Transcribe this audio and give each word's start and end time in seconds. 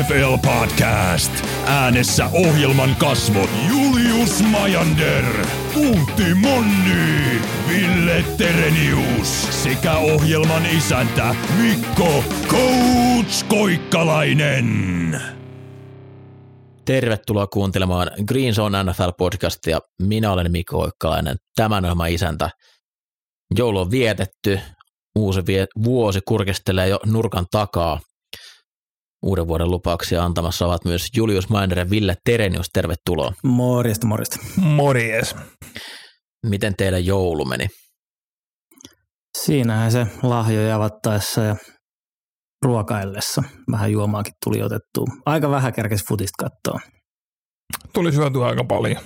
NFL 0.00 0.48
Podcast. 0.48 1.32
Äänessä 1.66 2.30
ohjelman 2.32 2.96
kasvot 2.96 3.50
Julius 3.68 4.42
Majander, 4.42 5.24
Puutti 5.74 6.34
Monni, 6.34 7.40
Ville 7.68 8.24
Terenius 8.36 9.62
sekä 9.62 9.92
ohjelman 9.92 10.66
isäntä 10.66 11.34
Mikko 11.62 12.24
Coach 12.48 13.46
Koikkalainen. 13.48 15.20
Tervetuloa 16.84 17.46
kuuntelemaan 17.46 18.10
Green 18.26 18.54
Zone 18.54 18.82
NFL-podcastia. 18.82 19.80
Minä 20.02 20.32
olen 20.32 20.52
Mikko 20.52 20.80
Oikkalainen, 20.80 21.36
tämän 21.54 21.84
ohjelman 21.84 22.10
isäntä. 22.10 22.50
Joulu 23.58 23.80
on 23.80 23.90
vietetty, 23.90 24.60
uusi 25.14 25.40
vuosi 25.84 26.20
kurkistelee 26.28 26.88
jo 26.88 27.00
nurkan 27.06 27.46
takaa. 27.50 28.00
Uuden 29.26 29.46
vuoden 29.46 29.70
lupauksia 29.70 30.24
antamassa 30.24 30.66
ovat 30.66 30.84
myös 30.84 31.08
Julius 31.16 31.48
Mainer 31.48 31.78
ja 31.78 31.90
Ville 31.90 32.14
Terenius. 32.24 32.66
Tervetuloa. 32.72 33.32
Morjesta, 33.42 34.06
morjesta. 34.06 34.36
Morjes. 34.56 35.36
Miten 36.46 36.76
teidän 36.76 37.06
joulu 37.06 37.44
meni? 37.44 37.66
Siinähän 39.38 39.92
se 39.92 40.06
lahjoja 40.22 40.76
avattaessa 40.76 41.42
ja 41.42 41.56
ruokaillessa 42.64 43.42
vähän 43.72 43.92
juomaakin 43.92 44.32
tuli 44.44 44.62
otettua. 44.62 45.06
Aika 45.26 45.50
vähän 45.50 45.72
kerkesi 45.72 46.04
futista 46.08 46.44
katsoa. 46.44 46.80
Tuli 47.92 48.12
syötyä 48.12 48.46
aika 48.46 48.64
paljon. 48.64 49.02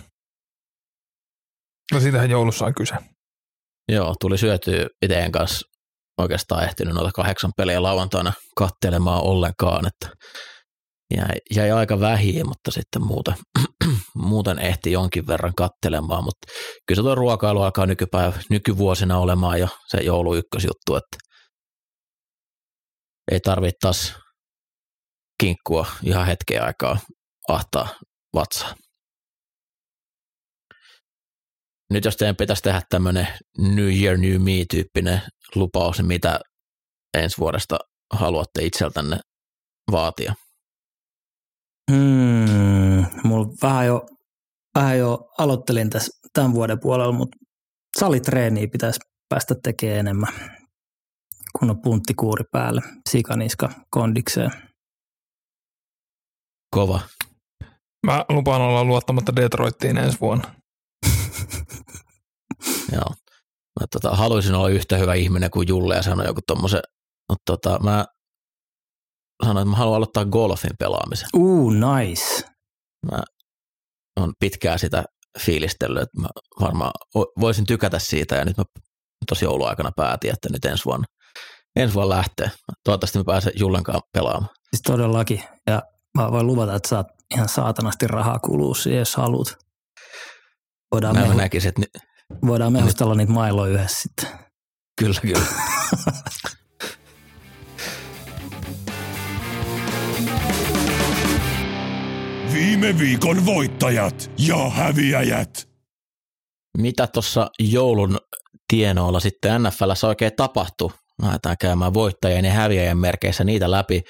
No 1.93 2.01
siitähän 2.01 2.31
joulussa 2.31 2.67
on 2.67 2.75
kyse. 2.75 2.95
Joo, 3.93 4.15
tuli 4.21 4.39
syötyä 4.39 4.87
iteen 5.03 5.33
kanssa 5.33 5.67
oikeastaan 6.21 6.65
ehtinyt 6.65 6.95
noita 6.95 7.11
kahdeksan 7.15 7.53
peliä 7.57 7.83
lauantaina 7.83 8.33
kattelemaan 8.57 9.23
ollenkaan, 9.23 9.87
että 9.87 10.17
jäi, 11.17 11.39
jäi 11.55 11.71
aika 11.71 12.01
vähiin, 12.01 12.49
mutta 12.49 12.71
sitten 12.71 13.03
muuten, 13.03 13.35
muuten 14.15 14.59
ehti 14.59 14.93
jonkin 14.93 15.27
verran 15.27 15.55
kattelemaan, 15.55 16.25
mutta 16.25 16.47
kyllä 16.87 16.97
se 16.97 17.03
tuo 17.03 17.15
ruokailu 17.15 17.63
alkaa 17.63 17.87
nykypäivä, 17.87 18.33
nykyvuosina 18.51 19.19
olemaan 19.19 19.61
jo 19.61 19.69
se 19.89 19.99
joulu 19.99 20.35
ykkösjuttu, 20.35 20.97
että 20.97 21.17
ei 23.33 23.41
tarvitse 23.41 23.77
taas 23.81 24.15
kinkkua 25.41 25.87
ihan 26.03 26.27
hetken 26.27 26.63
aikaa 26.65 26.99
ahtaa 27.49 27.89
vatsaa. 28.35 28.75
Nyt 31.91 32.05
jos 32.05 32.17
teidän 32.17 32.37
pitäisi 32.37 32.63
tehdä 32.63 32.83
tämmöinen 32.89 33.29
New 33.59 33.93
Year, 34.03 34.17
New 34.17 34.43
Me-tyyppinen 34.43 35.23
lupaus, 35.55 36.03
mitä 36.03 36.41
ensi 37.19 37.39
vuodesta 37.39 37.79
haluatte 38.13 38.65
itseltänne 38.65 39.21
vaatia? 39.93 40.35
Hmm, 41.91 43.07
mulla 43.25 43.47
vähän 43.63 43.87
jo, 43.87 44.07
vähän 44.75 44.99
jo 44.99 45.29
aloittelin 45.39 45.91
tässä 45.91 46.29
tämän 46.33 46.53
vuoden 46.53 46.81
puolella, 46.81 47.13
mutta 47.13 47.37
salitreeniä 47.99 48.69
pitäisi 48.69 49.01
päästä 49.29 49.55
tekemään 49.63 49.99
enemmän, 49.99 50.33
kun 51.59 51.71
on 51.71 51.83
punttikuuri 51.83 52.45
päälle, 52.53 52.83
sikaniska 53.09 53.71
kondikseen. 53.91 54.51
Kova. 56.75 57.01
Mä 58.07 58.25
lupaan 58.29 58.63
olla 58.63 58.85
luottamatta 58.85 59.37
Detroittiin 59.37 59.99
ensi 59.99 60.21
vuonna. 60.21 60.55
Joo. 62.95 63.15
Mä 63.81 63.87
tota, 63.93 64.17
haluaisin 64.17 64.55
olla 64.55 64.69
yhtä 64.69 64.97
hyvä 64.97 65.15
ihminen 65.15 65.51
kuin 65.51 65.69
Julle 65.69 65.97
ja 65.97 66.03
sanoa 66.03 66.27
joku 66.27 66.41
tommosen, 66.47 66.81
mutta 67.29 67.43
tota, 67.57 67.79
mä 67.83 68.05
sanoin, 69.47 69.63
että 69.63 69.71
mä 69.71 69.77
haluan 69.77 69.97
aloittaa 69.97 70.25
golfin 70.25 70.71
pelaamisen. 70.79 71.29
Uu, 71.37 71.71
nice. 71.71 72.45
Mä 73.13 73.23
on 74.21 74.33
pitkään 74.41 74.79
sitä 74.79 75.05
fiilistellyt, 75.41 76.03
että 76.03 76.21
mä 76.21 76.29
varmaan 76.61 76.93
voisin 77.41 77.67
tykätä 77.67 77.99
siitä 77.99 78.37
ja 78.37 78.45
nyt 78.45 78.57
mä 78.57 78.65
tosi 79.29 79.45
jouluaikana 79.45 79.91
päätin, 79.97 80.31
että 80.33 80.49
nyt 80.53 80.65
ensi 80.65 80.85
vuonna, 80.85 81.05
ensi 81.77 81.95
vuonna 81.95 82.17
lähtee. 82.17 82.51
Toivottavasti 82.85 83.19
mä 83.19 83.25
pääsen 83.25 83.53
Jullen 83.57 83.83
kanssa 83.85 84.09
pelaamaan. 84.13 84.55
Siis 84.71 84.83
todellakin. 84.83 85.43
Ja 85.67 85.83
mä 86.19 86.33
voin 86.33 86.47
luvata, 86.47 86.75
että 86.75 86.89
saat 86.89 87.07
ihan 87.35 87.49
saatanasti 87.49 88.07
rahaa 88.07 88.39
kuluu 88.39 88.75
siihen, 88.75 88.99
jos 88.99 89.17
haluat. 89.17 89.57
Voidaan, 90.93 91.17
Mä 91.17 91.23
mehu, 91.23 91.39
näkisin, 91.39 91.69
että 91.69 91.81
ni- 91.81 92.10
voidaan 92.47 92.73
mehustella 92.73 93.15
niitä 93.15 93.33
mailoja 93.33 93.73
yhdessä 93.73 94.03
sitten. 94.03 94.29
kyllä, 95.01 95.21
kyllä. 95.21 95.41
Viime 102.53 102.99
viikon 102.99 103.47
voittajat 103.47 104.31
ja 104.39 104.71
häviäjät. 104.71 105.69
Mitä 106.79 107.07
tuossa 107.07 107.51
joulun 107.59 108.19
tienoilla 108.69 109.21
sitten 109.21 109.63
NFLssä 109.63 110.07
oikein 110.09 110.33
tapahtui? 110.37 110.91
Lähdetään 111.23 111.57
käymään 111.61 111.95
voittajien 111.95 112.45
ja 112.45 112.53
häviäjien 112.53 112.99
merkeissä 112.99 113.45
niitä 113.45 113.71
läpi. 113.71 114.03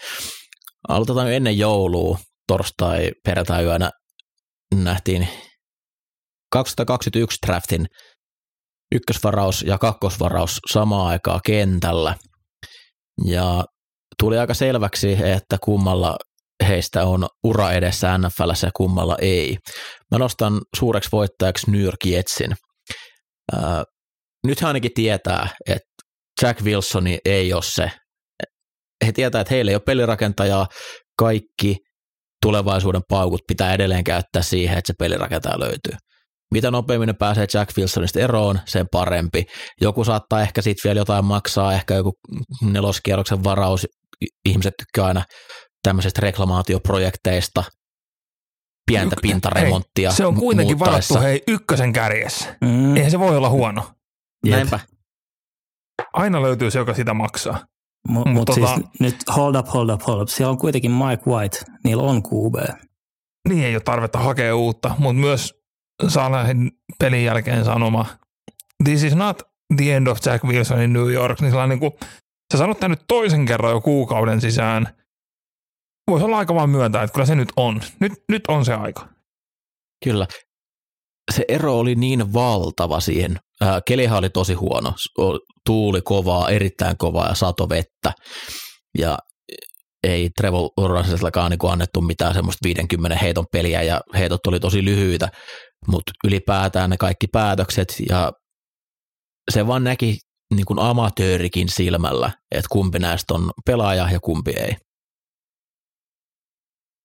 Aloitetaan 0.89 1.33
ennen 1.33 1.59
joulua, 1.59 2.19
torstai, 2.47 3.11
perjantai 3.25 3.65
yönä 3.65 3.91
nähtiin 4.75 5.29
221 6.51 7.39
draftin 7.47 7.87
ykkösvaraus 8.95 9.63
ja 9.63 9.79
kakkosvaraus 9.79 10.59
samaan 10.73 11.07
aikaan 11.07 11.41
kentällä. 11.47 12.15
Ja 13.25 13.65
tuli 14.19 14.39
aika 14.39 14.55
selväksi, 14.55 15.17
että 15.25 15.59
kummalla 15.65 16.17
heistä 16.69 17.05
on 17.05 17.27
ura 17.45 17.73
edessä 17.73 18.19
NFLssä 18.19 18.67
ja 18.67 18.71
kummalla 18.77 19.17
ei. 19.21 19.57
Mä 20.11 20.19
nostan 20.19 20.61
suureksi 20.77 21.09
voittajaksi 21.13 21.71
New 21.71 21.81
York 21.81 22.05
Jetsin. 22.05 22.57
Nyt 24.47 24.63
ainakin 24.63 24.91
tietää, 24.95 25.49
että 25.67 25.91
Jack 26.43 26.63
Wilsoni 26.63 27.19
ei 27.25 27.53
ole 27.53 27.63
se. 27.63 27.91
He 29.07 29.13
tietää, 29.13 29.41
että 29.41 29.55
heillä 29.55 29.71
ei 29.71 29.75
ole 29.75 29.83
pelirakentajaa. 29.87 30.67
Kaikki 31.19 31.77
tulevaisuuden 32.43 33.03
paukut 33.09 33.41
pitää 33.47 33.75
edelleen 33.75 34.05
käyttää 34.05 34.43
siihen, 34.43 34.79
että 34.79 34.87
se 34.87 34.95
pelirakentaja 34.99 35.61
löytyy. 35.61 35.93
Mitä 36.55 36.71
nopeammin 36.71 37.07
ne 37.07 37.13
pääsee 37.13 37.47
Jack 37.55 37.77
Wilsonista 37.79 38.21
eroon, 38.21 38.61
sen 38.65 38.87
parempi. 38.93 39.45
Joku 39.81 40.05
saattaa 40.05 40.41
ehkä 40.43 40.63
siitä 40.63 40.81
vielä 40.85 41.01
jotain 41.01 41.25
maksaa, 41.25 41.73
ehkä 41.73 41.95
joku 41.95 42.13
neloskierroksen 42.63 43.45
varaus. 43.45 43.87
Ihmiset 44.45 44.75
tykkää 44.79 45.07
aina 45.07 45.25
tämmöisistä 45.83 46.21
reklamaatioprojekteista, 46.21 47.65
pientä 48.87 49.17
Yk- 49.19 49.23
pintaremonttia 49.23 50.11
Hei, 50.11 50.17
se 50.17 50.27
on 50.27 50.35
kuitenkin 50.35 50.79
muuttaessa. 50.79 51.15
varattu 51.15 51.29
hei 51.29 51.43
ykkösen 51.49 51.93
kärjessä. 51.93 52.57
Mm. 52.61 52.97
Eihän 52.97 53.11
se 53.11 53.19
voi 53.19 53.37
olla 53.37 53.49
huono. 53.51 53.91
Jep. 54.47 54.55
Näinpä. 54.57 54.81
Aina 56.13 56.43
löytyy 56.43 56.71
se, 56.71 56.79
joka 56.79 56.95
sitä 56.95 57.15
maksaa. 57.15 57.65
Mutta 58.09 58.31
Mut 58.31 58.39
mut 58.49 58.51
tota- 58.51 58.69
siis 58.69 58.87
nyt 59.01 59.17
hold 59.37 59.55
up, 59.55 59.67
hold 59.69 59.89
up, 59.89 60.03
hold 60.07 60.21
up. 60.23 60.29
Siellä 60.29 60.51
on 60.51 60.59
kuitenkin 60.59 60.91
Mike 60.91 61.23
White, 61.31 61.59
niillä 61.85 62.03
on 62.03 62.23
QB. 62.23 62.55
Niin 63.49 63.65
ei 63.65 63.75
ole 63.75 63.81
tarvetta 63.81 64.19
hakea 64.19 64.57
uutta, 64.57 64.95
mutta 64.99 65.21
myös 65.21 65.53
Salahin 66.09 66.71
pelin 66.99 67.25
jälkeen 67.25 67.65
sanoma, 67.65 68.07
this 68.85 69.03
is 69.03 69.15
not 69.15 69.43
the 69.77 69.97
end 69.97 70.07
of 70.07 70.19
Jack 70.27 70.45
Wilson 70.45 70.81
in 70.81 70.93
New 70.93 71.13
York, 71.13 71.41
niin 71.41 71.51
sellainen 71.51 71.79
niin 71.79 71.93
kuin, 71.93 72.09
sä 72.53 72.59
sanot 72.59 72.81
tämän 72.81 72.91
nyt 72.91 73.05
toisen 73.09 73.47
kerran 73.47 73.73
jo 73.73 73.81
kuukauden 73.81 74.41
sisään, 74.41 74.87
voisi 76.11 76.25
olla 76.25 76.39
aika 76.39 76.55
vaan 76.55 76.71
myöntää, 76.71 77.03
että 77.03 77.15
kyllä 77.15 77.27
se 77.27 77.35
nyt 77.35 77.49
on. 77.57 77.81
Nyt, 78.01 78.13
nyt 78.29 78.43
on 78.49 78.65
se 78.65 78.75
aika. 78.75 79.09
Kyllä. 80.05 80.27
Se 81.33 81.45
ero 81.49 81.79
oli 81.79 81.95
niin 81.95 82.33
valtava 82.33 83.01
siihen. 83.01 83.37
Ää, 83.61 83.81
Kelihan 83.87 84.19
oli 84.19 84.31
tosi 84.31 84.55
huono. 84.55 84.95
Tuuli 85.67 86.01
kovaa, 86.03 86.49
erittäin 86.49 86.97
kovaa 86.99 87.29
ja 87.29 87.35
sato 87.35 87.69
vettä. 87.69 88.13
Ja 88.99 89.19
ei 90.05 90.31
Trevor 90.37 90.71
Lawrencellakaan 90.77 91.51
niin 91.51 91.73
annettu 91.73 92.01
mitään 92.01 92.35
semmoista 92.35 92.65
50 92.65 93.17
heiton 93.17 93.47
peliä 93.53 93.83
ja 93.83 94.01
heitot 94.15 94.47
oli 94.47 94.61
tosi 94.61 94.85
lyhyitä, 94.85 95.29
mutta 95.91 96.13
ylipäätään 96.25 96.91
ne 96.91 96.97
kaikki 96.97 97.27
päätökset 97.27 97.97
ja 98.09 98.33
se 99.51 99.67
vaan 99.67 99.85
näki 99.85 100.19
niin 100.55 100.65
kuin 100.67 100.79
amatöörikin 100.79 101.69
silmällä, 101.69 102.31
että 102.51 102.69
kumpi 102.71 102.99
näistä 102.99 103.35
on 103.35 103.51
pelaaja 103.67 104.11
ja 104.13 104.21
kumpi 104.21 104.51
ei. 104.51 104.77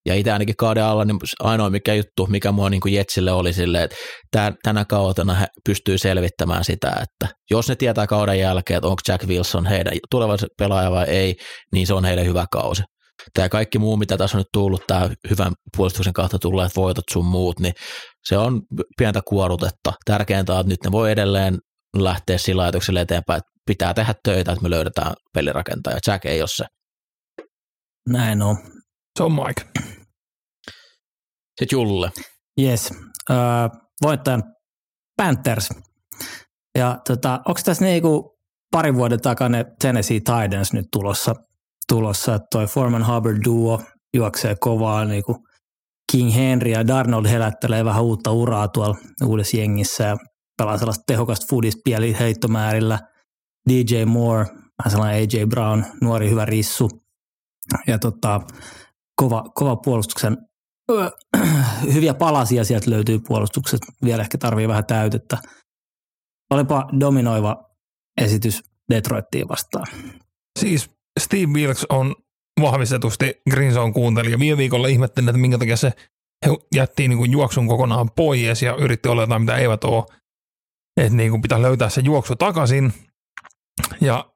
Ja 0.07 0.15
itse 0.15 0.31
ainakin 0.31 0.55
kauden 0.55 0.83
alla 0.83 1.05
niin 1.05 1.19
ainoa 1.39 1.69
mikä 1.69 1.93
juttu, 1.93 2.27
mikä 2.27 2.51
mua 2.51 2.69
niin 2.69 2.81
kuin 2.81 2.93
Jetsille 2.93 3.31
oli 3.31 3.53
silleen, 3.53 3.83
että 3.83 3.95
tän, 4.31 4.55
tänä 4.63 4.85
kautena 4.85 5.33
he 5.33 5.47
pystyy 5.65 5.97
selvittämään 5.97 6.63
sitä, 6.63 6.89
että 6.89 7.35
jos 7.51 7.69
ne 7.69 7.75
tietää 7.75 8.07
kauden 8.07 8.39
jälkeen, 8.39 8.77
että 8.77 8.87
onko 8.87 9.01
Jack 9.07 9.27
Wilson 9.27 9.65
heidän 9.65 9.93
tulevaisuuden 10.11 10.55
pelaaja 10.57 10.91
vai 10.91 11.05
ei, 11.05 11.35
niin 11.73 11.87
se 11.87 11.93
on 11.93 12.05
heille 12.05 12.25
hyvä 12.25 12.45
kausi. 12.51 12.83
Tämä 13.33 13.49
kaikki 13.49 13.79
muu, 13.79 13.97
mitä 13.97 14.17
tässä 14.17 14.37
on 14.37 14.39
nyt 14.39 14.47
tullut, 14.53 14.83
tämä 14.87 15.09
hyvän 15.29 15.53
puolustuksen 15.77 16.13
kautta 16.13 16.39
tulleet 16.39 16.75
voitot 16.75 17.03
sun 17.11 17.25
muut, 17.25 17.59
niin 17.59 17.73
se 18.29 18.37
on 18.37 18.61
pientä 18.97 19.21
kuorutetta. 19.27 19.93
Tärkeintä 20.05 20.53
on, 20.53 20.59
että 20.59 20.69
nyt 20.69 20.83
ne 20.83 20.91
voi 20.91 21.11
edelleen 21.11 21.59
lähteä 21.97 22.37
sillä 22.37 22.63
ajatuksella 22.63 23.01
eteenpäin, 23.01 23.37
että 23.37 23.51
pitää 23.65 23.93
tehdä 23.93 24.13
töitä, 24.23 24.51
että 24.51 24.63
me 24.63 24.69
löydetään 24.69 25.13
pelirakentaja. 25.33 25.99
Jack 26.07 26.25
ei 26.25 26.41
ole 26.41 26.47
se. 26.47 26.65
Näin 28.09 28.41
on. 28.41 28.57
Se 29.17 29.23
on 29.23 29.31
Mike. 29.31 29.61
Sitten 31.59 31.67
Julle. 31.71 32.11
Yes. 32.61 32.93
Öö, 33.29 33.37
voittajan 34.01 34.43
Panthers. 35.17 35.69
Ja 36.77 36.99
tota, 37.07 37.41
onko 37.45 37.61
tässä 37.65 37.85
niinku 37.85 38.37
parin 38.71 38.95
vuoden 38.95 39.21
takana 39.21 39.57
Tennessee 39.81 40.19
Titans 40.19 40.73
nyt 40.73 40.85
tulossa, 40.91 41.33
tulossa 41.87 42.35
että 42.35 42.47
toi 42.51 42.67
Foreman 42.67 43.07
Hubbard 43.07 43.37
duo 43.45 43.81
juoksee 44.13 44.55
kovaa 44.59 45.05
niinku 45.05 45.35
King 46.11 46.35
Henry 46.35 46.71
ja 46.71 46.87
Darnold 46.87 47.27
helättelee 47.27 47.85
vähän 47.85 48.03
uutta 48.03 48.31
uraa 48.31 48.67
tuolla 48.67 48.97
uudessa 49.25 49.57
jengissä 49.57 50.03
ja 50.03 50.17
pelaa 50.57 50.77
sellaista 50.77 51.03
tehokasta 51.07 51.45
foodispieli 51.49 52.15
heittomäärillä. 52.19 52.99
DJ 53.69 54.05
Moore, 54.05 54.45
vähän 54.49 54.91
sellainen 54.91 55.21
AJ 55.21 55.45
Brown, 55.45 55.83
nuori 56.01 56.29
hyvä 56.29 56.45
rissu 56.45 56.89
ja 57.87 57.99
tota, 57.99 58.41
kova, 59.15 59.43
kova 59.55 59.75
puolustuksen 59.75 60.37
hyviä 61.93 62.13
palasia 62.13 62.63
sieltä 62.63 62.91
löytyy 62.91 63.19
puolustuksesta. 63.27 63.87
Vielä 64.03 64.21
ehkä 64.21 64.37
tarvii 64.37 64.67
vähän 64.67 64.85
täytettä. 64.85 65.37
Olipa 66.51 66.87
dominoiva 66.99 67.69
esitys 68.21 68.63
Detroittiin 68.89 69.47
vastaan. 69.47 69.85
Siis 70.59 70.89
Steve 71.19 71.53
Wilkes 71.53 71.85
on 71.89 72.15
vahvistetusti 72.61 73.41
Green 73.49 73.73
Zone 73.73 73.93
kuuntelija. 73.93 74.39
Viime 74.39 74.57
viikolla 74.57 74.87
ihmettelin, 74.87 75.29
että 75.29 75.41
minkä 75.41 75.57
takia 75.57 75.77
se 75.77 75.91
he 76.45 76.51
jätti 76.75 77.07
niin 77.07 77.17
kuin 77.17 77.31
juoksun 77.31 77.67
kokonaan 77.67 78.09
pois 78.15 78.61
ja 78.61 78.75
yritti 78.75 79.09
olla 79.09 79.21
jotain, 79.21 79.41
mitä 79.41 79.57
eivät 79.57 79.83
ole. 79.83 80.05
Että 81.01 81.17
niin 81.17 81.31
kuin 81.31 81.41
pitää 81.41 81.61
löytää 81.61 81.89
se 81.89 82.01
juoksu 82.01 82.35
takaisin. 82.35 82.93
Ja 84.01 84.31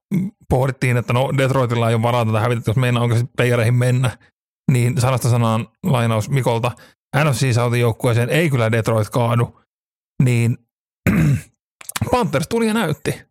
pohdittiin, 0.50 0.98
että 0.98 1.14
no 1.14 1.30
Detroitilla 1.38 1.90
ei 1.90 1.96
ole 1.96 2.04
varaa 2.04 2.26
tätä 2.26 2.40
hävitä, 2.40 2.62
jos 2.68 2.78
meinaa 2.78 3.04
oikeasti 3.04 3.30
peijareihin 3.38 3.74
mennä. 3.74 4.18
Niin 4.72 5.02
sanasta 5.02 5.30
sanaan 5.30 5.68
lainaus 5.84 6.30
Mikolta. 6.30 6.72
NFC 7.24 7.54
Southin 7.54 7.82
joukkueeseen 7.82 8.30
ei 8.30 8.50
kyllä 8.50 8.72
Detroit 8.72 9.10
kaadu. 9.10 9.60
Niin 10.24 10.58
Panthers 12.12 12.48
tuli 12.48 12.68
ja 12.68 12.74
näytti. 12.74 13.22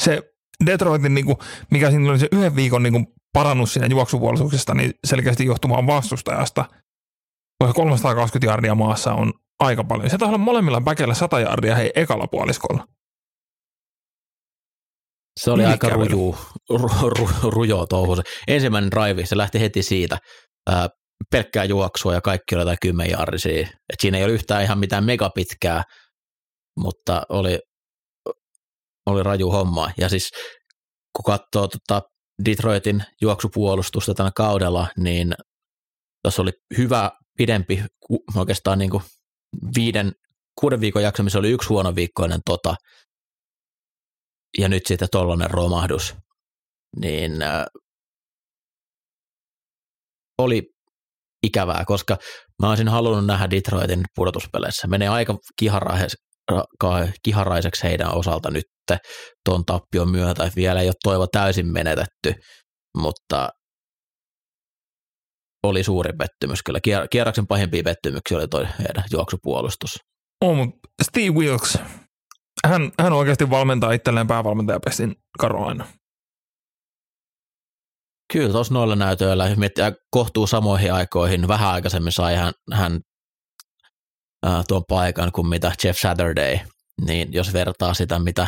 Se 0.00 0.32
Detroitin, 0.66 1.14
niin 1.14 1.26
kuin, 1.26 1.36
mikä 1.70 1.90
siinä 1.90 2.10
oli 2.10 2.18
se 2.18 2.28
yhden 2.32 2.56
viikon 2.56 2.82
niin 2.82 2.92
kuin 2.92 3.06
parannus 3.32 3.72
siinä 3.72 3.86
juoksupuolustuksesta, 3.86 4.74
niin 4.74 4.92
selkeästi 5.06 5.44
johtumaan 5.44 5.86
vastustajasta. 5.86 6.64
Koska 7.58 7.72
320 7.72 8.52
jardia 8.52 8.74
maassa 8.74 9.14
on 9.14 9.32
aika 9.60 9.84
paljon. 9.84 10.10
Se 10.10 10.18
taisi 10.18 10.28
olla 10.28 10.38
molemmilla 10.38 10.80
päkellä 10.80 11.14
100 11.14 11.40
jardia 11.40 11.74
hei 11.74 11.90
ekalla 11.94 12.26
puoliskolla. 12.26 12.86
Se 15.40 15.50
oli 15.50 15.64
aika 15.64 15.86
Ylikävely. 15.86 16.08
ruju, 16.08 16.36
ru, 16.70 16.88
ru, 17.08 17.50
rujo 17.50 17.86
touhu. 17.86 18.16
Se 18.16 18.22
ensimmäinen 18.48 18.90
drive, 18.90 19.26
se 19.26 19.36
lähti 19.36 19.60
heti 19.60 19.82
siitä. 19.82 20.18
Ää, 20.70 20.88
pelkkää 21.30 21.64
juoksua 21.64 22.14
ja 22.14 22.20
kaikki 22.20 22.54
oli 22.54 22.60
jotain 22.60 22.78
kymmenjarrisia. 22.82 23.60
Et 23.62 24.00
siinä 24.00 24.18
ei 24.18 24.24
ole 24.24 24.32
yhtään 24.32 24.62
ihan 24.62 24.78
mitään 24.78 25.04
megapitkää, 25.04 25.82
mutta 26.78 27.22
oli, 27.28 27.58
oli 29.06 29.22
raju 29.22 29.50
homma. 29.50 29.90
Ja 29.98 30.08
siis 30.08 30.30
kun 31.16 31.24
katsoo 31.26 31.68
tota 31.68 32.02
Detroitin 32.44 33.04
juoksupuolustusta 33.20 34.14
tänä 34.14 34.30
kaudella, 34.36 34.86
niin 34.98 35.34
tuossa 36.22 36.42
oli 36.42 36.52
hyvä 36.78 37.10
pidempi, 37.38 37.84
oikeastaan 38.36 38.78
niin 38.78 38.90
kuin 38.90 39.02
viiden, 39.76 40.12
kuuden 40.60 40.80
viikon 40.80 41.02
jakso, 41.02 41.22
missä 41.22 41.38
oli 41.38 41.50
yksi 41.50 41.68
huono 41.68 41.94
viikkoinen 41.94 42.40
tota, 42.46 42.74
ja 44.58 44.68
nyt 44.68 44.82
sitten 44.86 45.08
tollainen 45.12 45.50
romahdus, 45.50 46.14
niin 47.00 47.42
äh, 47.42 47.64
oli 50.38 50.62
ikävää, 51.42 51.84
koska 51.86 52.18
mä 52.62 52.68
olisin 52.68 52.88
halunnut 52.88 53.26
nähdä 53.26 53.50
Detroitin 53.50 54.02
pudotuspeleissä. 54.14 54.86
Menee 54.86 55.08
aika 55.08 55.38
kiharaiseksi, 55.58 56.16
kiharaiseksi 57.24 57.82
heidän 57.82 58.14
osalta 58.14 58.50
nyt 58.50 58.64
tuon 59.48 59.64
tappion 59.64 60.10
myötä, 60.10 60.50
vielä 60.56 60.80
ei 60.80 60.88
ole 60.88 60.94
toivo 61.02 61.26
täysin 61.26 61.72
menetetty, 61.72 62.34
mutta 62.98 63.48
oli 65.66 65.84
suuri 65.84 66.12
pettymys 66.18 66.62
kyllä. 66.62 66.78
Kier- 66.88 67.08
Kierroksen 67.10 67.46
pahimpia 67.46 67.82
pettymyksiä 67.82 68.38
oli 68.38 68.48
toi 68.48 68.66
heidän 68.78 69.04
juoksupuolustus. 69.12 69.96
On, 70.44 70.56
mutta 70.56 70.78
Steve 71.02 71.30
Wilkes, 71.30 71.78
hän, 72.66 72.92
hän 73.00 73.12
oikeasti 73.12 73.50
valmentaa 73.50 73.92
itselleen 73.92 74.26
päävalmentajapestin 74.26 75.14
Carolina. 75.40 75.86
Kyllä 78.32 78.52
tuossa 78.52 78.74
noilla 78.74 78.96
näytöillä, 78.96 79.48
jos 79.48 79.58
miettii 79.58 79.84
kohtuu 80.10 80.46
samoihin 80.46 80.92
aikoihin, 80.92 81.48
vähän 81.48 81.70
aikaisemmin 81.70 82.12
sai 82.12 82.36
hän, 82.36 82.52
hän 82.72 83.00
ää, 84.42 84.62
tuon 84.68 84.82
paikan 84.88 85.32
kuin 85.32 85.48
mitä 85.48 85.72
Jeff 85.84 86.00
Saturday, 86.00 86.58
niin 87.06 87.32
jos 87.32 87.52
vertaa 87.52 87.94
sitä, 87.94 88.18
mitä, 88.18 88.46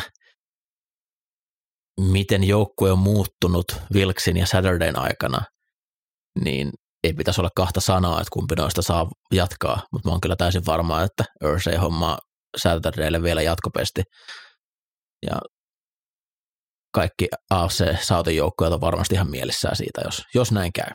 miten 1.99 2.43
joukkue 2.43 2.91
on 2.91 2.99
muuttunut 2.99 3.65
Wilksin 3.93 4.37
ja 4.37 4.45
Saturdayn 4.45 4.99
aikana, 4.99 5.41
niin 6.43 6.71
ei 7.03 7.13
pitäisi 7.13 7.41
olla 7.41 7.49
kahta 7.55 7.81
sanaa, 7.81 8.21
että 8.21 8.29
kumpi 8.33 8.55
noista 8.55 8.81
saa 8.81 9.09
jatkaa, 9.33 9.83
mutta 9.91 10.09
mä 10.09 10.11
oon 10.11 10.21
kyllä 10.21 10.35
täysin 10.35 10.65
varma, 10.65 11.01
että 11.01 11.25
Ursay 11.43 11.75
hommaa 11.75 12.17
Saturdaylle 12.57 13.23
vielä 13.23 13.41
jatkopesti. 13.41 14.03
Ja 15.25 15.41
kaikki 16.93 17.27
AFC 17.49 18.01
Sautin 18.01 18.35
joukkueet 18.35 18.73
on 18.73 18.81
varmasti 18.81 19.15
ihan 19.15 19.29
mielissään 19.29 19.75
siitä, 19.75 20.01
jos, 20.05 20.23
jos 20.33 20.51
näin 20.51 20.73
käy. 20.73 20.91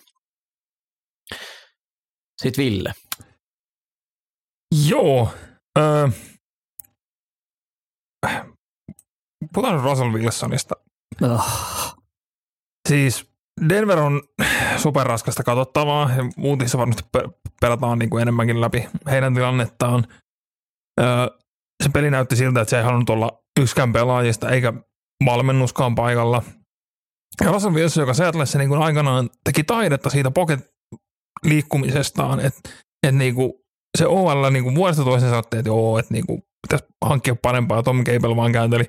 Sitten 2.43 2.65
Ville. 2.65 2.93
Joo. 4.89 5.29
Öö, 5.79 6.09
puhutaan 9.55 9.81
Russell 9.81 10.13
Wilsonista. 10.13 10.75
Oh, 11.23 11.97
Siis 12.89 13.31
Denver 13.69 13.99
on 13.99 14.23
superraskasta 14.77 15.43
katsottavaa 15.43 16.11
ja 16.17 16.25
muutissa 16.37 16.79
varmasti 16.79 17.03
pe- 17.13 17.29
pelataan 17.61 17.99
niin 17.99 18.11
kuin 18.11 18.23
enemmänkin 18.23 18.61
läpi 18.61 18.89
heidän 19.11 19.35
tilannettaan. 19.35 20.07
Öö, 21.01 21.27
se 21.83 21.89
peli 21.93 22.11
näytti 22.11 22.37
siltä, 22.37 22.61
että 22.61 22.71
se 22.71 22.77
ei 22.79 22.85
halunnut 22.85 23.11
olla 23.11 23.43
yksikään 23.61 23.93
pelaajista 23.93 24.51
eikä 24.51 24.73
valmennuskaan 25.25 25.95
paikalla. 25.95 26.43
Ja 27.45 27.53
Russell 27.53 27.75
Wilson, 27.75 28.03
joka 28.03 28.15
Seattleissa 28.15 28.59
niin 28.59 28.69
kuin 28.69 28.83
aikanaan 28.83 29.31
teki 29.45 29.65
taidetta 29.65 30.11
siitä 30.11 30.31
pocket 30.31 30.61
liikkumisestaan, 31.45 32.41
että 32.41 32.71
et 33.07 33.15
niin 33.15 33.35
kuin 33.35 33.53
se 33.99 34.07
OL 34.07 34.51
niin 34.51 34.65
kuin 34.65 34.75
vuodesta 34.75 35.05
toiseen 35.05 35.31
sanottiin, 35.31 35.59
että 35.59 35.69
joo, 35.69 35.99
että 35.99 36.15
niin 36.15 36.27
kuin 36.27 36.43
pitäisi 36.63 36.95
hankkia 37.05 37.37
parempaa. 37.43 37.83
Tom 37.83 38.05
Cable 38.05 38.37
vaan 38.37 38.53
käänteli 38.53 38.85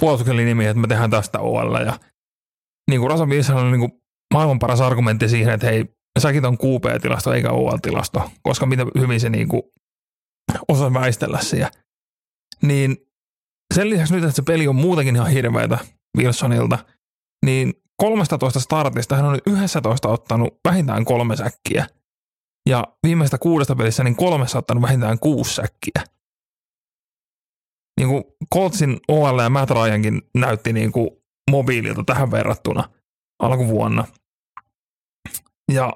puolustuksen 0.00 0.36
linjamiin, 0.36 0.68
että 0.68 0.80
me 0.80 0.86
tehdään 0.86 1.10
tästä 1.10 1.38
OL. 1.38 1.86
Ja 1.86 1.98
niin 2.90 3.00
kuin 3.00 3.10
Russell 3.10 3.30
Wilson 3.30 3.56
on 3.56 3.70
niin 3.70 3.80
kuin 3.80 3.92
maailman 4.34 4.58
paras 4.58 4.80
argumentti 4.80 5.28
siihen, 5.28 5.54
että 5.54 5.66
hei, 5.66 5.84
säkin 6.18 6.46
on 6.46 6.58
QP-tilasto 6.58 7.32
eikä 7.32 7.50
OL-tilasto, 7.50 8.30
koska 8.42 8.66
mitä 8.66 8.86
hyvin 8.98 9.20
se 9.20 9.30
niin 9.30 9.48
kuin 9.48 9.62
osaa 10.68 10.94
väistellä 10.94 11.38
siellä. 11.40 11.70
Niin 12.62 12.96
sen 13.74 13.90
lisäksi 13.90 14.14
nyt, 14.14 14.24
että 14.24 14.36
se 14.36 14.42
peli 14.42 14.68
on 14.68 14.76
muutenkin 14.76 15.16
ihan 15.16 15.30
hirveätä 15.30 15.78
Wilsonilta, 16.18 16.78
niin 17.44 17.74
13 17.96 18.60
startista 18.60 19.16
hän 19.16 19.24
on 19.24 19.32
nyt 19.32 19.46
11 19.46 20.08
ottanut 20.08 20.60
vähintään 20.68 21.04
kolme 21.04 21.36
säkkiä. 21.36 21.86
Ja 22.68 22.84
viimeistä 23.02 23.38
kuudesta 23.38 23.76
pelissä 23.76 24.04
niin 24.04 24.16
kolmessa 24.16 24.58
ottanut 24.58 24.82
vähintään 24.82 25.18
kuusi 25.18 25.54
säkkiä. 25.54 26.04
Niin 28.00 28.08
kuin 28.08 28.24
Coltsin 28.54 29.00
OL 29.08 29.38
ja 29.38 29.50
Matt 29.50 29.70
Ryankin 29.70 30.22
näytti 30.34 30.72
niin 30.72 30.92
kuin 30.92 31.10
mobiililta 31.50 32.04
tähän 32.04 32.30
verrattuna 32.30 32.90
alkuvuonna. 33.38 34.04
Ja 35.72 35.92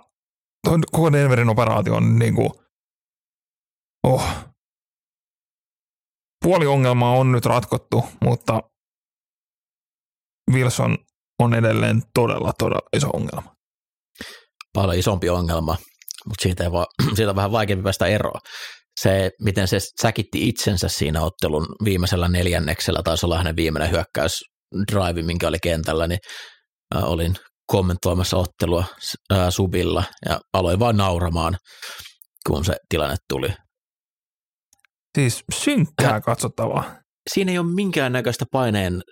toi 0.67 0.79
koko 0.93 1.13
Denverin 1.13 1.49
operaatio 1.49 1.95
on 1.95 2.19
niin 2.19 2.35
kuin, 2.35 2.51
oh. 4.07 4.29
Puoli 6.45 6.67
ongelmaa 6.67 7.13
on 7.13 7.33
nyt 7.33 7.47
ratkottu, 7.47 8.05
mutta 8.25 8.63
Wilson 10.53 10.99
on 11.39 11.55
edelleen 11.55 12.03
todella, 12.15 12.53
todella 12.59 12.89
iso 12.97 13.09
ongelma. 13.09 13.57
Paljon 14.73 14.99
isompi 14.99 15.29
ongelma, 15.29 15.77
mutta 16.29 16.43
siitä, 16.43 16.65
ei 16.65 16.73
vaan, 16.73 16.87
siitä 17.17 17.31
on 17.31 17.37
vähän 17.37 17.53
vaikeampi 17.53 17.83
päästä 17.83 18.07
eroon. 18.07 18.41
Se, 19.01 19.31
miten 19.41 19.69
se 19.69 19.79
säkitti 20.03 20.49
itsensä 20.49 20.89
siinä 20.89 21.21
ottelun 21.21 21.67
viimeisellä 21.85 22.29
neljänneksellä, 22.29 23.03
taisi 23.05 23.27
olla 23.27 23.39
hänen 23.39 23.57
viimeinen 23.57 23.91
hyökkäys 23.91 24.33
drive, 24.93 25.23
minkä 25.23 25.49
oli 25.49 25.59
kentällä, 25.63 26.07
niin 26.07 26.19
äh, 26.97 27.05
olin 27.05 27.35
kommentoimassa 27.67 28.37
ottelua 28.37 28.85
äh, 29.33 29.49
subilla 29.51 30.05
ja 30.29 30.41
aloin 30.53 30.79
vaan 30.79 30.97
nauramaan, 30.97 31.57
kun 32.47 32.65
se 32.65 32.77
tilanne 32.89 33.17
tuli. 33.29 33.49
Siis 35.19 35.45
synkkää 35.55 36.21
katsottavaa. 36.21 36.97
Siinä 37.35 37.53
ei 37.53 37.59
ole 37.59 37.75
minkäännäköistä 37.75 38.45
paineen 38.53 39.03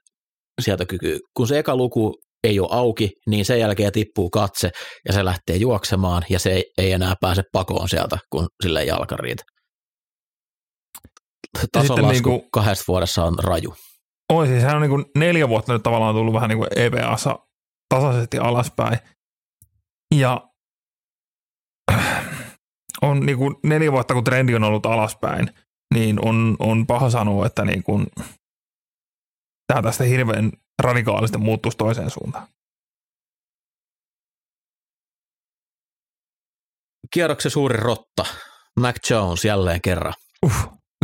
sietokykyä. 0.61 1.19
Kun 1.37 1.49
se 1.49 1.59
eka 1.59 1.77
luku 1.77 2.15
ei 2.45 2.61
ole 2.61 2.69
auki, 2.71 3.11
niin 3.27 3.45
sen 3.45 3.61
jälkeen 3.61 3.93
tippuu 3.93 4.31
katse 4.31 4.71
ja 5.09 5.13
se 5.13 5.25
lähtee 5.25 5.57
juoksemaan 5.57 6.23
ja 6.29 6.39
se 6.39 6.53
ei, 6.53 6.73
ei 6.79 6.93
enää 6.93 7.15
pääse 7.21 7.43
pakoon 7.53 7.89
sieltä, 7.89 8.19
kun 8.31 8.49
sille 8.63 8.85
jalka 8.85 9.17
riitä. 9.17 9.43
Tason 11.73 12.03
lasku 12.03 12.13
niin 12.13 12.23
kuin, 12.23 12.51
kahdessa 12.53 12.85
vuodessa 12.89 13.25
on 13.25 13.39
raju. 13.39 13.75
Oi 14.33 14.47
siis 14.47 14.63
hän 14.63 14.77
on 14.77 14.83
niin 14.83 14.91
kuin 14.91 15.05
neljä 15.17 15.49
vuotta 15.49 15.73
nyt 15.73 15.83
tavallaan 15.83 16.15
tullut 16.15 16.35
vähän 16.35 16.49
niin 16.49 16.59
kuin 16.59 16.69
EBAssa 16.77 17.39
tasaisesti 17.95 18.39
alaspäin. 18.39 18.99
Ja 20.15 20.49
on 23.03 23.27
niin 23.27 23.39
kuin 23.39 23.57
neljä 23.65 23.93
vuotta, 23.93 24.15
kun 24.15 24.25
trendi 24.25 24.55
on 24.55 24.65
ollut 24.65 24.87
alaspäin, 24.87 25.51
niin 25.95 26.29
on, 26.29 26.57
on 26.59 26.87
paha 26.87 27.11
sanoa, 27.11 27.47
että 27.47 27.65
niin 27.65 27.83
kuin, 27.83 28.07
tämä 29.67 29.83
tästä 29.83 30.05
hirveän 30.05 30.53
radikaalisti 30.83 31.39
muuttuisi 31.39 31.79
toiseen 31.79 32.11
suuntaan. 32.11 32.47
Kierroksen 37.13 37.51
suuri 37.51 37.77
rotta, 37.77 38.25
Mac 38.81 39.11
Jones 39.11 39.45
jälleen 39.45 39.81
kerran. 39.85 40.15
Uh, 40.47 40.53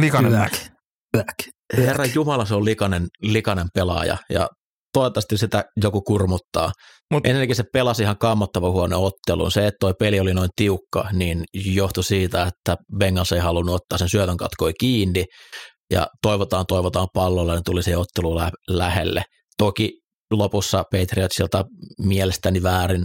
likainen 0.01 0.33
Mac. 0.33 0.69
Back. 1.13 1.35
Herra 1.77 2.05
Jumala, 2.05 2.45
se 2.45 2.55
on 2.55 2.65
likainen, 2.65 3.07
likainen 3.23 3.67
pelaaja 3.75 4.17
ja 4.31 4.49
toivottavasti 4.93 5.39
sitä 5.39 5.65
joku 5.83 6.03
kurmuttaa. 6.03 6.73
Mut, 7.13 7.27
Ennenkin 7.27 7.57
se 7.57 7.65
pelasi 7.73 8.03
ihan 8.03 8.19
kammottava 8.19 8.71
huono 8.71 9.05
ottelun. 9.05 9.53
Se, 9.53 9.67
että 9.67 9.77
toi 9.81 9.95
peli 9.99 10.21
oli 10.21 10.35
noin 10.35 10.51
tiukka, 10.57 11.09
niin 11.13 11.45
johtui 11.55 12.05
siitä, 12.05 12.43
että 12.43 12.77
Bengals 12.99 13.33
ei 13.33 13.41
halunnut 13.41 13.75
ottaa 13.75 13.99
sen 13.99 14.09
syötön 14.09 14.37
katkoi 14.37 14.73
kiinni 14.81 15.25
ja 15.91 16.07
toivotaan, 16.23 16.65
toivotaan 16.69 17.09
pallolla, 17.15 17.55
niin 17.55 17.65
tuli 17.65 17.83
se 17.83 17.97
ottelu 17.97 18.37
lä- 18.37 18.51
lähelle. 18.69 19.23
Toki 19.59 20.01
lopussa 20.31 20.85
Patriotsilta 20.93 21.65
mielestäni 21.99 22.63
väärin 22.63 23.05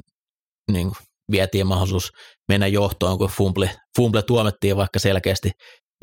niin 0.71 0.91
vietiin 1.31 1.67
mahdollisuus 1.67 2.11
mennä 2.47 2.67
johtoon, 2.67 3.17
kun 3.17 3.29
fumble, 3.29 3.71
fumble 3.97 4.21
tuomettiin 4.21 4.77
vaikka 4.77 4.99
selkeästi 4.99 5.51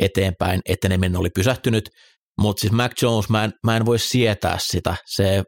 eteenpäin, 0.03 0.61
eteneminen 0.69 1.17
oli 1.17 1.29
pysähtynyt, 1.35 1.89
mutta 2.41 2.61
siis 2.61 2.73
Mac 2.73 3.03
Jones, 3.03 3.29
mä 3.29 3.45
en, 3.45 3.53
mä 3.67 3.77
en 3.77 3.87
voi 3.87 3.99
sietää 3.99 4.59
sitä. 4.61 4.97
Se 5.07 5.43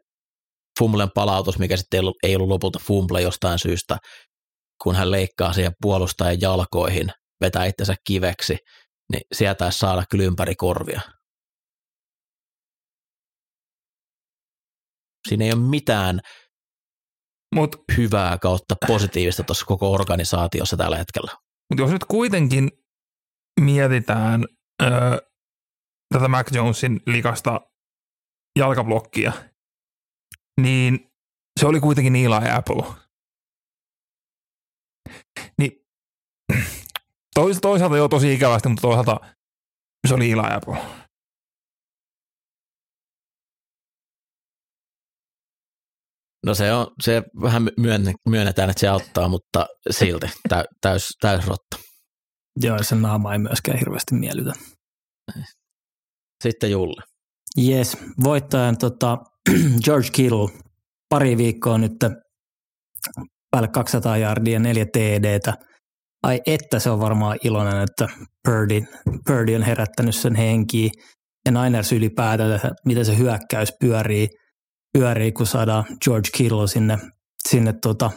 fumblen 0.79 1.09
palautus, 1.15 1.59
mikä 1.59 1.77
sitten 1.77 1.97
ei 1.97 1.99
ollut, 1.99 2.15
ei 2.23 2.35
ollut 2.35 2.49
lopulta 2.49 2.79
fumble 2.79 3.21
jostain 3.21 3.59
syystä, 3.59 3.97
kun 4.83 4.95
hän 4.95 5.11
leikkaa 5.11 5.53
siihen 5.53 5.71
puolustajan 5.81 6.41
jalkoihin, 6.41 7.11
vetää 7.41 7.65
itsensä 7.65 7.95
kiveksi, 8.07 8.57
niin 9.11 9.21
sieltä 9.33 9.71
saada 9.71 10.03
kyllä 10.11 10.25
ympäri 10.25 10.55
korvia. 10.55 11.01
Siinä 15.29 15.45
ei 15.45 15.53
ole 15.53 15.61
mitään 15.61 16.21
Mut, 17.55 17.75
hyvää 17.97 18.37
kautta 18.37 18.75
positiivista 18.87 19.43
tuossa 19.43 19.65
koko 19.65 19.91
organisaatiossa 19.91 20.77
tällä 20.77 20.97
hetkellä. 20.97 21.31
Mutta 21.69 21.83
jos 21.83 21.91
nyt 21.91 22.05
kuitenkin 22.05 22.71
mietitään 23.59 24.45
öö, 24.81 25.17
tätä 26.13 26.27
Mac 26.27 26.55
Jonesin 26.55 27.01
likasta 27.05 27.61
jalkablokkia, 28.59 29.31
niin 30.61 31.11
se 31.59 31.65
oli 31.67 31.79
kuitenkin 31.79 32.15
Eli 32.15 32.51
Apple. 32.51 32.83
Niin 35.59 35.71
toisaalta 37.61 37.97
jo 37.97 38.07
tosi 38.07 38.33
ikävästi, 38.33 38.69
mutta 38.69 38.81
toisaalta 38.81 39.19
se 40.07 40.13
oli 40.13 40.31
Eli 40.31 40.53
Apple. 40.53 41.00
No 46.45 46.53
se, 46.53 46.73
on, 46.73 46.87
se 47.03 47.23
vähän 47.41 47.69
myönnetään, 48.29 48.69
että 48.69 48.79
se 48.79 48.87
auttaa, 48.87 49.27
mutta 49.27 49.65
silti 49.89 50.27
tä, 50.49 50.65
täys, 50.81 51.09
täys 51.21 51.47
rotta. 51.47 51.77
Joo, 52.63 52.83
sen 52.83 53.01
naama 53.01 53.33
ei 53.33 53.39
myöskään 53.39 53.79
hirveästi 53.79 54.15
miellytä. 54.15 54.53
Sitten 56.43 56.71
Julle. 56.71 57.03
Yes, 57.67 57.97
voittajan 58.23 58.77
tota, 58.77 59.17
George 59.85 60.09
Kittle 60.13 60.49
pari 61.09 61.37
viikkoa 61.37 61.77
nyt 61.77 61.91
päälle 63.51 63.67
200 63.67 64.17
jardia, 64.17 64.59
neljä 64.59 64.85
TDtä. 64.85 65.53
Ai 66.23 66.41
että 66.45 66.79
se 66.79 66.89
on 66.89 66.99
varmaan 66.99 67.37
iloinen, 67.43 67.81
että 67.81 68.07
Purdy, 68.47 68.81
Purdy 69.27 69.55
on 69.55 69.63
herättänyt 69.63 70.15
sen 70.15 70.35
henkiä 70.35 70.89
ja 71.45 71.51
Niners 71.51 71.91
ylipäätään, 71.91 72.59
miten 72.85 73.05
se 73.05 73.17
hyökkäys 73.17 73.73
pyörii, 73.79 74.27
pyörii 74.93 75.31
kun 75.31 75.47
saadaan 75.47 75.85
George 76.03 76.29
Kittle 76.37 76.67
sinne, 76.67 76.97
sinne 77.49 77.73
tota, 77.73 78.11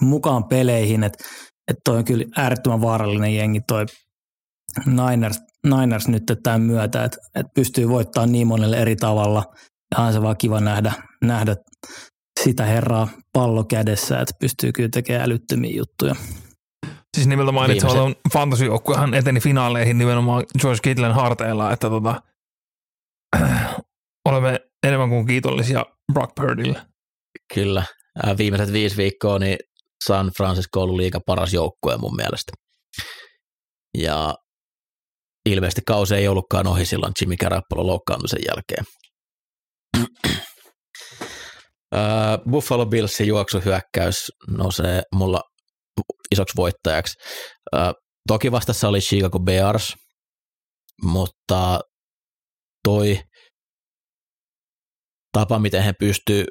mukaan 0.00 0.44
peleihin, 0.44 1.04
että 1.04 1.24
et 1.70 1.76
toi 1.84 1.98
on 1.98 2.04
kyllä 2.04 2.24
äärettömän 2.36 2.80
vaarallinen 2.80 3.36
jengi 3.36 3.60
toi 3.68 3.86
Niners, 4.86 5.40
Niners 5.66 6.08
nyt 6.08 6.22
tämän 6.42 6.60
myötä, 6.60 7.04
että 7.04 7.18
et 7.34 7.46
pystyy 7.54 7.88
voittamaan 7.88 8.32
niin 8.32 8.46
monelle 8.46 8.76
eri 8.76 8.96
tavalla. 8.96 9.44
Ja 9.90 10.04
on 10.04 10.12
se 10.12 10.22
vaan 10.22 10.36
kiva 10.36 10.60
nähdä, 10.60 10.92
nähdä 11.24 11.56
sitä 12.44 12.64
herraa 12.64 13.08
pallo 13.32 13.64
kädessä, 13.64 14.20
että 14.20 14.34
pystyy 14.40 14.72
kyllä 14.72 14.88
tekemään 14.88 15.24
älyttömiä 15.24 15.76
juttuja. 15.76 16.14
Siis 17.16 17.26
nimeltä 17.26 17.52
mainitsematon 17.52 18.14
fantasijoukkuehan 18.32 19.14
eteni 19.14 19.40
finaaleihin 19.40 19.98
nimenomaan 19.98 20.44
George 20.60 20.80
Kittlen 20.82 21.14
harteilla, 21.14 21.72
että 21.72 21.88
tota, 21.90 22.22
olemme 24.28 24.60
enemmän 24.84 25.08
kuin 25.08 25.26
kiitollisia 25.26 25.84
Brock 26.12 26.34
Purdylle. 26.34 26.82
Kyllä. 27.54 27.84
Viimeiset 28.38 28.72
viisi 28.72 28.96
viikkoa 28.96 29.38
niin 29.38 29.58
San 30.06 30.30
Francisco 30.36 30.82
on 30.82 30.96
liiga 30.96 31.20
paras 31.26 31.52
joukkue 31.52 31.96
mun 31.96 32.16
mielestä. 32.16 32.52
Ja 33.98 34.34
ilmeisesti 35.46 35.80
kausi 35.86 36.14
ei 36.14 36.28
ollutkaan 36.28 36.66
ohi 36.66 36.84
silloin 36.84 37.12
Jimmy 37.20 37.36
Garoppolo 37.36 37.86
loukkaantumisen 37.86 38.40
jälkeen. 38.48 38.84
Buffalo 42.50 42.86
Billsin 42.86 43.26
juoksuhyökkäys 43.26 44.32
nousee 44.48 45.02
mulla 45.14 45.40
isoksi 46.32 46.56
voittajaksi. 46.56 47.14
Toki 48.28 48.52
vastassa 48.52 48.88
oli 48.88 49.00
Chicago 49.00 49.40
Bears, 49.40 49.94
mutta 51.02 51.80
toi 52.84 53.20
tapa, 55.34 55.58
miten 55.58 55.82
he 55.82 55.92
pystyy 55.92 56.44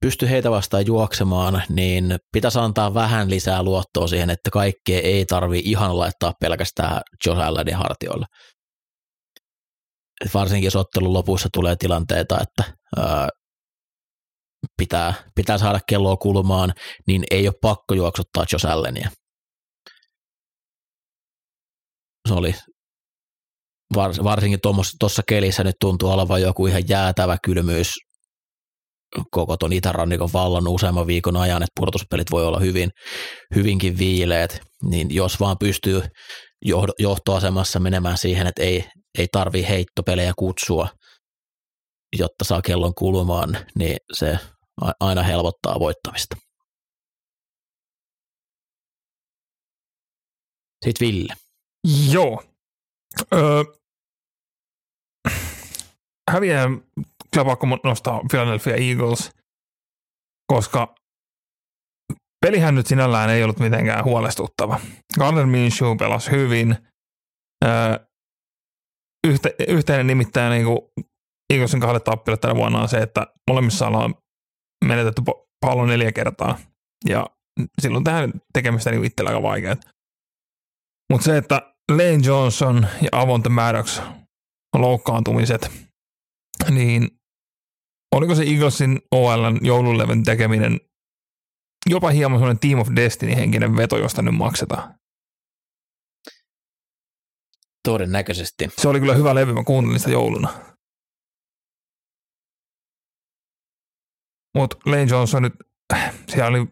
pysty 0.00 0.28
heitä 0.28 0.50
vastaan 0.50 0.86
juoksemaan, 0.86 1.62
niin 1.68 2.16
pitäisi 2.32 2.58
antaa 2.58 2.94
vähän 2.94 3.30
lisää 3.30 3.62
luottoa 3.62 4.06
siihen, 4.06 4.30
että 4.30 4.50
kaikkea 4.50 5.00
ei 5.00 5.26
tarvi 5.26 5.58
ihan 5.64 5.98
laittaa 5.98 6.32
pelkästään 6.40 7.00
Josh 7.26 7.40
Allenin 7.40 7.74
hartioille. 7.74 8.26
Varsinkin 10.34 10.66
jos 10.66 10.76
ottelun 10.76 11.12
lopussa 11.12 11.48
tulee 11.52 11.76
tilanteita, 11.76 12.38
että 12.40 12.74
ää, 12.96 13.28
pitää, 14.76 15.14
pitää 15.34 15.58
saada 15.58 15.80
kelloa 15.88 16.16
kulmaan, 16.16 16.72
niin 17.06 17.24
ei 17.30 17.48
ole 17.48 17.54
pakko 17.62 17.94
juoksuttaa 17.94 18.44
Josh 18.52 18.66
Allenia. 18.66 19.10
Se 22.28 22.34
oli 22.34 22.54
varsinkin 23.94 24.60
tuossa 24.98 25.22
kelissä 25.28 25.64
nyt 25.64 25.76
tuntuu 25.80 26.10
olevan 26.10 26.42
joku 26.42 26.66
ihan 26.66 26.88
jäätävä 26.88 27.36
kylmyys 27.44 27.94
koko 29.30 29.56
tuon 29.56 29.72
itärannikon 29.72 30.32
vallan 30.32 30.68
useamman 30.68 31.06
viikon 31.06 31.36
ajan, 31.36 31.62
että 31.62 31.80
pudotuspelit 31.80 32.30
voi 32.30 32.46
olla 32.46 32.58
hyvin, 32.58 32.90
hyvinkin 33.54 33.98
viileet, 33.98 34.60
niin 34.82 35.14
jos 35.14 35.40
vaan 35.40 35.56
pystyy 35.60 36.02
johtoasemassa 36.98 37.80
menemään 37.80 38.18
siihen, 38.18 38.46
että 38.46 38.62
ei, 38.62 38.84
ei 39.18 39.26
tarvi 39.32 39.66
heittopelejä 39.68 40.32
kutsua, 40.38 40.88
jotta 42.18 42.44
saa 42.44 42.62
kellon 42.62 42.94
kulumaan, 42.94 43.58
niin 43.78 43.96
se 44.12 44.38
aina 45.00 45.22
helpottaa 45.22 45.80
voittamista. 45.80 46.36
Sitten 50.84 51.06
Ville. 51.06 51.34
Joo. 52.12 52.42
Öö, 53.34 53.62
häviää 56.28 56.68
kyllä 57.32 57.44
pakko 57.44 57.66
nostaa 57.84 58.20
Philadelphia 58.30 58.76
Eagles, 58.76 59.30
koska 60.52 60.94
pelihän 62.46 62.74
nyt 62.74 62.86
sinällään 62.86 63.30
ei 63.30 63.44
ollut 63.44 63.58
mitenkään 63.58 64.04
huolestuttava. 64.04 64.80
Gardner 65.18 65.46
Minshew 65.46 65.96
pelasi 65.96 66.30
hyvin. 66.30 66.76
Yhte, 69.26 69.54
yhteinen 69.68 70.06
nimittäin 70.06 70.50
niin 70.50 70.78
Eaglesin 71.52 71.80
kahdet 71.80 72.04
tappilat 72.04 72.40
tänä 72.40 72.54
vuonna 72.54 72.80
on 72.80 72.88
se, 72.88 72.98
että 72.98 73.26
molemmissa 73.50 73.86
ollaan 73.86 74.14
menetetty 74.84 75.22
pallo 75.60 75.86
neljä 75.86 76.12
kertaa. 76.12 76.58
Ja 77.08 77.26
silloin 77.82 78.04
tähän 78.04 78.32
tekemistä 78.52 78.90
niin 78.90 79.04
itsellä 79.04 79.30
aika 79.30 79.42
vaikeaa. 79.42 79.76
Mutta 81.12 81.24
se, 81.24 81.36
että 81.36 81.74
Lane 81.90 82.20
Johnson 82.24 82.86
ja 83.02 83.08
Avonte 83.12 83.48
Maddox 83.48 84.00
loukkaantumiset, 84.76 85.87
niin 86.70 87.08
oliko 88.14 88.34
se 88.34 88.42
Eaglesin 88.42 89.00
OLn 89.10 89.58
joululevyn 89.62 90.22
tekeminen 90.24 90.80
jopa 91.86 92.10
hieman 92.10 92.38
sellainen 92.38 92.60
Team 92.60 92.78
of 92.78 92.88
Destiny-henkinen 92.96 93.76
veto, 93.76 93.98
josta 93.98 94.22
nyt 94.22 94.34
maksetaan. 94.34 94.98
Todennäköisesti. 97.88 98.68
Se 98.76 98.88
oli 98.88 99.00
kyllä 99.00 99.14
hyvä 99.14 99.34
levy, 99.34 99.52
mä 99.52 99.64
kuuntelin 99.64 99.98
sitä 99.98 100.10
jouluna. 100.10 100.48
Mutta 104.54 104.76
Lane 104.86 105.06
Johnson 105.10 105.42
nyt, 105.42 105.54
siellä 106.28 106.48
oli 106.48 106.66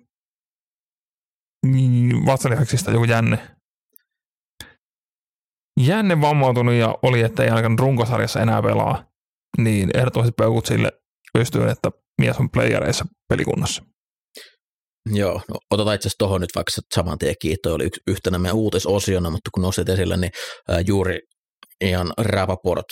vatsalihaksista 2.26 2.90
joku 2.90 3.04
jänne. 3.04 3.56
Jänne 5.80 6.20
vammautunut 6.20 6.74
ja 6.74 6.98
oli, 7.02 7.20
että 7.20 7.42
ei 7.42 7.50
ainakaan 7.50 7.78
runkosarjassa 7.78 8.40
enää 8.40 8.62
pelaa. 8.62 9.15
Niin 9.58 9.90
ehdottomasti 9.94 10.32
peukut 10.38 10.66
sille 10.66 10.92
pystyy, 11.32 11.68
että 11.68 11.90
mies 12.20 12.36
on 12.36 12.50
playereissa 12.50 13.04
pelikunnassa. 13.28 13.82
Joo, 15.12 15.34
no 15.34 15.56
otetaan 15.70 15.94
itse 15.94 16.08
asiassa 16.08 16.18
tuohon 16.18 16.40
nyt 16.40 16.50
vaikka 16.54 16.72
saman 16.94 17.18
tien 17.18 17.34
kiitto, 17.40 17.75
oli 17.75 17.84
yksi, 17.84 18.00
yhtenä 18.06 18.38
meidän 18.38 18.56
uutisosiona, 18.56 19.30
mutta 19.30 19.50
kun 19.54 19.62
nostit 19.62 19.88
esille, 19.88 20.16
niin 20.16 20.32
ää, 20.68 20.80
juuri 20.80 21.18
Ian 21.84 22.12
Rapaport 22.18 22.86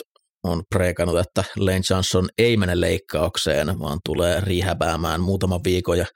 on 0.45 0.63
preikannut, 0.75 1.19
että 1.19 1.45
Lane 1.57 1.81
Johnson 1.91 2.29
ei 2.39 2.57
mene 2.57 2.81
leikkaukseen, 2.81 3.79
vaan 3.79 3.99
tulee 4.05 4.41
rehäbäämään 4.41 5.21
muutaman 5.21 5.61
viikon 5.65 5.99
ja 5.99 6.07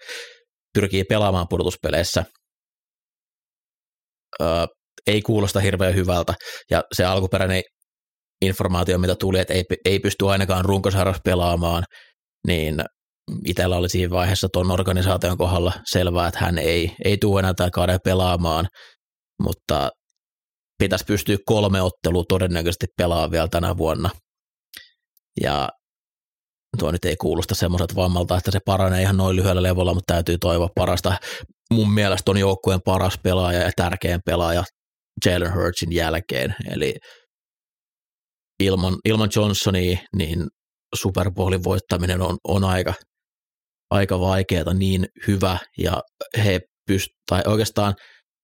pyrkii 0.74 1.04
pelaamaan 1.04 1.46
pudotuspeleissä. 1.50 2.24
Öö, 4.42 4.66
ei 5.06 5.22
kuulosta 5.22 5.60
hirveän 5.60 5.94
hyvältä, 5.94 6.34
ja 6.70 6.82
se 6.94 7.04
alkuperäinen 7.04 7.62
informaatio, 8.42 8.98
mitä 8.98 9.14
tuli, 9.14 9.38
että 9.38 9.54
ei, 9.54 9.64
ei 9.84 9.98
pysty 9.98 10.28
ainakaan 10.28 10.64
runkosarjassa 10.64 11.22
pelaamaan, 11.24 11.84
niin 12.46 12.84
itsellä 13.46 13.76
oli 13.76 13.88
siinä 13.88 14.10
vaiheessa 14.10 14.48
tuon 14.52 14.70
organisaation 14.70 15.38
kohdalla 15.38 15.72
selvää, 15.84 16.28
että 16.28 16.40
hän 16.40 16.58
ei, 16.58 16.92
ei 17.04 17.18
tule 17.18 17.40
enää 17.40 17.54
tai 17.54 17.70
kauden 17.70 17.98
pelaamaan, 18.04 18.68
mutta 19.42 19.90
pitäisi 20.78 21.04
pystyä 21.04 21.36
kolme 21.46 21.82
ottelua 21.82 22.24
todennäköisesti 22.28 22.86
pelaamaan 22.96 23.30
vielä 23.30 23.48
tänä 23.48 23.76
vuonna. 23.76 24.10
Ja 25.40 25.68
tuo 26.78 26.92
nyt 26.92 27.04
ei 27.04 27.16
kuulosta 27.16 27.54
semmoiselta 27.54 27.94
vammalta, 27.94 28.36
että 28.36 28.50
se 28.50 28.58
paranee 28.64 29.02
ihan 29.02 29.16
noin 29.16 29.36
lyhyellä 29.36 29.62
levolla, 29.62 29.94
mutta 29.94 30.14
täytyy 30.14 30.38
toivoa 30.38 30.68
parasta. 30.74 31.16
Mun 31.72 31.92
mielestä 31.92 32.30
on 32.30 32.36
joukkueen 32.36 32.80
paras 32.84 33.18
pelaaja 33.22 33.60
ja 33.60 33.70
tärkein 33.76 34.20
pelaaja 34.26 34.64
Jalen 35.24 35.54
Hurtsin 35.54 35.92
jälkeen, 35.92 36.54
eli 36.70 36.94
ilman, 38.60 38.96
ilman 39.04 39.30
Johnsonia 39.36 39.98
niin 40.16 40.46
Super 40.94 41.30
Bowlin 41.30 41.64
voittaminen 41.64 42.20
on, 42.20 42.36
on 42.48 42.64
aika, 42.64 42.94
aika 43.90 44.20
vaikeaa, 44.20 44.74
niin 44.74 45.06
hyvä, 45.26 45.58
ja 45.78 46.02
he 46.44 46.60
pyst- 46.90 47.16
tai 47.30 47.42
oikeastaan 47.46 47.94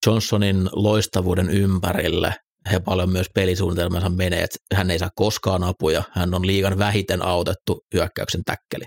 Johnsonin 0.06 0.68
loistavuuden 0.72 1.50
ympärille 1.50 2.34
he 2.72 2.80
paljon 2.80 3.10
myös 3.10 3.26
pelisuunnitelmansa 3.34 4.10
menee, 4.10 4.42
että 4.42 4.58
hän 4.74 4.90
ei 4.90 4.98
saa 4.98 5.10
koskaan 5.14 5.62
apuja, 5.62 6.02
hän 6.12 6.34
on 6.34 6.46
liigan 6.46 6.78
vähiten 6.78 7.22
autettu 7.22 7.80
hyökkäyksen 7.94 8.44
täkkeli. 8.44 8.84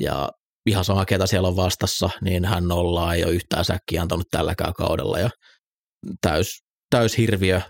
Ja 0.00 0.28
ihan 0.66 0.84
sama, 0.84 1.04
ketä 1.04 1.26
siellä 1.26 1.48
on 1.48 1.56
vastassa, 1.56 2.10
niin 2.20 2.44
hän 2.44 2.72
ollaan 2.72 3.16
ei 3.16 3.24
ole 3.24 3.32
yhtään 3.32 3.64
säkkiä 3.64 4.02
antanut 4.02 4.26
tälläkään 4.30 4.74
kaudella 4.74 5.18
ja 5.18 5.30
täys, 6.20 6.48
täys 6.90 7.18
hirviö 7.18 7.60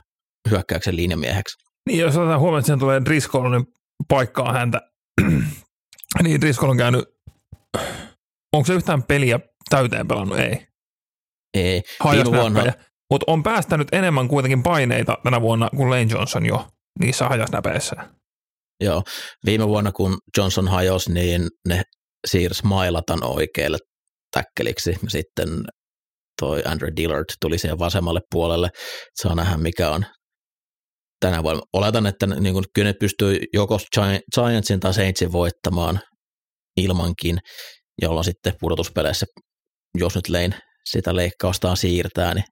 hyökkäyksen 0.51 0.97
linjamieheksi. 0.97 1.68
Niin, 1.89 2.01
jos 2.01 2.17
otetaan 2.17 2.41
huomioon, 2.41 2.59
että 2.59 2.67
sen 2.67 2.79
tulee 2.79 3.05
Driscoll, 3.05 3.51
niin 3.51 3.67
paikkaa 4.09 4.53
häntä. 4.53 4.81
niin, 6.23 6.41
Driscoll 6.41 6.71
on 6.71 6.77
käynyt, 6.77 7.05
onko 8.53 8.67
se 8.67 8.75
yhtään 8.75 9.03
peliä 9.03 9.41
täyteen 9.71 10.09
pelannut? 10.09 10.39
Ei. 10.39 10.67
Ei. 11.55 11.83
Viime 12.13 12.39
vuonna, 12.39 12.63
mutta 13.11 13.25
on 13.27 13.43
päästänyt 13.43 13.89
enemmän 13.93 14.29
kuitenkin 14.29 14.63
paineita 14.63 15.19
tänä 15.25 15.41
vuonna 15.41 15.69
kuin 15.77 15.91
Lane 15.91 16.07
Johnson 16.11 16.47
jo 16.47 16.67
niissä 17.01 17.29
hajasnäpeissä. 17.29 17.97
Joo, 18.81 19.03
viime 19.47 19.69
vuonna 19.69 19.93
kun 19.93 20.19
Johnson 20.37 20.69
hajosi, 20.69 21.13
niin 21.13 21.49
ne 21.69 21.83
siirsi 22.27 22.67
Mailatan 22.67 23.25
oikealle 23.25 23.79
täkkeliksi. 24.31 24.99
Sitten 25.09 25.49
toi 26.41 26.63
Andrew 26.65 26.91
Dillard 26.97 27.25
tuli 27.41 27.59
siihen 27.59 27.79
vasemmalle 27.79 28.21
puolelle. 28.31 28.69
Saa 29.23 29.35
nähdä, 29.35 29.57
mikä 29.57 29.91
on 29.91 30.05
tänä 31.21 31.43
vuonna. 31.43 31.63
Oletan, 31.73 32.07
että 32.07 32.27
niin 32.27 32.55
kun, 32.55 32.65
kyllä 32.75 32.89
ne 32.89 32.95
pystyy 33.01 33.39
joko 33.53 33.79
Giantsin 34.35 34.81
tai 34.81 34.95
Saintsin 34.95 35.33
voittamaan 35.33 36.01
ilmankin, 36.77 37.39
jolloin 38.03 38.25
sitten 38.25 38.55
pudotuspeleissä, 38.61 39.27
jos 39.99 40.15
nyt 40.15 40.29
Lane 40.29 40.61
sitä 40.91 41.17
leikkaustaan 41.17 41.77
siirtää, 41.77 42.35
niin 42.35 42.45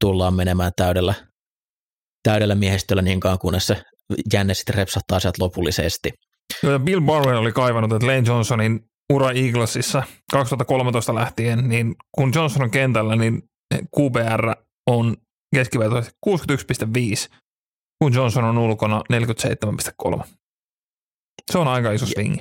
tullaan 0.00 0.34
menemään 0.34 0.72
täydellä, 0.76 1.14
täydellä 2.22 2.54
miehistöllä 2.54 3.02
niin 3.02 3.20
kauan, 3.20 3.38
kunnes 3.38 3.66
se 3.66 3.82
jänne 4.32 4.54
sitten 4.54 4.74
repsahtaa 4.74 5.20
sieltä 5.20 5.42
lopullisesti. 5.42 6.10
Joo, 6.62 6.72
ja 6.72 6.78
Bill 6.78 7.00
Barwell 7.00 7.38
oli 7.38 7.52
kaivannut, 7.52 7.92
että 7.92 8.06
Lane 8.06 8.22
Johnsonin 8.26 8.80
ura 9.12 9.30
Eaglesissa 9.30 10.02
2013 10.30 11.14
lähtien, 11.14 11.68
niin 11.68 11.94
kun 12.14 12.32
Johnson 12.34 12.62
on 12.62 12.70
kentällä, 12.70 13.16
niin 13.16 13.42
QBR 13.98 14.54
on 14.86 15.16
keskivertoisesti 15.54 16.18
61,5, 16.28 17.36
kun 18.04 18.14
Johnson 18.14 18.44
on 18.44 18.58
ulkona 18.58 19.02
47,3. 20.16 20.24
Se 21.52 21.58
on 21.58 21.68
aika 21.68 21.92
iso 21.92 22.06
swingi. 22.06 22.40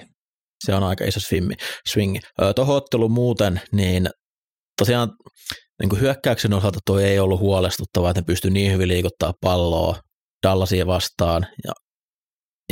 Se 0.66 0.76
on 0.76 0.84
aika 0.84 1.06
iso 1.06 1.20
swingi. 1.20 1.56
swingi. 1.90 2.20
Tuohon 2.56 2.76
otteluun 2.76 3.12
muuten, 3.12 3.62
niin 3.72 4.10
tosiaan 4.80 5.10
niin 5.82 5.90
kuin 5.90 6.02
hyökkäyksen 6.02 6.54
osalta 6.54 6.80
toi 6.86 7.04
ei 7.04 7.20
ollut 7.20 7.40
huolestuttavaa, 7.40 8.10
että 8.10 8.22
ne 8.22 8.26
pystyi 8.26 8.52
niin 8.52 8.72
hyvin 8.72 8.88
liikuttaa 8.88 9.34
palloa 9.42 10.00
Dallasia 10.48 10.88
vastaan 10.88 11.48
ja, 11.64 11.74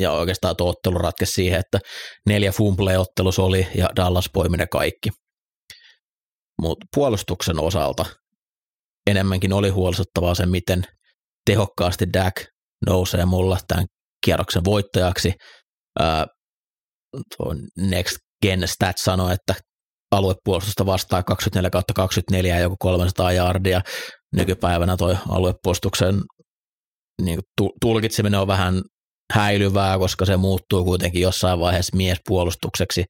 ja 0.02 0.12
oikeastaan 0.12 0.56
tuo 0.56 0.70
ottelu 0.70 0.98
ratkesi 0.98 1.32
siihen, 1.32 1.60
että 1.60 1.80
neljä 2.28 2.52
fumble-ottelus 2.52 3.40
oli 3.40 3.68
ja 3.76 3.90
Dallas 3.96 4.30
poimi 4.34 4.58
ne 4.58 4.68
kaikki. 4.68 5.10
Mutta 6.62 6.86
puolustuksen 6.96 7.60
osalta 7.60 8.06
enemmänkin 9.08 9.54
oli 9.54 9.70
huolestuttavaa 9.70 10.36
se, 10.36 10.46
miten 10.46 10.84
tehokkaasti 11.46 12.06
Dak 12.14 12.36
nousee 12.88 13.26
mulla 13.26 13.58
tämän 13.68 13.86
kierroksen 14.26 14.66
voittajaksi. 14.66 15.34
Next 17.78 18.18
Gen 18.42 18.68
Stat 18.68 18.96
sanoi, 18.98 19.34
että 19.34 19.56
aluepuolustusta 20.12 20.86
vastaan 20.86 21.26
24 21.26 21.70
24 21.96 22.56
ja 22.56 22.62
joku 22.62 22.76
300 22.80 23.32
jardia. 23.32 23.82
Nykypäivänä 24.36 24.98
toi 24.98 25.18
aluepuolustuksen 25.30 26.22
niin 27.22 27.40
tulkitseminen 27.82 28.40
on 28.40 28.48
vähän 28.48 28.82
häilyvää, 29.34 29.98
koska 29.98 30.26
se 30.26 30.38
muuttuu 30.38 30.84
kuitenkin 30.84 31.22
jossain 31.22 31.60
vaiheessa 31.60 31.98
miespuolustukseksi 31.98 33.04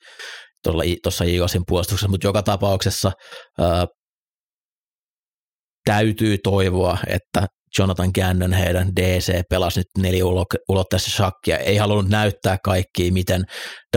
tuossa 1.03 1.25
Jigosin 1.25 1.63
puolustuksessa, 1.67 2.07
mutta 2.07 2.27
joka 2.27 2.43
tapauksessa 2.43 3.11
ää, 3.59 3.85
täytyy 5.85 6.37
toivoa, 6.43 6.97
että 7.07 7.47
Jonathan 7.77 8.09
Gannon, 8.15 8.53
heidän 8.53 8.95
DC, 8.95 9.41
pelasi 9.49 9.79
nyt 9.79 9.87
neliulotteista 9.97 11.11
shakkia, 11.11 11.57
ei 11.57 11.77
halunnut 11.77 12.11
näyttää 12.11 12.57
kaikki, 12.63 13.11
miten 13.11 13.43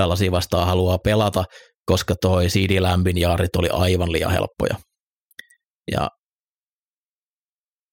Dallasi 0.00 0.30
vastaan 0.30 0.66
haluaa 0.66 0.98
pelata, 0.98 1.44
koska 1.86 2.14
toi 2.20 2.46
CD 2.46 2.80
Lambin 2.80 3.18
jaarit 3.18 3.56
oli 3.56 3.68
aivan 3.68 4.12
liian 4.12 4.32
helppoja. 4.32 4.74
Ja 5.90 6.08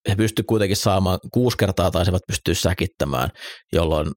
he 0.10 0.15
pystyivät 0.15 0.48
kuitenkin 0.48 0.78
saamaan, 0.78 1.20
kuusi 1.34 1.58
kertaa 1.58 1.91
taisivat 1.91 2.22
pystyä 2.28 2.54
säkittämään, 2.54 3.30
jolloin 3.74 4.12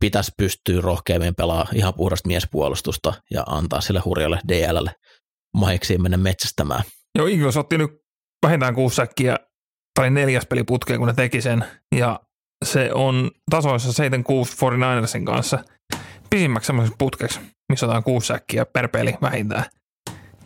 pitäisi 0.00 0.32
pystyä 0.38 0.80
rohkeammin 0.80 1.34
pelaa 1.34 1.66
ihan 1.74 1.94
puhdasta 1.96 2.26
miespuolustusta 2.26 3.12
ja 3.30 3.42
antaa 3.46 3.80
sille 3.80 4.00
hurjalle 4.04 4.40
DLlle 4.48 4.92
maiksi 5.56 5.98
mennä 5.98 6.16
metsästämään. 6.16 6.82
Joo, 7.18 7.26
Eagles 7.26 7.56
otti 7.56 7.78
nyt 7.78 7.90
vähintään 8.46 8.74
kuusi 8.74 8.96
säkkiä 8.96 9.36
tai 9.96 10.10
neljäs 10.10 10.46
peli 10.46 10.64
putkeen, 10.64 10.98
kun 10.98 11.08
ne 11.08 11.14
teki 11.14 11.40
sen, 11.40 11.64
ja 11.96 12.20
se 12.64 12.90
on 12.92 13.30
tasoissa 13.50 14.02
7-6 14.02 14.06
49ersin 14.06 15.24
kanssa 15.24 15.64
pisimmäksi 16.30 16.66
semmoiseksi 16.66 16.96
putkeksi, 16.98 17.40
missä 17.68 17.86
otetaan 17.86 18.02
kuusi 18.04 18.26
säkkiä 18.26 18.66
per 18.66 18.88
peli 18.88 19.14
vähintään. 19.22 19.64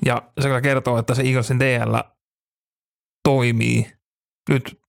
Ja 0.07 0.23
se 0.41 0.49
kyllä 0.49 0.61
kertoo, 0.61 0.99
että 0.99 1.15
se 1.15 1.23
Eaglesin 1.23 1.61
DL 1.61 1.97
toimii. 3.29 3.93
Nyt 4.51 4.81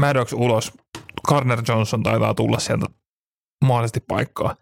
Maddox 0.00 0.32
ulos, 0.32 0.72
Gardner 1.28 1.62
Johnson 1.68 2.02
taitaa 2.02 2.34
tulla 2.34 2.58
sieltä 2.58 2.86
mahdollisesti 3.64 4.00
paikkaa. 4.00 4.56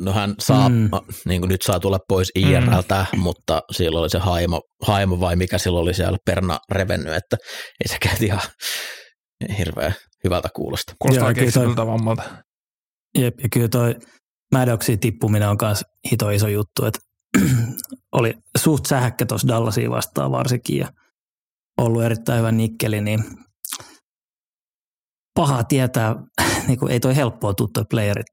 No 0.00 0.12
hän 0.12 0.34
saa, 0.38 0.68
mm. 0.68 0.90
niin 1.26 1.40
kuin 1.40 1.48
nyt 1.48 1.62
saa 1.62 1.80
tulla 1.80 1.98
pois 2.08 2.32
IRLtä, 2.34 3.06
mm. 3.12 3.18
mutta 3.18 3.62
silloin 3.72 4.02
oli 4.02 4.10
se 4.10 4.18
haimo, 4.18 4.62
haimo 4.82 5.20
vai 5.20 5.36
mikä 5.36 5.58
silloin 5.58 5.82
oli 5.82 5.94
siellä 5.94 6.18
perna 6.26 6.58
revennyt, 6.70 7.14
että 7.14 7.36
ei 7.84 7.88
se 7.88 7.98
käytä 7.98 8.24
ihan 8.24 8.40
hirveän 9.58 9.94
hyvältä 10.24 10.48
kuulosta. 10.56 10.94
Kuulostaa 10.98 11.34
keksilyltä 11.34 11.86
vammalta. 11.86 12.22
Jep, 13.18 13.34
ja 13.42 13.48
kyllä 13.52 13.68
toi 13.68 13.94
Maddoxin 14.52 15.00
tippuminen 15.00 15.48
on 15.48 15.56
myös 15.62 15.84
hito 16.10 16.30
iso 16.30 16.48
juttu, 16.48 16.86
että 16.86 17.00
oli 18.12 18.34
suht 18.58 18.86
sähäkkä 18.86 19.26
tuossa 19.26 19.48
Dallasia 19.48 19.90
vastaan 19.90 20.30
varsinkin 20.30 20.78
ja 20.78 20.88
ollut 21.78 22.02
erittäin 22.02 22.38
hyvä 22.38 22.52
nikkeli, 22.52 23.00
niin 23.00 23.24
paha 25.34 25.64
tietää, 25.64 26.14
niin 26.68 26.78
kuin 26.78 26.92
ei 26.92 27.00
toi 27.00 27.16
helppoa 27.16 27.54
tuttu 27.54 27.84
playerit 27.90 28.26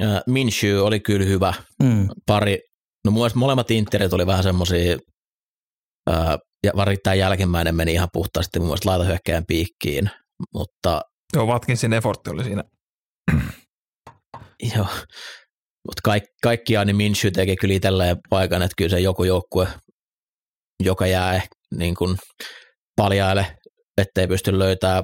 ole. 0.00 0.22
Minshew 0.26 0.78
oli 0.78 1.00
kyllä 1.00 1.26
hyvä. 1.26 1.54
Mm. 1.82 2.08
Pari, 2.26 2.58
no 3.04 3.10
mun 3.10 3.30
molemmat 3.34 3.70
interit 3.70 4.12
oli 4.12 4.26
vähän 4.26 4.42
semmoisia, 4.42 4.98
ja 6.64 6.72
varsinkin 6.76 7.02
tämä 7.02 7.14
jälkimmäinen 7.14 7.74
meni 7.74 7.92
ihan 7.92 8.08
puhtaasti 8.12 8.58
mun 8.58 8.68
mielestä 8.68 8.88
laitahyökkäjän 8.90 9.44
piikkiin, 9.48 10.10
mutta... 10.54 11.00
Joo, 11.36 11.46
Watkinsin 11.46 11.92
effortti 11.92 12.30
oli 12.30 12.44
siinä. 12.44 12.64
Joo, 14.76 14.86
mutta 15.86 16.02
kaik, 16.04 16.22
kaikkiaan 16.42 16.86
niin 16.86 16.96
Minshew 16.96 17.32
teki 17.32 17.56
kyllä 17.56 17.74
itselleen 17.74 18.16
paikan, 18.30 18.62
että 18.62 18.74
kyllä 18.78 18.90
se 18.90 19.00
joku 19.00 19.24
joukkue, 19.24 19.68
joka 20.84 21.06
jää 21.06 21.42
niin 21.76 21.94
kuin 21.94 22.16
paljaille, 22.96 23.56
ettei 23.98 24.28
pysty 24.28 24.58
löytää 24.58 25.02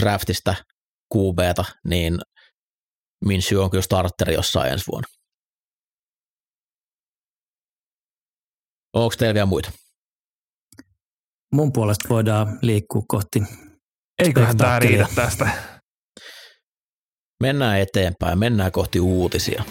draftista 0.00 0.54
QBta, 1.14 1.64
niin 1.84 2.18
Minshew 3.24 3.60
on 3.60 3.70
kyllä 3.70 3.82
starteri 3.82 4.34
jossain 4.34 4.72
ensi 4.72 4.84
vuonna. 4.92 5.08
Onko 8.92 9.14
teillä 9.18 9.34
vielä 9.34 9.46
muita? 9.46 9.72
Mun 11.52 11.72
puolesta 11.72 12.08
voidaan 12.08 12.58
liikkua 12.62 13.02
kohti 13.08 13.42
Eiköhän 14.18 14.56
tämä 14.56 14.78
riitä 14.78 15.06
tästä. 15.14 15.50
Mennään 17.42 17.80
eteenpäin, 17.80 18.38
mennään 18.38 18.72
kohti 18.72 19.00
uutisia. 19.00 19.64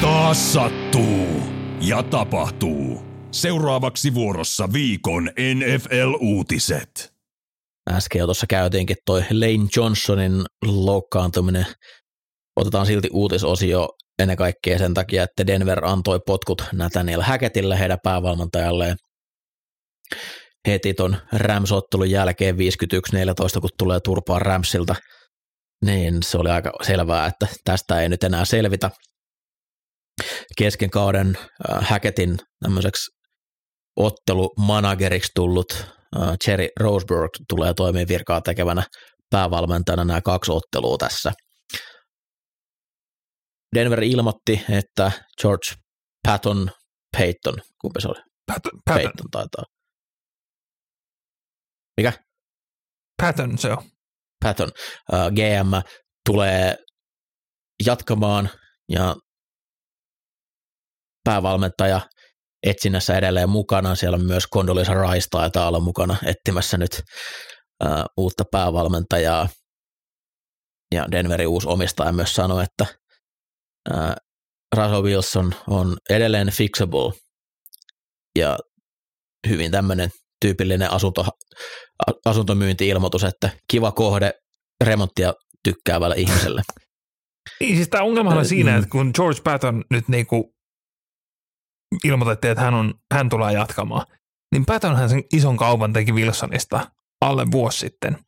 Taas 0.00 0.52
sattuu 0.52 1.42
ja 1.80 2.02
tapahtuu. 2.02 3.02
Seuraavaksi 3.30 4.14
vuorossa 4.14 4.72
viikon 4.72 5.30
NFL-uutiset. 5.54 7.11
Äsken 7.90 8.18
jo 8.18 8.26
tuossa 8.26 8.46
käytiinkin 8.46 8.96
toi 9.06 9.20
Lane 9.30 9.68
Johnsonin 9.76 10.44
loukkaantuminen. 10.64 11.66
Otetaan 12.56 12.86
silti 12.86 13.08
uutisosio 13.12 13.88
ennen 14.18 14.36
kaikkea 14.36 14.78
sen 14.78 14.94
takia, 14.94 15.22
että 15.22 15.46
Denver 15.46 15.84
antoi 15.84 16.20
potkut 16.26 16.64
Nathaniel 16.72 17.20
Hackettille 17.20 17.78
heidän 17.78 17.98
päävalmentajalleen 18.02 18.96
heti 20.68 20.94
ton 20.94 21.16
Rams-ottelun 21.32 22.10
jälkeen 22.10 22.56
51-14, 22.56 22.58
kun 23.60 23.70
tulee 23.78 24.00
turpaa 24.00 24.38
Ramsilta, 24.38 24.94
niin 25.84 26.22
se 26.22 26.38
oli 26.38 26.50
aika 26.50 26.72
selvää, 26.82 27.26
että 27.26 27.46
tästä 27.64 28.00
ei 28.00 28.08
nyt 28.08 28.24
enää 28.24 28.44
selvitä. 28.44 28.90
Kesken 30.58 30.90
kauden 30.90 31.38
äh, 31.38 31.88
Hackettin 31.88 32.38
tämmöiseksi 32.62 33.10
ottelumanageriksi 33.96 35.32
tullut 35.34 35.86
äh, 36.16 36.36
Jerry 36.46 36.68
Roseberg 36.80 37.30
tulee 37.48 37.74
toimia 37.74 38.08
virkaa 38.08 38.40
tekevänä 38.40 38.82
päävalmentajana 39.30 40.04
nämä 40.04 40.20
kaksi 40.20 40.52
ottelua 40.52 40.96
tässä. 40.98 41.32
Denver 43.74 44.02
ilmoitti, 44.02 44.64
että 44.70 45.12
George 45.40 45.74
Patton 46.28 46.70
Payton, 47.16 47.54
kumpi 47.80 48.00
se 48.00 48.08
oli? 48.08 48.20
Patton, 48.46 48.72
Patton. 48.84 49.02
Payton 49.02 49.30
taitaa 49.30 49.64
mikä? 51.96 52.12
Patton 53.22 53.58
se 53.58 53.72
on. 53.72 53.82
Patton. 54.44 54.70
Uh, 55.12 55.30
GM 55.30 55.88
tulee 56.30 56.76
jatkamaan 57.86 58.50
ja 58.88 59.16
päävalmentaja 61.24 62.00
etsinnässä 62.62 63.16
edelleen 63.16 63.48
mukana. 63.48 63.94
Siellä 63.94 64.14
on 64.14 64.24
myös 64.24 64.44
Condoleezza 64.54 64.94
Rice 64.94 65.26
taitaa 65.30 65.68
olla 65.68 65.80
mukana 65.80 66.16
etsimässä 66.24 66.78
nyt 66.78 67.02
uh, 67.84 68.04
uutta 68.16 68.44
päävalmentajaa. 68.50 69.48
Ja 70.94 71.06
Denverin 71.10 71.48
uusi 71.48 71.68
omistaja 71.68 72.12
myös 72.12 72.34
sanoi, 72.34 72.62
että 72.62 72.86
uh, 73.90 74.14
Russell 74.76 75.02
Wilson 75.02 75.54
on 75.68 75.96
edelleen 76.10 76.50
fixable 76.50 77.12
ja 78.38 78.58
hyvin 79.48 79.70
tämmöinen 79.70 80.10
tyypillinen 80.40 80.90
asunto, 80.90 81.26
asuntomyynti-ilmoitus, 82.24 83.24
että 83.24 83.50
kiva 83.70 83.92
kohde 83.92 84.32
remonttia 84.84 85.34
tykkäävälle 85.64 86.14
ihmiselle. 86.18 86.62
Niin, 87.60 87.76
siis 87.76 87.88
tämä 87.88 88.04
ongelma 88.04 88.34
on 88.34 88.46
siinä, 88.46 88.76
että 88.76 88.88
kun 88.90 89.10
George 89.14 89.40
Patton 89.44 89.84
nyt 89.90 90.08
niinku 90.08 90.54
ilmoitettiin, 92.04 92.50
että 92.52 92.64
hän, 92.64 92.74
on, 92.74 92.94
hän 93.14 93.28
tulee 93.28 93.52
jatkamaan, 93.52 94.06
niin 94.52 94.66
Pattonhan 94.66 95.08
sen 95.08 95.22
ison 95.32 95.56
kaupan 95.56 95.92
teki 95.92 96.12
Wilsonista 96.12 96.90
alle 97.20 97.44
vuosi 97.52 97.78
sitten. 97.78 98.18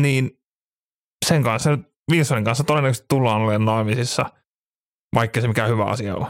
Niin 0.00 0.30
sen 1.26 1.42
kanssa, 1.42 1.78
Wilsonin 2.10 2.44
kanssa 2.44 2.64
todennäköisesti 2.64 3.06
tullaan 3.08 3.40
olemaan 3.40 3.64
naimisissa, 3.64 4.30
vaikka 5.14 5.40
se 5.40 5.48
mikään 5.48 5.70
hyvä 5.70 5.84
asia 5.84 6.16
on. 6.16 6.26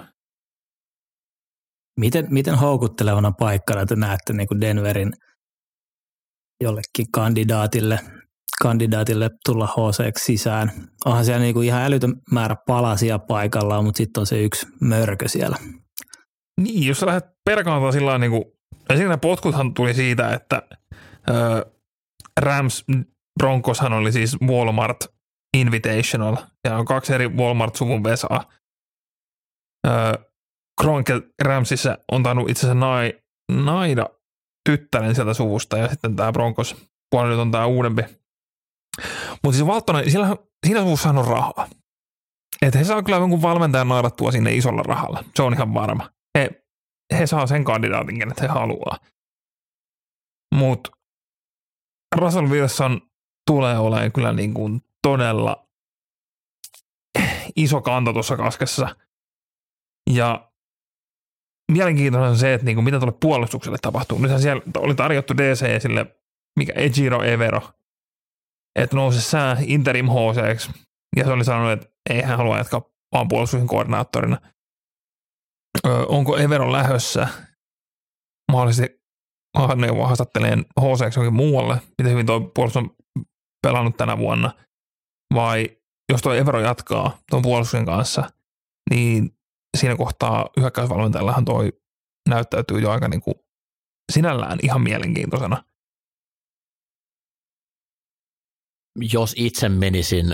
Miten, 2.00 2.26
miten 2.30 2.54
houkuttelevana 2.54 3.32
paikkana 3.32 3.87
te 3.87 3.96
näette 3.96 4.32
niin 4.32 4.48
kuin 4.48 4.60
Denverin 4.60 5.12
jollekin 6.60 7.06
kandidaatille, 7.12 8.00
kandidaatille 8.62 9.31
tulla 9.47 9.67
HC 9.67 10.12
sisään? 10.19 10.73
Onhan 11.05 11.25
siellä 11.25 11.53
kuin 11.53 11.67
ihan 11.67 11.83
älytön 11.83 12.14
määrä 12.31 12.57
palasia 12.67 13.19
paikallaan, 13.19 13.85
mutta 13.85 13.99
sitten 13.99 14.21
on 14.21 14.27
se 14.27 14.43
yksi 14.43 14.67
mörkö 14.81 15.29
siellä. 15.29 15.57
Niin, 16.61 16.87
jos 16.87 17.01
sä 17.01 17.07
lähdet 17.07 17.25
perkaantaan 17.45 17.93
sillä 17.93 18.19
niin 18.19 18.31
kuin, 18.31 18.45
esimerkiksi 18.90 19.19
potkuthan 19.21 19.75
tuli 19.75 19.95
siitä, 19.95 20.33
että 20.33 20.62
ö, 21.31 21.67
Rams 22.40 22.85
Broncoshan 23.38 23.93
oli 23.93 24.12
siis 24.12 24.37
Walmart 24.47 25.07
Invitational, 25.57 26.37
ja 26.64 26.77
on 26.77 26.85
kaksi 26.85 27.14
eri 27.14 27.29
Walmart-suvun 27.29 28.05
vesaa. 28.05 28.45
Ö, 29.87 29.90
Kronkel 30.81 31.21
Ramsissa 31.43 31.99
on 32.12 32.23
tainnut 32.23 32.51
itse 32.51 32.61
asiassa 32.61 32.87
nai, 32.87 33.12
naida 33.53 34.07
tyttären 34.71 35.14
sieltä 35.14 35.35
suvusta 35.35 35.79
ja 35.79 35.88
sitten 35.88 36.17
tämä 36.17 36.33
Broncos 36.33 36.77
puoli 37.11 37.29
nyt 37.29 37.38
on 37.38 37.51
tämä 37.51 37.67
uudempi. 37.67 38.03
Mutta 39.42 39.57
siis 39.57 39.66
Valtonen, 39.66 40.11
siellä, 40.11 40.37
siinä 40.66 40.80
suvussa 40.80 41.09
on 41.09 41.24
rahaa. 41.24 41.68
Että 42.62 42.78
he 42.78 42.85
saa 42.85 43.02
kyllä 43.02 43.18
jonkun 43.18 43.42
valmentajan 43.42 43.88
naidattua 43.88 44.33
sinne 44.33 44.54
isolla 44.54 44.83
rahalla. 44.83 45.24
Se 45.37 45.42
on 45.42 45.54
ihan 45.54 45.74
varma. 45.74 46.11
He, 46.38 46.64
he 47.18 47.26
saa 47.26 47.46
sen 47.46 47.64
kandidaatin, 47.64 48.30
että 48.30 48.42
he 48.42 48.48
haluaa. 48.48 48.98
Mutta 50.54 50.90
Russell 52.16 52.48
Wilson 52.48 53.00
tulee 53.50 53.78
olemaan 53.78 54.12
kyllä 54.12 54.33
niin 54.33 54.54
kuin 54.54 54.83
todella 55.02 55.68
iso 57.57 57.80
kanta 57.80 58.12
tuossa 58.12 58.37
kaskessa. 58.37 58.96
Ja 60.11 60.50
mielenkiintoista 61.72 62.28
on 62.28 62.38
se, 62.38 62.54
että 62.54 62.64
niinku, 62.64 62.83
mitä 62.83 62.98
tuolle 62.98 63.18
puolustukselle 63.20 63.78
tapahtuu. 63.83 64.18
Nythän 64.18 64.40
siellä 64.40 64.62
oli 64.76 64.94
tarjottu 64.94 65.37
DC 65.37 65.83
sille, 65.83 66.16
mikä 66.59 66.72
Ejiro 66.76 67.22
Evero, 67.22 67.61
että 68.76 68.96
nouse 68.96 69.20
sää 69.20 69.56
interim 69.60 70.06
HC, 70.06 70.70
ja 71.16 71.24
se 71.24 71.30
oli 71.32 71.44
sanonut, 71.44 71.72
että 71.72 71.87
ei 72.10 72.22
hän 72.22 72.37
halua 72.37 72.58
jatkaa 72.58 72.82
vaan 73.12 73.28
puolustuksen 73.28 73.66
koordinaattorina. 73.66 74.38
Ö, 75.87 76.06
onko 76.08 76.37
Evero 76.37 76.72
lähössä 76.72 77.28
mahdollisesti 78.52 79.04
neuvoa 79.76 80.06
haastatteleen 80.06 80.58
HC 80.58 81.16
johonkin 81.16 81.34
muualle, 81.34 81.74
miten 81.98 82.12
hyvin 82.12 82.26
tuo 82.26 82.40
puolustus 82.40 82.82
on 82.82 82.90
pelannut 83.66 83.96
tänä 83.96 84.18
vuonna, 84.18 84.52
vai 85.34 85.76
jos 86.12 86.22
tuo 86.22 86.32
Evero 86.32 86.60
jatkaa 86.60 87.18
tuon 87.30 87.42
puolustuksen 87.42 87.87
kanssa, 87.87 88.30
niin 88.90 89.30
siinä 89.76 89.96
kohtaa 89.96 90.48
hyökkäysvalmentajallahan 90.60 91.44
toi 91.44 91.72
näyttäytyy 92.28 92.80
jo 92.80 92.90
aika 92.90 93.08
niin 93.08 93.20
kuin 93.20 93.34
sinällään 94.12 94.58
ihan 94.62 94.82
mielenkiintoisena. 94.82 95.64
Jos 99.00 99.35
itse 99.37 99.68
menisin, 99.68 100.33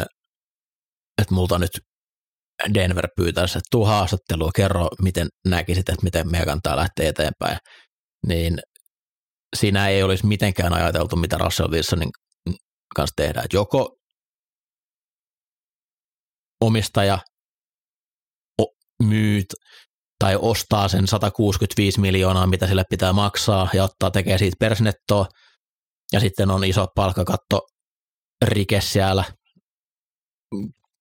että 1.18 1.34
multa 1.34 1.58
nyt 1.58 1.70
Denver 2.74 3.08
pyytäisi, 3.16 3.58
että 3.58 3.68
tuu 3.70 3.84
haastattelua, 3.84 4.50
kerro 4.56 4.88
miten 5.02 5.28
näkisit, 5.48 5.88
että 5.88 6.02
miten 6.02 6.30
meidän 6.30 6.46
kantaa 6.46 6.76
lähteä 6.76 7.08
eteenpäin, 7.08 7.58
niin 8.26 8.58
siinä 9.56 9.88
ei 9.88 10.02
olisi 10.02 10.26
mitenkään 10.26 10.72
ajateltu, 10.72 11.16
mitä 11.16 11.38
Russell 11.38 11.70
Wilsonin 11.70 12.10
kanssa 12.96 13.14
tehdään. 13.16 13.46
joko 13.52 13.96
omistaja 16.60 17.18
myyt 19.02 19.46
tai 20.18 20.36
ostaa 20.36 20.88
sen 20.88 21.06
165 21.06 22.00
miljoonaa, 22.00 22.46
mitä 22.46 22.66
sille 22.66 22.84
pitää 22.90 23.12
maksaa 23.12 23.68
ja 23.72 23.84
ottaa 23.84 24.10
tekee 24.10 24.38
siitä 24.38 24.56
persnettoa, 24.58 25.26
ja 26.12 26.20
sitten 26.20 26.50
on 26.50 26.64
iso 26.64 26.86
palkkakatto 26.94 27.60
rike 28.44 28.80
siellä, 28.80 29.24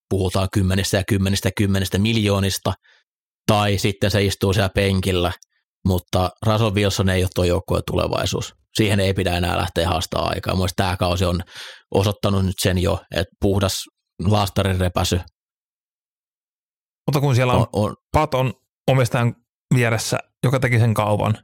puhutaan 0.10 0.48
kymmenistä 0.54 0.98
ja 0.98 1.04
kymmenistä 1.08 1.48
ja 1.48 1.52
kymmenistä 1.58 1.98
miljoonista, 1.98 2.74
tai 3.48 3.78
sitten 3.78 4.12
se 4.12 4.24
istuu 4.24 4.54
siellä 4.54 4.70
penkillä, 4.76 5.32
mutta 5.86 6.30
Russell 6.46 6.76
Wilson 6.76 7.10
ei 7.10 7.24
ole 7.24 7.30
tuo 7.36 7.44
joukkueen 7.44 7.84
tulevaisuus. 7.88 8.54
Siihen 8.74 9.00
ei 9.00 9.14
pidä 9.14 9.38
enää 9.38 9.58
lähteä 9.58 9.88
haastaa 9.88 10.30
aikaa. 10.30 10.56
Mielestäni 10.56 10.88
tämä 10.88 10.98
kausi 10.98 11.26
on 11.26 11.42
osoittanut 11.92 12.46
nyt 12.46 12.56
sen 12.62 12.78
jo, 12.78 13.00
että 13.16 13.36
puhdas 13.42 13.86
laastarin 14.26 14.80
repäsy. 14.80 15.20
Mutta 17.08 17.20
kun 17.20 17.36
siellä 17.36 17.54
on, 17.54 17.60
on, 17.60 17.68
on 17.90 17.96
Pat 18.12 18.34
on 18.34 18.54
omistajan 18.88 19.36
vieressä, 19.76 20.18
joka 20.44 20.60
teki 20.60 20.80
sen 20.80 20.94
kaupan, 20.94 21.38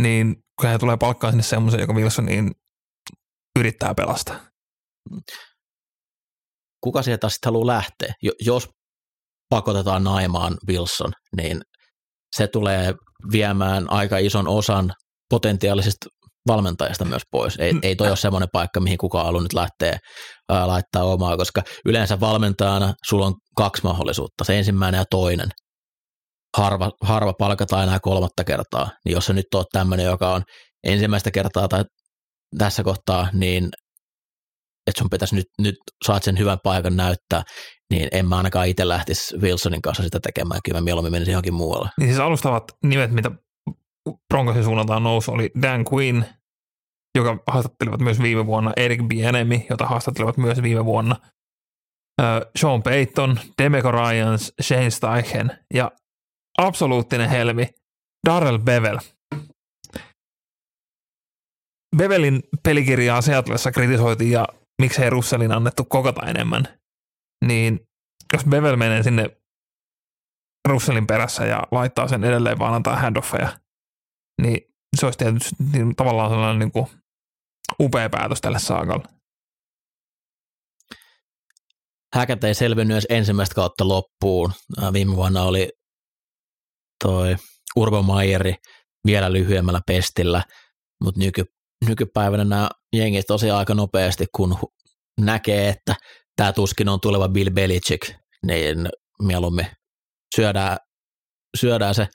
niin 0.00 0.36
kun 0.60 0.68
hän 0.68 0.80
tulee 0.80 0.96
palkkaan 0.96 1.32
sinne 1.32 1.42
semmoisen, 1.42 1.80
joka 1.80 1.92
Wilson 1.92 2.24
niin 2.24 2.52
yrittää 3.58 3.94
pelastaa. 3.94 4.53
Kuka 6.80 7.02
sieltä 7.02 7.28
sitten 7.28 7.48
haluaa 7.48 7.66
lähteä? 7.66 8.14
Jos 8.40 8.68
pakotetaan 9.48 10.04
naimaan 10.04 10.56
Wilson, 10.68 11.12
niin 11.36 11.60
se 12.36 12.46
tulee 12.48 12.94
viemään 13.32 13.92
aika 13.92 14.18
ison 14.18 14.48
osan 14.48 14.92
potentiaalisista 15.30 16.06
valmentajista 16.48 17.04
myös 17.04 17.22
pois. 17.30 17.56
Ei, 17.58 17.72
ei 17.82 17.96
toi 17.96 18.08
ole 18.08 18.16
semmoinen 18.16 18.48
paikka, 18.52 18.80
mihin 18.80 18.98
kukaan 18.98 19.26
haluaa 19.26 19.42
nyt 19.42 19.52
lähteä 19.52 19.98
ää, 20.48 20.66
laittaa 20.68 21.04
omaa, 21.04 21.36
koska 21.36 21.62
yleensä 21.84 22.20
valmentajana 22.20 22.94
sulla 23.08 23.26
on 23.26 23.34
kaksi 23.56 23.82
mahdollisuutta, 23.84 24.44
se 24.44 24.58
ensimmäinen 24.58 24.98
ja 24.98 25.04
toinen. 25.10 25.48
Harva, 26.56 26.90
harva 27.00 27.32
palkataan 27.38 27.82
enää 27.82 27.98
kolmatta 28.02 28.44
kertaa, 28.44 28.90
niin 29.04 29.12
jos 29.12 29.26
se 29.26 29.32
nyt 29.32 29.54
on 29.54 29.64
tämmöinen, 29.72 30.06
joka 30.06 30.34
on 30.34 30.42
ensimmäistä 30.84 31.30
kertaa 31.30 31.68
tai 31.68 31.84
tässä 32.58 32.82
kohtaa, 32.82 33.28
niin 33.32 33.68
että 34.86 34.98
sun 34.98 35.10
pitäisi 35.10 35.34
nyt, 35.34 35.46
nyt 35.60 35.76
saat 36.04 36.22
sen 36.22 36.38
hyvän 36.38 36.58
paikan 36.64 36.96
näyttää, 36.96 37.42
niin 37.90 38.08
en 38.12 38.28
mä 38.28 38.36
ainakaan 38.36 38.68
itse 38.68 38.88
lähtisi 38.88 39.36
Wilsonin 39.36 39.82
kanssa 39.82 40.02
sitä 40.02 40.20
tekemään, 40.20 40.60
kyllä 40.64 40.80
mä 40.80 40.84
mieluummin 40.84 41.12
menisin 41.12 41.32
johonkin 41.32 41.54
muualle. 41.54 41.88
Niin 41.98 42.08
siis 42.08 42.20
alustavat 42.20 42.64
nimet, 42.82 43.10
mitä 43.10 43.30
Broncosin 44.28 44.64
suunnaltaan 44.64 45.02
nousu, 45.02 45.32
oli 45.32 45.50
Dan 45.62 45.84
Quinn, 45.92 46.24
joka 47.18 47.38
haastattelivat 47.46 48.00
myös 48.00 48.22
viime 48.22 48.46
vuonna, 48.46 48.72
Eric 48.76 49.00
Bienemi, 49.08 49.66
jota 49.70 49.86
haastattelivat 49.86 50.36
myös 50.36 50.62
viime 50.62 50.84
vuonna, 50.84 51.16
Sean 52.56 52.82
Payton, 52.82 53.40
Demeco 53.62 53.90
Ryans, 53.90 54.52
Shane 54.62 54.90
Steichen 54.90 55.58
ja 55.74 55.90
absoluuttinen 56.58 57.30
helmi 57.30 57.68
Darrell 58.26 58.58
Bevel. 58.58 58.98
Bevelin 61.96 62.42
pelikirjaa 62.62 63.20
Seatlessa 63.20 63.72
kritisoitiin 63.72 64.30
ja 64.30 64.46
miksei 64.82 65.10
Russellin 65.10 65.52
annettu 65.52 65.84
kokota 65.84 66.26
enemmän, 66.26 66.80
niin 67.44 67.80
jos 68.32 68.44
Bevel 68.44 68.76
menee 68.76 69.02
sinne 69.02 69.26
Russellin 70.68 71.06
perässä 71.06 71.46
ja 71.46 71.62
laittaa 71.70 72.08
sen 72.08 72.24
edelleen 72.24 72.58
vaan 72.58 72.74
antaa 72.74 72.96
handoffeja, 72.96 73.58
niin 74.42 74.60
se 74.96 75.06
olisi 75.06 75.18
tietysti 75.18 75.56
niin 75.72 75.96
tavallaan 75.96 76.30
sellainen 76.30 76.58
niin 76.58 76.72
kuin 76.72 76.86
upea 77.80 78.10
päätös 78.10 78.40
tälle 78.40 78.58
saakalle. 78.58 79.04
Häkät 82.14 82.44
ei 82.44 82.54
selvinnyt 82.54 82.94
edes 82.94 83.06
ensimmäistä 83.08 83.54
kautta 83.54 83.88
loppuun. 83.88 84.52
Viime 84.92 85.16
vuonna 85.16 85.42
oli 85.42 85.72
toi 87.04 87.36
Urbo 87.76 88.02
Maieri 88.02 88.54
vielä 89.06 89.32
lyhyemmällä 89.32 89.80
pestillä, 89.86 90.44
mutta 91.04 91.20
nyky, 91.20 91.44
nykypäivänä 91.88 92.44
nämä 92.44 92.68
jengit 92.92 93.26
tosiaan 93.26 93.58
aika 93.58 93.74
nopeasti, 93.74 94.26
kun 94.36 94.56
näkee, 95.20 95.68
että 95.68 95.94
tämä 96.36 96.52
tuskin 96.52 96.88
on 96.88 97.00
tuleva 97.00 97.28
Bill 97.28 97.50
Belichick, 97.50 98.14
niin 98.46 98.88
mieluummin 99.22 99.66
syödään, 100.36 100.76
syödään 101.56 101.94
se 101.94 102.08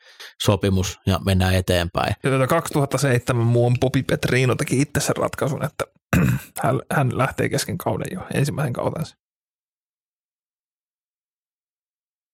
sopimus 0.44 1.00
ja 1.06 1.20
mennään 1.26 1.56
eteenpäin. 1.56 2.14
Ja 2.24 2.48
2007 2.48 3.22
tuota 3.26 3.52
muun 3.52 3.76
Popi 3.80 4.04
Petrino 4.04 4.56
teki 4.56 4.82
itse 4.82 5.00
sen 5.00 5.16
ratkaisun, 5.16 5.66
että 5.66 5.86
hän, 6.64 6.80
hän 6.92 7.18
lähtee 7.18 7.50
kesken 7.50 7.78
kauden 7.78 8.08
jo 8.12 8.22
ensimmäisen 8.34 8.74
kautensa. 8.74 9.16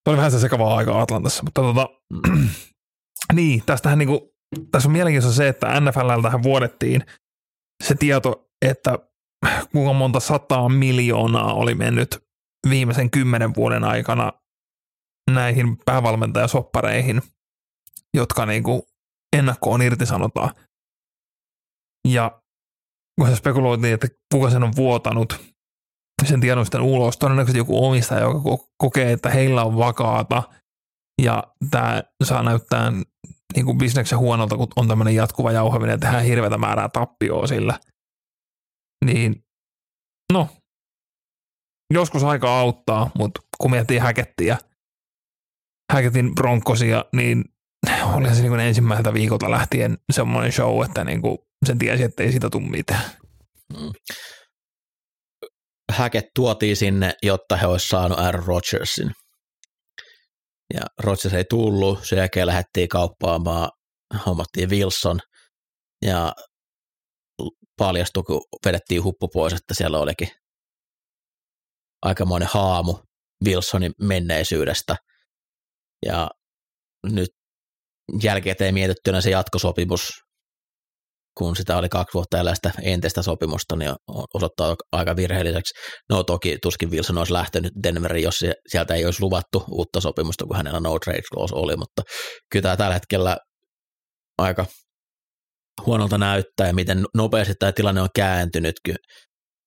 Se 0.04 0.10
oli 0.10 0.18
vähän 0.18 0.32
se 0.32 0.40
sekavaa 0.40 0.76
aikaa 0.76 1.02
Atlantassa, 1.02 1.44
mutta 1.44 1.62
tota, 1.62 1.90
niin, 3.34 3.64
tästähän 3.66 3.98
niinku, 3.98 4.36
tässä 4.72 4.90
on 4.90 4.94
mielenkiintoista 4.94 5.38
se, 5.38 5.48
että 5.48 5.80
NFLltähän 5.80 6.44
vuodettiin 6.44 7.04
se 7.84 7.96
tieto, 7.96 8.50
että 8.66 9.00
kuinka 9.72 9.94
monta 9.94 10.20
sataa 10.20 10.70
miljoonaa 10.70 11.54
oli 11.54 11.76
mennyt 11.76 12.24
viimeisen 12.70 13.12
kymmenen 13.12 13.56
vuoden 13.56 13.84
aikana 13.84 14.34
näihin 15.32 15.78
päävalmentajasoppareihin, 15.86 17.22
jotka 18.14 18.46
niinku 18.46 18.88
ennakkoon 19.38 19.82
irtisanotaan. 19.82 20.50
Ja 22.08 22.42
kun 23.20 23.30
se 23.30 23.36
spekuloitiin, 23.36 23.94
että 23.94 24.08
kuka 24.34 24.50
sen 24.50 24.64
on 24.64 24.76
vuotanut 24.76 25.40
sen 26.26 26.42
tiedon 26.42 26.66
sitten 26.66 26.82
ulos, 26.82 27.18
todennäköisesti 27.18 27.58
joku 27.58 27.86
omistaja, 27.86 28.22
joka 28.22 28.40
kokee, 28.78 29.12
että 29.12 29.30
heillä 29.30 29.64
on 29.64 29.78
vakaata 29.78 30.44
ja 31.22 31.44
tämä 31.72 32.04
saa 32.24 32.44
näyttää 32.44 32.92
niin 33.56 33.66
kuin 33.66 33.78
bisneksen 33.78 34.20
huonolta, 34.20 34.58
kun 34.58 34.68
on 34.76 34.88
tämmöinen 34.88 35.16
jatkuva 35.16 35.52
jauhaminen 35.52 35.94
ja 35.94 35.98
tehdään 35.98 36.24
hirveätä 36.24 36.58
määrää 36.58 36.90
tappioa 36.90 37.48
sillä. 37.48 37.80
Niin, 39.06 39.44
no, 40.34 40.48
joskus 41.94 42.24
aika 42.24 42.60
auttaa, 42.60 43.12
mutta 43.18 43.42
kun 43.58 43.72
miettii 43.72 43.98
häkettiä, 43.98 44.58
häketin 45.94 46.36
bronkosia, 46.36 47.06
niin 47.16 47.44
oli 48.14 48.36
se 48.36 48.42
niin 48.42 48.60
ensimmäiseltä 48.60 49.14
viikolta 49.14 49.52
lähtien 49.52 49.98
semmoinen 50.14 50.52
show, 50.52 50.86
että 50.86 51.04
niin 51.04 51.22
kuin 51.22 51.38
sen 51.66 51.78
tiesi, 51.78 52.04
että 52.04 52.24
ei 52.24 52.32
siitä 52.32 52.50
tule 52.50 52.70
mitään. 52.70 53.12
Mm. 53.74 53.92
Häket 55.92 56.26
tuotiin 56.36 56.78
sinne, 56.78 57.14
jotta 57.24 57.58
he 57.58 57.68
olisivat 57.68 57.90
saanut 57.90 58.20
Aaron 58.20 58.44
Rodgersin 58.44 59.12
ja 60.74 60.82
Rodgers 61.00 61.34
ei 61.34 61.46
tullut, 61.50 62.00
sen 62.04 62.18
jälkeen 62.18 62.48
lähdettiin 62.48 62.90
kauppaamaan, 62.90 63.70
hommattiin 64.26 64.70
Wilson 64.70 65.20
ja 66.06 66.34
paljastui, 67.78 68.24
kun 68.24 68.42
vedettiin 68.66 69.04
huppu 69.04 69.28
pois, 69.28 69.54
että 69.54 69.74
siellä 69.74 70.00
olikin 70.00 70.28
aikamoinen 72.02 72.50
haamu 72.52 72.98
Wilsonin 73.46 73.92
menneisyydestä. 74.02 74.96
Ja 76.06 76.30
nyt 77.06 77.30
jälkeen 78.24 78.74
mietittynä 78.74 79.22
se 79.22 79.30
jatkosopimus 79.30 80.26
kun 81.38 81.56
sitä 81.56 81.78
oli 81.78 81.90
kaksi 81.90 82.14
vuotta 82.14 82.40
elää 82.40 82.56
sitä 82.56 82.72
entistä 82.82 83.22
sopimusta, 83.22 83.76
niin 83.76 83.94
osoittaa 84.34 84.76
aika 84.92 85.16
virheelliseksi. 85.16 85.74
No 86.10 86.24
toki 86.24 86.58
tuskin 86.62 86.92
Wilson 86.92 87.18
olisi 87.18 87.34
lähtenyt 87.34 87.74
Denveriin, 87.84 88.24
jos 88.24 88.40
sieltä 88.68 88.94
ei 88.94 89.06
olisi 89.06 89.22
luvattu 89.22 89.64
uutta 89.72 90.02
sopimusta, 90.02 90.46
kun 90.46 90.56
hänellä 90.56 90.80
no 90.80 91.00
trade 91.00 91.22
clause 91.34 91.56
oli, 91.56 91.76
mutta 91.76 92.02
kyllä 92.52 92.64
tämä 92.64 92.78
tällä 92.78 92.94
hetkellä 92.94 93.38
aika 94.38 94.66
huonolta 95.86 96.18
näyttää, 96.18 96.68
ja 96.68 96.74
miten 96.74 97.06
nopeasti 97.16 97.54
tämä 97.60 97.72
tilanne 97.72 98.02
on 98.02 98.10
kääntynyt. 98.16 98.76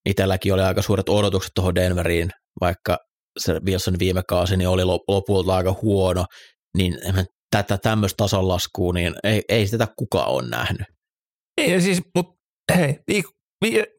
Itselläkin 0.09 0.55
oli 0.55 0.63
aika 0.63 0.83
suuret 0.83 1.09
odotukset 1.09 1.51
tuohon 1.55 1.75
Denveriin, 1.75 2.31
vaikka 2.61 2.99
se 3.39 3.61
Wilson 3.67 3.99
viime 3.99 4.23
kausi 4.29 4.57
niin 4.57 4.69
oli 4.69 4.85
lopulta 4.85 5.57
aika 5.57 5.75
huono, 5.83 6.25
niin 6.77 6.99
tätä 7.51 7.79
tämmöistä 7.79 8.17
tason 8.17 8.49
laskua, 8.49 8.93
niin 8.93 9.15
ei, 9.25 9.43
ei 9.49 9.67
sitä 9.67 9.87
kukaan 9.99 10.29
ole 10.29 10.49
nähnyt. 10.49 10.87
Ei 11.59 11.81
siis, 11.81 12.03
mutta 12.15 12.35
hei, 12.75 13.01
viikko, 13.09 13.33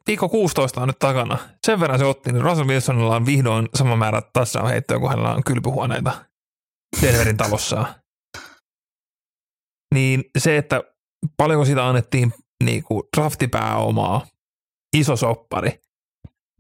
viikko 0.08 0.30
16 0.30 0.82
on 0.82 0.88
nyt 0.88 1.00
takana. 1.00 1.38
Sen 1.66 1.80
verran 1.80 2.00
se 2.00 2.06
otti, 2.06 2.32
niin 2.32 2.44
Russell 2.44 2.68
Wilsonilla 2.68 3.16
on 3.16 3.26
vihdoin 3.26 3.70
sama 3.76 3.96
määrä 3.96 4.22
tässä 4.34 4.62
on 4.62 4.70
heittoja, 4.70 5.00
kun 5.00 5.10
hänellä 5.10 5.34
on 5.34 5.44
kylpyhuoneita 5.44 6.26
Denverin 7.02 7.38
talossa. 7.38 7.96
Niin 9.96 10.24
se, 10.38 10.58
että 10.58 10.84
paljonko 11.38 11.66
sitä 11.66 11.88
annettiin 11.88 12.34
niin 12.64 12.84
kuin 12.84 13.04
draftipääomaa, 13.18 14.28
iso 14.98 15.16
soppari, 15.16 15.80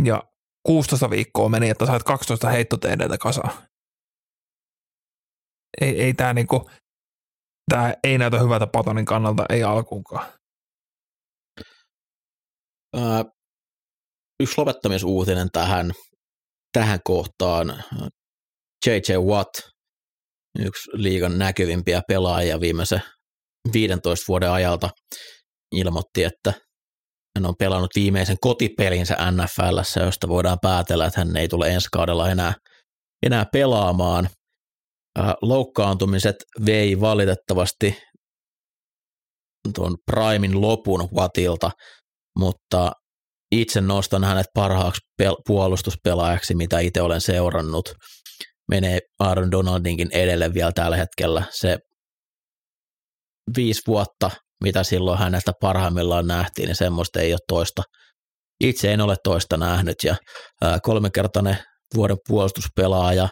ja 0.04 0.24
16 0.68 1.10
viikkoa 1.10 1.50
meni, 1.50 1.70
että 1.70 1.86
sait 1.86 2.04
12 2.04 2.50
heittoteideitä 2.50 3.18
kasaan. 3.18 3.52
Ei, 5.82 6.02
ei 6.02 6.14
tämä 6.14 6.34
niinku, 6.34 6.70
tää 7.72 7.94
ei 8.04 8.18
näytä 8.18 8.40
hyvältä 8.40 8.68
Patonin 8.68 9.06
kannalta, 9.06 9.46
ei 9.50 9.64
alkuunkaan. 9.64 10.39
Yksi 14.40 14.54
lopettamisuutinen 14.58 15.48
tähän, 15.52 15.92
tähän 16.74 17.00
kohtaan. 17.04 17.84
J.J. 18.86 19.18
Watt, 19.18 19.50
yksi 20.60 20.90
liigan 20.94 21.38
näkyvimpiä 21.38 22.02
pelaajia 22.08 22.60
viimeisen 22.60 23.02
15 23.74 24.26
vuoden 24.28 24.52
ajalta, 24.52 24.90
ilmoitti, 25.76 26.24
että 26.24 26.54
hän 27.38 27.46
on 27.46 27.56
pelannut 27.60 27.92
viimeisen 27.96 28.38
kotipelinsä 28.42 29.18
NFLssä, 29.32 30.00
josta 30.00 30.28
voidaan 30.28 30.58
päätellä, 30.62 31.06
että 31.06 31.20
hän 31.20 31.38
ei 31.38 31.48
tule 31.48 31.70
ensi 31.70 31.88
kaudella 31.92 32.30
enää, 32.30 32.54
enää 33.26 33.46
pelaamaan. 33.54 34.30
Loukkaantumiset 35.42 36.36
vei 36.66 37.02
valitettavasti 37.02 37.98
tuon 39.76 39.98
Primin 40.12 40.62
lopun 40.62 41.10
Watilta, 41.16 41.72
mutta 42.38 42.92
itse 43.52 43.82
nostan 43.82 44.24
hänet 44.24 44.48
parhaaksi 44.54 45.02
pel- 45.22 45.42
puolustuspelaajaksi, 45.48 46.56
mitä 46.56 46.80
itse 46.80 47.02
olen 47.02 47.22
seurannut. 47.22 47.94
Menee 48.70 49.00
Aaron 49.20 49.52
Donaldinkin 49.52 50.10
edelle 50.14 50.54
vielä 50.54 50.72
tällä 50.72 50.98
hetkellä. 50.98 51.44
Se 51.52 51.78
viisi 53.58 53.82
vuotta, 53.88 54.32
mitä 54.64 54.84
silloin 54.84 55.20
hänestä 55.20 55.52
parhaimmillaan 55.62 56.28
nähtiin, 56.28 56.68
niin 56.68 56.76
semmoista 56.76 57.20
ei 57.20 57.34
ole 57.34 57.40
toista. 57.48 57.84
Itse 58.64 58.94
en 58.94 59.02
ole 59.02 59.16
toista 59.24 59.58
nähnyt 59.58 59.96
ja 60.04 60.16
kolmekertainen 60.84 61.58
vuoden 61.96 62.18
puolustuspelaaja, 62.28 63.30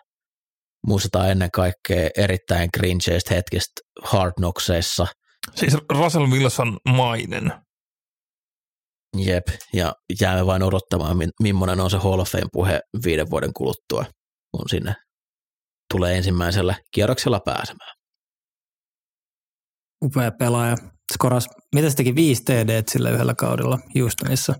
muistetaan 0.87 1.31
ennen 1.31 1.51
kaikkea 1.51 2.09
erittäin 2.17 2.69
cringeistä 2.77 3.33
hetkistä 3.33 3.81
Hard. 4.03 4.33
Siis 5.55 5.77
Russell 5.89 6.27
Wilson 6.27 6.77
mainen. 6.89 7.66
Jep, 9.19 9.47
ja 9.73 9.93
jäämme 10.21 10.45
vain 10.45 10.63
odottamaan, 10.63 11.17
millainen 11.41 11.79
on 11.79 11.89
se 11.89 11.97
Hall 11.97 12.19
of 12.19 12.29
Fame-puhe 12.29 12.79
viiden 13.05 13.29
vuoden 13.29 13.53
kuluttua, 13.53 14.05
kun 14.51 14.69
sinne 14.69 14.95
tulee 15.93 16.17
ensimmäisellä 16.17 16.75
kierroksella 16.91 17.39
pääsemään. 17.39 17.97
Upea 20.05 20.31
pelaaja. 20.31 20.75
Skoras, 21.13 21.49
mitä 21.75 21.89
se 21.89 21.95
teki 21.95 22.15
5 22.15 22.43
TD 22.43 22.83
sillä 22.87 23.09
yhdellä 23.09 23.35
kaudella 23.35 23.79
Houstonissa? 23.99 24.55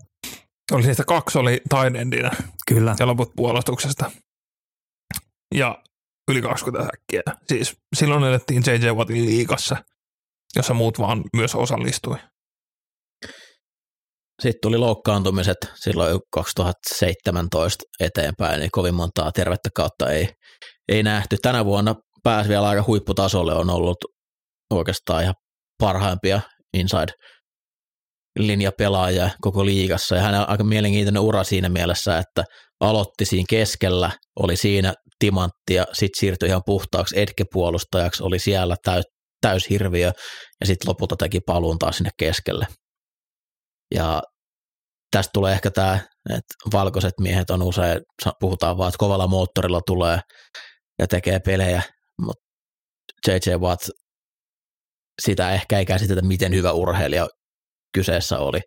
Oli 0.72 0.86
niistä 0.86 1.04
kaksi 1.04 1.38
oli 1.38 1.60
taidendina. 1.68 2.30
Kyllä. 2.68 2.96
Ja 2.98 3.06
loput 3.06 3.32
puolustuksesta. 3.36 4.10
Ja 5.54 5.82
yli 6.30 6.42
20 6.42 6.90
säkkiä. 6.90 7.22
Siis 7.48 7.76
silloin 7.96 8.24
elettiin 8.24 8.62
JJ 8.66 8.90
Wattin 8.90 9.26
liikassa, 9.26 9.76
jossa 10.56 10.74
muut 10.74 10.98
vaan 10.98 11.24
myös 11.36 11.54
osallistui. 11.54 12.16
Sitten 14.42 14.60
tuli 14.62 14.78
loukkaantumiset 14.78 15.56
silloin 15.74 16.20
2017 16.32 17.84
eteenpäin, 18.00 18.60
niin 18.60 18.70
kovin 18.72 18.94
montaa 18.94 19.32
tervettä 19.32 19.68
kautta 19.74 20.10
ei, 20.10 20.28
ei 20.88 21.02
nähty. 21.02 21.36
Tänä 21.42 21.64
vuonna 21.64 21.94
pääsi 22.22 22.48
vielä 22.48 22.68
aika 22.68 22.84
huipputasolle, 22.86 23.54
on 23.54 23.70
ollut 23.70 23.98
oikeastaan 24.70 25.22
ihan 25.22 25.34
parhaimpia 25.78 26.40
inside 26.74 27.12
linjapelaajia 28.38 29.30
koko 29.40 29.66
liigassa 29.66 30.16
ja 30.16 30.22
hänellä 30.22 30.44
on 30.44 30.50
aika 30.50 30.64
mielenkiintoinen 30.64 31.22
ura 31.22 31.44
siinä 31.44 31.68
mielessä, 31.68 32.18
että 32.18 32.44
aloitti 32.80 33.24
siinä 33.24 33.46
keskellä, 33.50 34.10
oli 34.40 34.56
siinä 34.56 34.94
timantti 35.18 35.74
ja 35.74 35.86
sitten 35.92 36.20
siirtyi 36.20 36.48
ihan 36.48 36.62
puhtaaksi 36.66 37.20
edkepuolustajaksi, 37.20 38.22
oli 38.22 38.38
siellä 38.38 38.76
täys, 38.84 39.04
täyshirviö 39.40 40.12
ja 40.60 40.66
sitten 40.66 40.88
lopulta 40.88 41.16
teki 41.16 41.40
paluun 41.40 41.78
taas 41.78 41.96
sinne 41.96 42.10
keskelle. 42.18 42.66
Ja 43.94 44.22
tästä 45.10 45.30
tulee 45.34 45.52
ehkä 45.52 45.70
tämä, 45.70 45.94
että 46.30 46.54
valkoiset 46.72 47.14
miehet 47.20 47.50
on 47.50 47.62
usein, 47.62 48.00
puhutaan 48.40 48.78
vaan, 48.78 48.88
että 48.88 48.98
kovalla 48.98 49.26
moottorilla 49.26 49.80
tulee 49.86 50.20
ja 50.98 51.06
tekee 51.06 51.40
pelejä, 51.40 51.82
mutta 52.20 52.44
JJ 53.26 53.54
Watt, 53.56 53.82
sitä 55.22 55.50
ehkä 55.50 55.78
ei 55.78 55.86
käsitetä, 55.86 56.22
miten 56.22 56.54
hyvä 56.54 56.72
urheilija 56.72 57.28
kyseessä 57.94 58.38
oli. 58.38 58.60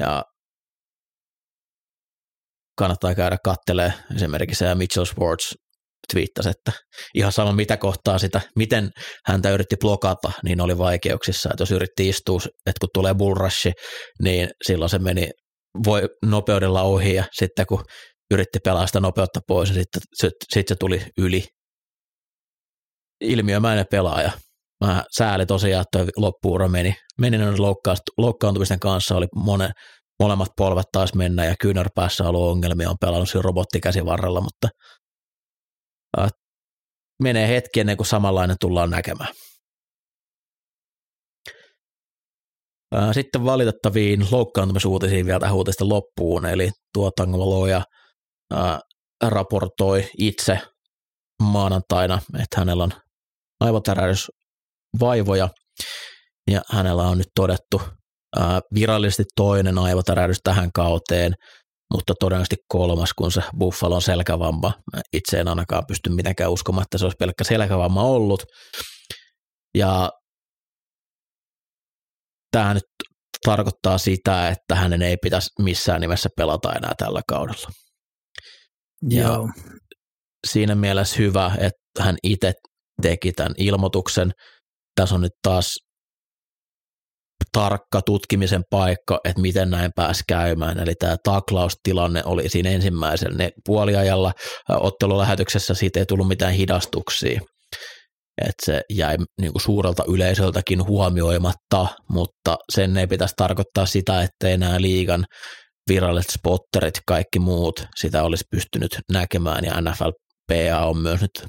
Ja 0.00 0.24
kannattaa 2.78 3.14
käydä 3.14 3.36
kattelee 3.44 3.92
esimerkiksi 4.14 4.64
Mitchell 4.74 5.04
Sports 5.04 5.54
twiittasi, 6.12 6.48
että 6.48 6.72
ihan 7.14 7.32
sama 7.32 7.52
mitä 7.52 7.76
kohtaa 7.76 8.18
sitä, 8.18 8.40
miten 8.56 8.90
häntä 9.26 9.50
yritti 9.50 9.76
blokata, 9.80 10.32
niin 10.44 10.60
oli 10.60 10.78
vaikeuksissa. 10.78 11.50
Että 11.52 11.62
jos 11.62 11.70
yritti 11.70 12.08
istua, 12.08 12.40
että 12.44 12.80
kun 12.80 12.88
tulee 12.94 13.14
bullrushi, 13.14 13.72
niin 14.22 14.48
silloin 14.66 14.88
se 14.88 14.98
meni 14.98 15.30
voi 15.84 16.02
nopeudella 16.26 16.82
ohi 16.82 17.14
ja 17.14 17.24
sitten 17.32 17.66
kun 17.66 17.84
yritti 18.30 18.58
pelaa 18.64 18.86
sitä 18.86 19.00
nopeutta 19.00 19.40
pois, 19.46 19.70
niin 19.70 19.82
sitten 19.82 20.02
sit, 20.14 20.32
sit 20.54 20.68
se 20.68 20.74
tuli 20.80 21.02
yli. 21.18 21.44
Ilmiömäinen 23.20 23.84
pelaaja. 23.90 24.30
Mä 24.84 25.04
sääli 25.16 25.46
tosiaan, 25.46 25.82
että 25.82 26.12
loppuura 26.16 26.68
meni, 26.68 26.94
meni 27.20 27.38
loukkaantumisten 28.18 28.80
kanssa, 28.80 29.16
oli 29.16 29.26
monen, 29.34 29.70
molemmat 30.20 30.48
polvet 30.56 30.86
taas 30.92 31.14
mennä 31.14 31.44
ja 31.44 31.54
kyynärpäässä 31.60 32.28
ollut 32.28 32.50
ongelmia, 32.50 32.90
on 32.90 32.96
pelannut 33.00 33.28
siinä 33.28 33.42
robottikäsivarrella, 33.42 34.40
mutta 34.40 34.68
menee 37.22 37.48
hetki 37.48 37.80
ennen 37.80 37.96
kuin 37.96 38.06
samanlainen 38.06 38.56
tullaan 38.60 38.90
näkemään. 38.90 39.34
Sitten 43.12 43.44
valitettaviin 43.44 44.26
loukkaantumisuutisiin 44.30 45.26
vielä 45.26 45.40
tähän 45.40 45.56
uutisten 45.56 45.88
loppuun, 45.88 46.46
eli 46.46 46.70
tuo 46.94 47.10
Tangoloja 47.10 47.82
äh, 48.54 48.78
raportoi 49.22 50.08
itse 50.18 50.60
maanantaina, 51.42 52.22
että 52.34 52.60
hänellä 52.60 52.84
on 52.84 52.92
aivotärähdysvaivoja. 53.60 55.48
Ja 56.50 56.62
hänellä 56.68 57.02
on 57.02 57.18
nyt 57.18 57.28
todettu 57.34 57.82
virallisesti 58.74 59.24
toinen 59.36 59.78
aivotärähdys 59.78 60.38
tähän 60.44 60.72
kauteen, 60.72 61.34
mutta 61.94 62.14
todennäköisesti 62.20 62.56
kolmas, 62.68 63.14
kun 63.14 63.32
se 63.32 63.42
Buffalon 63.58 64.02
selkävamma. 64.02 64.72
Itse 65.12 65.40
en 65.40 65.48
ainakaan 65.48 65.86
pysty 65.88 66.10
mitenkään 66.10 66.50
uskomaan, 66.50 66.82
että 66.82 66.98
se 66.98 67.04
olisi 67.04 67.16
pelkkä 67.16 67.44
selkävamma 67.44 68.02
ollut. 68.02 68.42
Ja 69.74 70.10
tämä 72.50 72.74
nyt 72.74 72.84
tarkoittaa 73.44 73.98
sitä, 73.98 74.48
että 74.48 74.74
hänen 74.74 75.02
ei 75.02 75.16
pitäisi 75.22 75.50
missään 75.62 76.00
nimessä 76.00 76.28
pelata 76.36 76.72
enää 76.72 76.92
tällä 76.98 77.20
kaudella. 77.28 77.68
Ja 79.10 79.22
Joo. 79.22 79.48
siinä 80.46 80.74
mielessä 80.74 81.16
hyvä, 81.18 81.52
että 81.60 82.02
hän 82.04 82.16
itse 82.22 82.52
teki 83.02 83.32
tämän 83.32 83.54
ilmoituksen. 83.58 84.32
Tässä 84.94 85.14
on 85.14 85.20
nyt 85.20 85.32
taas 85.42 85.74
tarkka 87.52 88.02
tutkimisen 88.06 88.62
paikka, 88.70 89.20
että 89.24 89.42
miten 89.42 89.70
näin 89.70 89.90
pääsi 89.96 90.22
käymään. 90.28 90.78
Eli 90.78 90.94
tämä 90.94 91.16
taklaustilanne 91.24 92.22
oli 92.24 92.48
siinä 92.48 92.70
ensimmäisen 92.70 93.36
ne 93.36 93.50
puoliajalla 93.66 94.32
ottelulähetyksessä, 94.68 95.74
siitä 95.74 95.98
ei 95.98 96.06
tullut 96.06 96.28
mitään 96.28 96.52
hidastuksia. 96.52 97.40
Että 98.38 98.64
se 98.64 98.82
jäi 98.90 99.16
niin 99.40 99.52
kuin 99.52 99.62
suurelta 99.62 100.04
yleisöltäkin 100.08 100.86
huomioimatta, 100.86 101.86
mutta 102.10 102.56
sen 102.72 102.96
ei 102.96 103.06
pitäisi 103.06 103.34
tarkoittaa 103.36 103.86
sitä, 103.86 104.22
että 104.22 104.48
enää 104.48 104.80
liigan 104.80 105.24
viralliset 105.88 106.30
spotterit, 106.30 106.94
kaikki 107.06 107.38
muut, 107.38 107.86
sitä 107.96 108.22
olisi 108.22 108.44
pystynyt 108.50 108.98
näkemään 109.12 109.64
ja 109.64 109.80
NFLPA 109.80 110.86
on 110.86 110.98
myös 110.98 111.20
nyt 111.20 111.46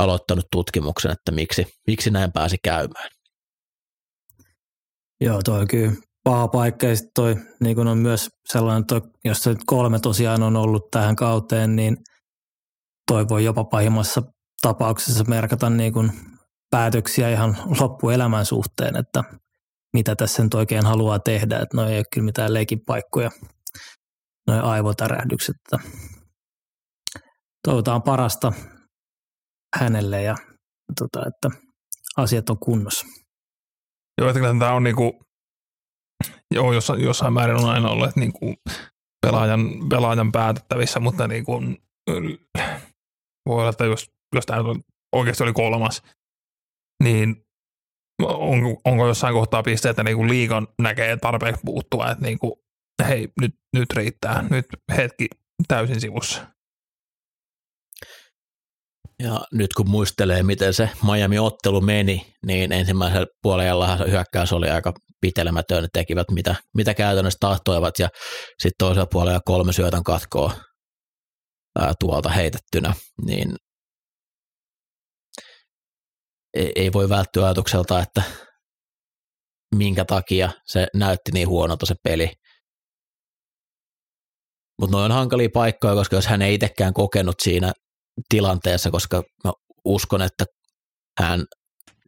aloittanut 0.00 0.44
tutkimuksen, 0.52 1.10
että 1.10 1.32
miksi, 1.32 1.66
miksi 1.86 2.10
näin 2.10 2.32
pääsi 2.32 2.56
käymään. 2.64 3.08
Joo, 5.24 5.42
toi 5.44 5.60
on 5.60 5.68
kyllä 5.68 5.92
paha 6.24 6.48
paikka 6.48 6.86
ja 6.86 6.94
toi 7.14 7.36
niin 7.60 7.76
kun 7.76 7.86
on 7.86 7.98
myös 7.98 8.28
sellainen, 8.48 8.86
toi, 8.86 9.00
jos 9.24 9.38
se 9.38 9.54
kolme 9.66 9.98
tosiaan 9.98 10.42
on 10.42 10.56
ollut 10.56 10.90
tähän 10.90 11.16
kauteen, 11.16 11.76
niin 11.76 11.96
toi 13.10 13.28
voi 13.28 13.44
jopa 13.44 13.64
pahimmassa 13.64 14.22
tapauksessa 14.62 15.24
merkata 15.24 15.70
niin 15.70 15.92
kun 15.92 16.12
päätöksiä 16.70 17.30
ihan 17.30 17.56
loppuelämän 17.80 18.46
suhteen, 18.46 18.96
että 18.96 19.24
mitä 19.92 20.16
tässä 20.16 20.42
nyt 20.42 20.54
oikein 20.54 20.86
haluaa 20.86 21.18
tehdä, 21.18 21.58
että 21.58 21.76
noi 21.76 21.92
ei 21.92 21.98
ole 21.98 22.04
kyllä 22.12 22.24
mitään 22.24 22.54
leikin 22.54 22.80
paikkoja, 22.86 23.30
noi 24.46 24.60
aivotärähdykset. 24.60 25.56
Toivotaan 27.64 28.02
parasta 28.02 28.52
hänelle 29.76 30.22
ja 30.22 30.36
tota, 30.98 31.28
että 31.28 31.60
asiat 32.16 32.50
on 32.50 32.58
kunnossa. 32.58 33.21
Joo, 34.20 34.30
että 34.30 34.40
tämä 34.40 34.72
on 34.72 34.84
niinku, 34.84 35.20
joo, 36.54 36.72
jossain, 36.72 37.00
jossain 37.00 37.32
määrin 37.32 37.56
on 37.56 37.70
aina 37.70 37.90
ollut 37.90 38.16
niinku 38.16 38.54
pelaajan, 39.26 39.88
pelaajan 39.88 40.32
päätettävissä, 40.32 41.00
mutta 41.00 41.28
niinku, 41.28 41.60
voi 43.48 43.60
olla, 43.60 43.68
että 43.68 43.84
jos, 43.84 44.10
jos 44.34 44.46
tämä 44.46 44.62
oikeasti 45.16 45.42
oli 45.42 45.52
kolmas, 45.52 46.02
niin 47.02 47.44
on, 48.22 48.58
onko 48.84 49.06
jossain 49.06 49.34
kohtaa 49.34 49.62
pisteitä 49.62 50.04
niin 50.04 50.16
kuin 50.16 50.28
liikan 50.28 50.68
näkee 50.82 51.16
tarpeeksi 51.16 51.60
puuttua, 51.64 52.10
että 52.10 52.24
niin 52.24 52.38
kuin, 52.38 52.52
hei, 53.08 53.28
nyt, 53.40 53.54
nyt 53.76 53.92
riittää, 53.92 54.44
nyt 54.50 54.66
hetki 54.96 55.28
täysin 55.68 56.00
sivussa. 56.00 56.46
Ja 59.22 59.40
nyt 59.52 59.72
kun 59.76 59.90
muistelee, 59.90 60.42
miten 60.42 60.74
se 60.74 60.90
Miami-ottelu 61.12 61.80
meni, 61.80 62.34
niin 62.46 62.72
ensimmäisellä 62.72 63.26
puolella 63.42 63.96
hyökkäys 63.96 64.52
oli 64.52 64.70
aika 64.70 64.92
pitelemätön, 65.20 65.88
tekivät 65.92 66.30
mitä, 66.30 66.54
mitä 66.76 66.94
käytännössä 66.94 67.36
tahtoivat 67.40 67.98
ja 67.98 68.08
sitten 68.58 68.72
toisella 68.78 69.06
puolella 69.12 69.40
kolme 69.44 69.72
syötön 69.72 70.04
katkoa 70.04 70.52
ää, 71.78 71.92
tuolta 72.00 72.28
heitettynä, 72.28 72.94
niin 73.26 73.56
ei, 76.54 76.72
ei 76.74 76.92
voi 76.92 77.08
välttyä 77.08 77.44
ajatukselta, 77.44 78.00
että 78.00 78.22
minkä 79.74 80.04
takia 80.04 80.50
se 80.66 80.86
näytti 80.94 81.32
niin 81.32 81.48
huonolta 81.48 81.86
se 81.86 81.94
peli. 82.04 82.32
Mutta 84.80 84.96
noin 84.96 85.12
on 85.12 85.18
hankalia 85.18 85.48
paikkoja, 85.54 85.94
koska 85.94 86.16
jos 86.16 86.26
hän 86.26 86.42
ei 86.42 86.54
itsekään 86.54 86.94
kokenut 86.94 87.34
siinä 87.42 87.72
tilanteessa, 88.28 88.90
koska 88.90 89.22
mä 89.44 89.52
uskon, 89.84 90.22
että 90.22 90.44
hän 91.20 91.44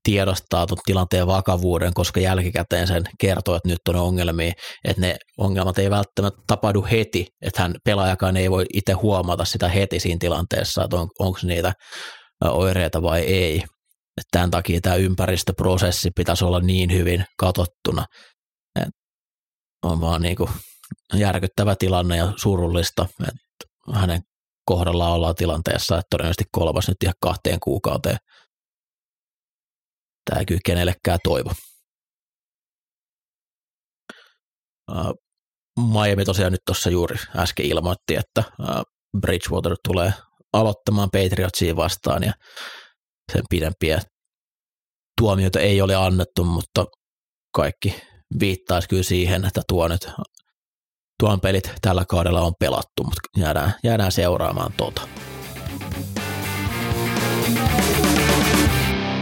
tiedostaa 0.02 0.66
tuon 0.66 0.78
tilanteen 0.84 1.26
vakavuuden, 1.26 1.94
koska 1.94 2.20
jälkikäteen 2.20 2.86
sen 2.86 3.04
kertoo, 3.20 3.56
että 3.56 3.68
nyt 3.68 3.78
on 3.88 3.96
ongelmia, 3.96 4.52
että 4.84 5.00
ne 5.00 5.16
ongelmat 5.38 5.78
ei 5.78 5.90
välttämättä 5.90 6.40
tapahdu 6.46 6.86
heti, 6.90 7.26
että 7.42 7.62
hän 7.62 7.74
pelaajakaan 7.84 8.36
ei 8.36 8.50
voi 8.50 8.64
itse 8.74 8.92
huomata 8.92 9.44
sitä 9.44 9.68
heti 9.68 10.00
siinä 10.00 10.18
tilanteessa, 10.20 10.84
että 10.84 10.96
on, 10.96 11.08
onko 11.18 11.38
niitä 11.42 11.72
oireita 12.44 13.02
vai 13.02 13.20
ei. 13.20 13.56
Että 14.20 14.28
tämän 14.30 14.50
takia 14.50 14.80
tämä 14.80 14.96
ympäristöprosessi 14.96 16.10
pitäisi 16.16 16.44
olla 16.44 16.60
niin 16.60 16.92
hyvin 16.92 17.24
katottuna. 17.38 18.04
on 19.82 20.00
vaan 20.00 20.22
niin 20.22 20.36
kuin 20.36 20.50
järkyttävä 21.14 21.76
tilanne 21.76 22.16
ja 22.16 22.32
surullista, 22.36 23.06
että 23.20 23.98
hänen 24.00 24.20
kohdallaan 24.64 25.12
ollaan 25.12 25.34
tilanteessa, 25.34 25.94
että 25.94 26.06
todennäköisesti 26.10 26.44
kolmas 26.52 26.88
nyt 26.88 27.02
ihan 27.02 27.14
kahteen 27.20 27.60
kuukauteen. 27.60 28.16
Tämä 30.30 30.40
ei 30.40 30.46
kyllä 30.46 30.60
kenellekään 30.64 31.18
toivo. 31.24 31.50
Miami 35.92 36.24
tosiaan 36.24 36.52
nyt 36.52 36.60
tuossa 36.66 36.90
juuri 36.90 37.16
äsken 37.36 37.66
ilmoitti, 37.66 38.16
että 38.16 38.42
Bridgewater 39.20 39.76
tulee 39.88 40.12
aloittamaan 40.52 41.08
Patriotsia 41.12 41.76
vastaan 41.76 42.22
ja 42.22 42.32
sen 43.32 43.42
pidempiä 43.50 44.00
tuomioita 45.20 45.60
ei 45.60 45.80
ole 45.80 45.94
annettu, 45.94 46.44
mutta 46.44 46.84
kaikki 47.54 48.02
viittaisi 48.40 48.88
kyllä 48.88 49.02
siihen, 49.02 49.44
että 49.44 49.62
tuo 49.68 49.88
nyt, 49.88 50.08
tuon 51.20 51.40
pelit 51.40 51.72
tällä 51.80 52.04
kaudella 52.08 52.40
on 52.40 52.52
pelattu, 52.58 53.04
mutta 53.04 53.20
jäädään, 53.36 53.74
jäädään 53.84 54.12
seuraamaan 54.12 54.72
tota. 54.76 55.08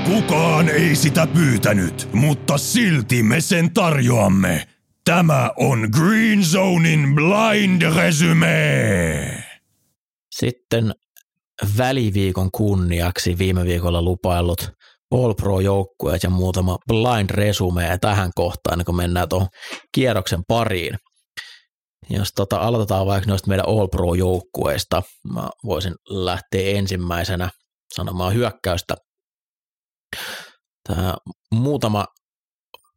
Kukaan 0.04 0.68
ei 0.68 0.96
sitä 0.96 1.26
pyytänyt, 1.26 2.08
mutta 2.12 2.58
silti 2.58 3.22
me 3.22 3.40
sen 3.40 3.74
tarjoamme. 3.74 4.68
Tämä 5.04 5.50
on 5.56 5.88
Green 5.92 6.44
Zonein 6.44 7.14
Blind 7.14 7.82
Resume. 7.96 9.44
Sitten 10.30 10.94
väliviikon 11.78 12.50
kunniaksi 12.50 13.38
viime 13.38 13.64
viikolla 13.64 14.02
lupaillut 14.02 14.70
All 15.10 15.34
Pro-joukkueet 15.34 16.22
ja 16.22 16.30
muutama 16.30 16.78
blind 16.88 17.30
resume 17.30 17.98
tähän 18.00 18.30
kohtaan, 18.34 18.84
kun 18.84 18.96
mennään 18.96 19.28
tuohon 19.28 19.48
kierroksen 19.94 20.40
pariin. 20.48 20.98
Jos 22.12 22.32
tota, 22.32 22.56
aloitetaan 22.56 23.06
vaikka 23.06 23.30
noista 23.30 23.48
meidän 23.48 23.68
All 23.68 23.86
Pro-joukkueista, 23.86 25.02
mä 25.32 25.50
voisin 25.64 25.94
lähteä 26.08 26.78
ensimmäisenä 26.78 27.50
sanomaan 27.94 28.34
hyökkäystä. 28.34 28.94
Tämä 30.88 31.14
muutama 31.54 32.06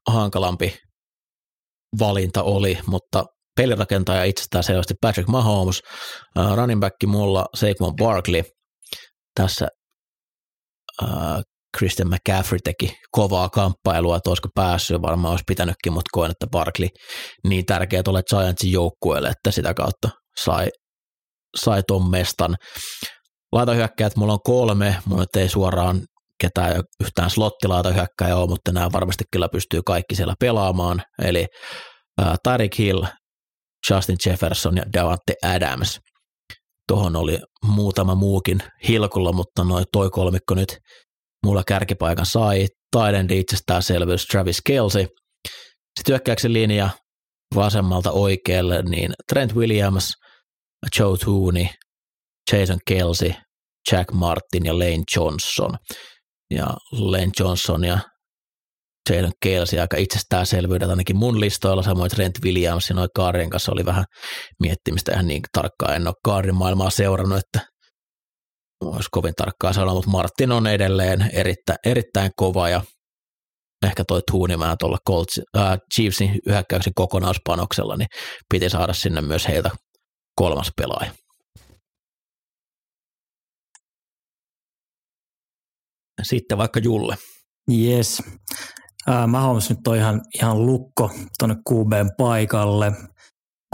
hankalampi 0.07 0.78
valinta 1.99 2.43
oli, 2.43 2.80
mutta 2.88 3.26
pelirakentaja 3.57 4.24
itsestään 4.24 4.63
selvästi 4.63 4.93
Patrick 5.01 5.30
Mahomes, 5.30 5.82
running 6.55 6.82
back 6.82 6.95
mulla 7.05 7.45
Saquon 7.55 7.95
Barkley. 7.95 8.43
Tässä 9.36 9.68
Christian 11.78 12.09
McCaffrey 12.09 12.59
teki 12.63 12.93
kovaa 13.11 13.49
kamppailua, 13.49 14.17
että 14.17 14.30
olisiko 14.30 14.49
päässyt, 14.55 15.01
varmaan 15.01 15.32
olisi 15.32 15.43
pitänytkin, 15.47 15.93
mutta 15.93 16.09
koen, 16.11 16.32
että 16.32 16.47
Barkley 16.47 16.88
niin 17.47 17.65
tärkeä 17.65 18.03
tuolle 18.03 18.23
Giantsin 18.23 18.71
joukkueelle, 18.71 19.30
että 19.30 19.51
sitä 19.51 19.73
kautta 19.73 20.09
sai, 20.43 20.67
sai 21.57 21.84
ton 21.88 22.09
mestan. 22.09 22.55
Laitahyökkäät 23.51 24.15
mulla 24.15 24.34
on 24.34 24.39
kolme, 24.43 24.97
mulla 25.05 25.26
ei 25.38 25.49
suoraan 25.49 26.01
ketään 26.41 26.84
yhtään 27.03 27.30
slottilaita 27.30 27.91
hyökkäjä 27.91 28.38
ole, 28.38 28.49
mutta 28.49 28.71
nämä 28.71 28.91
varmasti 28.91 29.23
kyllä 29.32 29.49
pystyy 29.51 29.82
kaikki 29.86 30.15
siellä 30.15 30.34
pelaamaan, 30.39 31.01
eli 31.21 31.45
uh, 32.21 32.36
Tyreek 32.43 32.78
Hill, 32.78 33.03
Justin 33.89 34.17
Jefferson 34.26 34.78
ja 34.78 34.84
Davante 34.93 35.34
Adams. 35.43 35.99
Tuohon 36.88 37.15
oli 37.15 37.39
muutama 37.63 38.15
muukin 38.15 38.59
hilkulla, 38.88 39.32
mutta 39.34 39.63
noin 39.63 39.86
toi 39.91 40.09
kolmikko 40.09 40.55
nyt 40.55 40.78
mulla 41.45 41.63
kärkipaikan 41.67 42.25
sai. 42.25 42.67
Taiden 42.91 43.27
selvyys 43.79 44.25
Travis 44.25 44.61
Kelsey. 44.65 45.07
Sitten 45.99 46.13
hyökkäyksen 46.13 46.53
linja 46.53 46.89
vasemmalta 47.55 48.11
oikealle, 48.11 48.81
niin 48.81 49.13
Trent 49.29 49.55
Williams, 49.55 50.13
Joe 50.99 51.17
Tooney, 51.17 51.65
Jason 52.51 52.79
Kelsey, 52.87 53.33
Jack 53.91 54.11
Martin 54.11 54.65
ja 54.65 54.79
Lane 54.79 55.03
Johnson. 55.15 55.77
Ja 56.51 56.67
Lane 56.91 57.31
Johnson 57.39 57.83
ja 57.83 57.99
Jalen 59.09 59.31
Kelsey 59.43 59.79
aika 59.79 59.97
itsestäänselvyydet 59.97 60.89
ainakin 60.89 61.17
mun 61.17 61.39
listoilla, 61.39 61.83
samoin 61.83 62.11
Trent 62.11 62.33
Williams 62.43 62.89
ja 62.89 62.95
noin 62.95 63.09
Kaarin 63.15 63.49
kanssa 63.49 63.71
oli 63.71 63.85
vähän 63.85 64.05
miettimistä 64.59 65.13
ihan 65.13 65.27
niin 65.27 65.41
tarkkaan. 65.51 65.95
En 65.95 66.07
ole 66.07 66.15
Kaarin 66.23 66.55
maailmaa 66.55 66.89
seurannut, 66.89 67.37
että 67.37 67.67
olisi 68.82 69.09
kovin 69.11 69.34
tarkkaa 69.38 69.73
sanoa, 69.73 69.93
mutta 69.93 70.09
Martin 70.09 70.51
on 70.51 70.67
edelleen 70.67 71.30
erittä, 71.34 71.76
erittäin 71.86 72.32
kova 72.36 72.69
ja 72.69 72.82
ehkä 73.86 74.03
toi 74.07 74.21
Tuunimaa 74.32 74.78
tuolla 74.78 74.97
Colts, 75.07 75.41
äh, 75.57 75.78
Chiefsin 75.95 76.39
hyökkäyksen 76.49 76.93
kokonaispanoksella, 76.95 77.97
niin 77.97 78.07
piti 78.53 78.69
saada 78.69 78.93
sinne 78.93 79.21
myös 79.21 79.47
heiltä 79.47 79.71
kolmas 80.36 80.71
pelaaja. 80.78 81.11
Sitten 86.23 86.57
vaikka 86.57 86.80
Julle. 86.80 87.15
Yes. 87.71 88.23
Äh, 89.09 89.28
Mahomes 89.28 89.69
nyt 89.69 89.88
on 89.88 89.95
ihan, 89.95 90.21
ihan 90.36 90.65
lukko 90.65 91.11
tuonne 91.39 91.55
QBn 91.69 92.09
paikalle. 92.17 92.86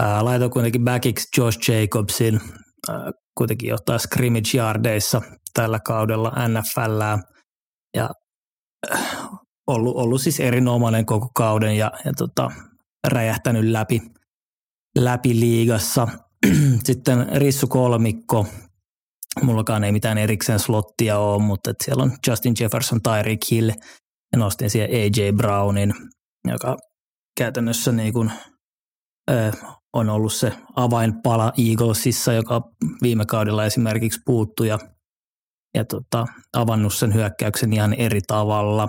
Äh, 0.02 0.22
laitoin 0.22 0.50
kuitenkin 0.50 0.84
backiksi 0.84 1.40
Josh 1.40 1.70
Jacobsin, 1.70 2.40
äh, 2.90 2.96
kuitenkin 3.34 3.68
johtaa 3.68 3.98
scrimmage 3.98 4.56
yardeissa 4.56 5.22
tällä 5.54 5.80
kaudella 5.80 6.32
NFL 6.48 7.02
ja 7.96 8.10
äh, 8.92 9.28
ollut, 9.66 9.96
ollut 9.96 10.22
siis 10.22 10.40
erinomainen 10.40 11.06
koko 11.06 11.30
kauden 11.34 11.76
ja, 11.76 11.92
ja 12.04 12.12
tota, 12.12 12.50
räjähtänyt 13.08 13.64
läpi, 13.64 14.02
läpi 14.98 15.40
liigassa. 15.40 16.08
Sitten 16.84 17.28
Rissu 17.36 17.66
kolmikko, 17.66 18.46
mullakaan 19.42 19.84
ei 19.84 19.92
mitään 19.92 20.18
erikseen 20.18 20.58
slottia 20.58 21.18
ole, 21.18 21.42
mutta 21.42 21.70
et 21.70 21.76
siellä 21.84 22.02
on 22.02 22.12
Justin 22.26 22.54
Jefferson, 22.60 23.00
Tyreek 23.02 23.40
Hill 23.50 23.70
ja 24.32 24.38
nostin 24.38 24.70
siihen 24.70 24.90
AJ 24.90 25.32
Brownin, 25.36 25.94
joka 26.48 26.76
käytännössä 27.38 27.92
niin 27.92 28.12
kuin, 28.12 28.32
ö, 29.30 29.52
on 29.92 30.10
ollut 30.10 30.32
se 30.32 30.52
avainpala 30.76 31.52
Eaglesissa, 31.70 32.32
joka 32.32 32.60
viime 33.02 33.26
kaudella 33.26 33.64
esimerkiksi 33.64 34.20
puuttui 34.24 34.68
ja, 34.68 34.78
ja 35.74 35.84
tota, 35.84 36.26
avannut 36.52 36.94
sen 36.94 37.14
hyökkäyksen 37.14 37.72
ihan 37.72 37.94
eri 37.94 38.20
tavalla. 38.26 38.88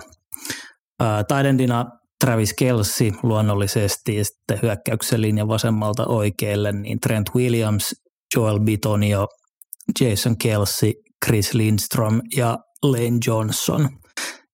Taidendina 1.28 1.84
Travis 2.24 2.54
Kelsey 2.54 3.12
luonnollisesti 3.22 4.16
ja 4.16 4.24
sitten 4.24 4.58
hyökkäyksen 4.62 5.22
linja 5.22 5.48
vasemmalta 5.48 6.06
oikealle, 6.06 6.72
niin 6.72 7.00
Trent 7.00 7.30
Williams, 7.34 7.94
Joel 8.36 8.60
Bitonio, 8.60 9.26
Jason 10.00 10.38
Kelsey, 10.38 10.92
Chris 11.26 11.54
Lindstrom 11.54 12.20
ja 12.36 12.58
Lane 12.82 13.18
Johnson. 13.26 13.88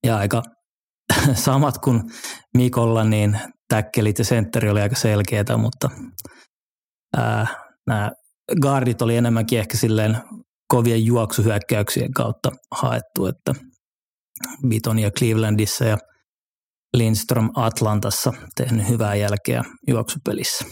Ja 0.07 0.17
aika 0.17 0.43
samat 1.35 1.79
kuin 1.79 2.03
Mikolla, 2.57 3.05
niin 3.05 3.39
täkkelit 3.71 4.19
ja 4.19 4.25
sentteri 4.25 4.71
oli 4.71 4.81
aika 4.81 4.97
selkeätä, 4.97 5.57
mutta 5.57 5.91
nämä 7.87 8.11
guardit 8.63 9.03
oli 9.03 9.17
enemmänkin 9.17 9.59
ehkä 9.59 9.77
silleen 9.77 10.17
kovien 10.69 11.05
juoksuhyökkäyksien 11.05 12.13
kautta 12.13 12.51
haettu, 12.71 13.27
että 13.27 13.55
Bitonia 14.69 15.11
Clevelandissa 15.11 15.85
ja 15.85 15.99
Lindström 16.97 17.51
Atlantassa 17.55 18.33
tehnyt 18.57 18.89
hyvää 18.89 19.15
jälkeä 19.15 19.63
juoksupelissä. 19.89 20.65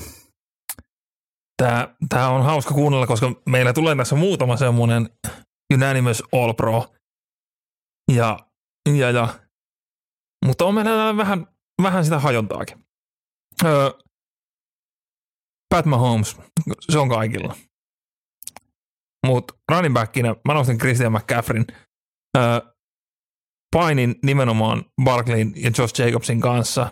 Tämä, 1.63 1.95
tämä 2.09 2.29
on 2.29 2.45
hauska 2.45 2.75
kuunnella, 2.75 3.07
koska 3.07 3.33
meillä 3.47 3.73
tulee 3.73 3.97
tässä 3.97 4.17
muutama 4.17 4.57
semmoinen 4.57 5.09
unanimous 5.75 6.23
All 6.33 6.53
Pro. 6.53 6.87
Ja, 8.13 8.39
ja, 8.97 9.11
ja. 9.11 9.29
Mutta 10.47 10.65
on 10.65 10.75
meillä 10.75 11.17
vähän, 11.17 11.47
vähän 11.83 12.05
sitä 12.05 12.19
hajontaakin. 12.19 12.88
Öö, 13.65 13.91
Pat 15.69 15.87
Mahomes, 15.87 16.37
se 16.81 16.99
on 16.99 17.09
kaikilla. 17.09 17.57
Mutta 19.27 19.55
running 19.73 19.95
backinä 19.95 20.35
mä 20.49 20.55
nostin 20.55 20.79
Christian 20.79 21.13
McCaffrin. 21.13 21.67
Öö, 22.37 22.61
painin 23.77 24.15
nimenomaan 24.25 24.85
Barkleyn 25.05 25.53
ja 25.57 25.71
Josh 25.79 26.01
Jacobsin 26.01 26.41
kanssa 26.41 26.91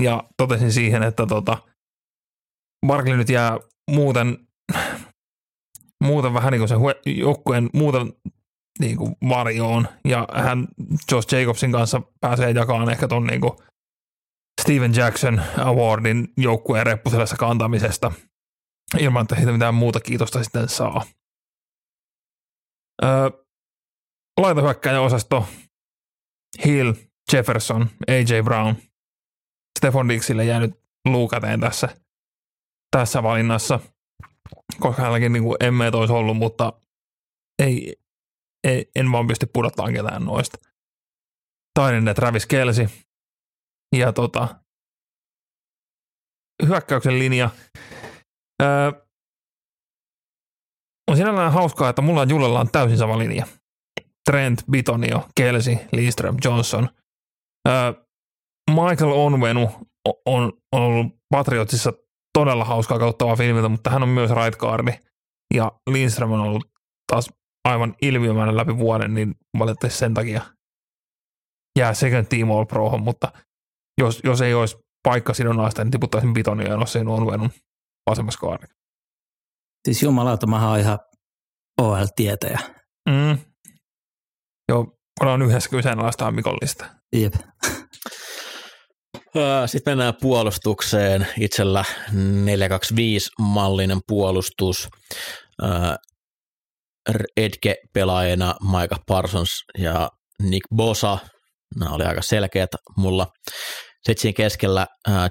ja 0.00 0.24
totesin 0.36 0.72
siihen, 0.72 1.02
että 1.02 1.26
tota, 1.26 1.58
Barkley 2.86 3.16
nyt 3.16 3.28
jää 3.28 3.58
muuten, 3.90 4.38
muuten 6.04 6.34
vähän 6.34 6.52
niin 6.52 6.60
kuin 6.60 6.68
se 6.68 6.74
joukkueen 7.10 7.70
muuten 7.74 8.12
niin 8.78 8.96
kuin 8.96 9.16
varjoon 9.28 9.88
ja 10.04 10.28
hän 10.34 10.68
Josh 11.10 11.34
Jacobsin 11.34 11.72
kanssa 11.72 12.02
pääsee 12.20 12.50
jakamaan 12.50 12.90
ehkä 12.90 13.08
ton 13.08 13.26
niin 13.26 13.40
kuin 13.40 13.52
Steven 14.64 14.94
Jackson 14.94 15.42
Awardin 15.58 16.28
joukkueen 16.36 16.86
reppuselässä 16.86 17.36
kantamisesta 17.36 18.12
ilman, 18.98 19.22
että 19.22 19.34
siitä 19.34 19.52
mitään 19.52 19.74
muuta 19.74 20.00
kiitosta 20.00 20.44
sitten 20.44 20.68
saa. 20.68 21.04
Öö, 23.04 23.30
laitahyökkäjä 24.40 25.00
osasto 25.00 25.48
Hill, 26.64 26.92
Jefferson, 27.32 27.90
AJ 28.08 28.42
Brown. 28.44 28.74
Stefan 29.78 30.08
Dixille 30.08 30.44
jäänyt 30.44 30.80
luukateen 31.04 31.60
tässä, 31.60 31.88
tässä 32.96 33.22
valinnassa, 33.22 33.80
koska 34.80 35.02
hänelläkin 35.02 35.32
niin 35.32 35.42
kuin 35.42 35.56
emmeet 35.60 35.94
olisi 35.94 36.12
ollut, 36.12 36.36
mutta 36.36 36.72
ei, 37.62 37.96
ei, 38.66 38.90
en 38.96 39.12
vaan 39.12 39.26
pysty 39.26 39.46
pudottamaan 39.52 39.94
ketään 39.94 40.24
noista. 40.24 40.58
Toinen 41.74 42.14
Travis 42.14 42.46
Kelsi 42.46 43.03
ja 43.98 44.12
tota, 44.12 44.48
hyökkäyksen 46.66 47.18
linja. 47.18 47.50
Öö, 48.62 48.92
on 51.10 51.16
sinällään 51.16 51.52
hauskaa, 51.52 51.90
että 51.90 52.02
mulla 52.02 52.22
ja 52.22 52.26
Julella 52.28 52.60
on 52.60 52.70
täysin 52.72 52.98
sama 52.98 53.18
linja. 53.18 53.46
Trent, 54.30 54.62
Bitonio, 54.70 55.28
Kelsi, 55.34 55.78
Lindström, 55.92 56.36
Johnson. 56.44 56.88
Öö, 57.68 57.92
Michael 58.70 59.12
Onvenu 59.12 59.70
on, 60.26 60.52
on 60.72 60.82
ollut 60.82 61.06
Patriotsissa 61.30 61.92
todella 62.38 62.64
hauskaa 62.64 62.98
kauttavaa 62.98 63.36
filmiltä, 63.36 63.68
mutta 63.68 63.90
hän 63.90 64.02
on 64.02 64.08
myös 64.08 64.30
right 64.30 64.58
guardi. 64.58 64.92
Ja 65.54 65.72
Lindström 65.90 66.32
on 66.32 66.40
ollut 66.40 66.70
taas 67.12 67.30
aivan 67.64 67.94
ilmiömäinen 68.02 68.56
läpi 68.56 68.78
vuoden, 68.78 69.14
niin 69.14 69.34
valitettavasti 69.58 69.98
sen 69.98 70.14
takia 70.14 70.42
jää 71.78 71.94
second 71.94 72.26
team 72.26 72.50
all 72.50 72.64
prohon, 72.64 73.02
mutta 73.02 73.32
jos, 73.98 74.20
jos 74.24 74.40
ei 74.40 74.54
olisi 74.54 74.76
paikka 75.02 75.34
sidonnaista, 75.34 75.84
niin 75.84 75.90
tiputtaisin 75.90 76.32
Bitonia 76.32 76.68
ja 76.68 76.76
nostaisin 76.76 77.08
Onvenun 77.08 77.50
vasemmassa 78.10 78.40
kaarissa. 78.40 78.76
Siis 79.84 80.02
jumalauta, 80.02 80.46
mä 80.46 80.70
oon 80.70 80.80
ihan 80.80 80.98
OL-tietäjä. 81.80 82.58
Mm. 83.08 83.38
Joo, 84.68 84.86
ollaan 85.20 85.42
yhdessä 85.42 85.70
kyseenalaistaa 85.70 86.30
Mikollista. 86.30 86.86
Jep. 87.16 87.34
Sitten 89.66 89.90
mennään 89.90 90.14
puolustukseen. 90.20 91.26
Itsellä 91.40 91.84
425-mallinen 92.10 94.00
puolustus. 94.06 94.88
Edge-pelaajana 97.36 98.54
Micah 98.62 99.00
Parsons 99.06 99.64
ja 99.78 100.10
Nick 100.42 100.68
Bosa. 100.76 101.18
Nämä 101.78 101.94
oli 101.94 102.04
aika 102.04 102.22
selkeät 102.22 102.70
mulla. 102.96 103.26
Sitten 104.06 104.22
siinä 104.22 104.36
keskellä 104.36 104.86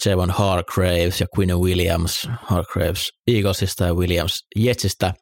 Javon 0.06 0.32
Hargraves 0.32 1.22
ja 1.22 1.28
Quinn 1.38 1.62
Williams. 1.62 2.30
Hargraves 2.42 3.10
Eaglesista 3.28 3.86
ja 3.86 3.94
Williams 3.94 4.40
Jetsistä. 4.56 5.14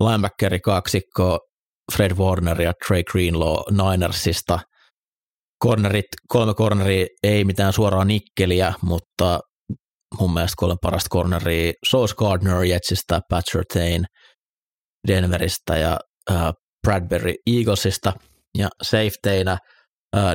Linebackeri 0.00 0.60
kaksikko 0.60 1.38
Fred 1.96 2.12
Warner 2.12 2.62
ja 2.62 2.72
Trey 2.86 3.02
Greenlaw 3.02 3.56
Ninersista– 3.70 4.58
cornerit, 5.64 6.04
kolme 6.28 6.54
corneria 6.54 7.06
ei 7.22 7.44
mitään 7.44 7.72
suoraa 7.72 8.04
nikkeliä, 8.04 8.74
mutta 8.82 9.40
mun 10.20 10.34
mielestä 10.34 10.54
kolme 10.56 10.76
parasta 10.82 11.08
corneria 11.12 11.72
Sauce 11.90 12.14
Gardner 12.14 12.62
Jetsistä, 12.62 13.20
Pat 13.30 13.44
Surtain 13.50 14.04
Denveristä 15.08 15.76
ja 15.76 15.98
uh, 16.30 16.52
Bradbury 16.86 17.34
Eaglesista 17.46 18.12
ja 18.58 18.68
safeteinä 18.82 19.52
uh, 19.52 19.58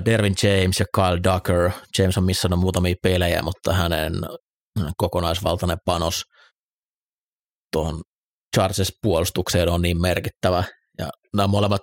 Dervin 0.05 0.35
James 0.43 0.79
ja 0.79 0.85
Kyle 0.95 1.19
Ducker. 1.23 1.71
James 1.97 2.17
on 2.17 2.23
missannut 2.23 2.59
muutamia 2.59 2.95
pelejä, 3.03 3.41
mutta 3.41 3.73
hänen 3.73 4.13
kokonaisvaltainen 4.97 5.77
panos 5.85 6.23
tuohon 7.71 8.01
Charges 8.55 8.93
puolustukseen 9.01 9.69
on 9.69 9.81
niin 9.81 10.01
merkittävä, 10.01 10.63
ja 10.97 11.09
nämä 11.35 11.47
molemmat 11.47 11.81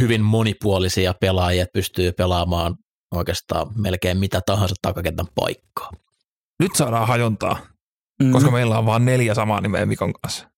hyvin 0.00 0.22
monipuolisia 0.22 1.14
pelaajia, 1.20 1.62
että 1.62 1.72
pystyy 1.72 2.12
pelaamaan 2.12 2.74
oikeastaan 3.14 3.66
melkein 3.82 4.18
mitä 4.18 4.40
tahansa 4.46 4.74
takakentän 4.82 5.26
paikkaa. 5.34 5.90
Nyt 6.60 6.76
saadaan 6.76 7.08
hajontaa, 7.08 7.66
mm. 8.22 8.32
koska 8.32 8.50
meillä 8.50 8.78
on 8.78 8.86
vain 8.86 9.04
neljä 9.04 9.34
samaa 9.34 9.60
nimeä 9.60 9.86
Mikon 9.86 10.12
kanssa. 10.12 10.48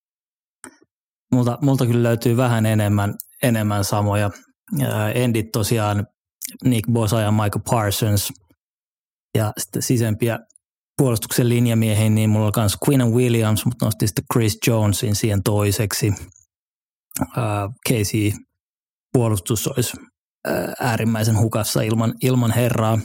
Multa, 1.33 1.59
multa 1.63 1.87
kyllä 1.87 2.03
löytyy 2.03 2.37
vähän 2.37 2.67
enemmän, 2.67 3.15
enemmän 3.43 3.85
samoja. 3.85 4.31
Endit 5.15 5.47
tosiaan 5.53 6.07
Nick 6.65 6.93
Bosa 6.93 7.21
ja 7.21 7.31
Michael 7.31 7.63
Parsons. 7.71 8.33
Ja 9.37 9.53
sitten 9.59 9.83
sisempiä 9.83 10.39
puolustuksen 10.97 11.49
linjamiehiin, 11.49 12.15
niin 12.15 12.31
mulla 12.31 12.47
on 12.47 12.53
myös 12.57 12.77
Quinn 12.89 13.15
Williams, 13.15 13.65
mutta 13.65 13.85
nosti 13.85 14.07
sitten 14.07 14.25
Chris 14.33 14.59
Jonesin 14.67 15.15
siihen 15.15 15.43
toiseksi– 15.43 16.13
Casey 17.89 18.33
puolustus 19.13 19.67
olisi 19.67 19.97
äärimmäisen 20.81 21.39
hukassa 21.39 21.83
ilman, 21.83 22.15
ilman 22.23 22.51
herraa. 22.51 22.99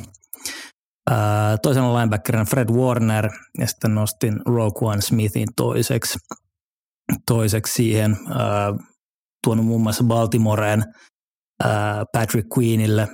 Toisena 1.62 1.94
linebackerina 1.94 2.46
Fred 2.46 2.70
Warner 2.70 3.30
ja 3.58 3.68
sitten 3.68 3.96
nostin 3.96 4.40
Rogue 4.46 4.90
One 4.90 5.02
Smithin 5.02 5.48
toiseksi, 5.56 6.20
toiseksi 7.28 7.74
siihen. 7.74 8.18
Tuonut 9.44 9.66
muun 9.66 9.82
muassa 9.82 10.04
Baltimoreen 10.04 10.84
Patrick 12.14 12.48
Queenille 12.58 13.08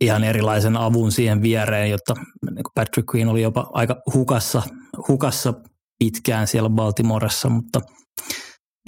ihan 0.00 0.24
erilaisen 0.24 0.76
avun 0.76 1.12
siihen 1.12 1.42
viereen, 1.42 1.90
jotta 1.90 2.14
niin 2.50 2.64
Patrick 2.74 3.14
Queen 3.14 3.28
oli 3.28 3.42
jopa 3.42 3.70
aika 3.72 3.96
hukassa, 4.14 4.62
hukassa 5.08 5.54
pitkään 5.98 6.46
siellä 6.46 6.70
Baltimoressa, 6.70 7.48
mutta– 7.48 7.80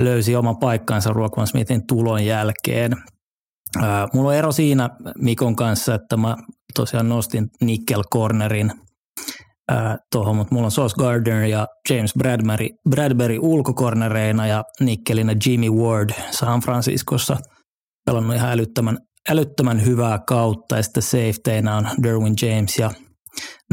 löysi 0.00 0.36
oman 0.36 0.56
paikkansa 0.56 1.10
Rockman 1.10 1.46
Smithin 1.46 1.86
tulon 1.86 2.24
jälkeen. 2.24 2.92
mulla 4.14 4.28
on 4.28 4.34
ero 4.34 4.52
siinä 4.52 4.90
Mikon 5.18 5.56
kanssa, 5.56 5.94
että 5.94 6.16
mä 6.16 6.36
tosiaan 6.74 7.08
nostin 7.08 7.48
Nickel 7.60 8.02
Cornerin 8.14 8.72
tuohon, 10.12 10.36
mutta 10.36 10.54
mulla 10.54 10.66
on 10.66 10.70
Sauce 10.70 10.94
Gardner 10.98 11.44
ja 11.44 11.66
James 11.90 12.12
Bradbury, 12.18 12.68
Bradbury 12.90 13.38
ulkokornereina 13.40 14.46
ja 14.46 14.64
Nickelinä 14.80 15.34
Jimmy 15.46 15.70
Ward 15.70 16.10
San 16.30 16.60
Franciscossa 16.60 17.36
pelannut 18.06 18.36
ihan 18.36 18.50
älyttömän, 18.50 18.98
älyttömän 19.28 19.86
hyvää 19.86 20.18
kautta 20.26 20.76
ja 20.76 20.82
sitten 20.82 21.02
safeteinä 21.02 21.76
on 21.76 21.88
Derwin 22.02 22.34
James 22.42 22.78
ja 22.78 22.90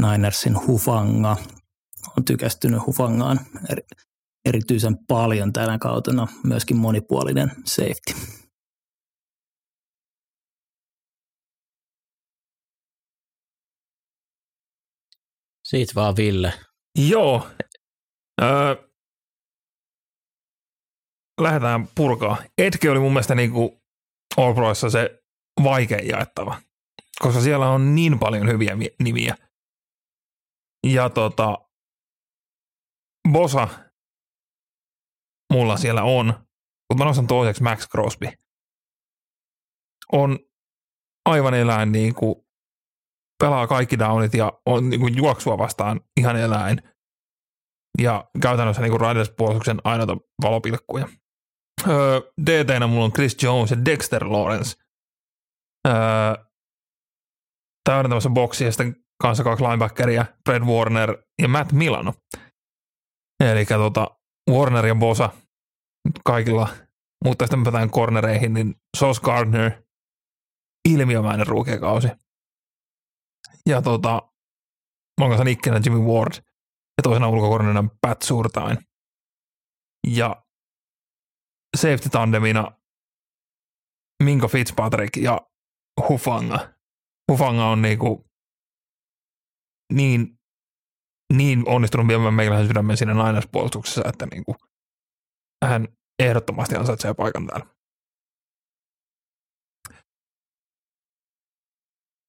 Ninersin 0.01 0.67
Hufanga. 0.67 1.37
On 2.17 2.25
tykästynyt 2.25 2.85
Hufangaan 2.85 3.39
erityisen 4.45 4.97
paljon 5.07 5.53
tänä 5.53 5.77
kautena, 5.77 6.27
myöskin 6.43 6.77
monipuolinen 6.77 7.51
safety. 7.65 8.13
Siitä 15.67 15.93
vaan 15.95 16.15
Ville. 16.15 16.53
Joo. 17.09 17.47
Öö, 18.41 18.75
lähdetään 21.41 21.87
purkaa. 21.95 22.37
Etke 22.57 22.89
oli 22.89 22.99
mun 22.99 23.13
mielestä 23.13 23.35
niin 23.35 23.51
kuin 23.51 23.81
All 24.37 24.53
Proissa 24.53 24.89
se 24.89 25.18
vaikein 25.63 26.07
jaettava, 26.07 26.61
koska 27.19 27.41
siellä 27.41 27.69
on 27.69 27.95
niin 27.95 28.19
paljon 28.19 28.47
hyviä 28.47 28.77
nimiä. 28.99 29.35
Ja 30.87 31.09
tota, 31.09 31.57
Bosa 33.31 33.67
mulla 35.53 35.77
siellä 35.77 36.03
on, 36.03 36.25
mutta 36.89 36.97
mä 36.97 37.05
nostan 37.05 37.27
toiseksi 37.27 37.63
Max 37.63 37.87
Crosby. 37.87 38.27
On 40.11 40.39
aivan 41.25 41.53
eläin 41.53 41.91
niin 41.91 42.15
kuin 42.15 42.35
pelaa 43.39 43.67
kaikki 43.67 43.99
downit 43.99 44.33
ja 44.33 44.53
on 44.65 44.89
niin 44.89 44.99
kuin 44.99 45.17
juoksua 45.17 45.57
vastaan 45.57 46.01
ihan 46.19 46.35
eläin. 46.35 46.81
Ja 47.99 48.29
käytännössä 48.41 48.81
niin 48.81 49.01
Raiders-puolustuksen 49.01 49.81
ainoita 49.83 50.17
valopilkkuja. 50.41 51.07
Öö, 51.87 52.19
DT-nä 52.45 52.87
mulla 52.87 53.05
on 53.05 53.13
Chris 53.13 53.43
Jones 53.43 53.71
ja 53.71 53.85
Dexter 53.85 54.31
Lawrence. 54.31 54.88
Öö, 55.87 55.93
täydentämässä 57.89 58.29
boksia 58.29 58.67
ja 58.67 58.71
sitten 58.71 58.95
kanssa 59.21 59.43
kaksi 59.43 59.63
linebackeria, 59.63 60.25
Fred 60.45 60.63
Warner 60.63 61.23
ja 61.41 61.47
Matt 61.47 61.71
Milano. 61.71 62.13
Eli 63.43 63.65
tota, 63.65 64.17
Warner 64.51 64.85
ja 64.85 64.95
Bosa 64.95 65.29
kaikilla, 66.25 66.69
mutta 67.25 67.45
sitten 67.45 67.63
päätään 67.63 67.91
cornereihin, 67.91 68.53
niin 68.53 68.75
Sos 68.97 69.19
Gardner, 69.19 69.71
ilmiömäinen 70.89 71.47
ruukiakausi. 71.47 72.07
Ja 73.65 73.81
tota, 73.81 74.31
mun 75.21 75.29
kanssa 75.29 75.43
nikkenä 75.43 75.81
Jimmy 75.85 75.99
Ward 75.99 76.33
ja 76.97 77.03
toisena 77.03 77.29
ulkokornina 77.29 77.83
Pat 78.01 78.21
Surtain. 78.21 78.77
Ja 80.07 80.45
safety 81.77 82.09
tandemina 82.09 82.71
Minko 84.23 84.47
Fitzpatrick 84.47 85.17
ja 85.17 85.48
Hufanga. 86.07 86.73
Hufanga 87.31 87.65
on 87.65 87.81
niinku 87.81 88.25
niin, 89.93 90.39
niin 91.33 91.69
onnistunut 91.69 92.07
viemään 92.07 92.33
meikäläisen 92.33 92.67
sydämen 92.67 92.97
siinä 92.97 93.13
nainaspuolustuksessa, 93.13 94.01
että 94.05 94.25
niinku 94.25 94.55
hän 95.65 95.87
ehdottomasti 96.19 96.75
ansaitsee 96.75 97.13
paikan 97.13 97.47
täällä. 97.47 97.65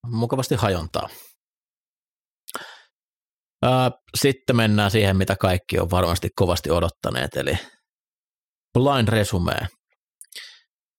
Mukavasti 0.06 0.54
hajontaa. 0.54 1.08
Sitten 4.20 4.56
mennään 4.56 4.90
siihen, 4.90 5.16
mitä 5.16 5.36
kaikki 5.36 5.78
on 5.78 5.90
varmasti 5.90 6.28
kovasti 6.36 6.70
odottaneet, 6.70 7.36
eli 7.36 7.58
blind 8.78 9.08
resume. 9.08 9.52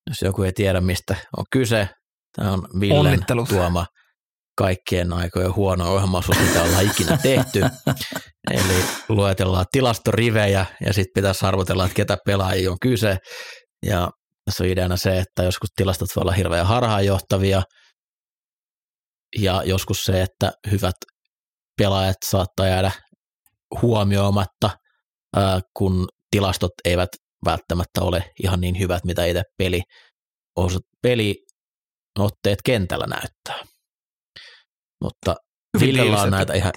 Jos 0.10 0.22
joku 0.22 0.44
ei 0.44 0.54
tiedä, 0.54 0.82
mistä 0.82 1.16
on 1.38 1.46
kyse, 1.52 1.90
tämä 2.36 2.52
on 2.52 2.68
Villen 2.80 3.26
tuoma 3.50 3.86
kaikkien 4.58 5.14
aikojen 5.14 5.56
huono 5.56 5.94
ohjelmaisuus, 5.94 6.40
mitä 6.40 6.64
ollaan 6.64 6.86
ikinä 6.86 7.18
tehty. 7.18 7.62
Eli 8.52 8.84
luetellaan 9.10 9.66
tilastorivejä 9.72 10.66
ja 10.86 10.94
sitten 10.94 11.12
pitäisi 11.16 11.46
arvotella, 11.46 11.86
että 11.86 11.96
ketä 11.96 12.18
pelaajia 12.26 12.72
on 12.72 12.78
kyse. 12.82 13.18
Ja 13.86 14.10
tässä 14.46 14.64
on 14.64 14.70
ideana 14.70 14.98
se, 14.98 15.20
että 15.20 15.44
joskus 15.44 15.70
tilastot 15.76 16.10
voi 16.16 16.22
olla 16.22 16.32
hirveän 16.32 16.66
harhaanjohtavia 16.66 17.62
ja 19.38 19.64
joskus 19.66 20.04
se, 20.04 20.22
että 20.22 20.52
hyvät 20.72 20.96
pelaajat 21.78 22.18
saattaa 22.26 22.68
jäädä 22.68 22.92
huomioimatta, 23.82 24.70
kun 25.78 26.08
tilastot 26.32 26.72
eivät 26.86 27.10
välttämättä 27.46 28.02
ole 28.02 28.24
ihan 28.44 28.62
niin 28.62 28.80
hyvät, 28.80 29.04
mitä 29.06 29.26
itse 29.26 29.42
peli, 29.58 31.36
peliotteet 32.16 32.60
kentällä 32.66 33.06
näyttää. 33.08 33.66
Mutta 35.04 35.36
Villellä 35.80 36.22
on 36.22 36.32
näitä 36.32 36.54
ihan 36.54 36.72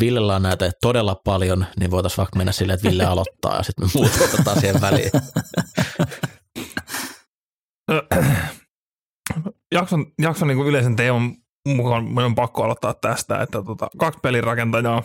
Villellä 0.00 0.36
on 0.36 0.42
näitä 0.42 0.70
todella 0.80 1.20
paljon, 1.24 1.66
niin 1.80 1.90
voitaisiin 1.90 2.16
vaikka 2.16 2.36
mennä 2.36 2.52
silleen, 2.52 2.74
että 2.74 2.90
Ville 2.90 3.04
aloittaa 3.04 3.56
ja 3.56 3.62
sitten 3.62 3.86
me 3.86 3.90
muut 3.94 4.12
otetaan 4.34 4.60
siihen 4.60 4.80
väliin. 4.80 5.10
jakson, 9.74 10.06
jakson 10.22 10.48
niin 10.48 10.56
kuin 10.56 10.68
yleisen 10.68 10.96
teeman 10.96 11.36
mukaan 11.68 12.04
minun 12.04 12.24
on 12.24 12.34
pakko 12.34 12.64
aloittaa 12.64 12.94
tästä, 12.94 13.42
että 13.42 13.62
tota, 13.62 13.88
kaksi 13.98 14.20
pelirakentajaa. 14.22 15.02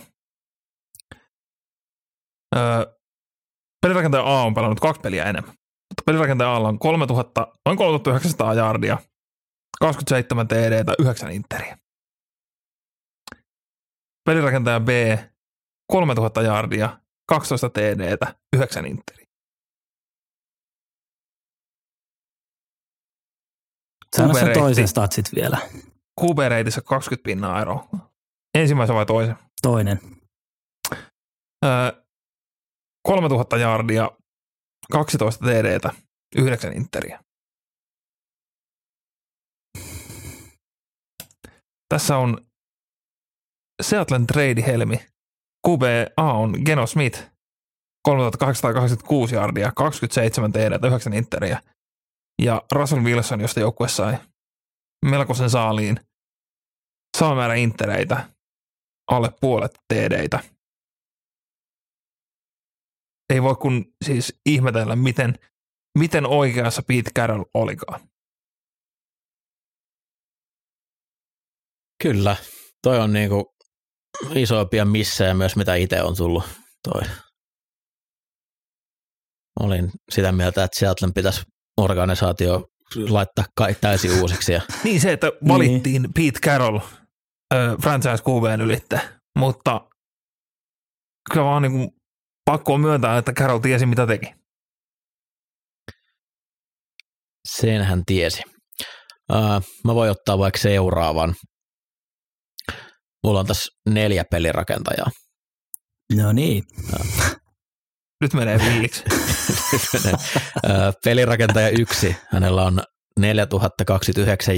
Öö, 2.56 2.86
pelirakentaja 3.82 4.22
A 4.22 4.42
on 4.42 4.54
pelannut 4.54 4.80
kaksi 4.80 5.00
peliä 5.00 5.24
enemmän. 5.24 5.54
Mutta 5.90 6.02
pelirakentaja 6.06 6.54
A 6.54 6.58
on 6.58 6.78
3000, 6.78 7.46
noin 7.66 7.78
3900 7.78 8.54
jardia, 8.54 8.98
27 9.80 10.48
TD 10.48 10.84
tai 10.84 10.94
9 10.98 11.30
interiä. 11.32 11.78
Pelirakentaja 14.24 14.80
B 14.80 14.88
3000 15.92 16.42
jardia, 16.42 17.00
12 17.28 17.70
TD, 17.70 18.16
9 18.56 18.86
interiä. 18.86 19.26
Sano 24.16 24.34
sen 24.34 24.52
toisen 24.54 24.88
statsit 24.88 25.26
vielä. 25.34 25.58
Kubereitissä 26.20 26.80
20 26.80 27.24
pinnaa 27.24 27.62
ero. 27.62 27.88
Ensimmäisen 28.54 28.96
vai 28.96 29.06
toisen? 29.06 29.36
Toinen. 29.62 30.00
Öö, 31.64 32.02
3000 33.06 33.56
jardia, 33.56 34.10
12 34.92 35.46
TD, 35.46 35.90
9 36.36 36.72
interiä. 36.72 37.20
Tässä 41.88 42.16
on 42.16 42.46
Seattle'n 43.82 44.26
trade 44.26 44.66
helmi. 44.66 44.96
QBA 45.68 46.32
on 46.38 46.54
Geno 46.64 46.86
Smith, 46.86 47.22
3886 48.08 49.34
jardia, 49.34 49.72
27 49.76 50.52
TD, 50.52 50.86
9 50.86 51.12
interiä. 51.12 51.62
Ja 52.42 52.62
Russell 52.72 53.02
Wilson, 53.02 53.40
josta 53.40 53.60
joukkue 53.60 53.88
sai 53.88 54.18
melkoisen 55.04 55.50
saaliin. 55.50 56.00
Sama 57.18 57.34
määrä 57.34 57.54
intereitä, 57.54 58.28
alle 59.10 59.32
puolet 59.40 59.72
TDitä. 59.88 60.40
Ei 63.32 63.42
voi 63.42 63.54
kun 63.54 63.84
siis 64.04 64.40
ihmetellä, 64.46 64.96
miten, 64.96 65.38
miten 65.98 66.26
oikeassa 66.26 66.82
Pete 66.82 67.10
Carroll 67.18 67.44
olikaan. 67.54 68.00
Kyllä, 72.02 72.36
toi 72.82 72.98
on 72.98 73.12
niinku 73.12 73.54
isoimpia 74.34 74.84
missejä 74.84 75.34
myös, 75.34 75.56
mitä 75.56 75.74
itse 75.74 76.02
on 76.02 76.16
tullut 76.16 76.44
toi. 76.82 77.02
Olin 79.60 79.90
sitä 80.10 80.32
mieltä, 80.32 80.64
että 80.64 80.78
Seattlen 80.78 81.14
pitäisi 81.14 81.42
organisaatio 81.76 82.68
laittaa 83.08 83.44
kai 83.56 83.74
täysin 83.74 84.20
uusiksi. 84.20 84.52
Ja... 84.52 84.62
niin 84.84 85.00
se, 85.00 85.12
että 85.12 85.26
valittiin 85.48 86.02
niin. 86.02 86.12
Pete 86.14 86.40
Carroll 86.40 86.76
äh, 87.54 87.76
franchise 87.82 88.24
QBn 88.24 88.60
ylitte, 88.60 89.00
mutta 89.38 89.80
kyllä 91.32 91.44
vaan 91.44 91.62
niin 91.62 91.90
pakko 92.44 92.74
on 92.74 92.80
myöntää, 92.80 93.18
että 93.18 93.32
Carroll 93.32 93.58
tiesi 93.58 93.86
mitä 93.86 94.06
teki. 94.06 94.34
Sen 97.48 97.84
hän 97.84 98.02
tiesi. 98.06 98.42
Uh, 99.32 99.62
mä 99.84 99.94
voin 99.94 100.10
ottaa 100.10 100.38
vaikka 100.38 100.58
seuraavan. 100.58 101.34
Mulla 103.24 103.40
on 103.40 103.46
tässä 103.46 103.72
neljä 103.88 104.24
pelirakentajaa. 104.30 105.10
No 106.16 106.32
niin. 106.32 106.64
Nyt 108.20 108.34
menee 108.34 108.58
villiksi. 108.58 109.04
Pelirakentaja 111.04 111.68
yksi, 111.68 112.16
hänellä 112.32 112.62
on 112.64 112.82
4029 113.18 114.54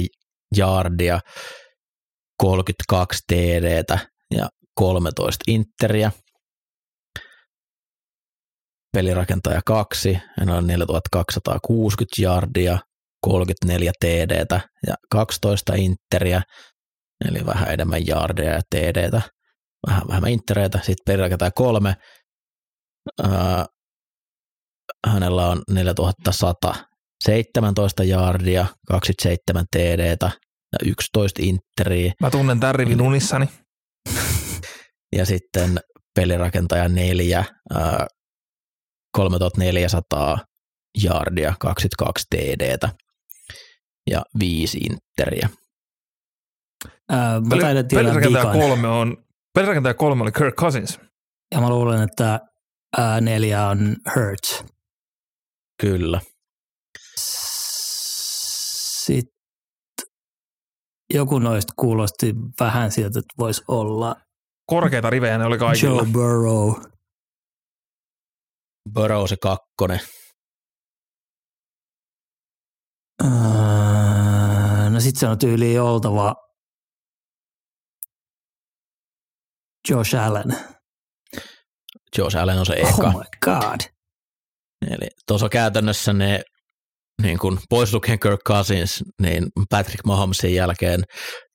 jaardia, 0.55 1.19
32 2.37 3.19
TDtä 3.27 3.99
ja 4.35 4.49
13 4.75 5.43
interiä. 5.47 6.11
Pelirakentaja 8.93 9.61
kaksi, 9.65 10.17
hänellä 10.39 10.57
on 10.57 10.67
4260 10.67 12.21
jaardia, 12.21 12.79
34 13.21 13.91
TDtä 13.99 14.61
ja 14.87 14.95
12 15.11 15.73
interiä 15.75 16.41
eli 17.27 17.45
vähän 17.45 17.73
enemmän 17.73 18.07
jaardeja 18.07 18.53
ja 18.53 18.61
TDtä, 18.69 19.21
vähän 19.87 20.07
vähemmän 20.07 20.31
intereitä, 20.31 20.77
sitten 20.77 21.03
perirakentaja 21.05 21.51
kolme, 21.51 21.95
ää, 23.23 23.65
hänellä 25.07 25.47
on 25.47 25.61
4117 25.71 28.03
jaardia, 28.03 28.65
27 28.87 29.65
TDtä 29.71 30.31
ja 30.71 30.77
11 30.85 31.41
interiä. 31.43 32.13
Mä 32.21 32.29
tunnen 32.29 32.59
tämän 32.59 32.75
rivin 32.75 33.01
unissani. 33.01 33.49
ja 35.17 35.25
sitten 35.25 35.79
pelirakentaja 36.15 36.89
neljä, 36.89 37.45
ää, 37.73 38.07
3400 39.15 40.37
jaardia, 41.03 41.53
22 41.59 42.25
TDtä 42.35 42.89
ja 44.09 44.21
5 44.39 44.77
interiä. 44.77 45.49
Ää, 47.11 47.41
Pelirakentaja 47.93 48.45
kolme 48.45 48.87
on, 48.87 49.17
pelirakentaja 49.53 49.93
kolme 49.93 50.23
oli 50.23 50.31
Kirk 50.31 50.55
Cousins. 50.55 50.99
Ja 51.51 51.61
mä 51.61 51.69
luulen, 51.69 52.03
että 52.03 52.39
ää, 52.97 53.21
neljä 53.21 53.67
on 53.67 53.95
Hurts. 54.15 54.63
Kyllä. 55.81 56.21
Sitten 59.05 59.33
joku 61.13 61.39
noista 61.39 61.73
kuulosti 61.75 62.35
vähän 62.59 62.91
sieltä, 62.91 63.19
että 63.19 63.33
voisi 63.37 63.63
olla 63.67 64.15
Korkeita 64.65 65.09
rivejä 65.09 65.37
ne 65.37 65.45
oli 65.45 65.57
kaikilla. 65.57 66.01
Joe 66.01 66.11
Burrow. 66.11 66.73
Burrow 68.93 69.25
se 69.27 69.35
kakkonen. 69.41 69.99
no 74.89 74.99
sit 74.99 75.15
se 75.15 75.27
on 75.27 75.39
tyyliin 75.39 75.81
oltava 75.81 76.35
Josh 79.89 80.15
Allen. 80.15 80.55
Josh 82.17 82.37
Allen 82.37 82.59
on 82.59 82.65
se 82.65 82.73
eka. 82.73 83.07
Oh 83.07 83.13
my 83.13 83.23
god. 83.45 83.79
Eli 84.91 85.07
tuossa 85.27 85.49
käytännössä 85.49 86.13
ne 86.13 86.43
niin 87.21 87.39
kuin 87.39 87.59
pois 87.69 87.93
lukien 87.93 88.19
Kirk 88.19 88.39
Cousins, 88.47 89.03
niin 89.21 89.47
Patrick 89.69 90.05
Mahomesin 90.05 90.55
jälkeen 90.55 91.03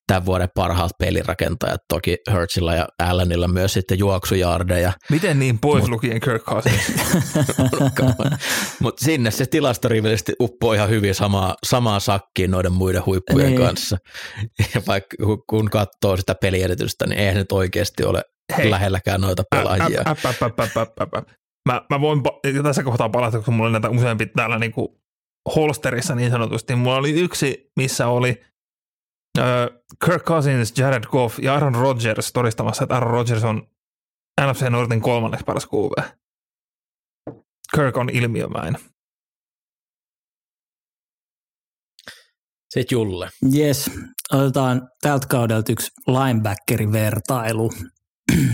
tämän 0.07 0.25
vuoden 0.25 0.49
parhaat 0.55 0.91
pelirakentajat, 0.99 1.81
toki 1.89 2.17
Hurtsilla 2.31 2.75
ja 2.75 2.87
Allenilla 2.99 3.47
myös 3.47 3.73
sitten 3.73 3.99
juoksujardeja. 3.99 4.93
Miten 5.09 5.39
niin 5.39 5.59
pois 5.59 5.81
Mut, 5.81 5.89
lukien 5.89 6.19
Kirk 6.19 6.43
Cousins? 6.43 6.93
Mutta 8.81 9.05
sinne 9.05 9.31
se 9.31 9.45
tilastorivellisesti 9.45 10.33
uppoo 10.41 10.73
ihan 10.73 10.89
hyvin 10.89 11.15
samaa, 11.15 11.55
samaa 11.65 11.99
sakkiin 11.99 12.51
noiden 12.51 12.73
muiden 12.73 13.05
huippujen 13.05 13.47
niin. 13.47 13.61
kanssa. 13.61 13.97
Ja 14.75 14.81
vaikka 14.87 15.17
kun 15.49 15.69
katsoo 15.69 16.17
sitä 16.17 16.35
pelieritystä, 16.41 17.07
niin 17.07 17.19
eihän 17.19 17.35
nyt 17.35 17.51
oikeasti 17.51 18.03
ole 18.03 18.23
Hei. 18.57 18.71
lähelläkään 18.71 19.21
noita 19.21 19.43
pelaajia. 19.55 20.01
Äp, 20.07 20.25
äp, 20.25 20.43
äp, 20.43 20.59
äp, 20.59 20.77
äp, 20.77 21.01
äp, 21.01 21.13
äp. 21.13 21.27
Mä, 21.69 21.81
mä 21.89 22.01
voin 22.01 22.21
tässä 22.63 22.83
kohtaa 22.83 23.09
palata, 23.09 23.41
kun 23.41 23.53
mulla 23.53 23.67
on 23.67 23.71
näitä 23.71 23.89
useampi 23.89 24.25
täällä 24.25 24.59
niin 24.59 24.71
kuin 24.71 24.87
holsterissa 25.55 26.15
niin 26.15 26.31
sanotusti. 26.31 26.75
Mulla 26.75 26.97
oli 26.97 27.11
yksi, 27.11 27.71
missä 27.77 28.07
oli 28.07 28.41
Kirk 30.05 30.23
Cousins, 30.23 30.77
Jared 30.77 31.03
Goff 31.03 31.39
ja 31.39 31.53
Aaron 31.53 31.75
Rodgers 31.75 32.31
todistamassa, 32.33 32.83
että 32.83 32.95
Aaron 32.95 33.11
Rodgers 33.11 33.43
on 33.43 33.67
NFC 34.41 34.61
Nortin 34.69 35.01
kolmanneksi 35.01 35.43
paras 35.45 35.67
QV. 35.73 36.03
Kirk 37.75 37.97
on 37.97 38.09
ilmiömäinen. 38.09 38.81
Sitten 42.69 42.95
Julle. 42.95 43.29
Yes, 43.55 43.91
otetaan 44.33 44.89
tältä 45.01 45.27
kaudelta 45.27 45.71
yksi 45.71 45.91
linebackerin 46.07 46.91
vertailu. 46.91 47.71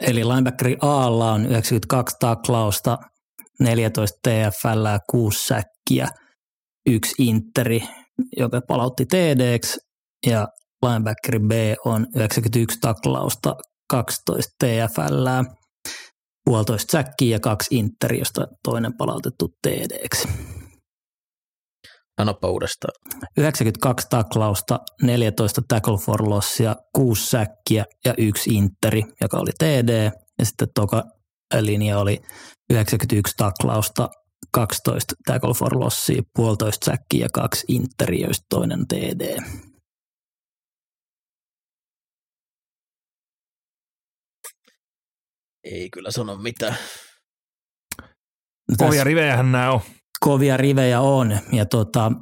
Eli 0.00 0.24
linebackeri 0.24 0.76
Aalla 0.82 1.32
on 1.32 1.46
92 1.46 2.16
taklausta, 2.20 2.98
14 3.60 4.18
TFL, 4.22 4.86
6 5.10 5.46
säkkiä, 5.46 6.08
yksi 6.86 7.14
interi, 7.18 7.82
joka 8.36 8.60
palautti 8.68 9.06
TD, 9.06 9.58
ja 10.26 10.48
linebackeri 10.86 11.38
B 11.38 11.50
on 11.84 12.06
91 12.16 12.78
taklausta, 12.80 13.56
12 13.90 14.52
TFL, 14.64 15.26
puolitoista 16.44 16.92
säkkiä 16.92 17.36
ja 17.36 17.40
kaksi 17.40 17.76
interi, 17.76 18.18
josta 18.18 18.46
toinen 18.64 18.92
palautettu 18.98 19.48
TD. 19.62 20.06
Sanoppa 22.20 22.48
uudestaan. 22.48 22.92
92 23.38 24.06
taklausta, 24.10 24.78
14 25.02 25.62
tackle 25.68 25.98
for 25.98 26.28
lossia, 26.28 26.76
6 26.94 27.26
säkkiä 27.26 27.84
ja 28.04 28.14
yksi 28.18 28.50
interi, 28.50 29.02
joka 29.20 29.38
oli 29.38 29.50
TD. 29.58 30.10
Ja 30.38 30.44
sitten 30.46 30.68
toka 30.74 31.04
linja 31.60 31.98
oli 31.98 32.18
91 32.70 33.34
taklausta, 33.36 34.08
12 34.50 35.14
tackle 35.26 35.54
for 35.54 35.78
lossia, 35.78 36.22
puolitoista 36.36 36.84
säkkiä 36.84 37.24
ja 37.24 37.28
kaksi 37.32 37.64
interi, 37.68 38.20
joista 38.20 38.46
toinen 38.48 38.86
TD. 38.88 39.38
Ei 45.64 45.90
kyllä 45.90 46.10
sano 46.10 46.36
mitään. 46.36 46.76
Kovia 48.78 49.04
rivejähän 49.04 49.52
nämä 49.52 49.72
on 49.72 49.80
kovia 50.20 50.56
rivejä 50.56 51.00
on. 51.00 51.38
Ja 51.52 51.66
tota, 51.66 52.12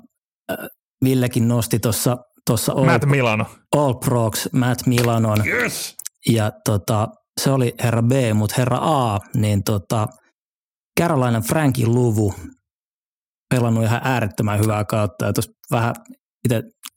Villekin 1.05 1.49
nosti 1.49 1.79
tuossa 1.79 2.17
tuossa 2.47 2.75
Matt 2.75 3.05
All, 3.05 3.11
Milano. 3.11 3.47
All 3.77 3.95
Prox, 3.95 4.53
Matt 4.53 4.87
Milanon. 4.87 5.47
Yes. 5.47 5.97
Ja 6.29 6.53
tota, 6.64 7.09
se 7.41 7.51
oli 7.51 7.75
herra 7.83 8.03
B, 8.03 8.12
mutta 8.35 8.55
herra 8.59 8.79
A, 8.81 9.19
niin 9.35 9.64
tota, 9.64 10.07
Carolina 11.01 11.40
Frankin 11.40 11.94
luvu 11.94 12.34
pelannut 13.55 13.84
ihan 13.84 14.01
äärettömän 14.05 14.59
hyvää 14.59 14.84
kautta. 14.84 15.24
Ja 15.24 15.32
vähän 15.70 15.94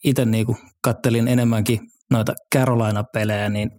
itse 0.04 0.26
niinku 0.26 0.58
kattelin 0.84 1.28
enemmänkin 1.28 1.80
noita 2.12 2.34
Carolina-pelejä, 2.56 3.50
niin 3.50 3.72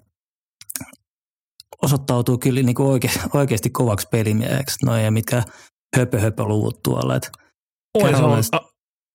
osoittautuu 1.82 2.38
kyllä 2.38 2.62
niinku 2.62 2.90
oike, 2.90 3.10
oikeasti 3.34 3.70
kovaksi 3.70 4.08
pelimieheksi. 4.10 4.86
Noja, 4.86 5.10
mitkä 5.10 5.42
höpö, 5.96 6.20
höpö 6.20 6.44
luvut 6.44 6.82
tuolla. 6.82 7.16
Et 7.16 7.30
Oi, 7.94 8.10
se 8.10 8.22
on, 8.22 8.38
a, 8.52 8.60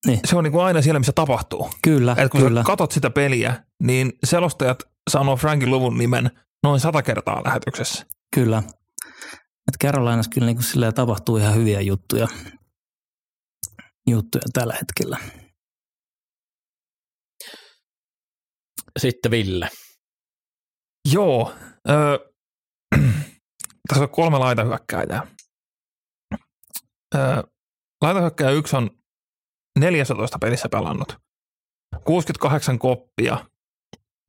niin. 0.07 0.19
se 0.25 0.35
on 0.35 0.43
niin 0.43 0.51
kuin 0.51 0.63
aina 0.63 0.81
siellä, 0.81 0.99
missä 0.99 1.13
tapahtuu. 1.15 1.69
Kyllä, 1.83 2.15
Et 2.17 2.31
kun 2.31 2.41
kyllä. 2.41 2.59
sä 2.59 2.65
katot 2.65 2.91
sitä 2.91 3.09
peliä, 3.09 3.63
niin 3.83 4.13
selostajat 4.23 4.83
sanoo 5.09 5.35
Frankin 5.35 5.71
luvun 5.71 5.97
nimen 5.97 6.31
noin 6.63 6.79
sata 6.79 7.01
kertaa 7.01 7.41
lähetyksessä. 7.45 8.05
Kyllä. 8.35 8.63
Et 9.67 9.77
Carolinassa 9.83 10.31
kyllä 10.33 10.45
niin 10.45 10.57
kuin 10.57 10.93
tapahtuu 10.93 11.37
ihan 11.37 11.55
hyviä 11.55 11.81
juttuja, 11.81 12.27
juttuja 14.07 14.43
tällä 14.53 14.73
hetkellä. 14.73 15.17
Sitten 18.99 19.31
Ville. 19.31 19.69
Joo. 21.13 21.53
Ö, 21.89 22.19
tässä 23.87 24.03
on 24.03 24.09
kolme 24.09 24.37
laitahyökkääjää. 24.37 25.27
Laitahyökkäjä 28.01 28.51
yksi 28.51 28.75
on 28.75 28.89
14 29.79 30.39
pelissä 30.39 30.69
pelannut. 30.69 31.17
68 32.05 32.79
koppia, 32.79 33.45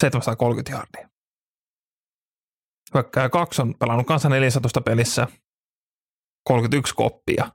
730 0.02 0.72
jardia. 0.72 1.15
Hyökkääjä 2.94 3.28
kaksi 3.28 3.62
on 3.62 3.74
pelannut 3.78 4.06
kanssa 4.06 4.28
14 4.28 4.80
pelissä, 4.80 5.26
31 6.44 6.94
koppia, 6.94 7.52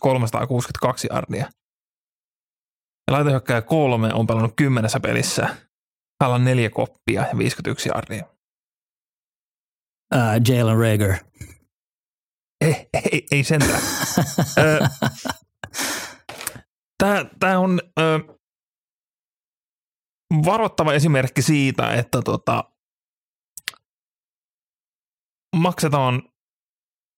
362 0.00 1.08
jardia. 1.10 1.46
Ja 3.06 3.12
laitahyökkääjä 3.12 3.62
kolme 3.62 4.14
on 4.14 4.26
pelannut 4.26 4.52
kymmenessä 4.56 5.00
pelissä, 5.00 5.56
täällä 6.18 6.34
on 6.34 6.44
neljä 6.44 6.70
koppia 6.70 7.22
ja 7.22 7.38
51 7.38 7.88
jardia. 7.88 8.24
Uh, 10.14 10.20
Jalen 10.48 10.78
Rager. 10.78 11.14
Ei, 12.60 12.88
ei, 12.92 13.26
ei 13.30 13.44
sentään. 13.44 13.82
Tämä, 16.98 17.24
tämä 17.40 17.58
on 17.58 17.80
ö, 18.00 18.20
varoittava 20.44 20.92
esimerkki 20.92 21.42
siitä, 21.42 21.94
että 21.94 22.22
tota, 22.22 22.64
maksetaan 25.56 26.22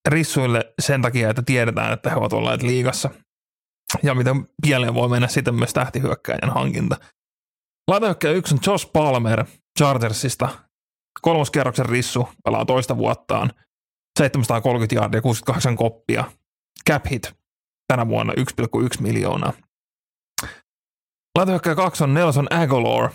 rissuille 0.08 0.74
sen 0.82 1.02
takia, 1.02 1.30
että 1.30 1.42
tiedetään, 1.42 1.92
että 1.92 2.10
he 2.10 2.16
ovat 2.16 2.32
olleet 2.32 2.62
liigassa. 2.62 3.10
Ja 4.02 4.14
miten 4.14 4.48
pieleen 4.62 4.94
voi 4.94 5.08
mennä 5.08 5.28
sitten 5.28 5.54
myös 5.54 5.72
tähtihyökkäjän 5.72 6.50
hankinta. 6.54 6.96
Laitahyökkäjä 7.90 8.34
yksi 8.34 8.54
on 8.54 8.60
Josh 8.66 8.92
Palmer 8.92 9.44
Chargersista. 9.78 10.48
Kolmoskierroksen 11.22 11.86
rissu 11.86 12.28
pelaa 12.44 12.64
toista 12.64 12.96
vuottaan– 12.96 13.50
730 14.16 14.94
jardia, 14.94 15.22
68 15.22 15.76
koppia. 15.76 16.24
Cap 16.90 17.06
hit 17.10 17.34
tänä 17.88 18.08
vuonna 18.08 18.32
1,1 18.32 19.02
miljoonaa. 19.02 19.52
Laitohyökkäjä 21.38 21.74
2 21.74 22.04
on 22.04 22.14
Nelson 22.14 22.46
Aguilar. 22.52 23.10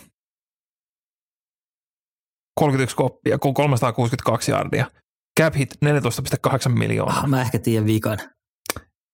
31 2.59 2.95
koppia, 2.95 3.37
362 3.39 4.51
jardia. 4.51 4.85
Cap 5.41 5.55
hit 5.55 5.77
14,8 5.85 6.69
miljoonaa. 6.69 7.17
Ah, 7.17 7.27
mä 7.27 7.41
ehkä 7.41 7.59
tiedän 7.59 7.85
vikan. 7.85 8.17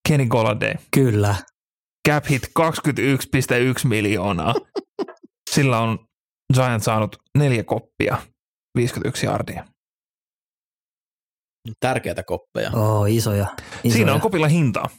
Kenny 0.08 0.26
Golladay. 0.26 0.74
Kyllä. 0.94 1.36
Cap 2.10 2.26
hit 2.30 2.44
21,1 2.44 3.88
miljoonaa. 3.88 4.54
Sillä 5.54 5.80
on 5.80 6.08
Giant 6.54 6.84
saanut 6.84 7.16
neljä 7.38 7.64
koppia, 7.64 8.18
51 8.78 9.26
jardia. 9.26 9.66
Tärkeitä 11.80 12.24
koppeja. 12.24 12.72
Oo, 12.72 13.06
isoja, 13.06 13.48
isoja. 13.84 13.94
Siinä 13.94 14.14
on 14.14 14.22
kopilla 14.22 14.48
hintaa. 14.48 14.90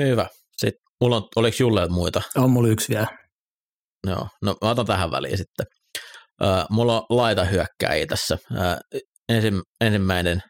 Hyvä. 0.00 0.28
Sitten 0.56 0.82
mulla 1.00 1.16
on, 1.16 1.28
oliko 1.36 1.56
Julle 1.60 1.88
muita? 1.88 2.22
On 2.36 2.50
mulla 2.50 2.68
yksi 2.68 2.94
vielä. 2.94 3.18
Joo, 4.06 4.28
no 4.42 4.56
mä 4.62 4.70
otan 4.70 4.86
tähän 4.86 5.10
väliin 5.10 5.38
sitten. 5.38 5.66
Äh, 6.42 6.66
mulla 6.70 7.00
on 7.00 7.06
laita 7.16 7.44
hyökkääjiä 7.44 8.06
tässä. 8.06 8.38
Äh, 8.56 8.78
ensim, 9.28 9.62
ensimmäinen, 9.80 10.42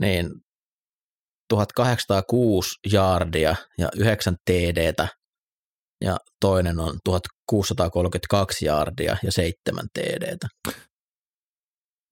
niin 0.00 0.30
1806 1.48 2.70
jaardia 2.92 3.56
ja 3.78 3.88
9 3.96 4.36
TDtä 4.44 5.08
ja 6.04 6.16
toinen 6.40 6.80
on 6.80 6.98
1632 7.04 8.64
jaardia 8.64 9.16
ja 9.22 9.32
7 9.32 9.84
TDtä. 9.94 10.48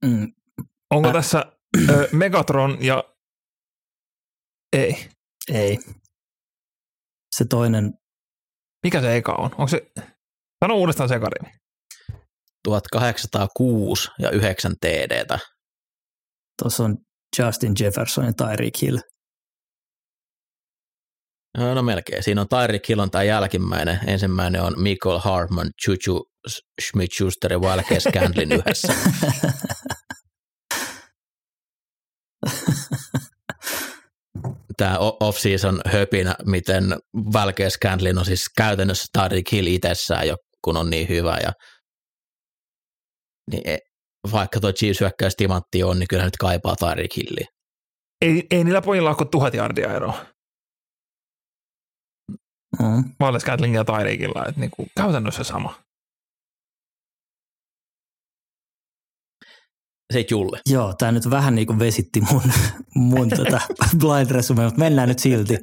Mm. 0.05 0.33
Onko 0.91 1.09
Ä- 1.09 1.13
tässä 1.13 1.45
ö, 1.91 2.09
Megatron 2.13 2.79
ja 2.81 3.05
ei? 4.73 5.09
Ei. 5.53 5.79
Se 7.37 7.45
toinen. 7.45 7.93
Mikä 8.85 9.01
se 9.01 9.17
eka 9.17 9.33
on? 9.33 9.51
Onko 9.51 9.69
se 9.69 9.91
Sano 10.65 10.75
uudestaan 10.75 11.09
sekariin. 11.09 11.55
1806 12.67 14.09
ja 14.19 14.31
9 14.31 14.73
TDtä. 14.81 15.39
Tuossa 16.63 16.85
on 16.85 16.97
Justin 17.39 17.73
Jefferson 17.81 18.25
ja 18.25 18.33
Tyreek 18.33 18.83
Hill. 18.83 18.99
No, 21.59 21.75
no 21.75 21.83
melkein. 21.83 22.23
Siinä 22.23 22.41
on 22.41 22.49
Tyreek 22.49 22.89
Hill 22.89 23.01
on 23.01 23.11
tämä 23.11 23.25
jälkimmäinen. 23.25 24.01
Ensimmäinen 24.07 24.63
on 24.63 24.83
Michael 24.83 25.19
Hartman, 25.19 25.71
Juju 25.87 26.25
Smith-Schuster 26.83 27.53
ja 27.53 27.61
Valkes 27.61 28.03
Scandlin 28.03 28.53
yhdessä. 28.53 28.95
Tämä 34.77 34.99
off-season 34.99 35.81
höpinä, 35.87 36.35
miten 36.47 36.97
Valkes 37.33 37.73
Scandlin 37.73 38.19
on 38.19 38.25
siis 38.25 38.45
käytännössä 38.57 39.07
Tyreek 39.13 39.53
Hill 39.53 39.67
itsessään 39.67 40.29
jo, 40.29 40.37
kun 40.65 40.77
on 40.77 40.91
niin 40.91 41.09
hyvä. 41.09 41.39
Ja, 41.43 41.53
niin 43.51 43.69
e- 43.69 43.79
vaikka 44.33 44.61
tuo 44.61 44.73
Chiefs 44.73 45.01
hyökkäys 45.01 45.37
timantti 45.37 45.83
on, 45.83 45.99
niin 45.99 46.09
kyllä 46.09 46.25
nyt 46.25 46.37
kaipaa 46.37 46.77
Tyreek 46.77 47.17
Hilliä. 47.17 47.47
Ei, 48.23 48.47
ei 48.51 48.65
niillä 48.65 48.83
pojilla 48.83 49.09
ole 49.09 49.17
kuin 49.17 49.29
tuhat 49.29 49.55
jardia 49.55 49.95
eroa. 49.95 50.27
Mm. 52.83 53.05
Valle 53.21 53.41
Scantling 53.41 53.75
ja 53.75 53.85
Tyreekilla, 53.85 54.47
että 54.49 54.61
niinku 54.61 54.87
käytännössä 54.97 55.45
sama. 55.45 55.87
Se 60.13 60.25
Julle. 60.31 60.61
Joo, 60.71 60.95
tämä 60.99 61.13
nyt 61.13 61.31
vähän 61.31 61.55
niin 61.55 61.67
kuin 61.67 61.79
vesitti 61.79 62.21
mun, 62.21 62.43
mun 62.95 63.29
tota 63.37 63.61
blind 63.99 64.31
resume, 64.31 64.65
mutta 64.65 64.79
mennään 64.79 65.09
nyt 65.09 65.19
silti. 65.19 65.55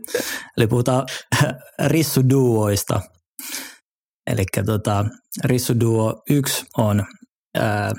Eli 0.58 0.68
puhutaan 0.68 1.08
rissuduoista. 1.86 3.02
Eli 4.28 4.46
tota, 4.66 5.06
rissuduo 5.44 6.22
1 6.30 6.66
on 6.78 7.06
ää, 7.58 7.92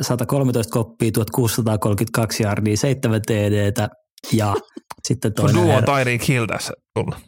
113 0.00 0.72
koppia, 0.72 1.12
1632 1.12 2.42
yardia, 2.42 2.76
7 2.76 3.20
TDtä 3.22 3.88
ja 4.32 4.54
sitten 5.08 5.32
Toinen 5.34 5.56
duo 5.62 5.74
herra- 5.74 5.98
Tyreek 5.98 6.28
Hill 6.28 6.46
tässä 6.46 6.72
tulla. 6.94 7.20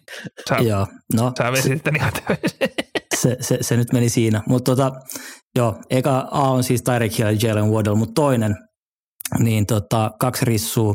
Sä, 0.49 0.57
Joo, 0.57 0.87
no 1.15 1.33
sä 1.39 1.53
vesit 1.53 1.73
sitten 1.73 1.97
ihan 1.97 2.13
täysin. 2.13 2.59
se, 3.21 3.37
se, 3.41 3.59
se, 3.61 3.77
nyt 3.77 3.93
meni 3.93 4.09
siinä. 4.09 4.43
Mutta 4.49 4.77
tota, 4.77 4.93
joo, 5.57 5.77
eka 5.91 6.29
A 6.31 6.51
on 6.51 6.65
siis 6.65 6.83
Tyreek 6.83 7.19
Hill 7.19 7.29
ja 7.29 7.49
Jalen 7.49 7.71
Waddle, 7.71 7.95
mutta 7.95 8.23
toinen, 8.23 8.55
niin 9.39 9.67
tota, 9.67 10.11
kaksi 10.21 10.45
rissua, 10.45 10.95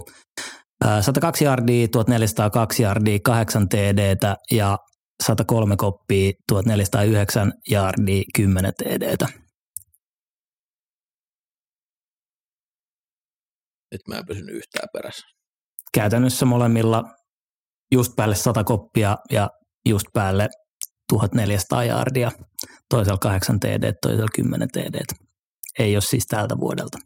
ää, 0.85 1.01
102 1.01 1.45
yardia, 1.45 1.87
1402 1.91 2.83
yardia, 2.83 3.19
8 3.23 3.69
TDtä 3.69 4.35
ja 4.51 4.77
103 5.23 5.75
koppia, 5.77 6.31
1409 6.47 7.51
yardia, 7.71 8.23
10 8.35 8.71
TDtä. 8.83 9.27
Nyt 13.91 14.01
mä 14.07 14.15
en 14.15 14.25
pysynyt 14.25 14.55
yhtään 14.55 14.87
perässä. 14.93 15.27
Käytännössä 15.93 16.45
molemmilla 16.45 17.03
just 17.91 18.15
päälle 18.15 18.35
100 18.35 18.63
koppia 18.63 19.17
ja 19.31 19.49
just 19.89 20.07
päälle 20.13 20.49
1400 21.09 21.83
yardia, 21.83 22.31
toisella 22.89 23.17
8 23.17 23.59
TD, 23.59 23.93
toisella 24.01 24.27
10 24.35 24.67
TD. 24.67 25.15
Ei 25.79 25.95
ole 25.95 26.01
siis 26.01 26.25
tältä 26.25 26.57
vuodelta. 26.57 26.97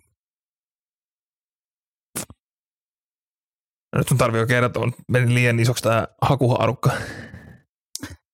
Nyt 3.96 4.08
sun 4.08 4.18
tarvii 4.18 4.42
jo 4.42 4.48
kertoa, 4.48 4.92
meni 5.08 5.34
liian 5.34 5.60
isoksi 5.60 5.84
tämä 5.84 6.08
hakuhaarukka. 6.22 6.92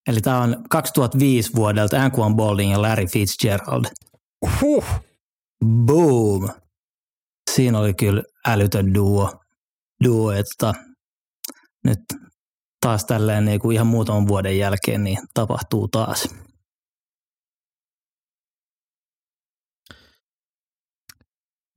Eli 0.07 0.21
tämä 0.21 0.41
on 0.41 0.63
2005 0.69 1.55
vuodelta 1.55 2.03
Anquan 2.03 2.35
Balding 2.35 2.71
ja 2.71 2.81
Larry 2.81 3.05
Fitzgerald. 3.05 3.85
Huh. 4.61 4.85
Boom! 5.85 6.49
Siinä 7.57 7.79
oli 7.79 7.93
kyllä 7.93 8.23
älytön 8.47 8.93
duo, 8.93 9.43
duo 10.03 10.31
että 10.31 10.73
nyt 11.83 11.99
taas 12.85 13.05
tälleen 13.05 13.45
niin 13.45 13.59
kuin 13.59 13.75
ihan 13.75 13.87
muutaman 13.87 14.27
vuoden 14.27 14.57
jälkeen 14.57 15.03
niin 15.03 15.17
tapahtuu 15.33 15.87
taas. 15.87 16.29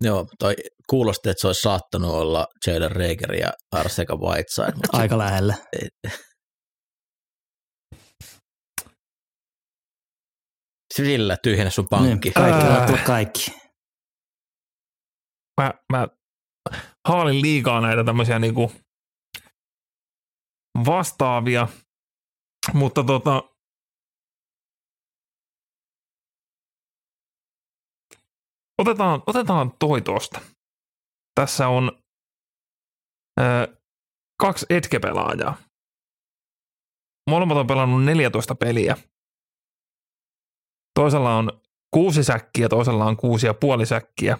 Joo, 0.04 0.26
toi 0.38 0.54
kuulosti, 0.90 1.28
että 1.28 1.40
se 1.40 1.46
olisi 1.46 1.60
saattanut 1.60 2.10
olla 2.10 2.46
Jalen 2.66 2.92
Rager 2.92 3.34
ja 3.34 3.52
Arseka 3.72 4.16
Whiteside. 4.16 4.72
Mutta 4.74 4.88
Aika 4.92 5.18
lähellä. 5.18 5.54
sillä 10.94 11.36
tyhjennä 11.42 11.70
sun 11.70 11.86
pankki. 11.90 12.28
Niin, 12.28 12.34
kaikki 12.34 12.64
tulla 12.86 12.98
kaikki. 13.06 13.59
Mä, 15.60 15.74
mä 15.92 16.08
haalin 17.08 17.42
liikaa 17.42 17.80
näitä 17.80 18.04
tämmöisiä 18.04 18.38
niinku 18.38 18.72
vastaavia, 20.86 21.68
mutta 22.74 23.04
tota, 23.04 23.42
otetaan, 28.78 29.22
otetaan 29.26 29.72
toi 29.78 30.02
tosta. 30.02 30.40
Tässä 31.34 31.68
on 31.68 32.02
ö, 33.40 33.78
kaksi 34.42 34.66
etkepelaajaa. 34.70 35.56
Molemmat 37.30 37.56
on 37.56 37.66
pelannut 37.66 38.04
14 38.04 38.54
peliä. 38.54 38.96
Toisella 40.94 41.36
on 41.36 41.60
kuusi 41.94 42.24
säkkiä, 42.24 42.68
toisella 42.68 43.04
on 43.04 43.16
kuusi 43.16 43.46
ja 43.46 43.54
puoli 43.54 43.86
säkkiä. 43.86 44.38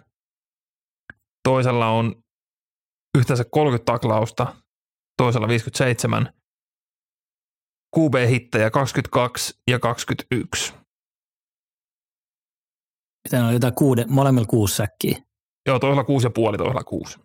Toisella 1.48 1.88
on 1.88 2.22
yhteensä 3.18 3.44
30 3.50 3.92
taklausta, 3.92 4.56
toisella 5.16 5.48
57. 5.48 6.32
QB-hittejä 7.96 8.70
22 8.70 9.54
ja 9.70 9.78
21. 9.78 10.74
Miten 13.24 13.44
oli 13.44 13.52
jotain 13.52 13.74
kuude, 13.74 14.04
molemmilla 14.08 14.46
kuusi 14.46 14.76
säkkiä. 14.76 15.22
Joo, 15.66 15.78
toisella 15.78 16.04
kuusi 16.04 16.26
ja 16.26 16.30
puoli, 16.30 16.58
toisella 16.58 16.84
kuusi. 16.84 17.18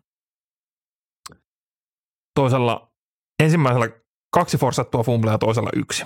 Toisella 2.40 2.92
ensimmäisellä 3.44 3.88
kaksi 4.34 4.58
forsattua 4.58 5.04
fumblea, 5.04 5.38
toisella 5.38 5.70
yksi. 5.76 6.06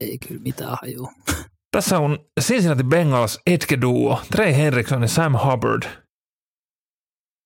Ei 0.00 0.18
kyllä 0.18 0.40
mitään 0.40 0.78
hajua. 0.82 1.12
Tässä 1.74 1.98
on 1.98 2.18
Cincinnati 2.40 2.84
Bengals 2.84 3.40
etke 3.46 3.80
duo, 3.80 4.20
Trey 4.32 4.56
Henriksen 4.56 5.02
ja 5.02 5.08
Sam 5.08 5.32
Hubbard, 5.32 5.82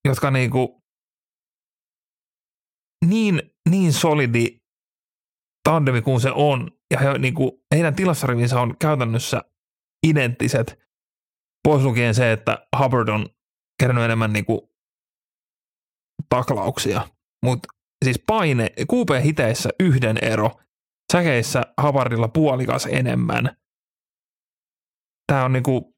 jotka 0.08 0.30
niinku 0.30 0.82
niin, 3.04 3.42
niin 3.70 3.92
solidi 3.92 4.60
tandemi 5.68 6.02
kuin 6.02 6.20
se 6.20 6.30
on, 6.30 6.70
ja 6.90 6.98
he, 6.98 7.18
niinku, 7.18 7.64
heidän 7.74 7.94
tilassarivinsa 7.94 8.60
on 8.60 8.76
käytännössä 8.78 9.42
identtiset, 10.06 10.78
pois 11.68 11.82
lukien 11.82 12.14
se, 12.14 12.32
että 12.32 12.66
Hubbard 12.78 13.08
on 13.08 13.28
kerännyt 13.80 14.04
enemmän 14.04 14.32
niinku 14.32 14.72
taklauksia, 16.28 17.08
mutta 17.44 17.68
siis 18.04 18.22
paine, 18.26 18.70
QP-hiteissä 18.80 19.70
yhden 19.80 20.18
ero, 20.22 20.50
säkeissä 21.12 21.62
Hubbardilla 21.82 22.28
puolikas 22.28 22.86
enemmän, 22.86 23.56
tämä 25.28 25.44
on 25.44 25.52
niinku, 25.52 25.94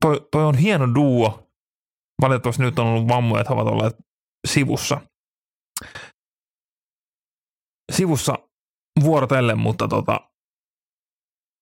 toi, 0.00 0.28
toi 0.32 0.44
on 0.44 0.56
hieno 0.56 0.94
duo. 0.94 1.48
Valitettavasti 2.22 2.62
nyt 2.62 2.78
on 2.78 2.86
ollut 2.86 3.08
vammoja, 3.08 3.40
että 3.40 3.54
he 3.54 3.60
ovat 3.60 3.72
olleet 3.72 3.96
sivussa. 4.46 5.00
Sivussa 7.92 8.34
vuorotellen, 9.02 9.58
mutta 9.58 9.88
tota, 9.88 10.20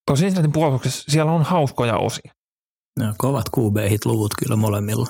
tuossa 0.07 0.23
Cincinnatin 0.25 0.53
puolustuksessa 0.53 1.13
siellä 1.13 1.33
on 1.33 1.43
hauskoja 1.43 1.97
osia. 1.97 2.33
No, 2.99 3.15
kovat 3.19 3.45
QB-hit-luvut 3.57 4.35
kyllä 4.39 4.57
molemmilla. 4.57 5.07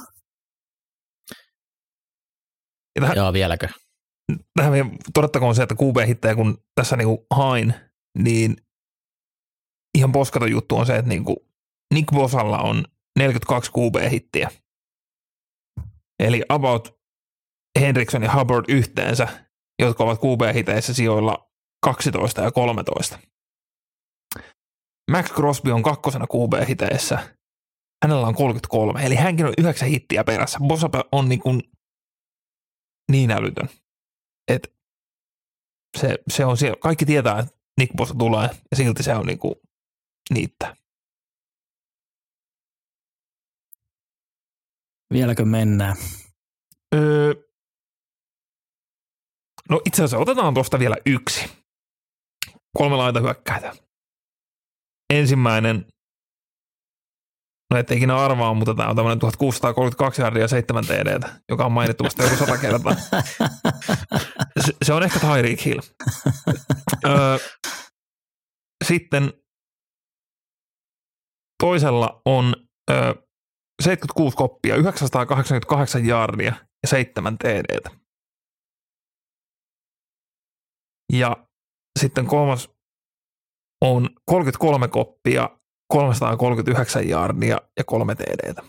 Ja 2.97 3.01
tähän, 3.01 3.16
Joo, 3.16 3.32
vieläkö? 3.32 3.68
tähän 4.57 4.72
vielä 4.72 4.91
todettakoon 5.14 5.55
se, 5.55 5.62
että 5.62 5.74
QB-hittejä 5.74 6.34
kun 6.34 6.59
tässä 6.74 6.97
niinku 6.97 7.26
hain, 7.30 7.74
niin 8.18 8.57
ihan 9.99 10.12
poskaton 10.12 10.51
juttu 10.51 10.76
on 10.76 10.87
se, 10.87 10.97
että 10.97 11.09
niinku 11.09 11.47
Nick 11.95 12.12
Bosalla 12.14 12.59
on 12.59 12.84
42 13.18 13.70
QB-hittiä. 13.70 14.51
Eli 16.18 16.43
about 16.49 17.01
Henriksson 17.80 18.22
ja 18.22 18.34
Hubbard 18.34 18.64
yhteensä, 18.68 19.28
jotka 19.82 20.05
ovat 20.05 20.18
QB-hiteissä 20.18 20.95
sijoilla 20.95 21.51
12 21.84 22.43
ja 22.43 22.53
13. 22.53 23.18
Max 25.11 25.32
Crosby 25.32 25.70
on 25.70 25.82
kakkosena 25.82 26.26
QB-hiteissä. 26.26 27.18
Hänellä 28.05 28.26
on 28.26 28.34
33, 28.34 29.07
eli 29.07 29.14
hänkin 29.14 29.47
on 29.47 29.55
yhdeksän 29.59 29.89
hittiä 29.89 30.24
perässä. 30.24 30.59
Bosa 30.68 30.91
on 31.12 31.28
niin, 31.28 31.41
kuin 31.41 31.62
niin 33.11 33.30
älytön. 33.30 33.68
Et 34.49 34.76
Se, 35.99 36.18
se 36.30 36.45
on 36.45 36.57
siellä, 36.57 36.76
kaikki 36.80 37.07
tietää, 37.07 37.39
että 37.39 37.53
Nick 37.80 37.97
Bosa 37.97 38.14
tulee 38.14 38.49
ja 38.70 38.76
silti 38.76 39.03
se 39.03 39.14
on 39.14 39.26
niinku 39.26 39.61
niitä. 40.34 40.76
Vieläkö 45.12 45.44
mennään? 45.44 45.96
Öö, 46.94 47.34
no 49.70 49.80
itse 49.86 50.02
asiassa 50.02 50.18
otetaan 50.18 50.54
tuosta 50.54 50.78
vielä 50.78 50.96
yksi. 51.07 51.50
Kolme 52.78 52.96
laita 52.96 53.20
hyökkäitä. 53.20 53.72
Ensimmäinen, 55.14 55.86
no 57.70 57.78
et 57.78 57.90
ikinä 57.90 58.16
arvaa, 58.16 58.54
mutta 58.54 58.74
tämä 58.74 58.88
on 58.88 58.96
tämmöinen 58.96 59.18
1632 59.18 60.22
yardia 60.22 60.42
ja 60.42 60.48
7 60.48 60.84
TD, 60.84 61.20
joka 61.48 61.64
on 61.64 61.72
mainittu 61.72 62.04
vasta 62.04 62.22
joku 62.22 62.36
sata 62.36 62.59
kertaa. 62.59 62.94
Se, 64.66 64.72
se 64.84 64.92
on 64.92 65.02
ehkä 65.02 65.20
Tyreek 65.20 65.64
Hill. 65.64 65.80
Öö, 67.07 67.38
sitten 68.84 69.32
toisella 71.62 72.22
on 72.24 72.54
öö, 72.90 73.14
76 73.82 74.36
koppia, 74.36 74.76
988 74.76 76.06
jaardia 76.06 76.54
ja 76.82 76.88
7 76.88 77.38
TDtä. 77.38 77.90
Ja 81.12 81.46
sitten 82.00 82.26
kolmas 82.26 82.70
on 83.84 84.10
33 84.24 84.88
koppia, 84.88 85.58
339 85.92 87.08
jaardia 87.08 87.60
ja 87.76 87.84
3 87.84 88.14
TDtä. 88.14 88.62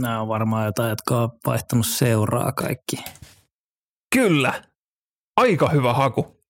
Nämä 0.00 0.20
on 0.20 0.28
varmaan 0.28 0.66
jotain, 0.66 0.90
jotka 0.90 1.22
on 1.22 1.30
vaihtanut 1.46 1.86
seuraa 1.86 2.52
kaikki. 2.52 2.96
Kyllä, 4.14 4.62
aika 5.36 5.68
hyvä 5.68 5.92
haku. 5.92 6.44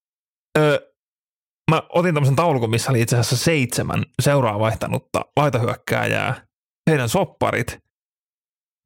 Öö, 0.59 0.88
mä 1.71 1.83
otin 1.89 2.14
tämmöisen 2.14 2.37
taulukon, 2.37 2.71
missä 2.71 2.91
oli 2.91 3.01
itse 3.01 3.19
asiassa 3.19 3.45
seitsemän 3.45 4.05
seuraa 4.23 4.59
vaihtanutta 4.59 5.25
laitahyökkääjää, 5.37 6.47
heidän 6.91 7.09
sopparit 7.09 7.79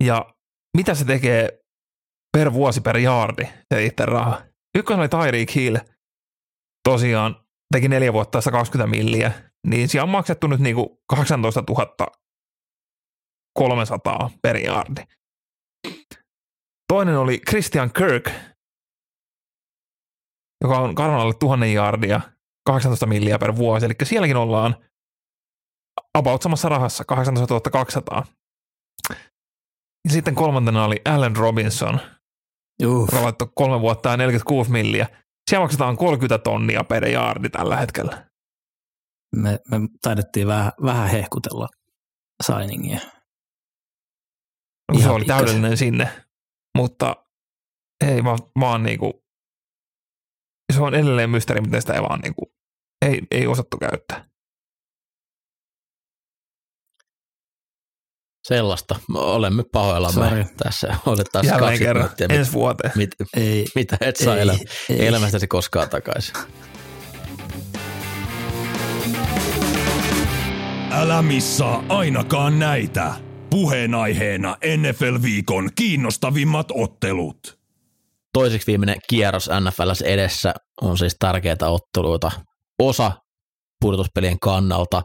ja 0.05 0.35
mitä 0.77 0.95
se 0.95 1.05
tekee 1.05 1.63
per 2.37 2.53
vuosi 2.53 2.81
per 2.81 2.97
jaardi, 2.97 3.45
se 3.75 3.85
itse 3.85 4.07
raha. 4.07 4.43
Ykkönen 4.79 5.01
oli 5.01 5.09
Tyreek 5.09 5.55
Hill, 5.55 5.77
tosiaan 6.89 7.47
teki 7.75 7.89
neljä 7.89 8.13
vuotta 8.13 8.41
120 8.41 8.97
milliä, 8.97 9.33
niin 9.67 9.89
siellä 9.89 10.05
on 10.05 10.09
maksettu 10.09 10.47
nyt 10.47 10.61
niinku 10.61 11.03
18 11.09 11.65
300 13.59 14.31
per 14.43 14.57
jaardi. 14.57 15.03
Toinen 16.93 17.19
oli 17.19 17.41
Christian 17.49 17.93
Kirk, 17.93 18.31
joka 20.65 20.79
on 20.79 20.95
Karolalle 20.95 21.35
tuhannen 21.41 21.75
jaardia, 21.75 22.21
18 22.67 23.07
milliä 23.07 23.39
per 23.39 23.57
vuosi, 23.57 23.87
eli 23.87 23.95
sielläkin 24.03 24.37
ollaan 24.37 24.77
about 26.19 26.43
samassa 26.43 26.69
rahassa, 26.69 27.05
18 27.05 27.71
200. 27.71 28.25
Ja 30.05 30.11
sitten 30.13 30.35
kolmantena 30.35 30.85
oli 30.85 31.01
Allen 31.05 31.37
Robinson, 31.37 32.01
laittoi 33.23 33.49
kolme 33.55 33.81
vuotta 33.81 34.09
ja 34.09 34.17
46 34.17 34.71
milliä. 34.71 35.07
Siellä 35.51 35.65
maksetaan 35.65 35.97
30 35.97 36.39
tonnia 36.39 36.85
per 36.85 37.09
jaardi 37.09 37.51
tällä 37.51 37.77
hetkellä. 37.77 38.31
Me, 39.37 39.51
me 39.51 39.89
taidettiin 40.03 40.47
vähän, 40.47 40.73
vähän 40.83 41.09
hehkutella 41.09 41.69
signingia. 42.43 43.01
No, 44.93 45.01
se 45.01 45.11
oli 45.11 45.25
täydellinen 45.25 45.77
sinne, 45.77 46.25
mutta 46.77 47.27
ei 48.11 48.25
vaan, 48.25 48.39
vaan 48.61 48.83
niinku, 48.83 49.25
se 50.73 50.81
on 50.81 50.95
edelleen 50.95 51.31
mysteeri, 51.31 51.61
miten 51.61 51.81
sitä 51.81 51.95
ei 51.95 52.03
vaan 52.03 52.21
niinku, 52.21 52.52
ei, 53.03 53.21
ei 53.31 53.47
osattu 53.47 53.79
käyttää. 53.79 54.25
Sellaista. 58.49 58.97
Olemme 59.15 59.65
pahoillamme 59.73 60.29
Sorry. 60.29 60.45
tässä. 60.57 60.97
Olet 61.07 61.27
taas 61.33 61.47
Jälleen 61.47 61.69
kaksi 61.71 61.85
kerran, 61.85 62.05
minuuttia. 62.05 62.27
Ensi 62.31 62.53
vuoteen. 62.53 62.93
mit, 62.97 63.11
Ei, 63.37 63.67
mitä 63.75 63.97
et 64.01 64.17
saa 64.17 64.37
ei, 64.37 64.43
elä, 64.43 64.53
ei. 64.91 65.07
elämästäsi 65.07 65.47
koskaan 65.47 65.89
takaisin. 65.89 66.35
Älä 70.91 71.23
missaa 71.23 71.85
ainakaan 71.89 72.59
näitä. 72.59 73.15
Puheenaiheena 73.51 74.57
NFL-viikon 74.77 75.71
kiinnostavimmat 75.75 76.67
ottelut. 76.75 77.59
Toiseksi 78.33 78.67
viimeinen 78.67 78.97
kierros 79.09 79.51
NFLs 79.61 80.03
edessä 80.03 80.55
on 80.81 80.99
siis 80.99 81.17
tärkeitä 81.19 81.69
otteluita. 81.69 82.31
Osa 82.89 83.13
pudotuspelien 83.81 84.39
kannalta. 84.39 85.03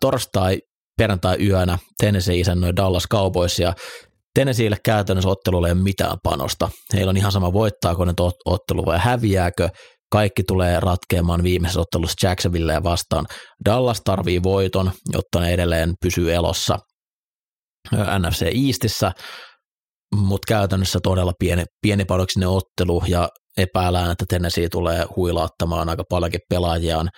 Torstai, 0.00 0.58
perjantai 0.98 1.36
yönä 1.46 1.78
Tennessee 2.00 2.36
isännöi 2.36 2.76
Dallas 2.76 3.04
Cowboys 3.12 3.58
ja 3.58 3.72
Tennesseelle 4.34 4.76
käytännössä 4.84 5.30
ottelulla 5.30 5.68
ei 5.68 5.72
ole 5.72 5.82
mitään 5.82 6.16
panosta. 6.22 6.68
Heillä 6.94 7.10
on 7.10 7.16
ihan 7.16 7.32
sama 7.32 7.52
voittaako 7.52 8.04
ne 8.04 8.12
ottelu 8.44 8.86
vai 8.86 8.98
häviääkö. 8.98 9.68
Kaikki 10.12 10.42
tulee 10.42 10.80
ratkeamaan 10.80 11.42
viimeisessä 11.42 11.80
ottelussa 11.80 12.28
Jacksonville 12.28 12.82
vastaan. 12.82 13.26
Dallas 13.64 14.00
tarvii 14.04 14.42
voiton, 14.42 14.92
jotta 15.12 15.40
ne 15.40 15.52
edelleen 15.52 15.94
pysyy 16.02 16.34
elossa 16.34 16.78
NFC 18.18 18.42
Eastissä, 18.42 19.12
mutta 20.14 20.46
käytännössä 20.48 20.98
todella 21.02 21.32
pieni, 21.38 21.64
pieni 21.82 22.04
panoksinen 22.04 22.48
ottelu 22.48 23.02
ja 23.06 23.28
epäillään, 23.56 24.10
että 24.10 24.24
Tennessee 24.28 24.68
tulee 24.68 25.06
huilauttamaan 25.16 25.88
aika 25.88 26.04
paljonkin 26.08 26.40
pelaajiaan 26.48 27.08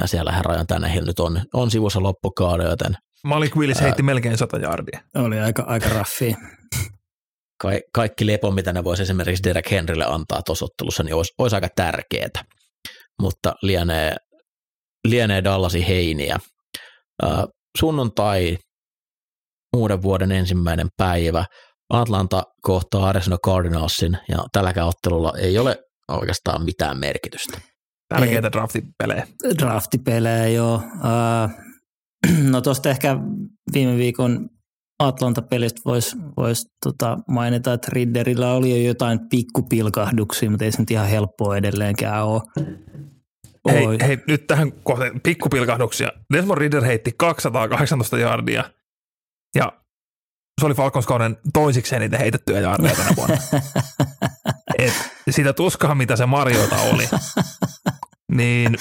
ja 0.00 0.06
siellä 0.06 0.34
Rajan 0.42 0.66
Tannehill 0.66 1.06
nyt 1.06 1.20
on, 1.20 1.42
on 1.54 1.70
sivussa 1.70 2.02
loppukauden, 2.02 2.66
joten 2.66 2.96
Malik 3.24 3.56
Willis 3.56 3.80
heitti 3.80 4.02
melkein 4.02 4.38
100 4.38 4.58
jardia. 4.58 5.00
Oli 5.16 5.38
aika, 5.40 5.62
aika 5.62 5.88
raffia. 5.88 6.36
ka- 7.62 7.68
kaikki 7.94 8.26
lepo, 8.26 8.50
mitä 8.50 8.72
ne 8.72 8.84
voisi 8.84 9.02
esimerkiksi 9.02 9.42
Derek 9.44 9.70
Henrylle 9.70 10.04
antaa 10.04 10.42
tuossa 10.42 10.64
ottelussa, 10.64 11.02
niin 11.02 11.14
olisi, 11.14 11.32
olisi 11.38 11.56
aika 11.56 11.68
tärkeää. 11.76 12.44
Mutta 13.22 13.54
lienee, 13.62 14.16
lienee 15.08 15.44
Dallasin 15.44 15.82
heiniä. 15.82 16.38
Äh, 17.24 17.44
sunnuntai, 17.78 18.58
uuden 19.76 20.02
vuoden 20.02 20.32
ensimmäinen 20.32 20.88
päivä, 20.96 21.44
Atlanta 21.90 22.42
kohtaa 22.62 23.08
Arizona 23.08 23.38
Cardinalsin, 23.46 24.18
ja 24.28 24.38
tälläkään 24.52 24.88
ottelulla 24.88 25.32
ei 25.38 25.58
ole 25.58 25.76
oikeastaan 26.08 26.64
mitään 26.64 26.98
merkitystä. 26.98 27.60
Tärkeitä 28.08 28.52
draftipelejä. 28.52 29.26
Draftipelejä 29.58 30.48
jo. 30.48 30.74
Uh, 30.74 31.50
no 32.52 32.60
tuosta 32.60 32.90
ehkä 32.90 33.16
viime 33.72 33.96
viikon 33.96 34.48
Atlanta-pelistä 35.00 35.80
voisi 35.84 36.16
vois 36.36 36.66
tota 36.84 37.18
mainita, 37.28 37.72
että 37.72 37.88
Ridderillä 37.92 38.52
oli 38.52 38.70
jo 38.70 38.88
jotain 38.88 39.20
pikkupilkahduksia, 39.30 40.50
mutta 40.50 40.64
ei 40.64 40.72
se 40.72 40.78
nyt 40.78 40.90
ihan 40.90 41.08
helppoa 41.08 41.56
edelleenkään 41.56 42.26
ole. 42.26 42.40
Hei, 43.70 43.86
Oi. 43.86 43.96
hei, 44.00 44.18
nyt 44.28 44.46
tähän 44.46 44.72
kohteen 44.72 45.20
pikkupilkahduksia. 45.20 46.08
Desmond 46.32 46.58
Ridder 46.58 46.84
heitti 46.84 47.12
218 47.16 48.18
jardia 48.18 48.64
ja 49.54 49.79
se 50.60 50.66
oli 50.66 50.74
Falcons 50.74 51.06
kauden 51.06 51.36
toisiksi 51.52 51.96
eniten 51.96 52.20
heitettyjä 52.20 52.60
jardeja 52.60 52.96
tänä 52.96 53.10
vuonna. 53.16 53.36
Et 54.78 54.92
sitä 55.30 55.52
tuskaa, 55.52 55.94
mitä 55.94 56.16
se 56.16 56.26
Mariota 56.26 56.76
oli, 56.76 57.08
niin 58.32 58.76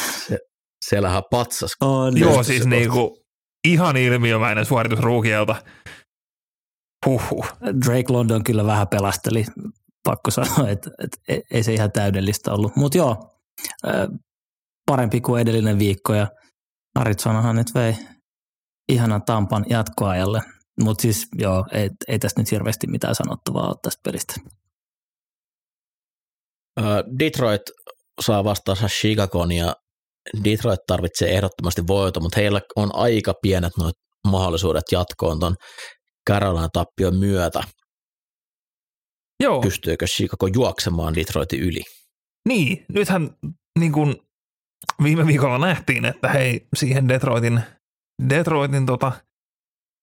Siellähän 0.86 1.24
patsas. 1.32 1.72
On, 1.82 2.18
joo 2.18 2.44
siis 2.44 2.66
niinku 2.66 3.26
ihan 3.68 3.98
ilmiömäinen 3.98 4.66
suoritus 4.66 5.00
ruukielta. 5.00 5.56
Huhhuh. 7.06 7.46
Drake 7.86 8.14
London 8.14 8.44
kyllä 8.44 8.66
vähän 8.66 8.88
pelasteli, 8.88 9.46
pakko 10.04 10.32
sanoa, 10.32 10.70
että, 10.70 10.90
että 11.04 11.18
ei- 11.28 11.44
ei 11.52 11.64
se 11.64 11.74
ihan 11.74 11.92
täydellistä 11.92 12.54
ollut. 12.54 12.76
Mutta 12.76 12.98
joo, 12.98 13.40
parempi 14.86 15.22
kuin 15.22 15.42
edellinen 15.42 15.80
viikko 15.80 16.14
ja 16.14 16.28
Arizonahan 16.96 17.56
nyt 17.56 17.74
vei 17.76 17.96
ihanan 18.92 19.24
Tampan 19.24 19.66
jatkoajalle. 19.70 20.42
Mutta 20.84 21.02
siis 21.02 21.28
joo, 21.38 21.66
ei, 21.72 21.90
ei 22.08 22.20
tästä 22.20 22.42
nyt 22.42 22.52
hirveästi 22.52 22.88
mitään 22.88 23.16
sanottavaa 23.16 23.68
ole 23.68 23.76
tästä 23.82 24.02
pelistä. 24.04 24.34
Detroit 27.20 27.62
saa 28.22 28.44
vastaansa 28.44 28.88
Chicagon 28.88 29.52
ja 29.52 29.76
Detroit 30.44 30.80
tarvitsee 30.88 31.34
ehdottomasti 31.36 31.88
voiton, 31.88 32.24
mutta 32.24 32.40
heillä 32.40 32.62
on 32.76 32.96
aika 32.96 33.34
pienet 33.42 33.74
noit 33.78 33.96
mahdollisuudet 34.28 34.84
jatkoon 34.92 35.40
tuon 35.40 35.56
Carolina 36.30 36.70
tappion 36.74 37.16
myötä. 37.16 37.64
Joo, 39.44 39.62
Pystyykö 39.62 40.06
Chicago 40.06 40.48
juoksemaan 40.48 41.16
Detroitin 41.16 41.60
yli? 41.60 41.82
niin. 42.50 42.86
Nythän 42.90 43.30
niin 43.80 43.92
kuin 43.92 44.16
viime 45.04 45.28
viikolla 45.28 45.58
nähtiin, 45.58 46.06
että 46.06 46.30
hei, 46.30 46.68
siihen 46.76 47.08
Detroitin, 47.08 47.62
Detroitin 48.30 48.86
tota, 48.86 49.12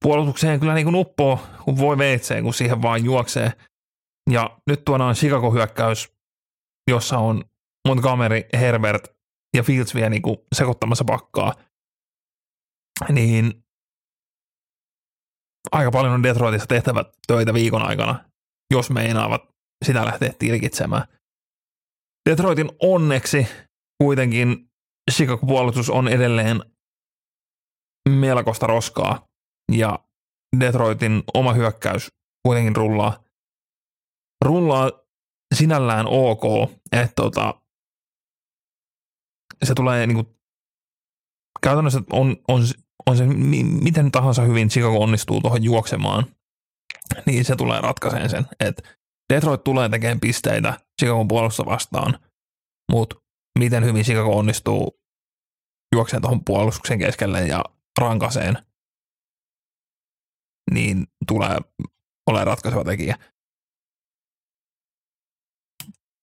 puolustukseen 0.05 0.61
kyllä 0.61 0.75
niin 0.75 0.85
kuin 0.85 0.97
uppoo, 0.97 1.41
kun 1.65 1.77
voi 1.77 1.99
veitseen, 1.99 2.45
kun 2.45 2.55
siihen 2.55 2.83
vaan 2.83 3.05
juoksee. 3.05 3.53
Ja 4.31 4.59
nyt 4.67 4.85
tuodaan 4.85 5.15
Chicago-hyökkäys, 5.15 6.13
jossa 6.91 7.19
on 7.19 7.45
Montgomery, 7.89 8.43
Herbert 8.53 9.09
ja 9.57 9.63
Fields 9.63 9.95
vielä 9.95 10.11
niin 10.11 10.23
kuin 10.23 10.37
sekoittamassa 10.55 11.05
pakkaa. 11.05 11.55
Niin 13.13 13.65
aika 15.73 15.91
paljon 15.91 16.15
on 16.15 16.23
Detroitissa 16.23 16.67
tehtävä 16.67 17.05
töitä 17.27 17.55
viikon 17.55 17.83
aikana, 17.83 18.25
jos 18.75 18.91
meinaavat 18.91 19.43
sitä 19.85 20.05
lähteä 20.05 20.33
tilkitsemään. 20.39 21.03
Detroitin 22.31 22.71
onneksi 22.83 23.49
kuitenkin 24.03 24.71
Chicago-puolustus 25.13 25.91
on 25.91 26.09
edelleen 26.09 26.63
melkoista 28.09 28.67
roskaa 28.67 29.27
ja 29.73 29.99
Detroitin 30.61 31.23
oma 31.35 31.53
hyökkäys 31.53 32.13
kuitenkin 32.47 32.77
rullaa, 32.77 33.25
rullaa 34.45 34.91
sinällään 35.55 36.07
ok, 36.07 36.43
että 36.93 37.13
tota, 37.17 37.55
se 39.65 39.75
tulee 39.75 40.07
niinku, 40.07 40.37
käytännössä 41.63 42.01
on, 42.13 42.37
on, 42.49 42.63
on 43.07 43.17
se 43.17 43.27
miten 43.83 44.13
tahansa 44.13 44.43
hyvin 44.43 44.69
Chicago 44.69 45.03
onnistuu 45.03 45.41
tuohon 45.41 45.65
juoksemaan, 45.65 46.27
niin 47.27 47.45
se 47.45 47.57
tulee 47.57 47.81
ratkaiseen 47.81 48.31
sen, 48.31 48.47
että 48.61 48.83
Detroit 49.35 49.65
tulee 49.65 49.89
tekemään 49.89 50.21
pisteitä 50.21 50.81
Chicagon 51.01 51.29
puolustusta 51.29 51.71
vastaan, 51.71 52.19
mutta 52.93 53.17
miten 53.59 53.85
hyvin 53.85 54.05
Chicago 54.05 54.39
onnistuu 54.39 55.01
juokseen 55.95 56.23
tuohon 56.23 56.45
puolustuksen 56.45 56.99
keskelle 56.99 57.47
ja 57.47 57.65
rankaseen, 58.01 58.59
niin 60.71 61.07
tulee 61.29 61.57
olemaan 62.27 62.47
ratkaiseva 62.47 62.85
tekijä. 62.85 63.17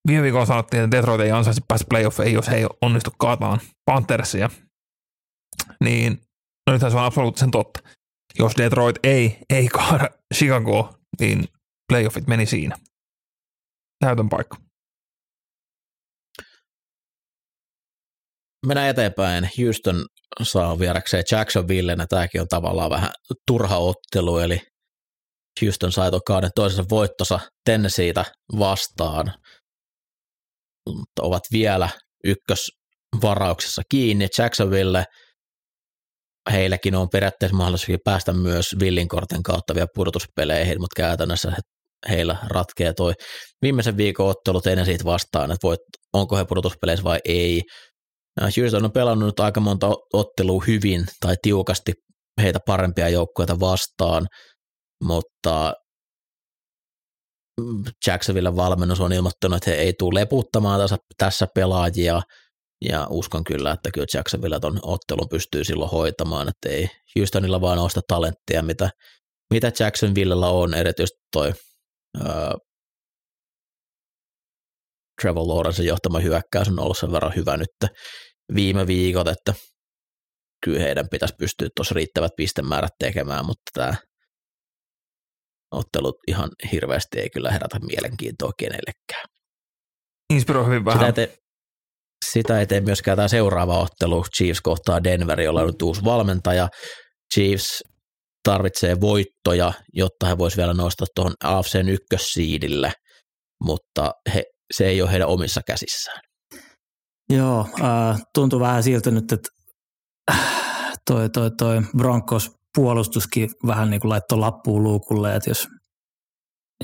Viime 0.08 0.24
viikolla 0.24 0.46
sanottiin, 0.46 0.84
että 0.84 0.98
Detroit 0.98 1.22
ei 1.22 1.32
ansaisi 1.32 1.62
päästä 1.68 1.88
playoffeihin, 1.90 2.34
jos 2.34 2.50
he 2.50 2.56
ei 2.56 2.66
onnistu 2.82 3.12
kaataan 3.20 3.60
Panthersia. 3.86 4.50
Niin, 5.84 6.22
no 6.68 6.74
nythän 6.74 6.92
se 6.92 6.98
on 6.98 7.04
absoluuttisen 7.04 7.52
totta. 7.52 7.80
Jos 8.40 8.54
Detroit 8.58 8.96
ei, 9.04 9.38
ei 9.50 9.68
kaada 9.68 10.10
Chicago, 10.34 10.94
niin 11.20 11.48
playoffit 11.92 12.28
meni 12.28 12.46
siinä. 12.46 12.78
Näytön 14.04 14.30
paikka. 14.30 14.58
Mennään 18.66 18.90
eteenpäin. 18.90 19.50
Houston 19.58 20.06
saa 20.42 20.80
vierakseen 20.80 21.24
Jacksonvillen, 21.32 22.00
ja 22.00 22.08
tämäkin 22.08 22.42
on 22.42 22.48
tavallaan 22.48 22.90
vähän 22.90 23.10
turha 23.48 23.78
ottelu, 23.78 24.38
eli 24.38 24.60
Houston 25.62 25.92
sai 25.92 26.10
tuon 26.10 26.22
kauden 26.28 26.50
toisensa 26.56 26.84
voittosa 26.90 27.40
Tennesseeitä 27.66 28.26
vastaan, 28.60 29.34
mutta 30.90 31.22
ovat 31.22 31.44
vielä 31.52 31.90
ykkösvarauksessa 32.24 33.82
kiinni. 33.90 34.28
Jacksonville, 34.38 35.06
heilläkin 36.52 36.96
on 36.96 37.10
periaatteessa 37.10 37.58
mahdollisuus 37.58 37.98
päästä 38.04 38.34
myös 38.34 38.66
Villin 38.80 39.08
kortin 39.08 39.44
kautta 39.44 39.76
vielä 39.76 39.88
pudotuspeleihin, 39.96 40.82
mutta 40.82 41.02
käytännössä 41.02 41.52
heillä 42.10 42.38
ratkee 42.48 42.94
toi 42.94 43.14
viimeisen 43.62 43.98
viikon 43.98 44.30
ottelu 44.30 44.62
Tennesseet 44.62 45.06
vastaan, 45.06 45.52
että 45.52 45.68
voit, 45.68 45.80
onko 46.14 46.38
he 46.38 46.46
pudotuspeleissä 46.46 47.04
vai 47.04 47.20
ei. 47.26 47.62
Houston 48.42 48.86
on 48.86 48.92
pelannut 48.92 49.28
nyt 49.28 49.40
aika 49.40 49.60
monta 49.60 49.90
ottelua 50.14 50.64
hyvin 50.68 51.06
tai 51.20 51.36
tiukasti 51.42 51.94
heitä 52.42 52.60
parempia 52.66 53.10
joukkueita 53.10 53.60
vastaan, 53.60 54.28
mutta 55.04 55.74
Jacksonville 58.08 58.56
valmennus 58.56 59.00
on 59.00 59.14
ilmoittanut, 59.14 59.58
että 59.58 59.70
he 59.70 59.76
ei 59.76 59.94
tule 60.00 60.20
leputtamaan 60.20 60.80
tässä, 60.80 60.98
tässä 61.18 61.48
pelaajia, 61.56 62.22
ja 62.90 63.08
uskon 63.10 63.44
kyllä, 63.44 63.72
että 63.72 63.92
kyllä 63.92 64.08
Jacksonville 64.14 64.60
ton 64.60 64.80
ottelun 64.82 65.30
pystyy 65.30 65.64
silloin 65.64 65.92
hoitamaan, 65.92 66.48
että 66.50 66.70
ei 66.70 66.90
Houstonilla 67.20 67.62
vaan 67.62 67.80
osta 67.80 68.02
talenttia, 68.08 68.62
mitä, 68.62 68.90
mitä 69.54 69.72
Jacksonvillella 69.80 70.50
on, 70.50 70.74
erityisesti 70.74 71.20
toi 71.32 71.54
Trevor 75.24 75.48
Lawrence 75.48 75.84
johtama 75.84 76.20
hyökkäys 76.20 76.68
on 76.68 76.80
ollut 76.80 76.98
sen 76.98 77.12
verran 77.12 77.36
hyvä 77.36 77.58
nyt 77.58 77.92
viime 78.56 78.88
viikot, 78.88 79.28
että 79.28 79.54
kyllä 80.66 80.80
heidän 80.80 81.10
pitäisi 81.12 81.36
pystyä 81.40 81.68
tuossa 81.76 81.96
riittävät 81.96 82.32
pistemäärät 82.38 82.92
tekemään, 83.00 83.46
mutta 83.46 83.62
tämä 83.74 83.94
ottelut 85.72 86.16
ihan 86.28 86.50
hirveästi 86.72 87.20
ei 87.20 87.30
kyllä 87.30 87.52
herätä 87.52 87.80
mielenkiintoa 87.80 88.52
kenellekään. 88.60 89.26
Inspiroi 90.34 90.66
hyvin 90.66 90.86
vähän. 90.86 91.00
Sitä 91.00 91.22
ei, 91.22 91.28
tee, 91.28 91.38
sitä 92.32 92.60
ei 92.60 92.68
tee 92.68 92.82
myöskään 92.82 93.16
tämä 93.18 93.28
seuraava 93.28 93.80
ottelu, 93.80 94.24
Chiefs 94.38 94.62
kohtaa 94.62 95.04
Denver, 95.04 95.42
jolla 95.42 95.62
on 95.62 95.68
nyt 95.68 95.82
uusi 95.82 96.04
valmentaja. 96.04 96.70
Chiefs 97.34 97.84
tarvitsee 98.44 99.02
voittoja, 99.02 99.74
jotta 99.94 100.26
he 100.26 100.38
voisivat 100.38 100.58
vielä 100.58 100.74
nostaa 100.74 101.08
tuohon 101.16 101.34
AFCn 101.44 101.90
ykkössiidille, 101.90 102.94
mutta 103.64 104.12
he, 104.34 104.44
se 104.74 104.88
ei 104.88 105.02
ole 105.02 105.12
heidän 105.12 105.28
omissa 105.28 105.62
käsissään. 105.68 106.22
Joo, 107.30 107.68
äh, 107.82 108.22
tuntuu 108.34 108.60
vähän 108.60 108.84
siltä 108.84 109.12
nyt, 109.12 109.32
että 109.32 109.50
toi, 111.08 111.30
toi, 111.30 111.52
toi 111.52 111.82
Broncos 111.98 112.52
puolustuskin 112.76 113.50
vähän 113.68 113.90
niin 113.90 114.02
kuin 114.02 114.10
laittoi 114.10 114.38
lappuun 114.38 114.84
luukulle, 114.84 115.36
että 115.36 115.50
jos, 115.50 115.68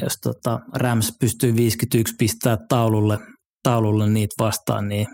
jos 0.01 0.13
tota 0.23 0.59
Rams 0.75 1.13
pystyy 1.19 1.55
51 1.55 2.15
pistää 2.15 2.57
taululle, 2.69 3.17
taululle 3.63 4.09
niitä 4.09 4.35
vastaan, 4.39 4.87
niin 4.87 5.07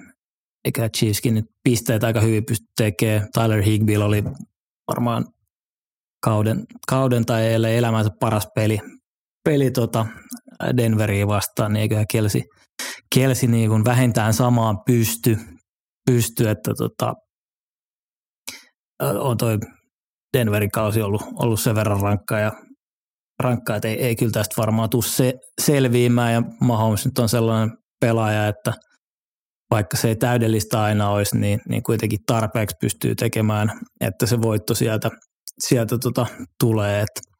eikä 0.65 0.89
Chiefskin 0.89 1.33
nyt 1.33 1.45
pisteet 1.63 2.03
aika 2.03 2.21
hyvin 2.21 2.45
pysty 2.45 2.65
tekemään. 2.77 3.27
Tyler 3.33 3.61
Higbill 3.61 4.01
oli 4.01 4.23
varmaan 4.87 5.25
kauden, 6.25 6.65
kauden 6.87 7.25
tai 7.25 7.53
elämänsä 7.53 8.09
paras 8.19 8.47
peli, 8.55 8.79
peli 9.43 9.71
tota 9.71 10.05
Denveriä 10.77 11.27
vastaan, 11.27 11.73
niin 11.73 11.81
eiköhän 11.81 12.05
Kelsi, 12.11 12.43
Kelsi 13.15 13.47
niin 13.47 13.69
kuin 13.69 13.85
vähintään 13.85 14.33
samaan 14.33 14.77
pysty, 14.85 15.37
pysty 16.05 16.49
että 16.49 16.73
tota, 16.77 17.13
on 19.01 19.37
toi 19.37 19.57
Denverin 20.37 20.71
kausi 20.71 21.01
ollut, 21.01 21.21
ollut 21.33 21.59
sen 21.59 21.75
verran 21.75 22.01
rankkaa 22.01 22.39
ja 22.39 22.51
rankkaa, 23.43 23.75
että 23.75 23.87
ei, 23.87 24.03
ei 24.03 24.15
kyllä 24.15 24.31
tästä 24.31 24.55
varmaan 24.57 24.89
tule 24.89 25.03
se, 25.03 25.33
selviämään 25.61 26.33
ja 26.33 26.41
Mahomes 26.61 27.05
nyt 27.05 27.19
on 27.19 27.29
sellainen 27.29 27.77
pelaaja, 28.01 28.47
että 28.47 28.73
vaikka 29.71 29.97
se 29.97 30.07
ei 30.07 30.15
täydellistä 30.15 30.83
aina 30.83 31.09
olisi, 31.09 31.37
niin, 31.37 31.59
niin 31.69 31.83
kuitenkin 31.83 32.19
tarpeeksi 32.25 32.75
pystyy 32.81 33.15
tekemään, 33.15 33.71
että 34.01 34.25
se 34.25 34.41
voitto 34.41 34.75
sieltä, 34.75 35.11
sieltä 35.59 35.97
tota, 35.97 36.25
tulee. 36.59 37.01
Että 37.01 37.34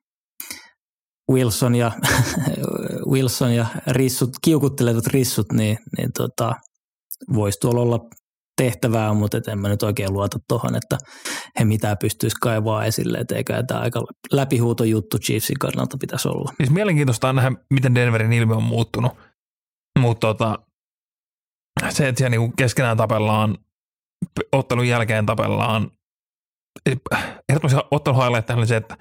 Wilson 1.31 1.75
ja, 1.75 1.91
Wilson 3.11 3.55
ja 3.55 3.65
rissut, 3.87 4.29
kiukuttelevat 4.41 5.07
rissut, 5.07 5.51
niin, 5.51 5.77
niin 5.97 6.09
tota, 6.17 6.55
voisi 7.33 7.59
tuolla 7.59 7.81
olla 7.81 7.99
tehtävää, 8.61 9.13
mutta 9.13 9.37
et 9.37 9.47
en 9.47 9.59
mä 9.59 9.69
nyt 9.69 9.83
oikein 9.83 10.13
luota 10.13 10.39
tuohon, 10.47 10.75
että 10.75 10.97
he 11.59 11.65
mitään 11.65 11.97
pystyisi 11.97 12.35
kaivaa 12.41 12.85
esille, 12.85 13.17
että 13.17 13.35
eikä 13.35 13.63
tämä 13.63 13.79
aika 13.79 14.01
läpihuuto 14.31 14.83
juttu 14.83 15.19
Chiefsin 15.19 15.59
kannalta 15.59 15.97
pitäisi 15.97 16.27
olla. 16.27 16.51
Siis 16.57 16.69
mielenkiintoista 16.69 17.29
on 17.29 17.35
nähdä, 17.35 17.51
miten 17.73 17.95
Denverin 17.95 18.33
ilme 18.33 18.55
on 18.55 18.63
muuttunut, 18.63 19.11
mutta 19.99 20.27
tota, 20.27 20.59
se, 21.89 22.07
että 22.07 22.17
siellä 22.17 22.29
niinku 22.29 22.53
keskenään 22.57 22.97
tapellaan, 22.97 23.57
ottelun 24.51 24.87
jälkeen 24.87 25.25
tapellaan, 25.25 25.91
ehdottomasti 27.49 27.87
ottelun 27.91 28.23
highlight 28.23 28.49
oli 28.49 28.67
se, 28.67 28.75
että 28.75 28.97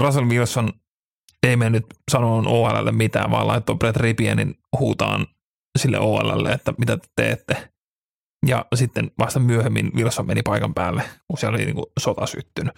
Russell 0.00 0.28
Wilson 0.28 0.72
ei 1.46 1.56
mennyt 1.56 1.86
sanomaan 2.10 2.46
OLlle 2.46 2.92
mitään, 2.92 3.30
vaan 3.30 3.46
laittoi 3.46 3.76
Brett 3.76 3.96
Ripienin 3.96 4.58
huutaan 4.78 5.26
sille 5.78 5.98
OLlle, 5.98 6.52
että 6.52 6.74
mitä 6.78 6.96
te 6.96 7.08
teette. 7.16 7.72
Ja 8.46 8.66
sitten 8.74 9.10
vasta 9.18 9.40
myöhemmin 9.40 9.92
Wilson 9.94 10.26
meni 10.26 10.42
paikan 10.42 10.74
päälle, 10.74 11.02
kun 11.28 11.38
siellä 11.38 11.56
oli 11.56 11.64
niin 11.64 11.74
kuin 11.74 11.86
sota 12.00 12.26
syttynyt. 12.26 12.74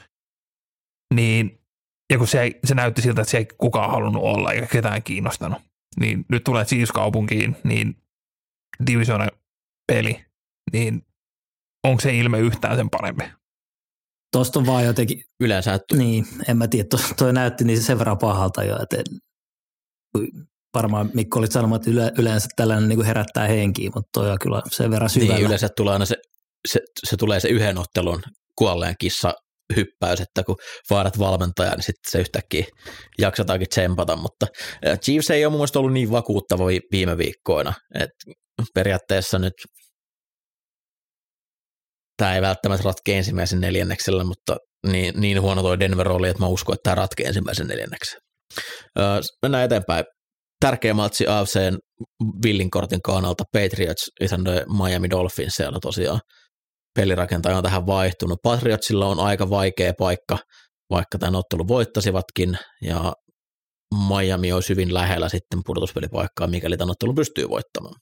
Niin, 1.15 1.61
ja 2.12 2.19
kun 2.19 2.27
se, 2.27 2.43
ei, 2.43 2.61
se 2.65 2.74
näytti 2.74 3.03
siltä, 3.03 3.20
että 3.20 3.31
se 3.31 3.39
ei 3.39 3.47
kukaan 3.59 3.91
halunnut 3.91 4.23
olla 4.23 4.53
eikä 4.53 4.66
ketään 4.66 5.03
kiinnostanut. 5.03 5.62
Niin 6.01 6.24
nyt 6.28 6.45
tulee 6.45 6.65
siis 6.65 6.93
kaupunkiin, 6.93 7.57
niin 7.65 7.97
divisiona 8.86 9.28
peli, 9.93 10.24
niin 10.73 11.07
onko 11.85 12.01
se 12.01 12.16
ilme 12.16 12.39
yhtään 12.39 12.77
sen 12.77 12.91
parempi? 12.91 13.24
Tuosta 14.35 14.59
on 14.59 14.66
vaan 14.66 14.85
jotenkin... 14.85 15.23
Yleensä. 15.40 15.78
Niin, 15.93 16.27
en 16.48 16.56
mä 16.56 16.69
tiedä, 16.69 16.89
toi 17.19 17.32
näytti 17.32 17.65
niin 17.65 17.82
sen 17.82 17.98
verran 17.98 18.19
pahalta 18.19 18.65
jo, 18.65 18.77
että 18.82 18.97
varmaan 20.74 21.11
Mikko 21.15 21.39
olit 21.39 21.52
sanomaan, 21.52 21.81
että 21.81 22.12
yleensä 22.23 22.48
tällainen 22.56 22.89
niin 22.89 22.97
kuin 22.97 23.06
herättää 23.06 23.47
henkiä, 23.47 23.90
mutta 23.94 24.09
toi 24.12 24.31
on 24.31 24.39
kyllä 24.43 24.62
sen 24.69 24.90
verran 24.90 25.11
syvällä. 25.11 25.35
Niin, 25.35 25.47
yleensä 25.47 25.69
tulee 25.77 25.93
aina 25.93 26.06
se, 26.06 26.16
se, 26.69 26.81
se, 27.06 27.16
tulee 27.16 27.40
se 27.40 27.48
yhden 27.48 27.78
ottelun 27.78 28.23
kuolleen 28.59 28.94
kissa 29.01 29.32
hyppäys, 29.77 30.20
että 30.20 30.44
kun 30.44 30.56
vaihdat 30.90 31.19
valmentaja, 31.19 31.70
niin 31.70 31.82
sitten 31.82 32.11
se 32.11 32.20
yhtäkkiä 32.20 32.65
jaksataankin 33.19 33.69
tsempata, 33.69 34.16
mutta 34.16 34.47
Chiefs 35.05 35.31
ei 35.31 35.44
ole 35.44 35.51
mun 35.51 35.59
mielestä 35.59 35.78
ollut 35.78 35.93
niin 35.93 36.11
vakuuttava 36.11 36.65
viime 36.93 37.19
viikkoina, 37.19 37.73
että 37.94 38.32
periaatteessa 38.74 39.39
nyt 39.39 39.55
tämä 42.16 42.35
ei 42.35 42.43
välttämättä 42.43 42.85
ratke 42.85 43.16
ensimmäisen 43.19 43.61
neljänneksellä, 43.61 44.24
mutta 44.24 44.57
niin, 44.86 45.20
niin 45.20 45.43
huono 45.43 45.62
toi 45.62 45.81
Denver 45.81 46.12
oli, 46.12 46.28
että 46.28 46.43
mä 46.43 46.47
uskon, 46.47 46.74
että 46.74 46.82
tämä 46.91 46.95
ratkee 46.95 47.27
ensimmäisen 47.27 47.66
neljänneksen. 47.66 48.20
Öö, 48.99 49.20
mennään 49.43 49.65
eteenpäin. 49.65 50.05
Tärkeä 50.61 50.95
matsi 50.95 51.27
AFCn 51.27 51.77
Villin 52.45 52.70
kortin 52.70 53.03
kannalta 53.03 53.45
Patriots 53.53 54.11
isännöi 54.20 54.62
Miami 54.82 55.11
Dolphins, 55.11 55.55
siellä 55.55 55.78
tosiaan 55.82 56.20
pelirakentaja 56.99 57.57
on 57.57 57.62
tähän 57.62 57.86
vaihtunut. 57.86 58.39
Patriotsilla 58.43 59.07
on 59.07 59.20
aika 59.20 59.51
vaikea 59.51 59.93
paikka, 59.99 60.39
vaikka 60.91 61.19
tämän 61.19 61.35
ottelu 61.35 61.69
voittasivatkin, 61.69 62.59
ja 62.82 63.12
Miami 64.09 64.53
olisi 64.53 64.69
hyvin 64.69 64.95
lähellä 64.95 65.28
sitten 65.28 65.61
pudotuspelipaikkaa, 65.66 66.47
mikäli 66.47 66.77
tämän 66.77 66.91
ottelu 66.91 67.15
pystyy 67.15 67.49
voittamaan. 67.49 67.95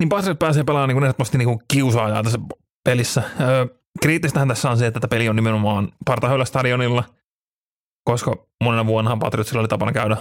Niin 0.00 0.08
Patriots 0.08 0.38
pääsee 0.38 0.64
pelaamaan 0.64 0.88
niin 0.88 1.04
ehdottomasti 1.04 1.38
niin 1.38 1.58
kiusaajaa 1.72 2.22
tässä 2.22 2.38
pelissä. 2.86 3.22
Öö, 3.40 3.66
kriittistähän 4.02 4.48
tässä 4.48 4.70
on 4.70 4.78
se, 4.78 4.86
että 4.86 5.00
tätä 5.00 5.10
peli 5.10 5.28
on 5.28 5.36
nimenomaan 5.36 5.92
Partahöylä 6.04 6.44
stadionilla, 6.44 7.04
koska 8.04 8.46
monena 8.64 8.86
vuonna 8.86 9.16
Patriotsilla 9.16 9.60
oli 9.60 9.68
tapana 9.68 9.92
käydä 9.92 10.16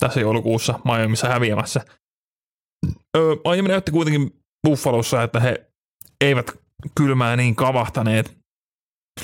tässä 0.00 0.20
joulukuussa 0.20 0.80
Miamiissa 0.84 1.28
häviämässä. 1.28 1.80
Öö, 3.16 3.34
Miami 3.50 3.68
näytti 3.68 3.92
kuitenkin 3.92 4.44
Buffalossa, 4.66 5.22
että 5.22 5.40
he 5.40 5.70
eivät 6.20 6.50
kylmää 6.96 7.36
niin 7.36 7.56
kavahtaneet. 7.56 8.36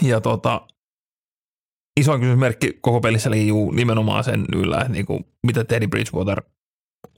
Ja 0.02 0.20
tota, 0.20 0.66
isoin 2.00 2.20
kysymysmerkki 2.20 2.78
koko 2.80 3.00
pelissä 3.00 3.30
liijuu 3.30 3.70
nimenomaan 3.70 4.24
sen 4.24 4.44
yllä, 4.52 4.80
että 4.80 4.92
niin 4.92 5.06
kuin, 5.06 5.24
mitä 5.46 5.64
Teddy 5.64 5.86
Bridgewater 5.86 6.42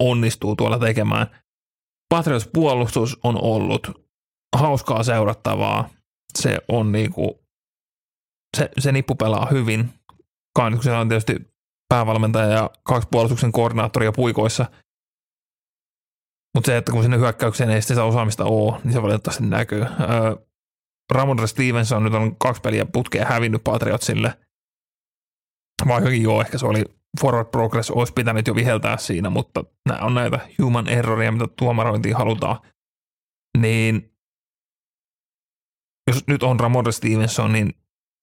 onnistuu 0.01 0.57
tuolla 0.57 0.79
tekemään. 0.79 1.27
Patriots 2.15 2.49
puolustus 2.53 3.19
on 3.23 3.43
ollut 3.43 4.04
hauskaa 4.55 5.03
seurattavaa. 5.03 5.89
Se 6.39 6.59
on 6.69 6.93
niin 6.93 7.13
kuin, 7.13 7.31
se, 8.57 8.71
se 8.79 8.93
nippu 8.93 9.15
pelaa 9.15 9.47
hyvin. 9.51 9.91
Siellä 10.83 11.01
on 11.01 11.09
tietysti 11.09 11.37
päävalmentaja 11.89 12.49
ja 12.49 12.71
kaksi 12.83 13.09
puolustuksen 13.11 13.53
koordinaattoria 13.53 14.13
puikoissa. 14.13 14.67
Mutta 16.55 16.67
se, 16.67 16.77
että 16.77 16.93
kun 16.93 17.03
sinne 17.03 17.19
hyökkäykseen 17.19 17.71
ei 17.71 17.83
sitä 17.83 18.05
osaamista 18.05 18.45
ole, 18.45 18.81
niin 18.85 18.93
se 18.93 19.03
valitettavasti 19.03 19.47
näkyy. 19.47 19.83
Öö, 19.83 20.37
Ramondre 21.13 21.47
Stevenson 21.47 22.05
nyt 22.05 22.15
on 22.15 22.37
kaksi 22.37 22.63
peliä 22.63 22.87
putkea 22.87 23.27
hävinnyt 23.27 23.65
Patriotsille. 23.65 24.39
Vaikkakin 25.89 26.23
joo, 26.23 26.41
ehkä 26.41 26.59
se 26.59 26.67
oli 26.67 26.85
forward 27.21 27.49
progress 27.51 27.91
olisi 27.91 28.13
pitänyt 28.13 28.47
jo 28.47 28.55
viheltää 28.55 28.97
siinä, 28.97 29.31
mutta 29.31 29.65
nämä 29.89 30.01
on 30.01 30.15
näitä 30.15 30.49
human 30.63 30.89
erroria, 30.89 31.33
mitä 31.33 31.49
tuomarointiin 31.59 32.17
halutaan. 32.17 32.61
Niin 33.59 34.14
jos 36.07 36.27
nyt 36.27 36.43
on 36.43 36.61
Ramondre 36.61 36.93
Stevenson, 36.93 37.53
niin 37.53 37.75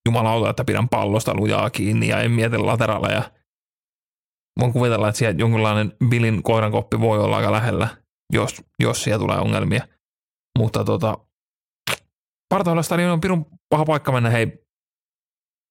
jumalauta, 0.05 0.49
että 0.49 0.63
pidän 0.63 0.89
pallosta 0.89 1.33
lujaa 1.35 1.69
kiinni 1.69 2.07
ja 2.07 2.21
en 2.21 2.31
mieti 2.31 2.57
lateraaleja. 2.57 3.31
Voin 4.59 4.73
kuvitella, 4.73 5.07
että 5.07 5.19
siellä 5.19 5.39
jonkinlainen 5.39 5.93
Billin 6.09 6.43
koirankoppi 6.43 6.99
voi 6.99 7.19
olla 7.19 7.37
aika 7.37 7.51
lähellä, 7.51 7.87
jos, 8.33 8.63
jos 8.79 9.03
siellä 9.03 9.19
tulee 9.19 9.37
ongelmia. 9.37 9.87
Mutta 10.59 10.83
tota, 10.83 11.17
Partaholla 12.49 12.83
stadion 12.83 13.11
on 13.11 13.21
pirun 13.21 13.45
paha 13.69 13.85
paikka 13.85 14.11
mennä 14.11 14.29
hei 14.29 14.65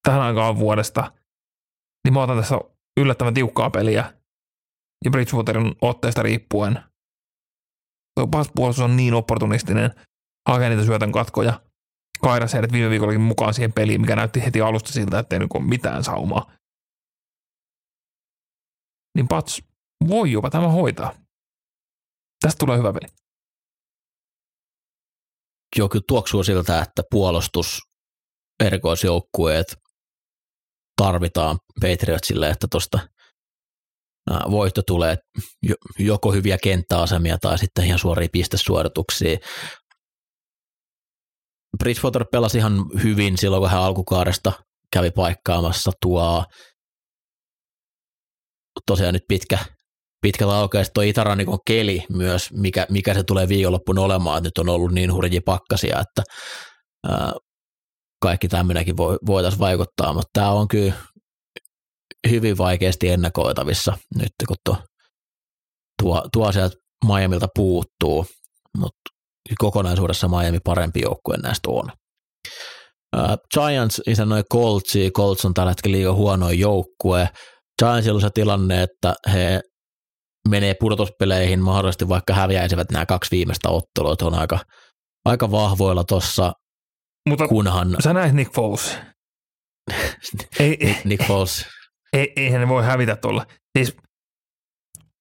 tähän 0.03 0.21
aikaan 0.21 0.59
vuodesta. 0.59 1.13
Niin 2.05 2.15
mä 2.15 2.23
otan 2.23 2.37
tässä 2.37 2.59
yllättävän 3.01 3.35
tiukkaa 3.35 3.71
peliä. 3.71 4.13
Ja 5.05 5.11
Bridgewaterin 5.11 5.75
otteesta 5.83 6.23
riippuen. 6.23 6.83
Tuo 8.15 8.45
puolustus 8.55 8.85
on 8.85 8.97
niin 8.97 9.15
opportunistinen, 9.15 9.91
hakee 10.49 10.69
niitä 10.69 10.85
syötön 10.85 11.13
katkoja. 11.13 11.61
Kairas 12.23 12.53
heidät 12.53 12.73
viime 12.73 12.91
viikollakin 12.91 13.21
mukaan 13.21 13.55
siihen 13.55 13.73
peliin, 13.73 14.01
mikä 14.01 14.17
näytti 14.17 14.45
heti 14.45 14.61
alusta 14.61 14.93
siltä, 14.93 15.19
että 15.19 15.37
ei 15.37 15.43
ole 15.55 15.65
mitään 15.65 16.05
saumaa. 16.05 16.53
Niin 19.17 19.29
Pats 19.29 19.63
voi 20.09 20.33
jopa 20.33 20.51
tämä 20.51 20.69
hoitaa. 20.69 21.15
Tästä 22.41 22.59
tulee 22.59 22.79
hyvä 22.79 22.93
peli. 22.93 23.13
Joo, 25.77 25.89
kyllä 25.89 26.05
tuoksuu 26.09 26.45
siltä, 26.45 26.83
että 26.83 27.03
puolustus 27.11 27.79
erikoisjoukkueet 28.65 29.77
tarvitaan 31.03 31.59
Patriotsille, 31.81 32.51
että 32.51 32.67
tuosta 32.71 32.99
voitto 34.51 34.83
tulee 34.83 35.19
joko 35.99 36.33
hyviä 36.33 36.59
kenttäasemia 36.59 37.39
tai 37.39 37.59
sitten 37.59 37.85
ihan 37.85 37.99
suoria 37.99 38.29
pistesuorituksia. 38.33 39.39
Bridgewater 41.79 42.25
pelasi 42.33 42.59
ihan 42.59 42.85
hyvin 43.03 43.39
silloin, 43.39 43.61
kun 43.61 43.71
hän 43.71 43.81
alkukaudesta 43.81 44.53
kävi 44.93 45.11
paikkaamassa 45.11 45.93
tuo 46.03 46.45
tosiaan 48.87 49.15
nyt 49.15 49.23
pitkä, 49.29 49.59
pitkä 50.23 50.47
laukeus, 50.47 50.91
tuo 50.95 51.03
itärannikon 51.03 51.59
keli 51.67 52.05
myös, 52.09 52.53
mikä, 52.53 52.87
mikä 52.91 53.15
se 53.15 53.23
tulee 53.23 53.49
viikonloppuna 53.49 54.03
olemaan, 54.03 54.39
että 54.39 54.47
nyt 54.47 54.59
on 54.59 54.75
ollut 54.75 54.93
niin 54.93 55.13
hurjia 55.13 55.41
pakkasia, 55.45 56.01
että 56.01 56.23
ää, 57.09 57.33
kaikki 58.23 58.49
tämmöinenkin 58.49 58.97
voi, 58.97 59.19
voitaisiin 59.27 59.61
vaikuttaa, 59.61 60.13
mutta 60.13 60.31
tämä 60.33 60.51
on 60.51 60.69
kyllä 60.69 60.93
hyvin 62.31 62.59
vaikeasti 62.59 63.09
ennakoitavissa 63.09 63.99
nyt, 64.15 64.33
kun 64.49 64.57
tuo, 64.65 64.77
tuo, 66.03 66.23
tuo 66.33 66.53
sieltä 66.53 66.77
Miamilta 67.07 67.49
puuttuu, 67.55 68.27
mutta 68.79 69.20
kokonaisuudessa 69.59 70.29
Miami 70.29 70.59
parempi 70.65 71.01
joukkue 71.01 71.37
näistä 71.37 71.71
on. 71.71 71.93
Uh, 73.17 73.37
Giants 73.55 74.01
isännoi 74.07 74.43
Coltsi, 74.53 75.11
Colts 75.11 75.45
on 75.45 75.55
tällä 75.55 75.71
hetkellä 75.71 75.97
liian 75.97 76.15
huono 76.15 76.51
joukkue. 76.51 77.29
Giantsilla 77.83 78.17
on 78.17 78.21
se 78.21 78.31
tilanne, 78.35 78.83
että 78.83 79.15
he 79.33 79.61
menee 80.49 80.75
pudotuspeleihin, 80.81 81.61
mahdollisesti 81.61 82.09
vaikka 82.09 82.35
häviäisivät 82.35 82.91
nämä 82.91 83.07
kaksi 83.07 83.31
viimeistä 83.31 83.69
ottelua, 83.69 84.17
on 84.23 84.35
aika, 84.35 84.59
aika 85.25 85.51
vahvoilla 85.51 86.05
tuossa, 86.05 86.53
Mutta 87.29 87.49
kunhan... 87.49 87.97
sä 88.05 88.13
näet 88.13 88.33
Nick 88.33 88.55
Foles. 88.55 88.99
ei, 90.61 90.77
Nick, 90.83 91.05
Nick 91.05 91.27
Foles. 91.27 91.67
Ei, 92.13 92.33
eihän 92.37 92.61
ne 92.61 92.69
voi 92.69 92.85
hävitä 92.85 93.17
tuolla. 93.17 93.47
Siis 93.79 93.97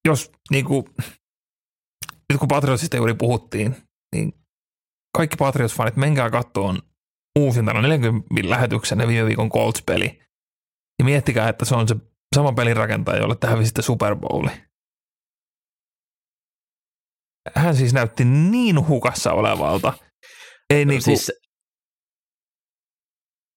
jos 0.08 0.30
niin 0.50 0.64
kuin, 0.64 0.84
nyt 2.32 2.38
kun 2.38 2.48
Patriotsista 2.48 2.96
juuri 2.96 3.14
puhuttiin, 3.14 3.76
niin 4.14 4.32
kaikki 5.16 5.36
Patriots-fanit, 5.36 5.96
menkää 5.96 6.30
kattoon 6.30 6.78
uusintana 7.38 7.82
40 7.82 8.26
lähetyksen 8.42 9.00
ja 9.00 9.08
viime 9.08 9.26
viikon 9.26 9.50
Colts-peli. 9.50 10.20
Ja 10.98 11.04
miettikää, 11.04 11.48
että 11.48 11.64
se 11.64 11.74
on 11.74 11.88
se 11.88 11.96
sama 12.34 12.52
pelirakentaja, 12.52 13.18
jolle 13.18 13.36
tähän 13.36 13.66
sitten 13.66 13.84
Super 13.84 14.16
Bowli. 14.16 14.50
Hän 17.54 17.76
siis 17.76 17.94
näytti 17.94 18.24
niin 18.24 18.88
hukassa 18.88 19.32
olevalta. 19.32 19.92
Ei 20.70 20.84
No, 20.84 20.88
niinku, 20.88 21.04
siis 21.04 21.32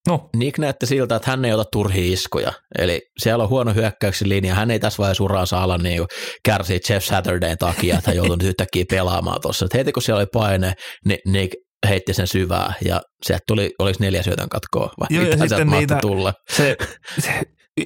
no, 0.08 0.30
Nick 0.38 0.58
näytti 0.60 0.86
siltä, 0.86 1.16
että 1.16 1.32
hän 1.32 1.46
ei 1.46 1.54
ota 1.54 1.66
turhia 1.72 2.14
iskuja. 2.14 2.54
Eli 2.78 3.02
siellä 3.20 3.44
on 3.44 3.50
huono 3.50 3.74
hyökkäyksen 3.74 4.30
linja. 4.30 4.56
Hän 4.56 4.72
ei 4.72 4.80
tässä 4.80 4.98
vaiheessa 4.98 5.24
uraansa 5.24 5.64
ala 5.64 5.78
niin 5.78 6.06
kärsiä 6.46 6.80
Jeff 6.90 7.06
Saturdayn 7.06 7.58
takia, 7.58 7.98
että 7.98 8.10
hän 8.12 8.18
joutui 8.18 8.38
nyt 8.38 8.48
yhtäkkiä 8.48 8.86
pelaamaan 8.90 9.42
tuossa. 9.42 9.68
Heti 9.74 9.92
kun 9.92 10.04
siellä 10.04 10.20
oli 10.20 10.28
paine, 10.34 10.74
niin 11.06 11.20
Nick 11.28 11.54
heitti 11.88 12.14
sen 12.14 12.28
syvää 12.28 12.74
ja 12.86 13.02
sieltä 13.26 13.44
tuli, 13.48 13.72
oliko 13.80 13.98
neljä 14.00 14.24
syötön 14.24 14.50
katkoa 14.50 14.94
vai 15.00 15.08
Joo, 15.10 15.24
ja 15.24 15.38
sitten 15.38 15.68
niitä- 15.70 15.98
tulla. 16.02 16.34
se, 16.52 16.76
se 17.20 17.42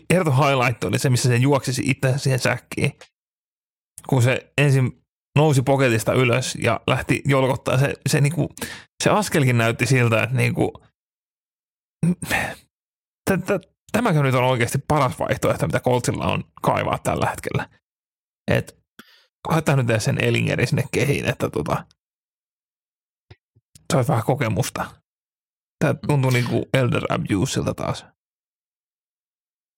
ehdoton 0.10 0.35
highlight 0.38 0.84
oli 0.84 0.99
se, 0.99 1.10
missä 1.10 1.30
se 1.30 1.35
juoksisi 1.35 1.81
itse 1.85 2.14
siihen 2.18 2.39
säkkiin. 2.39 2.91
Kun 4.10 4.22
se 4.22 4.52
ensin 4.57 4.91
nousi 5.38 5.61
poketista 5.61 6.14
ylös 6.14 6.57
ja 6.64 6.80
lähti 6.88 7.22
jolkottaa. 7.26 7.77
Se, 7.77 7.94
se, 8.10 8.22
niinku, 8.22 8.49
se 9.03 9.10
askelkin 9.10 9.57
näytti 9.57 9.85
siltä, 9.85 10.23
että 10.23 10.35
niinku, 10.35 10.72
tämäkö 13.91 14.24
nyt 14.24 14.36
on 14.36 14.44
oikeasti 14.44 14.78
paras 14.88 15.19
vaihtoehto, 15.19 15.65
mitä 15.65 15.80
Coltsilla 15.80 16.26
on 16.26 16.44
kaivaa 16.61 16.99
tällä 17.03 17.30
hetkellä. 17.30 17.69
Et 18.52 18.78
laittaa 19.49 19.76
nyt 19.76 20.02
sen 20.02 20.24
Elingeri 20.24 20.68
sinne 20.68 20.84
kehiin, 20.91 21.26
että 21.26 21.49
tota, 21.49 21.86
saisi 23.94 24.10
vähän 24.10 24.24
kokemusta. 24.24 24.86
Tämä 25.80 25.95
tuntuu 26.07 26.32
niinku 26.32 26.69
Elder 26.74 27.03
Abusilta 27.10 27.74
taas. 27.74 28.06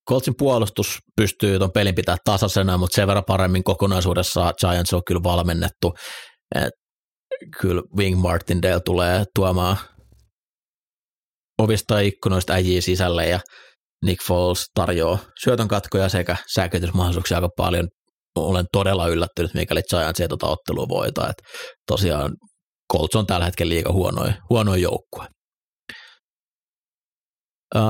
Coltsin 0.10 0.36
puolustus 0.36 1.00
pystyy 1.16 1.58
tuon 1.58 1.72
pelin 1.72 1.96
pitää 1.96 2.18
tasaisena, 2.24 2.78
mutta 2.78 2.96
sen 2.96 3.08
verran 3.08 3.24
paremmin 3.28 3.64
kokonaisuudessa 3.64 4.54
Giants 4.60 4.94
on 4.94 5.02
kyllä 5.08 5.24
valmennettu. 5.24 5.94
Et 6.56 6.74
kyllä 7.62 7.82
Wing 7.98 8.22
Martindale 8.22 8.80
tulee 8.80 9.26
tuomaan 9.36 9.78
ovista 11.60 11.94
ja 12.02 12.08
ikkunoista 12.08 12.54
äijii 12.54 12.82
sisälle 12.82 13.28
ja 13.28 13.40
Nick 14.06 14.24
Foles 14.28 14.66
tarjoaa 14.74 15.18
syötön 15.44 15.68
katkoja 15.68 16.10
sekä 16.10 16.36
säikytysmahdollisuuksia 16.54 17.38
aika 17.38 17.50
paljon. 17.58 17.88
Olen 18.36 18.66
todella 18.72 19.08
yllättynyt, 19.08 19.54
mikäli 19.54 19.82
Giants 19.90 20.20
ei 20.20 20.28
tuota 20.28 20.48
ottelua 20.48 20.88
voita. 20.90 21.30
Et 21.30 21.36
tosiaan 21.88 22.36
Colts 22.94 23.16
on 23.16 23.28
tällä 23.28 23.46
hetkellä 23.46 23.70
liiga 23.70 23.92
huonoin, 23.92 24.34
huonoin 24.50 24.82
joukkue. 24.82 25.28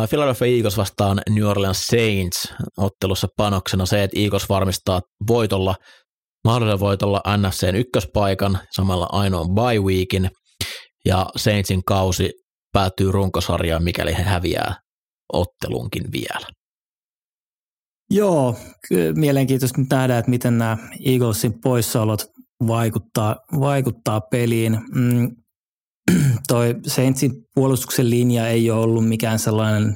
Philadelphia 0.09 0.55
Eagles 0.55 0.77
vastaan 0.77 1.21
New 1.29 1.43
Orleans 1.43 1.81
Saints 1.81 2.53
ottelussa 2.77 3.27
panoksena 3.37 3.85
se, 3.85 4.03
että 4.03 4.19
Eagles 4.19 4.49
varmistaa 4.49 5.01
voitolla, 5.27 5.75
mahdollisella 6.45 6.79
voitolla 6.79 7.21
NFCn 7.37 7.75
ykköspaikan, 7.75 8.59
samalla 8.75 9.07
ainoan 9.11 9.47
bye 9.55 9.79
weekin, 9.79 10.29
ja 11.05 11.25
Saintsin 11.35 11.83
kausi 11.83 12.31
päättyy 12.73 13.11
runkosarjaan, 13.11 13.83
mikäli 13.83 14.17
he 14.17 14.23
häviää 14.23 14.75
ottelunkin 15.33 16.11
vielä. 16.11 16.47
Joo, 18.11 18.55
mielenkiintoista 19.15 19.81
nyt 19.81 19.89
nähdä, 19.89 20.17
että 20.17 20.31
miten 20.31 20.57
nämä 20.57 20.77
Eaglesin 21.05 21.61
poissaolot 21.61 22.25
vaikuttaa, 22.67 23.35
vaikuttaa 23.59 24.21
peliin. 24.21 24.79
Mm, 24.95 25.35
toi 26.47 26.75
Saintsin 26.87 27.31
puolustuksen 27.55 28.09
linja 28.09 28.47
ei 28.47 28.71
ole 28.71 28.81
ollut 28.81 29.07
mikään 29.07 29.39
sellainen 29.39 29.95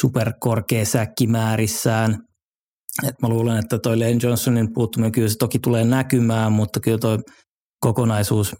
superkorkea 0.00 0.84
säkkimäärissään. 0.84 2.18
Et 3.08 3.14
mä 3.22 3.28
luulen, 3.28 3.58
että 3.58 3.78
toi 3.78 3.98
Lane 3.98 4.18
Johnsonin 4.22 4.72
puuttuminen 4.72 5.12
kyllä 5.12 5.28
se 5.28 5.36
toki 5.38 5.58
tulee 5.58 5.84
näkymään, 5.84 6.52
mutta 6.52 6.80
kyllä 6.80 6.98
toi 6.98 7.18
kokonaisuus 7.80 8.56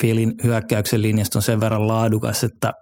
Philin 0.00 0.34
hyökkäyksen 0.44 1.02
linjasta 1.02 1.38
on 1.38 1.42
sen 1.42 1.60
verran 1.60 1.88
laadukas, 1.88 2.44
että, 2.44 2.72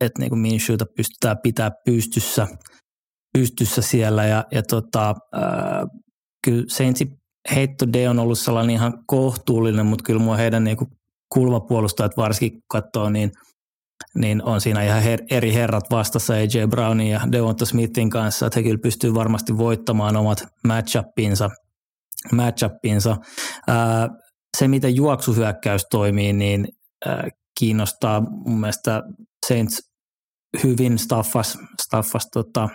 että 0.00 0.22
niin 0.22 0.38
Minshewta 0.38 0.84
pystytään 0.96 1.36
pitää 1.42 1.70
pystyssä, 1.84 2.46
pystyssä 3.38 3.82
siellä. 3.82 4.24
Ja, 4.24 4.44
ja 4.52 4.62
tota, 4.62 5.14
ää, 5.32 5.86
kyllä 6.44 6.64
Saintsin 6.68 7.08
heitto 7.54 7.86
D 7.92 8.06
on 8.08 8.18
ollut 8.18 8.38
sellainen 8.38 8.74
ihan 8.74 8.92
kohtuullinen, 9.06 9.86
mutta 9.86 10.04
kyllä 10.04 10.20
mua 10.20 10.36
heidän 10.36 10.64
niin 10.64 10.76
kulmapuolustajat 11.34 12.16
varsinkin 12.16 12.60
katsoo, 12.70 13.10
niin, 13.10 13.30
niin 14.14 14.44
on 14.44 14.60
siinä 14.60 14.82
ihan 14.82 15.02
her, 15.02 15.20
eri 15.30 15.54
herrat 15.54 15.84
vastassa 15.90 16.34
AJ 16.34 16.66
Brownin 16.70 17.10
ja 17.10 17.20
Devonta 17.32 17.66
Smithin 17.66 18.10
kanssa, 18.10 18.46
että 18.46 18.58
he 18.58 18.62
kyllä 18.62 18.78
pystyy 18.82 19.14
varmasti 19.14 19.58
voittamaan 19.58 20.16
omat 20.16 20.44
matchupinsa. 20.66 21.50
matchupinsa. 22.32 23.16
Se, 24.58 24.68
miten 24.68 24.96
juoksuhyökkäys 24.96 25.86
toimii, 25.90 26.32
niin 26.32 26.68
ää, 27.06 27.28
kiinnostaa 27.58 28.20
mun 28.20 28.60
mielestä 28.60 29.02
Saints 29.46 29.80
hyvin 30.62 30.98
staffas, 30.98 31.58
staffas 31.82 32.28
tota 32.32 32.68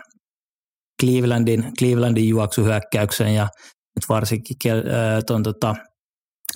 Clevelandin, 1.02 1.72
Clevelandin 1.80 2.30
juoksuhyökkäyksen 2.30 3.36
ja 3.36 3.44
nyt 3.96 4.10
varsinkin 4.10 4.58
tuon 5.28 5.44
tota, 5.44 5.76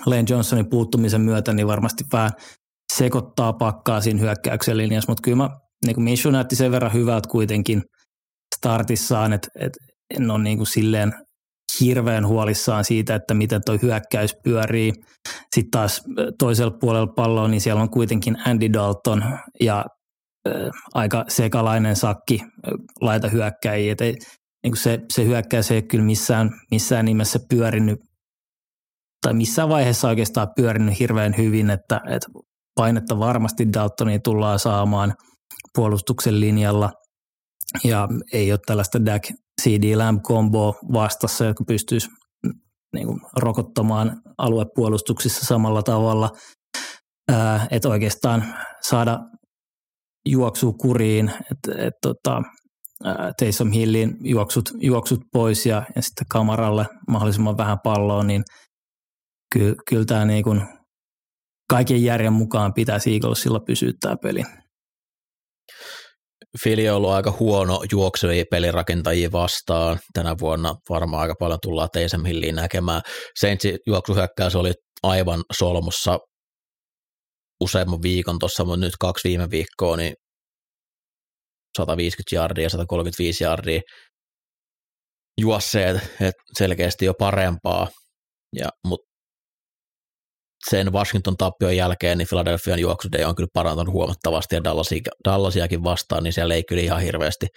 Lane 0.06 0.26
Johnsonin 0.30 0.70
puuttumisen 0.70 1.22
myötä, 1.22 1.54
niin 1.54 1.68
varmasti 1.68 2.04
vähän 2.14 2.32
sekoittaa 2.94 3.54
pakkaa 3.54 4.02
siinä 4.02 4.20
hyökkäyksen 4.20 4.78
linjassa, 4.78 5.12
mutta 5.12 5.22
kyllä 5.22 5.38
mä, 5.38 5.50
niin 5.86 5.96
kuin 5.96 6.04
Minshew 6.04 6.34
näytti 6.34 6.56
sen 6.56 6.72
verran 6.72 6.94
hyvältä 6.94 7.30
kuitenkin 7.30 7.82
startissaan, 8.58 9.34
että, 9.34 9.48
että 9.60 9.80
en 10.20 10.32
ole 10.32 10.44
niin 10.44 10.58
kuin 10.58 10.68
silleen 10.68 11.14
hirveän 11.80 12.28
huolissaan 12.28 12.86
siitä, 12.86 13.16
että 13.16 13.34
miten 13.34 13.62
tuo 13.66 13.78
hyökkäys 13.82 14.36
pyörii. 14.44 14.94
Sitten 15.56 15.72
taas 15.72 16.02
toisella 16.40 16.78
puolella 16.80 17.14
palloa, 17.16 17.48
niin 17.48 17.62
siellä 17.62 17.82
on 17.82 17.90
kuitenkin 17.90 18.38
Andy 18.48 18.74
Dalton 18.74 19.24
ja 19.62 19.86
aika 20.94 21.26
sekalainen 21.28 21.96
sakki 21.96 22.42
laita 23.02 23.28
hyökkäjiä. 23.28 23.96
Ei, 24.02 24.16
niin 24.64 24.78
se, 24.78 25.00
se 25.14 25.26
hyökkäys 25.26 25.72
ei 25.72 25.76
ole 25.76 25.82
kyllä 25.82 26.04
missään, 26.04 26.50
missään 26.72 27.06
nimessä 27.06 27.40
pyörinyt 27.50 28.00
tai 29.22 29.34
missään 29.34 29.70
vaiheessa 29.70 30.08
oikeastaan 30.08 30.48
pyörinyt 30.56 31.00
hirveän 31.00 31.38
hyvin, 31.38 31.70
että, 31.70 32.02
että 32.08 32.28
painetta 32.76 33.20
varmasti 33.20 33.74
Daltoniin 33.74 34.22
tullaan 34.22 34.60
saamaan 34.60 35.14
puolustuksen 35.76 36.40
linjalla 36.40 36.92
ja 37.84 38.08
ei 38.34 38.52
ole 38.52 38.60
tällaista 38.66 39.06
DAC 39.06 39.32
CD 39.62 39.96
Lamb 39.96 40.22
combo 40.22 40.76
vastassa, 40.94 41.46
joka 41.46 41.64
pystyisi 41.68 42.10
niin 42.94 43.08
kuin, 43.08 43.20
rokottamaan 43.38 44.22
aluepuolustuksissa 44.38 45.46
samalla 45.46 45.84
tavalla, 45.84 46.30
että 47.72 47.90
oikeastaan 47.90 48.56
saada 48.82 49.20
juoksu 50.26 50.74
kuriin, 50.74 51.32
että 51.52 51.72
et, 51.88 51.94
tota, 52.02 52.42
Taysom 53.40 53.72
Hillin 53.72 54.18
juoksut, 54.24 54.70
juoksut 54.82 55.22
pois 55.32 55.66
ja, 55.66 55.84
ja 55.96 56.02
sitten 56.02 56.28
kamaralle 56.30 56.86
mahdollisimman 57.08 57.58
vähän 57.58 57.78
palloa, 57.84 58.24
niin 58.24 58.44
kyllä, 59.54 59.76
kyllä 59.90 60.06
tämä 60.06 60.26
niin 60.26 60.44
kuin 60.44 60.62
kaiken 61.70 62.04
järjen 62.04 62.34
mukaan 62.34 62.74
pitäisi 62.74 63.14
Eaglesilla 63.14 63.60
pysyä 63.60 63.92
tämä 64.02 64.16
peli. 64.22 64.44
Fili 66.64 66.90
on 66.90 66.98
ollut 66.98 67.10
aika 67.12 67.38
huono 67.40 67.84
juoksevia 67.92 68.44
pelirakentajia 68.52 69.32
vastaan. 69.32 70.00
Tänä 70.14 70.36
vuonna 70.40 70.76
varmaan 70.90 71.22
aika 71.22 71.36
paljon 71.40 71.60
tullaan 71.62 71.90
Taysom 71.94 72.26
Hilliin 72.26 72.56
näkemään. 72.56 73.02
Saintsin 73.40 73.78
juoksuhyökkäys 73.88 74.56
oli 74.56 74.74
aivan 75.04 75.44
solmussa 75.54 76.20
useamman 77.62 78.02
viikon 78.02 78.40
tuossa, 78.40 78.66
mutta 78.66 78.86
nyt 78.86 78.98
kaksi 79.00 79.30
viime 79.30 79.50
viikkoa, 79.50 79.98
niin 79.98 80.14
150 81.78 82.36
jardia, 82.36 82.70
135 82.70 83.44
jardia 83.44 83.82
juosseet, 85.42 85.98
että 85.98 86.44
selkeästi 86.58 87.06
jo 87.06 87.14
parempaa, 87.14 87.88
ja, 88.56 88.70
mutta 88.88 89.11
sen 90.70 90.94
Washington 90.94 91.38
tappion 91.38 91.76
jälkeen 91.76 92.18
niin 92.18 92.28
Philadelphian 92.28 92.80
juoksude 92.80 93.26
on 93.26 93.36
kyllä 93.36 93.50
parantunut 93.54 93.94
huomattavasti 93.94 94.56
ja 94.56 94.62
Dallasiakin 95.26 95.84
vastaan, 95.84 96.24
niin 96.24 96.34
siellä 96.34 96.54
ei 96.54 96.64
kyllä 96.70 96.82
ihan 96.82 97.02
hirveästi 97.02 97.48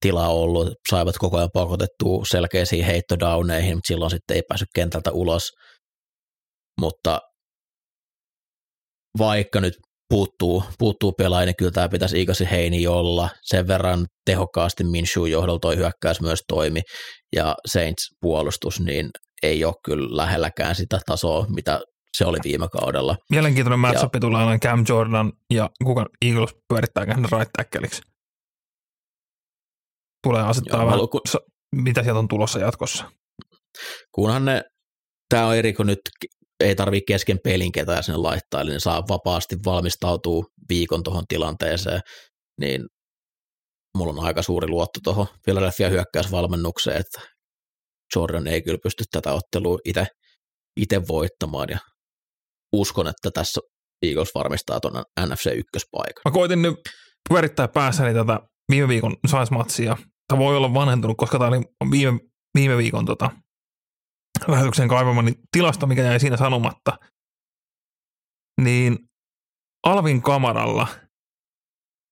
tilaa 0.00 0.28
ollut. 0.28 0.68
Saivat 0.90 1.18
koko 1.18 1.36
ajan 1.36 1.50
pakotettua 1.52 2.24
selkeisiin 2.24 2.84
heittodowneihin, 2.84 3.76
mutta 3.76 3.88
silloin 3.88 4.10
sitten 4.10 4.34
ei 4.34 4.42
päässyt 4.48 4.68
kentältä 4.74 5.10
ulos. 5.12 5.42
Mutta 6.80 7.20
vaikka 9.18 9.60
nyt 9.60 9.74
puuttuu, 10.08 10.64
puuttuu 10.78 11.12
pelaajia, 11.12 11.46
niin 11.46 11.56
kyllä 11.56 11.70
tämä 11.70 11.88
pitäisi 11.88 12.20
Igasi 12.20 12.48
Heini 12.50 12.86
olla. 12.86 13.28
Sen 13.42 13.68
verran 13.68 14.06
tehokkaasti 14.26 14.84
Minshew 14.84 15.28
johdolla 15.28 15.58
toi 15.58 15.76
hyökkäys 15.76 16.20
myös 16.20 16.40
toimi 16.48 16.80
ja 17.36 17.54
Saints 17.66 18.08
puolustus, 18.20 18.80
niin 18.80 19.10
ei 19.42 19.64
ole 19.64 19.74
kyllä 19.84 20.16
lähelläkään 20.16 20.74
sitä 20.74 21.00
tasoa, 21.06 21.46
mitä 21.48 21.80
se 22.18 22.24
oli 22.24 22.38
viime 22.44 22.68
kaudella. 22.68 23.16
Mielenkiintoinen 23.30 23.78
matchup 23.78 24.12
tulee 24.20 24.44
aina 24.44 24.58
Cam 24.58 24.84
Jordan 24.88 25.32
ja 25.54 25.70
kuka 25.84 26.06
Eagles 26.22 26.54
pyörittää 26.68 27.04
hänen 27.06 27.30
right 27.38 27.50
tackleiksi. 27.56 28.02
Tulee 30.22 30.42
asettaa 30.42 30.80
Joo, 30.80 30.86
vähän, 30.86 31.08
kun, 31.08 31.20
mitä 31.74 32.02
sieltä 32.02 32.18
on 32.18 32.28
tulossa 32.28 32.58
jatkossa. 32.58 33.10
Kunhan 34.12 34.44
ne, 34.44 34.62
tämä 35.28 35.46
on 35.46 35.56
eri, 35.56 35.72
kun 35.72 35.86
nyt 35.86 36.00
ei 36.60 36.76
tarvitse 36.76 37.04
kesken 37.06 37.38
pelin 37.44 37.72
ketään 37.72 38.02
sinne 38.02 38.18
laittaa, 38.18 38.60
eli 38.60 38.70
ne 38.70 38.80
saa 38.80 39.02
vapaasti 39.08 39.56
valmistautua 39.66 40.44
viikon 40.68 41.02
tuohon 41.02 41.24
tilanteeseen, 41.28 42.00
niin 42.60 42.86
mulla 43.98 44.12
on 44.12 44.26
aika 44.26 44.42
suuri 44.42 44.68
luotto 44.68 45.00
tuohon 45.04 45.26
Philadelphia 45.44 45.88
hyökkäysvalmennukseen, 45.88 46.96
että 46.96 47.20
Jordan 48.16 48.46
ei 48.46 48.62
kyllä 48.62 48.78
pysty 48.82 49.04
tätä 49.10 49.32
ottelua 49.32 49.78
itse 50.76 51.08
voittamaan, 51.08 51.68
ja 51.70 51.78
uskon, 52.72 53.08
että 53.08 53.30
tässä 53.30 53.60
Eagles 54.02 54.34
varmistaa 54.34 54.80
tuon 54.80 55.04
NFC 55.26 55.46
ykköspaikan. 55.56 56.22
Mä 56.24 56.30
koitin 56.30 56.62
nyt 56.62 56.74
pyörittää 57.28 57.68
päässäni 57.68 58.14
tätä 58.14 58.40
viime 58.70 58.88
viikon 58.88 59.16
Saints-matsia. 59.26 59.96
Tämä 60.28 60.38
voi 60.38 60.56
olla 60.56 60.74
vanhentunut, 60.74 61.16
koska 61.16 61.38
tämä 61.38 61.48
oli 61.48 61.90
viime, 61.90 62.20
viime 62.54 62.76
viikon 62.76 63.04
tota, 63.04 63.30
lähetyksen 64.48 64.88
kaivamani 64.88 65.32
tilasta, 65.52 65.86
mikä 65.86 66.02
jäi 66.02 66.20
siinä 66.20 66.36
sanomatta. 66.36 66.98
Niin 68.60 68.98
Alvin 69.86 70.22
kamaralla 70.22 70.86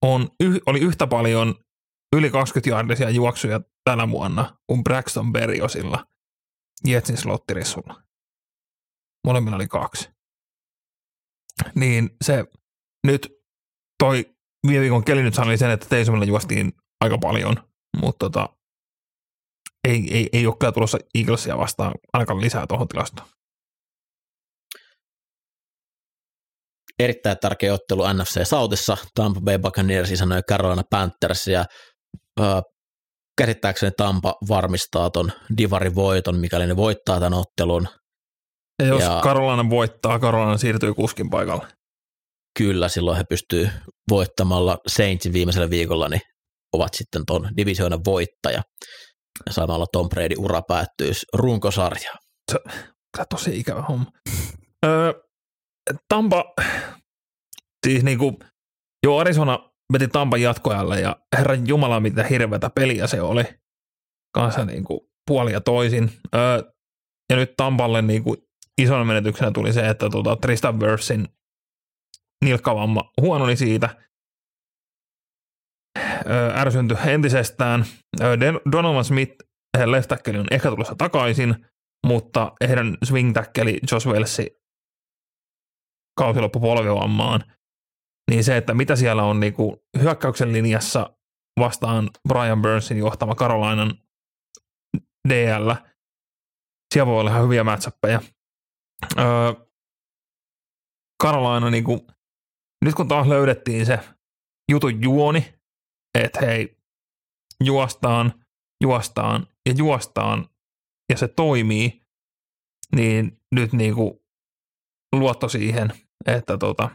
on, 0.03 0.29
oli 0.67 0.81
yhtä 0.81 1.07
paljon 1.07 1.55
yli 2.17 2.31
20 2.31 2.71
jaardisia 2.71 3.11
juoksuja 3.11 3.61
tänä 3.85 4.11
vuonna 4.11 4.57
kuin 4.67 4.85
Braxton 4.85 5.33
Berriosilla 5.33 6.05
Jetsin 6.87 7.17
slottirissulla. 7.17 8.03
Molemmilla 9.27 9.57
oli 9.57 9.69
kaksi 9.69 10.14
niin 11.75 12.11
se 12.25 12.45
nyt 13.07 13.29
toi 13.99 14.25
viime 14.67 14.81
viikon 14.81 15.05
keli 15.05 15.23
nyt 15.23 15.35
sanoi 15.35 15.59
sen, 15.59 15.71
että 15.71 15.87
Teisomilla 15.89 16.25
juostiin 16.25 16.73
aika 17.01 17.19
paljon, 17.19 17.57
mutta 18.01 18.31
tota, 18.31 18.49
ei, 19.89 20.09
ei, 20.11 20.29
ei 20.33 20.47
ole 20.47 20.57
kyllä 20.61 20.73
tulossa 20.73 20.99
Eaglesia 21.15 21.59
vastaan 21.59 21.95
ainakaan 22.13 22.41
lisää 22.41 22.67
tuohon 22.67 22.89
tilastoon. 22.89 23.29
erittäin 26.99 27.39
tärkeä 27.39 27.75
ottelu 27.75 28.03
NFC 28.13 28.47
Southissa. 28.47 28.97
Tampa 29.15 29.41
Bay 29.41 29.59
Buccaneers 29.59 30.11
sanoi 30.15 30.43
Carolina 30.43 30.83
Panthers 30.91 31.49
ja 31.49 31.65
ö, 32.41 32.45
käsittääkseni 33.39 33.93
Tampa 33.97 34.35
varmistaa 34.49 35.11
ton 35.11 35.33
Divarin 35.59 35.95
voiton, 35.95 36.37
mikäli 36.37 36.67
ne 36.67 36.77
voittaa 36.77 37.21
tämän 37.21 37.39
ottelun. 37.39 37.89
Ja 38.83 38.89
jos 38.89 39.03
Ja-. 39.03 39.21
Karolainen 39.23 39.71
voittaa, 39.71 40.19
Karolainen 40.19 40.59
siirtyy 40.59 40.95
kuskin 40.95 41.31
paikalle. 41.31 41.67
Kyllä, 42.59 42.89
silloin 42.89 43.17
he 43.17 43.25
pystyy 43.29 43.71
voittamalla 44.11 44.79
Saintsin 44.87 45.33
viimeisellä 45.33 45.71
viikolla, 45.71 46.09
niin 46.09 46.21
ovat 46.73 46.95
sitten 46.95 47.23
ton 47.27 47.49
divisioonan 47.57 48.05
voittaja. 48.05 48.63
Ja 49.47 49.53
samalla 49.53 49.87
Tom 49.93 50.09
Brady 50.09 50.35
ura 50.39 50.63
päättyisi 50.63 51.27
runkosarjaan. 51.33 52.19
Kyllä 52.53 53.27
tosi 53.31 53.59
ikävä 53.59 53.83
homma. 53.83 54.07
Öö, 54.87 55.13
Tampa, 56.09 56.45
siis 57.87 58.03
niinku, 58.03 58.39
joo 59.07 59.19
Arizona 59.19 59.59
veti 59.93 60.09
Tampan 60.09 60.43
jatkoajalle 60.43 61.01
ja 61.01 61.17
herran 61.39 61.69
jumala 61.69 62.01
mitä 62.01 62.23
hirveätä 62.23 62.71
peliä 62.75 63.07
se 63.07 63.23
oli. 63.23 63.45
Kanssa 64.35 64.65
niinku 64.65 65.09
puoli 65.27 65.53
ja 65.53 65.61
toisin. 65.61 66.13
Öö, 66.35 66.63
ja 67.31 67.37
nyt 67.37 67.53
Tampalle 67.57 68.03
niinku 68.03 68.37
isona 68.83 69.05
menetyksenä 69.05 69.51
tuli 69.51 69.73
se, 69.73 69.89
että 69.89 70.11
tota 70.11 70.37
Tristan 70.37 70.81
Wirfsin 70.81 71.29
nilkkavamma 72.45 73.13
huononi 73.21 73.57
siitä. 73.57 73.89
Öö, 76.27 76.53
ärsynty 76.55 76.97
entisestään. 77.07 77.85
Den- 78.21 78.73
Donovan 78.73 79.05
Smith, 79.05 79.37
left 79.85 80.13
on 80.13 80.47
ehkä 80.51 80.71
tulossa 80.71 80.95
takaisin, 80.95 81.67
mutta 82.07 82.53
heidän 82.69 82.97
swing 83.05 83.33
tackle 83.35 83.73
Josh 83.93 84.07
Wellsi 84.07 84.65
kausi 86.19 86.41
loppu 86.41 86.61
polvivammaan, 86.61 87.45
niin 88.31 88.45
se, 88.45 88.57
että 88.57 88.75
mitä 88.75 88.97
siellä 88.97 89.23
on 89.23 89.41
niinku 89.41 89.85
hyökkäyksen 89.99 90.53
linjassa 90.53 91.17
vastaan 91.61 92.11
Brian 92.29 92.63
Burnsin 92.63 92.99
johtama 92.99 93.35
Carolinan 93.35 93.99
DL, 95.29 95.71
siellä 96.95 97.07
voi 97.07 97.21
olla 97.21 97.31
ihan 97.31 97.45
hyviä 97.45 97.65
matchappeja. 97.65 98.21
Öö, 99.19 99.53
Carolina, 101.23 101.71
niinku, 101.71 102.07
nyt 102.85 102.95
kun 102.95 103.09
taas 103.09 103.27
löydettiin 103.27 103.87
se 103.87 103.99
jutun 104.71 105.03
juoni, 105.03 105.55
että 106.19 106.41
hei, 106.47 106.79
juostaan, 107.65 108.45
juostaan 108.83 109.47
ja 109.69 109.75
juostaan 109.77 110.49
ja 111.11 111.19
se 111.19 111.29
toimii, 111.29 112.03
niin 112.97 113.41
nyt 113.55 113.73
niinku 113.73 114.25
luotto 115.13 115.49
siihen, 115.49 115.93
että 116.27 116.59
tota, 116.59 116.91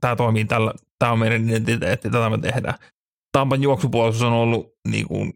tämä 0.00 0.16
toimii 0.16 0.44
tällä, 0.44 0.72
tämä 0.98 1.12
on 1.12 1.18
meidän 1.18 1.48
identiteetti, 1.48 2.10
tätä 2.10 2.30
me 2.30 2.38
tehdään. 2.38 2.78
Tampan 3.32 3.62
juoksupuolustus 3.62 4.22
on 4.22 4.32
ollut 4.32 4.66
niinku 4.88 5.32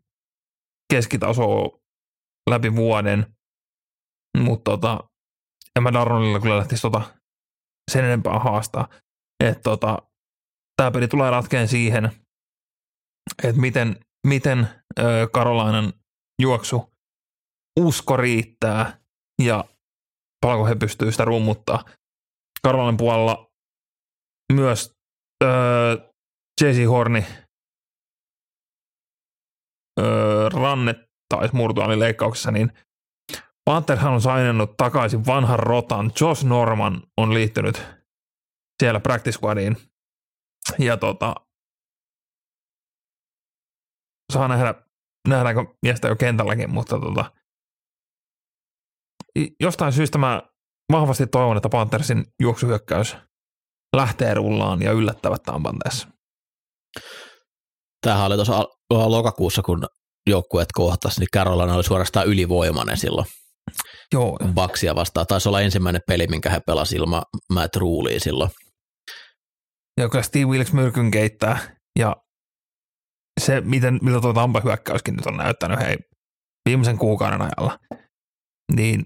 keskitasoa 0.93 1.81
läpi 2.51 2.77
vuoden, 2.77 3.38
mutta 4.41 4.71
tota, 4.71 4.99
en 5.77 5.83
mä 5.83 5.93
Darnolilla 5.93 6.41
kyllä 6.41 6.57
lähtisi 6.57 6.83
tota 6.83 7.03
sen 7.91 8.05
enempää 8.05 8.39
haastaa. 8.39 8.89
Että 9.45 9.63
tota, 9.63 9.99
tämä 10.77 10.91
peli 10.91 11.09
tulee 11.09 11.31
ratkeen 11.31 11.69
siihen, 11.69 12.05
että 13.45 13.61
miten, 13.61 13.97
miten 14.27 14.69
ö, 14.99 15.29
Karolainan 15.33 15.93
juoksu 16.43 16.91
usko 17.81 18.17
riittää 18.17 19.01
ja 19.43 19.65
paljonko 20.41 20.67
he 20.67 20.75
pystyvät 20.75 21.15
sitä 21.15 21.25
rummuttaa. 21.25 21.85
Karolainen 22.63 22.97
puolella 22.97 23.47
myös 24.53 24.93
öö, 25.45 25.97
J.C. 26.61 26.87
Horni 26.87 27.27
öö, 30.01 30.49
ranne 30.49 30.95
taisi 31.35 31.57
murtua 31.57 31.85
oli 31.85 31.99
leikkauksessa, 31.99 32.51
niin 32.51 32.73
Pantherhan 33.69 34.13
on 34.13 34.21
sainannut 34.21 34.77
takaisin 34.77 35.27
vanhan 35.27 35.59
rotan. 35.59 36.13
Josh 36.21 36.45
Norman 36.45 37.03
on 37.17 37.35
liittynyt 37.35 37.83
siellä 38.83 39.01
practice 39.01 39.33
squadiin. 39.33 39.77
Ja 40.79 40.97
tota, 40.97 41.35
saa 44.33 44.49
nähdä, 44.49 44.75
nähdäänkö 45.29 45.65
miestä 45.83 46.09
jo 46.09 46.17
kentälläkin, 46.17 46.71
mutta 46.71 47.01
tota, 47.01 47.33
jostain 49.61 49.93
syystä 49.93 50.19
mä 50.19 50.43
vahvasti 50.93 51.27
toivon, 51.27 51.57
että 51.57 51.69
Panthersin 51.69 52.25
juoksuhyökkäys 52.41 53.17
lähtee 53.97 54.35
rullaan 54.35 54.83
ja 54.83 54.93
yllättävät 54.93 55.43
Tampan 55.43 55.79
tässä. 55.79 56.09
Tämähän 58.07 58.27
oli 58.27 58.35
tuossa 58.35 58.65
lokakuussa, 58.91 59.63
kun 59.63 59.87
joukkueet 60.29 60.73
kohtas, 60.73 61.19
niin 61.19 61.29
Carolina 61.35 61.75
oli 61.75 61.85
suorastaan 61.85 62.27
ylivoimainen 62.27 62.97
silloin 62.97 63.27
Joo, 64.15 64.39
Baksia 64.55 64.95
vastaan. 64.95 65.27
Taisi 65.27 65.49
olla 65.49 65.61
ensimmäinen 65.61 66.03
peli, 66.07 66.27
minkä 66.27 66.51
he 66.51 66.61
pelasivat 66.61 67.01
ilman 67.01 67.23
Matt 67.53 67.77
Ruleia 67.77 68.21
silloin. 68.21 68.51
ja 70.01 70.09
kyllä 70.09 70.23
Steve 70.23 70.45
Wilkes 70.45 70.73
myrkyn 70.73 71.11
keittää 71.11 71.77
ja 71.99 72.17
se, 73.41 73.61
miten, 73.61 73.99
miltä 74.03 74.21
tuo 74.21 74.33
Tampa 74.33 74.61
hyökkäyskin 74.61 75.15
nyt 75.17 75.27
on 75.27 75.37
näyttänyt 75.37 75.81
hei, 75.81 75.97
viimeisen 76.69 76.99
kuukauden 76.99 77.43
ajalla, 77.43 77.79
niin 78.75 79.05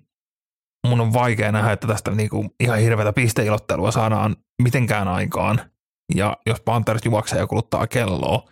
mun 0.87 1.01
on 1.01 1.13
vaikea 1.13 1.53
nähdä, 1.53 1.73
että 1.73 1.87
tästä 1.87 2.11
niinku 2.11 2.55
ihan 2.61 2.79
hirveätä 2.79 3.13
pisteilottelua 3.13 3.91
saadaan 3.91 4.37
mitenkään 4.63 5.09
aikaan. 5.09 5.71
Ja 6.15 6.37
jos 6.47 6.61
Panthers 6.61 7.05
juoksee 7.05 7.39
ja 7.39 7.47
kuluttaa 7.47 7.87
kelloa, 7.87 8.49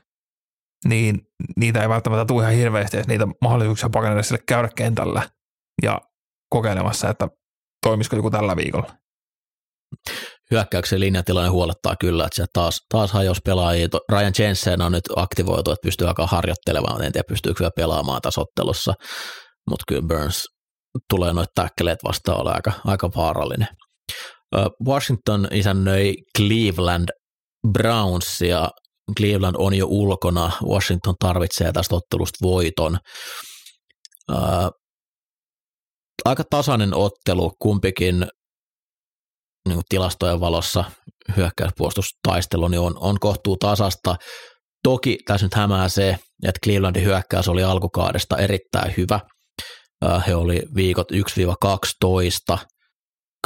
niin 0.89 1.27
niitä 1.57 1.83
ei 1.83 1.89
välttämättä 1.89 2.25
tule 2.25 2.43
ihan 2.43 2.55
hirveästi 2.55 2.97
edes 2.97 3.09
niitä 3.09 3.27
mahdollisuuksia 3.43 3.89
Buccaneersille 3.89 4.43
käydä 4.47 4.69
kentällä 4.77 5.23
ja 5.83 6.01
kokeilemassa, 6.51 7.09
että 7.09 7.29
toimisiko 7.87 8.17
joku 8.17 8.31
tällä 8.31 8.57
viikolla. 8.57 8.95
Hyökkäyksen 10.51 11.01
linjatilanne 11.01 11.51
huolettaa 11.51 11.95
kyllä, 12.01 12.27
että 12.27 12.47
taas, 12.53 12.79
taas 12.89 13.13
hajosi 13.13 13.41
pelaajia. 13.45 13.89
Ryan 14.13 14.33
Jensen 14.39 14.83
on 14.83 14.93
nyt 14.93 15.05
aktivoitu, 15.17 15.71
että 15.71 15.83
pystyy 15.83 16.07
alkaa 16.09 16.27
harjoittelemaan. 16.27 17.03
En 17.03 17.13
tiedä, 17.13 17.25
pystyykö 17.29 17.61
vielä 17.61 17.71
pelaamaan 17.77 18.21
tässä 18.23 18.41
ottelussa, 18.41 18.95
mutta 19.71 19.85
kyllä 19.89 20.03
Burns 20.09 20.45
tulee 21.11 21.33
noita 21.33 21.53
täkkeleet 21.55 21.99
vastaan 22.05 22.41
olla 22.41 22.53
aika, 22.53 22.73
aika 22.85 23.11
vaarallinen. 23.17 23.69
Washington 24.87 25.49
isännöi 25.53 26.15
Cleveland 26.37 27.09
Browns 27.73 28.41
ja 28.41 28.71
Cleveland 29.19 29.55
on 29.59 29.75
jo 29.75 29.87
ulkona. 29.89 30.53
Washington 30.65 31.15
tarvitsee 31.21 31.73
tästä 31.73 31.95
ottelusta 31.95 32.39
voiton. 32.43 32.99
Aika 36.25 36.45
tasainen 36.51 36.95
ottelu, 36.95 37.53
kumpikin 37.59 38.27
niin 39.69 39.77
kuin 39.77 39.85
tilastojen 39.89 40.41
valossa 40.41 40.85
hyökkäyspuolustustaistelu 41.37 42.69
niin 42.69 42.81
on, 42.81 42.95
on 43.01 43.21
kohtuu 43.21 43.57
tasasta. 43.57 44.17
Toki 44.83 45.19
tässä 45.27 45.47
nyt 45.47 45.55
hämää 45.55 45.89
se, 45.89 46.09
että 46.45 46.59
Clevelandin 46.65 47.05
hyökkäys 47.05 47.49
oli 47.49 47.63
alkukaudesta 47.63 48.37
erittäin 48.37 48.95
hyvä. 48.97 49.21
He 50.27 50.35
oli 50.35 50.63
viikot 50.75 51.09
1-12, 52.55 52.59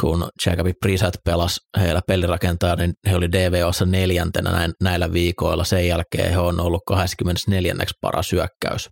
kun 0.01 0.29
Jacobi 0.45 0.73
Brissett 0.81 1.15
pelasi 1.25 1.59
heillä 1.79 2.01
pelirakentaja, 2.07 2.75
niin 2.75 2.93
he 3.09 3.15
oli 3.15 3.31
DVOssa 3.31 3.85
neljäntenä 3.85 4.51
näin, 4.51 4.73
näillä 4.81 5.13
viikoilla. 5.13 5.63
Sen 5.63 5.87
jälkeen 5.87 6.31
he 6.31 6.39
on 6.39 6.59
ollut 6.59 6.81
24. 6.87 7.75
paras 8.01 8.31
hyökkäys. 8.31 8.89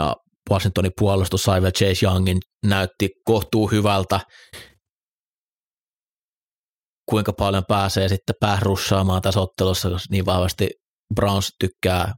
Ja 0.00 0.16
Washingtonin 0.50 0.92
puolustus 0.98 1.42
sai 1.42 1.60
vielä 1.60 1.72
Chase 1.72 2.06
Youngin, 2.06 2.38
näytti 2.66 3.08
kohtuu 3.24 3.70
hyvältä, 3.70 4.20
kuinka 7.10 7.32
paljon 7.32 7.64
pääsee 7.68 8.08
sitten 8.08 8.34
päärussaamaan 8.40 9.22
tässä 9.22 9.40
ottelussa, 9.40 9.90
koska 9.90 10.06
niin 10.10 10.26
vahvasti 10.26 10.70
Browns 11.14 11.50
tykkää 11.60 12.12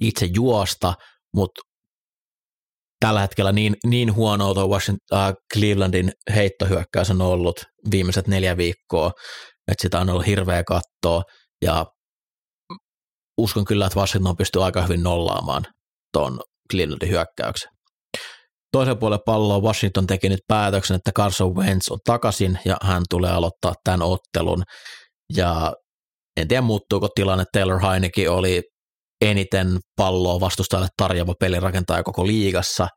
itse 0.00 0.28
juosta, 0.34 0.94
mutta 1.34 1.60
tällä 3.00 3.20
hetkellä 3.20 3.52
niin, 3.52 3.76
niin 3.86 4.14
huonoa 4.14 4.54
tuo 4.54 4.68
Washington, 4.68 5.18
äh, 5.18 5.34
Clevelandin 5.54 6.12
heittohyökkäys 6.34 7.10
on 7.10 7.22
ollut 7.22 7.64
viimeiset 7.90 8.26
neljä 8.26 8.56
viikkoa, 8.56 9.12
että 9.68 9.82
sitä 9.82 10.00
on 10.00 10.10
ollut 10.10 10.26
hirveä 10.26 10.64
kattoa 10.64 11.22
ja 11.62 11.86
uskon 13.38 13.64
kyllä, 13.64 13.86
että 13.86 14.00
Washington 14.00 14.36
pystyy 14.36 14.64
aika 14.64 14.82
hyvin 14.82 15.02
nollaamaan 15.02 15.66
tuon 16.12 16.40
Clevelandin 16.72 17.08
hyökkäyksen. 17.08 17.70
Toisen 18.72 18.98
puolen 18.98 19.18
palloa 19.26 19.60
Washington 19.60 20.06
teki 20.06 20.28
nyt 20.28 20.40
päätöksen, 20.48 20.96
että 20.96 21.12
Carson 21.12 21.56
Wentz 21.56 21.90
on 21.90 21.98
takaisin 22.04 22.58
ja 22.64 22.76
hän 22.82 23.02
tulee 23.10 23.30
aloittaa 23.30 23.74
tämän 23.84 24.02
ottelun. 24.02 24.62
Ja 25.34 25.72
en 26.36 26.48
tiedä 26.48 26.60
muuttuuko 26.60 27.08
tilanne, 27.14 27.44
Taylor 27.52 27.80
Heineke 27.80 28.30
oli 28.30 28.62
eniten 29.20 29.78
palloa 29.96 30.40
vastustajalle 30.40 30.88
tarjoava 30.96 31.34
pelirakentaja 31.40 32.02
koko 32.02 32.26
liigassa. 32.26 32.88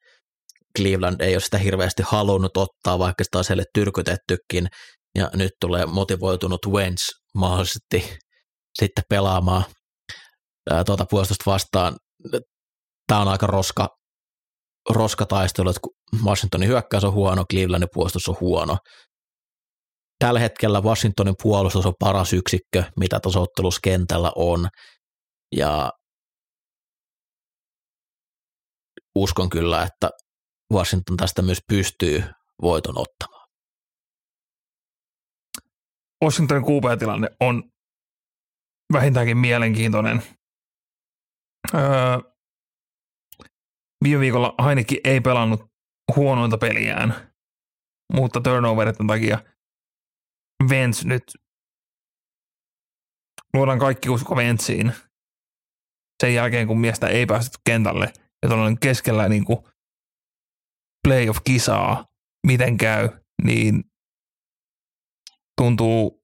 Cleveland 0.78 1.22
ei 1.22 1.36
ole 1.36 1.42
sitä 1.42 1.58
hirveästi 1.58 2.04
halunnut 2.06 2.58
ottaa, 2.58 3.00
vaikka 3.00 3.24
sitä 3.24 3.38
on 3.38 3.44
siellä 3.44 3.64
tyrkytettykin, 3.74 4.68
ja 5.16 5.30
nyt 5.34 5.52
tulee 5.62 5.86
motivoitunut 5.86 6.66
Wentz 6.68 7.02
mahdollisesti 7.36 8.18
sitten 8.80 9.04
pelaamaan 9.10 9.64
tuota 10.86 11.06
puolustusta 11.10 11.52
vastaan. 11.52 11.98
Tämä 13.12 13.22
on 13.22 13.28
aika 13.28 13.48
roska, 13.48 13.98
roskataistelu, 14.90 15.70
että 15.70 15.82
Washingtonin 16.26 16.70
hyökkäys 16.70 17.04
on 17.04 17.14
huono, 17.14 17.46
Clevelandin 17.54 17.90
puolustus 17.94 18.30
on 18.30 18.36
huono. 18.40 18.78
Tällä 20.20 20.40
hetkellä 20.40 20.82
Washingtonin 20.82 21.36
puolustus 21.44 21.86
on 21.86 21.94
paras 22.00 22.34
yksikkö, 22.34 22.84
mitä 23.00 23.20
tasoittelussa 23.20 23.80
kentällä 23.84 24.32
on, 24.36 24.68
ja 25.56 25.92
uskon 29.16 29.50
kyllä, 29.50 29.84
että 29.84 30.10
Washington 30.74 31.18
tästä 31.18 31.42
myös 31.42 31.60
pystyy 31.68 32.24
voiton 32.62 32.98
ottamaan. 32.98 33.48
Washingtonin 36.24 36.64
QB-tilanne 36.64 37.30
on 37.40 37.64
vähintäänkin 38.94 39.38
mielenkiintoinen. 39.38 40.24
Öö, 41.74 42.31
viime 44.04 44.20
viikolla 44.20 44.56
Heineken 44.66 44.98
ei 45.04 45.22
pelannut 45.22 45.72
huonointa 46.16 46.58
peliään, 46.58 47.32
mutta 48.14 48.42
turnoveritten 48.42 49.08
takia 49.08 49.40
Vents 50.70 51.06
nyt 51.06 51.24
luodaan 53.54 53.80
kaikki 53.80 54.10
usko 54.10 54.36
Ventsiin 54.36 54.94
sen 56.24 56.34
jälkeen, 56.34 56.68
kun 56.68 56.80
miestä 56.80 57.08
ei 57.08 57.26
päästy 57.26 57.58
kentälle. 57.66 58.14
Ja 58.44 58.50
tuollainen 58.50 58.80
keskellä 58.80 59.30
niin 59.30 59.46
kuin 59.46 59.60
playoff-kisaa, 61.08 62.06
miten 62.48 62.78
käy, 62.78 63.10
niin 63.44 63.84
tuntuu, 65.62 66.24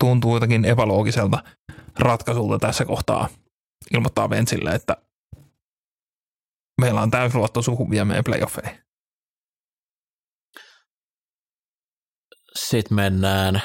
tuntuu 0.00 0.36
jotenkin 0.36 0.64
epäloogiselta 0.64 1.42
ratkaisulta 1.98 2.58
tässä 2.58 2.84
kohtaa 2.84 3.28
ilmoittaa 3.94 4.30
Ventsille, 4.30 4.70
että 4.70 4.96
meillä 6.80 7.00
on 7.00 7.10
täysluotto 7.10 7.62
suhun 7.62 7.90
vie 7.90 8.04
meidän 8.04 8.24
playoffeihin. 8.24 8.78
Sitten 12.58 12.94
mennään 12.94 13.62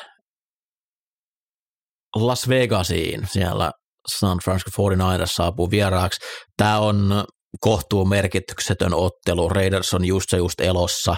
Las 2.15 2.49
Vegasiin. 2.49 3.27
Siellä 3.31 3.71
San 4.17 4.37
Francisco 4.43 4.89
49ers 4.89 5.25
saapuu 5.25 5.71
vieraaksi. 5.71 6.19
Tämä 6.57 6.79
on 6.79 7.25
kohtuu 7.59 8.05
merkityksetön 8.05 8.93
ottelu. 8.93 9.49
Raiders 9.49 9.93
on 9.93 10.05
just 10.05 10.29
se 10.29 10.37
just 10.37 10.61
elossa, 10.61 11.15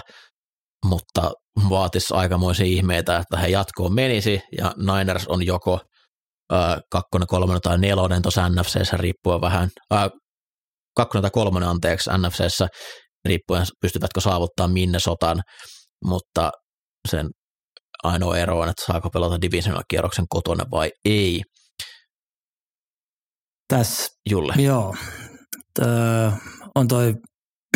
mutta 0.86 1.32
vaatisi 1.68 2.14
aikamoisia 2.14 2.66
ihmeitä, 2.66 3.16
että 3.16 3.36
he 3.36 3.48
jatkoon 3.48 3.94
menisi, 3.94 4.40
ja 4.58 4.74
Niners 4.76 5.26
on 5.28 5.46
joko 5.46 5.80
kakkonen, 6.90 7.26
kolmonen 7.28 7.60
tai 7.62 7.78
nelonen 7.78 8.22
tuossa 8.22 8.48
NFCssä 8.48 8.96
riippuen 8.96 9.40
vähän, 9.40 9.68
ö, 9.92 9.96
kakkonen 10.96 11.22
tai 11.22 11.30
kolmonen 11.30 11.68
anteeksi 11.68 12.10
NFCssä 12.18 12.68
riippuen 13.24 13.66
pystyvätkö 13.80 14.20
saavuttaa 14.20 14.68
sotan, 14.98 15.40
mutta 16.04 16.50
sen 17.08 17.30
ainoa 18.02 18.38
ero 18.38 18.60
on, 18.60 18.68
että 18.68 18.84
saako 18.86 19.10
pelata 19.10 19.40
divisional 19.40 19.82
kierroksen 19.88 20.24
kotona 20.28 20.64
vai 20.70 20.90
ei. 21.04 21.42
Tässä, 23.68 24.06
Julle. 24.30 24.54
joo, 24.56 24.94
Tö, 25.74 25.84
on 26.74 26.88
toi 26.88 27.14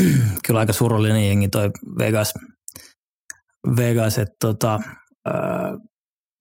kyllä 0.46 0.60
aika 0.60 0.72
surullinen 0.72 1.26
jengi 1.28 1.48
toi 1.48 1.70
Vegas, 1.98 2.34
Vegas 3.76 4.18
että 4.18 4.36
tota, 4.40 4.80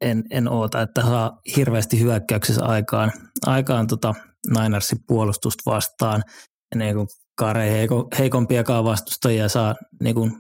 en, 0.01 0.23
en 0.31 0.49
oota, 0.49 0.81
että 0.81 1.01
saa 1.01 1.31
hirveästi 1.55 1.99
hyökkäyksessä 1.99 2.65
aikaan, 2.65 3.11
aikaan 3.45 3.87
tota 3.87 4.13
Ninersin 4.59 4.99
puolustusta 5.07 5.71
vastaan. 5.71 6.23
Ja 6.71 6.77
niin 6.77 6.95
kuin 6.95 7.07
Kare 7.39 7.71
heiko, 7.71 8.07
heikompiakaan 8.19 8.83
vastustajia 8.83 9.49
saa, 9.49 9.75
niin 10.03 10.15
kuin, 10.15 10.31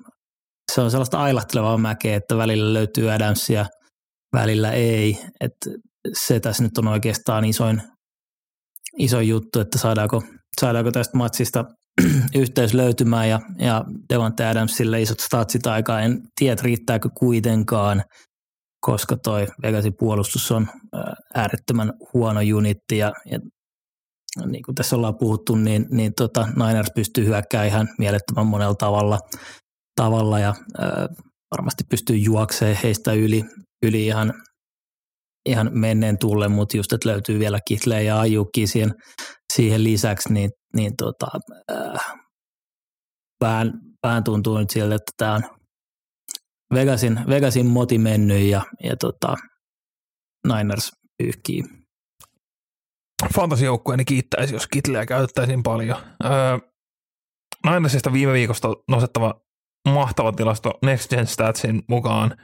se 0.73 0.81
on 0.81 0.91
sellaista 0.91 1.19
ailahtelevaa 1.19 1.77
mäkeä, 1.77 2.15
että 2.15 2.37
välillä 2.37 2.73
löytyy 2.73 3.11
Adamsia, 3.11 3.65
välillä 4.33 4.71
ei. 4.71 5.17
Että 5.39 5.69
se 6.25 6.39
tässä 6.39 6.63
nyt 6.63 6.77
on 6.77 6.87
oikeastaan 6.87 7.45
isoin, 7.45 7.81
iso 8.97 9.19
juttu, 9.19 9.59
että 9.59 9.77
saadaanko, 9.77 10.23
saadaanko 10.61 10.91
tästä 10.91 11.17
matsista 11.17 11.65
yhteys 12.35 12.73
löytymään 12.73 13.29
ja, 13.29 13.39
ja 13.59 13.83
Devante 14.13 14.45
Adamsille 14.45 15.01
isot 15.01 15.19
statsit 15.19 15.67
aikaa. 15.67 16.01
En 16.01 16.21
tiedä, 16.39 16.61
riittääkö 16.63 17.09
kuitenkaan, 17.17 18.03
koska 18.81 19.17
toi 19.17 19.47
Vegasin 19.61 19.93
puolustus 19.99 20.51
on 20.51 20.67
äärettömän 21.35 21.93
huono 22.13 22.39
unitti 22.55 22.97
ja, 22.97 23.13
ja 23.31 23.39
niin 24.45 24.63
kuin 24.63 24.75
tässä 24.75 24.95
ollaan 24.95 25.17
puhuttu, 25.17 25.55
niin, 25.55 25.85
niin 25.91 26.13
tota 26.17 26.47
Niners 26.55 26.91
pystyy 26.95 27.25
hyökkäämään 27.25 27.67
ihan 27.67 27.89
mielettömän 27.97 28.47
monella 28.47 28.75
tavalla, 28.75 29.19
tavalla 29.95 30.39
ja 30.39 30.55
ää, 30.77 31.07
varmasti 31.51 31.83
pystyy 31.89 32.17
juokseen 32.17 32.77
heistä 32.83 33.13
yli, 33.13 33.45
yli 33.85 34.05
ihan 34.05 34.33
ihan 35.47 35.69
menneen 35.73 36.17
tulle, 36.17 36.47
mutta 36.47 36.77
just, 36.77 36.93
että 36.93 37.09
löytyy 37.09 37.39
vielä 37.39 37.59
Kitleä 37.67 38.01
ja 38.01 38.19
Ajukki 38.19 38.67
siihen, 38.67 38.93
siihen 39.53 39.83
lisäksi, 39.83 40.33
niin, 40.33 40.49
niin 40.75 40.91
tota, 40.97 41.27
äh, 41.71 42.13
vähän, 43.41 43.73
vähän 44.03 44.23
tuntuu 44.23 44.57
nyt 44.57 44.69
siltä, 44.69 44.95
että 44.95 45.11
tämä 45.17 45.35
on 45.35 45.43
Vegasin, 46.73 47.19
Vegasin 47.29 47.65
moti 47.65 47.97
mennyt 47.97 48.41
ja, 48.41 48.61
ja 48.83 48.95
tota, 48.97 49.35
Niners 50.47 50.91
pyyhkii. 51.17 51.63
Fantasijoukkueeni 53.35 54.05
kiittäisi, 54.05 54.53
jos 54.53 54.67
Kitleä 54.67 55.05
käytettäisiin 55.05 55.63
paljon. 55.63 55.97
Öö, 56.25 56.57
Ninersista 57.65 58.13
viime 58.13 58.33
viikosta 58.33 58.67
nostettava 58.89 59.41
mahtava 59.89 60.31
tilasto 60.31 60.73
Next 60.81 61.09
Gen 61.09 61.27
Statsin 61.27 61.83
mukaan. 61.87 62.37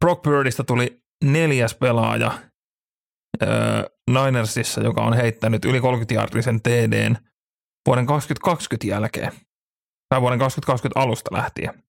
Brock 0.00 0.22
Birdista 0.22 0.64
tuli 0.64 1.02
neljäs 1.24 1.74
pelaaja 1.74 2.32
öö, 3.42 3.48
Ninersissa, 4.10 4.80
joka 4.80 5.02
on 5.02 5.14
heittänyt 5.14 5.64
yli 5.64 5.80
30-jaardisen 5.80 6.60
TDn 6.62 7.16
vuoden 7.86 8.06
2020 8.06 8.86
jälkeen, 8.86 9.32
tai 10.08 10.20
vuoden 10.20 10.38
2020 10.38 11.00
alusta 11.00 11.36
lähtien. 11.36 11.82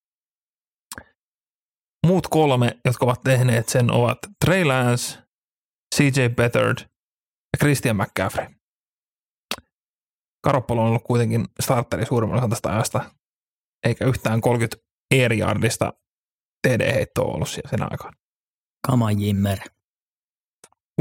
Muut 2.07 2.27
kolme, 2.27 2.77
jotka 2.85 3.05
ovat 3.05 3.21
tehneet 3.23 3.69
sen, 3.69 3.91
ovat 3.91 4.17
Trey 4.45 4.65
Lance, 4.65 5.19
CJ 5.95 6.27
Beathard 6.35 6.90
ja 7.53 7.57
Christian 7.57 7.97
McCaffrey. 7.97 8.47
Karoppolo 10.43 10.81
on 10.81 10.87
ollut 10.87 11.03
kuitenkin 11.03 11.45
starteri 11.59 12.05
suurimman 12.05 12.37
osan 12.37 12.49
tästä 12.49 12.69
ajasta, 12.69 13.15
eikä 13.87 14.05
yhtään 14.05 14.41
30 14.41 14.77
air 15.13 15.33
yardista 15.33 15.93
TD-heittoa 16.67 17.33
ollut 17.33 17.49
sen 17.49 17.91
aikaan. 17.91 18.13
Kama 18.87 19.11
Jimmer. 19.11 19.59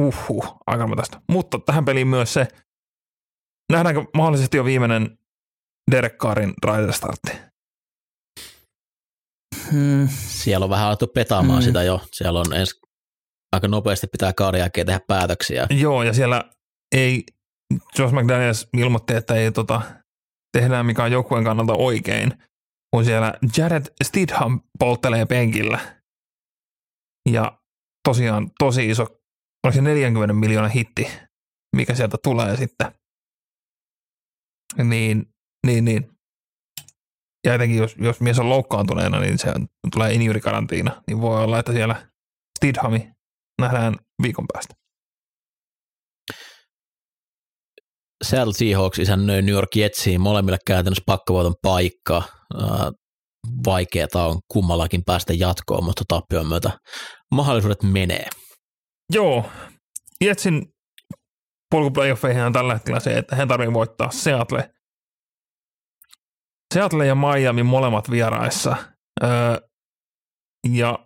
Uhuh, 0.01 0.57
aika 0.67 0.97
tästä. 0.97 1.21
Mutta 1.29 1.59
tähän 1.59 1.85
peliin 1.85 2.09
myös 2.09 2.33
se, 2.33 2.49
nähdäänkö 3.73 4.05
mahdollisesti 4.17 4.57
jo 4.57 4.65
viimeinen 4.65 5.19
Derek 5.91 6.17
Carrin 6.17 6.55
rider-startti? 6.67 7.51
Hmm. 9.73 10.09
Siellä 10.27 10.65
on 10.65 10.71
vähän 10.71 10.87
alettu 10.87 11.07
petaamaan 11.07 11.59
hmm. 11.59 11.67
sitä 11.67 11.83
jo. 11.83 12.01
Siellä 12.13 12.41
on 12.41 12.53
ensi 12.53 12.81
aika 13.53 13.69
nopeasti 13.69 14.07
pitää 14.07 14.33
kauden 14.33 14.59
jälkeen 14.59 14.87
tehdä 14.87 15.01
päätöksiä. 15.07 15.67
Joo, 15.71 16.03
ja 16.03 16.13
siellä 16.13 16.45
ei, 16.97 17.25
Josh 17.99 18.15
McDaniels 18.15 18.69
ilmoitti, 18.77 19.15
että 19.15 19.35
ei 19.35 19.53
tota, 19.53 19.83
tehdään 20.59 20.87
mikä 20.87 21.05
on 21.05 21.13
joukkueen 21.13 21.45
kannalta 21.45 21.73
oikein, 21.73 22.33
kun 22.95 23.05
siellä 23.05 23.35
Jared 23.57 23.87
Stidham 24.05 24.61
polttelee 24.79 25.27
penkillä. 25.27 25.79
Ja 27.31 27.59
tosiaan 28.09 28.51
tosi 28.59 28.91
iso, 28.91 29.03
oliko 29.65 29.75
se 29.75 29.81
40 29.83 30.35
miljoonan 30.35 30.71
hitti, 30.71 31.09
mikä 31.77 31.95
sieltä 31.95 32.17
tulee 32.23 32.57
sitten. 32.57 32.93
Niin, 34.85 35.27
niin, 35.67 35.85
niin. 35.85 36.11
Ja 37.47 37.55
etenkin 37.55 37.79
jos, 37.79 37.97
jos 37.99 38.21
mies 38.21 38.39
on 38.39 38.49
loukkaantuneena, 38.49 39.21
niin 39.21 39.39
se 39.39 39.53
tulee 39.93 40.13
injurikarantiina, 40.13 41.03
niin 41.07 41.21
voi 41.21 41.45
olla, 41.45 41.59
että 41.59 41.73
siellä 41.73 42.09
Stidhami 42.59 43.11
nähdään 43.61 43.95
viikon 44.23 44.47
päästä. 44.53 44.75
Seattle 48.25 48.53
Seahawks 48.55 48.99
isännöi 48.99 49.43
New 49.43 49.55
York 49.55 49.77
Jetsiin 49.77 50.21
molemmille 50.21 50.59
käytännössä 50.67 51.03
pakkovoiton 51.07 51.55
paikka. 51.63 52.23
Vaikeeta 53.67 54.25
on 54.25 54.39
kummallakin 54.49 55.03
päästä 55.07 55.33
jatkoon, 55.33 55.85
mutta 55.85 56.05
tappion 56.09 56.47
myötä 56.47 56.79
mahdollisuudet 57.35 57.83
menee. 57.83 58.29
Joo, 59.13 59.51
Jetsin 60.25 60.67
polku 61.71 61.91
playoffeihin 61.91 62.43
on 62.43 62.53
tällä 62.53 62.75
hetkellä 62.75 63.01
se, 63.01 63.19
että 63.19 63.37
he 63.37 63.47
tarvitsevat 63.47 63.75
voittaa 63.75 64.11
Seattle 64.11 64.71
Seattle 66.75 67.07
ja 67.07 67.15
Miami 67.15 67.63
molemmat 67.63 68.11
vieraissa. 68.11 68.77
Öö, 69.23 69.57
ja 70.69 70.99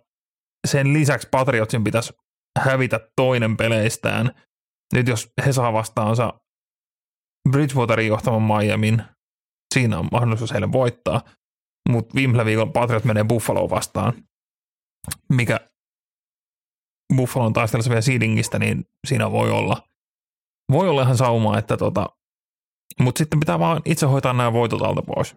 sen 0.67 0.93
lisäksi 0.93 1.27
Patriotsin 1.31 1.83
pitäisi 1.83 2.13
hävitä 2.59 3.09
toinen 3.15 3.57
peleistään. 3.57 4.31
Nyt 4.93 5.07
jos 5.07 5.31
he 5.45 5.53
saa 5.53 5.73
vastaansa 5.73 6.33
Bridgewaterin 7.49 8.07
johtaman 8.07 8.41
Miamin, 8.41 9.03
siinä 9.73 9.99
on 9.99 10.07
mahdollisuus 10.11 10.51
heille 10.51 10.71
voittaa. 10.71 11.21
Mutta 11.89 12.15
viime 12.15 12.45
viikolla 12.45 12.71
Patriot 12.71 13.03
menee 13.03 13.23
Buffaloon 13.23 13.69
vastaan, 13.69 14.13
mikä 15.33 15.59
Buffalon 17.15 17.53
taistelussa 17.53 17.89
vielä 17.89 18.01
seedingistä, 18.01 18.59
niin 18.59 18.85
siinä 19.07 19.31
voi 19.31 19.51
olla, 19.51 19.87
voi 20.71 20.89
olla 20.89 21.01
ihan 21.01 21.17
saumaa, 21.17 21.57
että 21.57 21.77
tota, 21.77 22.09
mutta 23.01 23.19
sitten 23.19 23.39
pitää 23.39 23.59
vaan 23.59 23.81
itse 23.85 24.05
hoitaa 24.05 24.33
nämä 24.33 24.53
voitot 24.53 24.81
alta 24.81 25.01
pois. 25.01 25.35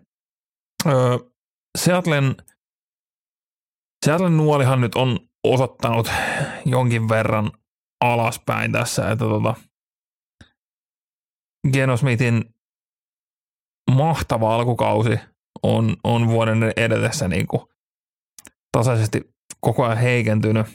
Öö, 0.87 1.19
Seattlen, 1.79 2.37
Seattlen 4.07 4.37
nuolihan 4.37 4.81
nyt 4.81 4.95
on 4.95 5.28
osoittanut 5.45 6.11
jonkin 6.65 7.09
verran 7.09 7.53
alaspäin 8.01 8.73
tässä, 8.73 9.11
että 9.11 9.25
tota, 9.25 9.55
Geno 11.73 11.97
Smithin 11.97 12.55
mahtava 13.91 14.55
alkukausi 14.55 15.21
on, 15.63 15.97
on 16.05 16.29
vuoden 16.29 16.73
edetessä 16.77 17.29
niin 17.29 17.47
kuin 17.47 17.63
tasaisesti 18.73 19.35
koko 19.61 19.85
ajan 19.85 19.99
heikentynyt. 19.99 20.67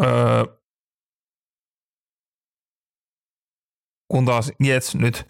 Öö, 0.00 0.44
kun 4.12 4.24
taas 4.24 4.52
Jets 4.60 4.94
nyt 4.94 5.28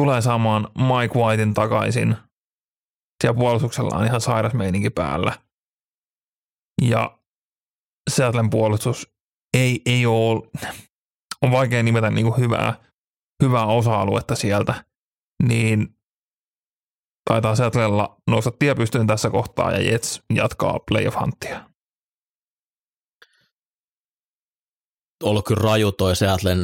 tulee 0.00 0.20
saamaan 0.20 0.68
Mike 0.78 1.18
Whitein 1.18 1.54
takaisin. 1.54 2.16
Siellä 3.22 3.38
puolustuksella 3.38 3.98
on 3.98 4.06
ihan 4.06 4.20
sairas 4.20 4.54
meininki 4.54 4.90
päällä. 4.90 5.43
Ja 6.82 7.18
Seattlen 8.10 8.50
puolustus 8.50 9.08
ei, 9.56 9.82
ei 9.86 10.06
ole, 10.06 10.50
on 11.42 11.50
vaikea 11.50 11.82
nimetä 11.82 12.10
niin 12.10 12.26
kuin 12.26 12.40
hyvää, 12.40 12.84
hyvää 13.42 13.66
osa-aluetta 13.66 14.34
sieltä, 14.34 14.84
niin 15.42 15.88
taitaa 17.30 17.56
Seattlella 17.56 18.16
nousta 18.30 18.50
tiepystyyn 18.50 19.06
tässä 19.06 19.30
kohtaa 19.30 19.72
ja 19.72 19.90
Jets 19.90 20.22
jatkaa 20.34 20.78
playoff 20.90 21.16
hanttia. 21.16 21.70
Ollut 25.24 25.44
kyllä 25.46 25.62
raju 25.62 25.92
toi 25.92 26.16
Seattlen 26.16 26.58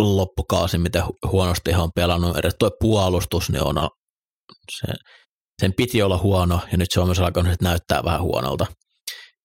loppukausi, 0.00 0.78
miten 0.78 1.02
huonosti 1.32 1.72
he 1.72 1.78
on 1.78 1.92
pelannut. 1.94 2.36
Edes 2.36 2.56
tuo 2.58 2.70
puolustus, 2.80 3.50
niin 3.50 3.62
on, 3.62 3.90
se, 4.70 4.92
sen 5.60 5.72
piti 5.76 6.02
olla 6.02 6.18
huono, 6.18 6.60
ja 6.72 6.78
nyt 6.78 6.90
se 6.90 7.00
on 7.00 7.06
myös 7.06 7.20
alkanut 7.20 7.62
näyttää 7.62 8.04
vähän 8.04 8.22
huonolta. 8.22 8.66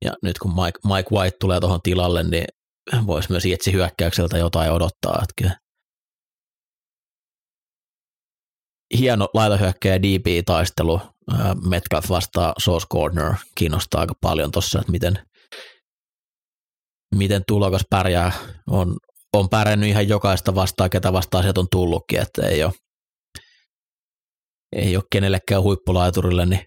Ja 0.06 0.14
nyt 0.22 0.40
kun 0.40 0.52
Mike, 0.52 0.80
Mike 0.96 1.16
White 1.16 1.38
tulee 1.40 1.60
tuohon 1.60 1.82
tilalle, 1.82 2.24
niin 2.24 2.46
voisi 3.08 3.32
myös 3.32 3.46
Jetsi 3.46 3.74
hyökkäykseltä 3.74 4.38
jotain 4.38 4.72
odottaa. 4.72 5.24
Että 5.24 5.58
hieno 8.98 9.28
laitahyökkäjä 9.34 10.02
DB-taistelu. 10.02 11.02
Metcalf 11.66 12.10
vastaa 12.10 12.54
Source 12.58 12.88
Corner 12.88 13.34
kiinnostaa 13.56 14.02
aika 14.02 14.14
paljon 14.22 14.52
tuossa, 14.52 14.80
että 14.80 14.92
miten, 14.92 15.20
miten 17.16 17.44
tulokas 17.48 17.82
pärjää. 17.90 18.32
On, 18.70 18.98
on 19.34 19.50
pärjännyt 19.50 19.90
ihan 19.90 20.08
jokaista 20.08 20.56
vastaan, 20.56 20.90
ketä 20.90 21.14
vastaan 21.14 21.44
sieltä 21.44 21.60
on 21.60 21.68
tullutkin, 21.72 22.20
että 22.20 22.48
ei 22.48 22.64
ole, 22.64 22.74
ei 24.76 24.96
ole 24.96 25.04
kenellekään 25.12 25.62
huippulaiturille 25.62 26.46
niin 26.46 26.66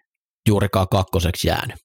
juurikaan 0.49 0.89
kakkoseksi 0.89 1.49
jäänyt. 1.49 1.77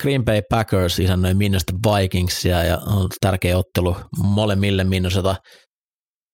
Green 0.00 0.24
Bay 0.24 0.42
Packers 0.50 0.98
isännöi 0.98 1.34
Minnesota 1.34 1.72
Vikingsia 1.72 2.64
ja 2.64 2.78
on 2.78 3.08
tärkeä 3.20 3.58
ottelu 3.58 3.96
molemmille 4.22 4.84
Minnesota 4.84 5.36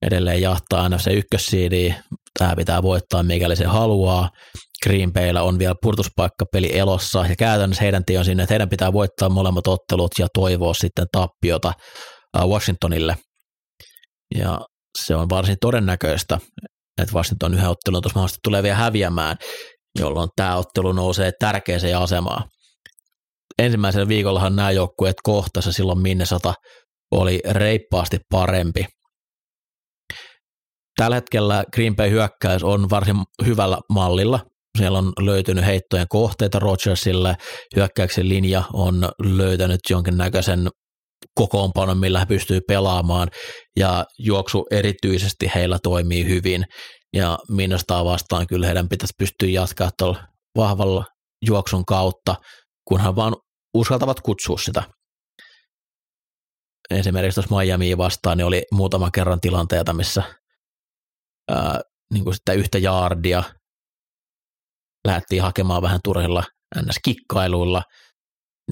edelleen 0.03 0.43
jahtaa 0.43 0.89
NFC 0.89 1.13
ykkössiidiä. 1.13 2.03
Tämä 2.39 2.57
pitää 2.57 2.83
voittaa, 2.83 3.23
mikäli 3.23 3.57
se 3.57 3.65
haluaa. 3.65 4.31
Green 4.83 5.13
Bayllä 5.13 5.43
on 5.43 5.59
vielä 5.59 5.75
purtuspaikkapeli 5.83 6.79
elossa 6.79 7.27
ja 7.27 7.37
käytännössä 7.37 7.83
heidän 7.83 8.05
tie 8.05 8.19
on 8.19 8.25
sinne, 8.25 8.43
että 8.43 8.53
heidän 8.53 8.69
pitää 8.69 8.93
voittaa 8.93 9.29
molemmat 9.29 9.67
ottelut 9.67 10.11
ja 10.19 10.27
toivoa 10.35 10.75
sitten 10.75 11.07
tappiota 11.13 11.73
Washingtonille. 12.39 13.17
Ja 14.35 14.61
se 14.99 15.17
on 15.17 15.29
varsin 15.29 15.57
todennäköistä, 15.61 16.39
että 17.03 17.15
Washington 17.15 17.55
yhden 17.55 17.69
ottelun 17.69 18.03
tuossa 18.03 18.19
mahdollisesti 18.19 18.41
tulee 18.45 18.63
vielä 18.63 18.77
häviämään, 18.77 19.37
jolloin 19.99 20.29
tämä 20.37 20.57
ottelu 20.57 20.93
nousee 20.93 21.33
tärkeäseen 21.41 21.99
asemaan. 21.99 22.45
Ensimmäisellä 23.59 24.09
viikollahan 24.09 24.57
nämä 24.57 24.71
joukkueet 24.71 25.17
kohtasi 25.23 25.73
silloin 25.73 25.99
Minnesota 25.99 26.55
oli 27.11 27.41
reippaasti 27.51 28.19
parempi. 28.31 28.87
Tällä 30.97 31.17
hetkellä 31.17 31.65
Green 31.75 31.97
Bay 31.97 32.11
hyökkäys 32.11 32.65
on 32.65 32.91
varsin 32.91 33.17
hyvällä 33.47 33.79
mallilla. 33.93 34.41
Siellä 34.79 34.99
on 34.99 35.13
löytynyt 35.21 35.65
heittojen 35.65 36.07
kohteita 36.09 36.59
Rodgersille, 36.59 37.37
hyökkäyksen 37.77 38.29
linja 38.29 38.63
on 38.73 39.09
löytänyt 39.23 39.81
jonkinnäköisen 39.91 40.69
kokoonpanon, 41.35 41.99
millä 41.99 42.19
he 42.19 42.27
pystyy 42.27 42.61
pelaamaan, 42.69 43.29
ja 43.77 44.05
juoksu 44.19 44.67
erityisesti 44.71 45.51
heillä 45.55 45.79
toimii 45.83 46.29
hyvin, 46.29 46.65
ja 47.13 47.39
minusta 47.49 48.05
vastaan 48.05 48.47
kyllä 48.47 48.67
heidän 48.67 48.89
pitäisi 48.89 49.15
pystyä 49.19 49.49
jatkaa 49.49 49.91
tuolla 49.99 50.25
vahvalla 50.57 51.05
juoksun 51.47 51.85
kautta, 51.85 52.35
kunhan 52.89 53.17
vaan 53.17 53.37
uskaltavat 53.75 54.21
kutsua 54.21 54.59
sitä. 54.59 54.83
Esimerkiksi 56.91 57.35
tuossa 57.35 57.57
Miami 57.57 57.99
vastaan 57.99 58.39
niin 58.39 58.47
oli 58.47 58.63
muutaman 58.73 59.13
kerran 59.13 59.41
tilanteita, 59.41 59.93
missä 59.93 60.23
ää, 61.51 61.81
niin 62.13 62.25
kuin 62.25 62.35
sitä 62.35 62.53
yhtä 62.53 62.79
jaardia 62.79 63.43
lähdettiin 65.07 65.43
hakemaan 65.43 65.83
vähän 65.83 66.01
turhilla 66.05 66.45
ns-kikkailuilla, 66.77 67.83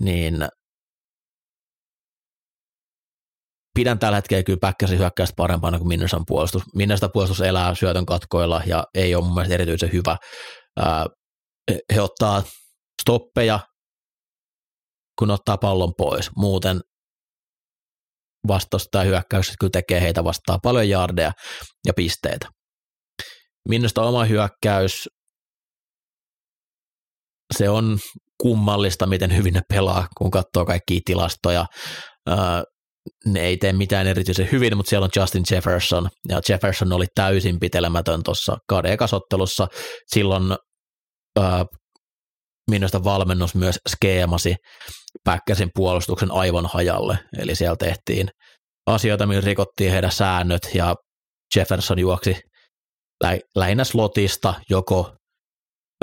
niin 0.00 0.48
pidän 3.76 3.98
tällä 3.98 4.16
hetkellä 4.16 4.42
kyllä 4.42 4.58
Päkkäsin 4.60 4.98
hyökkäystä 4.98 5.34
parempana 5.36 5.78
kuin 5.78 5.88
Minnesotan 5.88 6.24
puolustus. 6.26 6.62
Minnesota 6.74 7.08
puolustus 7.08 7.40
elää 7.40 7.74
syötön 7.74 8.06
katkoilla 8.06 8.62
ja 8.66 8.84
ei 8.94 9.14
ole 9.14 9.24
mun 9.24 9.34
mielestä 9.34 9.54
erityisen 9.54 9.92
hyvä. 9.92 10.16
He 11.94 12.00
ottaa 12.00 12.42
stoppeja, 13.02 13.60
kun 15.18 15.30
ottaa 15.30 15.56
pallon 15.56 15.92
pois. 15.98 16.30
Muuten 16.36 16.80
vastaus 18.48 18.88
tai 18.90 19.06
hyökkäys 19.06 19.52
kyllä 19.60 19.70
tekee 19.70 20.00
heitä 20.00 20.24
vastaan 20.24 20.60
paljon 20.62 20.88
jardeja 20.88 21.32
ja 21.86 21.92
pisteitä. 21.96 22.48
Minusta 23.68 24.02
oma 24.02 24.24
hyökkäys, 24.24 25.08
se 27.58 27.70
on 27.70 27.98
kummallista, 28.42 29.06
miten 29.06 29.36
hyvin 29.36 29.54
ne 29.54 29.60
pelaa, 29.68 30.06
kun 30.18 30.30
katsoo 30.30 30.64
kaikkia 30.64 31.00
tilastoja. 31.04 31.66
Ne 33.26 33.40
ei 33.40 33.56
tee 33.56 33.72
mitään 33.72 34.06
erityisen 34.06 34.48
hyvin, 34.52 34.76
mutta 34.76 34.90
siellä 34.90 35.04
on 35.04 35.10
Justin 35.16 35.44
Jefferson, 35.50 36.08
ja 36.28 36.40
Jefferson 36.48 36.92
oli 36.92 37.06
täysin 37.14 37.60
pitelemätön 37.60 38.22
tuossa 38.22 38.56
kauden 38.68 38.92
ekasottelussa. 38.92 39.68
Silloin 40.06 40.42
minusta 42.70 43.04
valmennus 43.04 43.54
myös 43.54 43.78
skeemasi 43.88 44.56
Päkkäsin 45.24 45.70
puolustuksen 45.74 46.32
aivan 46.32 46.66
hajalle, 46.66 47.18
eli 47.38 47.54
siellä 47.54 47.76
tehtiin 47.76 48.28
asioita, 48.86 49.26
millä 49.26 49.40
rikottiin 49.40 49.92
heidän 49.92 50.12
säännöt, 50.12 50.68
ja 50.74 50.94
Jefferson 51.56 51.98
juoksi 51.98 52.36
lä- 53.22 53.38
lähinnä 53.56 53.84
slotista 53.84 54.54
joko 54.70 55.16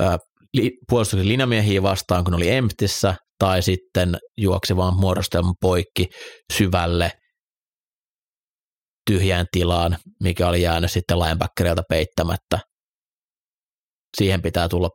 ää, 0.02 0.18
li- 0.54 0.78
puolustuksen 0.90 1.28
linjamiehiä 1.28 1.84
vastaan, 1.84 2.24
kun 2.24 2.34
oli 2.34 2.50
emptissä, 2.50 3.16
tai 3.44 3.62
sitten 3.62 4.18
juoksi 4.38 4.76
vaan 4.76 5.00
muodostelman 5.00 5.54
poikki 5.62 6.08
syvälle 6.54 7.12
tyhjään 9.10 9.46
tilaan, 9.52 9.98
mikä 10.24 10.48
oli 10.48 10.62
jäänyt 10.62 10.92
sitten 10.92 11.20
linebackerilta 11.20 11.82
peittämättä. 11.90 12.60
Siihen 14.18 14.42
pitää 14.42 14.70
tulla 14.70 14.90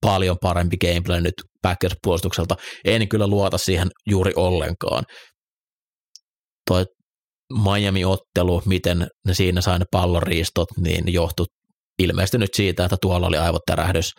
paljon 0.00 0.36
parempi 0.42 0.76
gameplay 0.76 1.20
nyt 1.20 1.34
Packers-puolustukselta. 1.62 2.56
En 2.84 3.08
kyllä 3.08 3.26
luota 3.26 3.58
siihen 3.58 3.88
juuri 4.10 4.32
ollenkaan. 4.36 5.04
Toi 6.70 6.84
Miami-ottelu, 7.52 8.62
miten 8.66 9.08
ne 9.26 9.34
siinä 9.34 9.60
sai 9.60 9.78
ne 9.78 9.84
pallonriistot, 9.90 10.68
niin 10.76 11.12
johtui 11.12 11.46
ilmeisesti 11.98 12.38
nyt 12.38 12.54
siitä, 12.54 12.84
että 12.84 12.96
tuolla 13.00 13.26
oli 13.26 13.36
aivotärähdys 13.36 14.10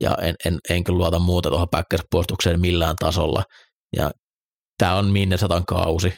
ja 0.00 0.16
en, 0.22 0.34
en, 0.44 0.58
en 0.70 0.84
kyllä 0.84 0.98
luota 0.98 1.18
muuta 1.18 1.48
tuohon 1.48 1.68
Packers-puolustukseen 1.70 2.60
millään 2.60 2.96
tasolla. 3.00 3.42
Ja 3.96 4.10
tämä 4.78 4.94
on 4.94 5.06
Minnesotan 5.06 5.64
kausi. 5.66 6.14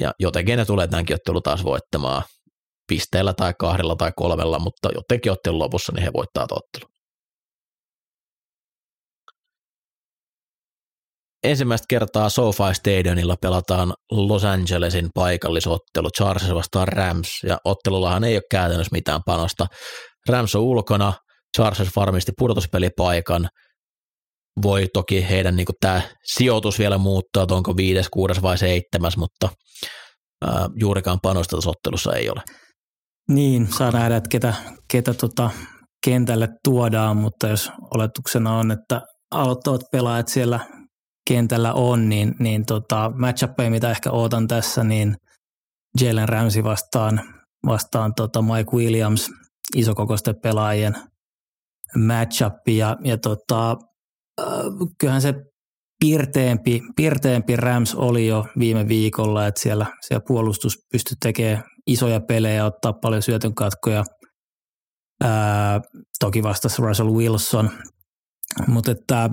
Ja 0.00 0.12
jotenkin 0.18 0.58
ne 0.58 0.64
tulee 0.64 0.88
tämänkin 0.88 1.16
ottelu 1.16 1.40
taas 1.40 1.64
voittamaan. 1.64 2.22
pisteellä 2.88 3.34
tai 3.34 3.54
kahdella 3.58 3.96
tai 3.96 4.12
kolmella, 4.16 4.58
mutta 4.58 4.88
jotenkin 4.94 5.32
ottelun 5.32 5.58
lopussa 5.58 5.92
niin 5.92 6.02
he 6.02 6.10
voittaa 6.12 6.46
ottelu. 6.50 6.92
ensimmäistä 11.44 11.84
kertaa 11.88 12.28
SoFi 12.28 12.74
Stadionilla 12.74 13.36
pelataan 13.40 13.94
Los 14.12 14.44
Angelesin 14.44 15.08
paikallisottelu 15.14 16.10
Chargers 16.16 16.54
vastaan 16.54 16.88
Rams, 16.88 17.28
ja 17.46 17.58
ottelullahan 17.64 18.24
ei 18.24 18.36
ole 18.36 18.42
käytännössä 18.50 18.92
mitään 18.92 19.20
panosta. 19.26 19.66
Rams 20.28 20.54
on 20.54 20.62
ulkona, 20.62 21.12
Chargers 21.56 21.96
varmisti 21.96 22.32
pudotuspelipaikan, 22.38 23.48
voi 24.62 24.88
toki 24.92 25.28
heidän 25.28 25.56
niin 25.56 25.66
tämä 25.80 26.02
sijoitus 26.24 26.78
vielä 26.78 26.98
muuttaa, 26.98 27.42
että 27.42 27.54
onko 27.54 27.76
viides, 27.76 28.08
kuudes 28.08 28.42
vai 28.42 28.58
seitsemäs, 28.58 29.16
mutta 29.16 29.48
ää, 30.46 30.68
juurikaan 30.74 31.18
panosta 31.22 31.56
ottelussa 31.66 32.12
ei 32.12 32.30
ole. 32.30 32.42
Niin, 33.28 33.68
saa 33.72 33.90
nähdä, 33.90 34.16
että 34.16 34.28
ketä, 34.28 34.54
ketä 34.90 35.14
tota 35.14 35.50
kentälle 36.04 36.48
tuodaan, 36.64 37.16
mutta 37.16 37.48
jos 37.48 37.70
oletuksena 37.94 38.58
on, 38.58 38.70
että 38.70 39.00
aloittavat 39.30 39.80
pelaajat 39.92 40.28
siellä 40.28 40.60
kentällä 41.28 41.72
on, 41.72 42.08
niin, 42.08 42.34
niin 42.38 42.66
tota, 42.66 43.12
matchappeja, 43.18 43.70
mitä 43.70 43.90
ehkä 43.90 44.10
ootan 44.10 44.48
tässä, 44.48 44.84
niin 44.84 45.14
Jalen 46.00 46.28
Ramsey 46.28 46.64
vastaan, 46.64 47.20
vastaan 47.66 48.14
tota 48.14 48.42
Mike 48.42 48.76
Williams, 48.76 49.30
isokokoisten 49.76 50.34
pelaajien 50.42 50.96
matchup, 51.98 52.68
ja, 52.68 52.96
ja 53.04 53.18
tota, 53.18 53.70
äh, 54.40 54.46
kyllähän 54.98 55.22
se 55.22 55.34
pirteempi, 56.04 56.82
pirteempi 56.96 57.56
Rams 57.56 57.94
oli 57.94 58.26
jo 58.26 58.46
viime 58.58 58.88
viikolla, 58.88 59.46
että 59.46 59.60
siellä, 59.60 59.86
siellä 60.06 60.24
puolustus 60.28 60.78
pystyi 60.92 61.16
tekemään 61.22 61.64
isoja 61.86 62.20
pelejä, 62.20 62.64
ottaa 62.64 62.92
paljon 62.92 63.22
syötön 63.22 63.54
katkoja. 63.54 64.04
Ää, 65.24 65.80
toki 66.20 66.42
vastasi 66.42 66.82
Russell 66.82 67.10
Wilson, 67.10 67.70
mutta 68.66 68.90
että 68.90 69.30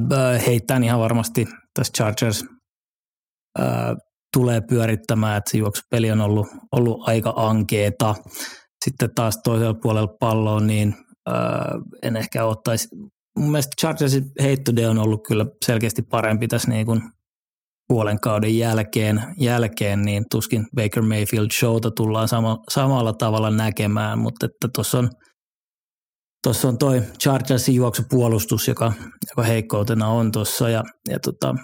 heittää 0.47 0.79
ihan 0.83 0.99
varmasti 0.99 1.47
tässä 1.73 1.93
Chargers 1.97 2.45
ää, 3.59 3.95
tulee 4.33 4.61
pyörittämään, 4.69 5.37
että 5.37 5.57
juoksupeli 5.57 6.11
on 6.11 6.21
ollut, 6.21 6.47
ollut 6.71 7.07
aika 7.07 7.33
ankeeta. 7.35 8.15
Sitten 8.85 9.09
taas 9.15 9.39
toisella 9.43 9.79
puolella 9.81 10.15
palloa, 10.19 10.59
niin 10.59 10.95
en 12.03 12.15
ehkä 12.15 12.45
ottaisi, 12.45 12.87
mun 13.39 13.51
mielestä 13.51 13.71
Chargersin 13.81 14.31
heittode 14.41 14.87
on 14.87 14.99
ollut 14.99 15.21
kyllä 15.27 15.45
selkeästi 15.65 16.01
parempi 16.01 16.47
tässä 16.47 16.69
niin 16.69 16.85
kuin 16.85 17.01
puolen 17.87 18.19
kauden 18.19 18.57
jälkeen, 18.57 19.21
jälkeen, 19.37 20.01
niin 20.01 20.25
tuskin 20.31 20.67
Baker 20.75 21.03
Mayfield 21.03 21.47
showta 21.51 21.91
tullaan 21.91 22.27
sama, 22.27 22.57
samalla 22.69 23.13
tavalla 23.13 23.51
näkemään, 23.51 24.19
mutta 24.19 24.45
että 24.45 24.67
tuossa 24.75 24.99
on– 24.99 25.09
Tuossa 26.43 26.67
on 26.67 26.77
toi 26.77 27.01
Chargersin 27.19 27.75
juoksupuolustus, 27.75 28.67
joka, 28.67 28.93
joka 29.29 29.43
heikkoutena 29.43 30.07
on 30.07 30.31
tuossa 30.31 30.69
ja, 30.69 30.83
ja 31.09 31.19
tota, 31.19 31.55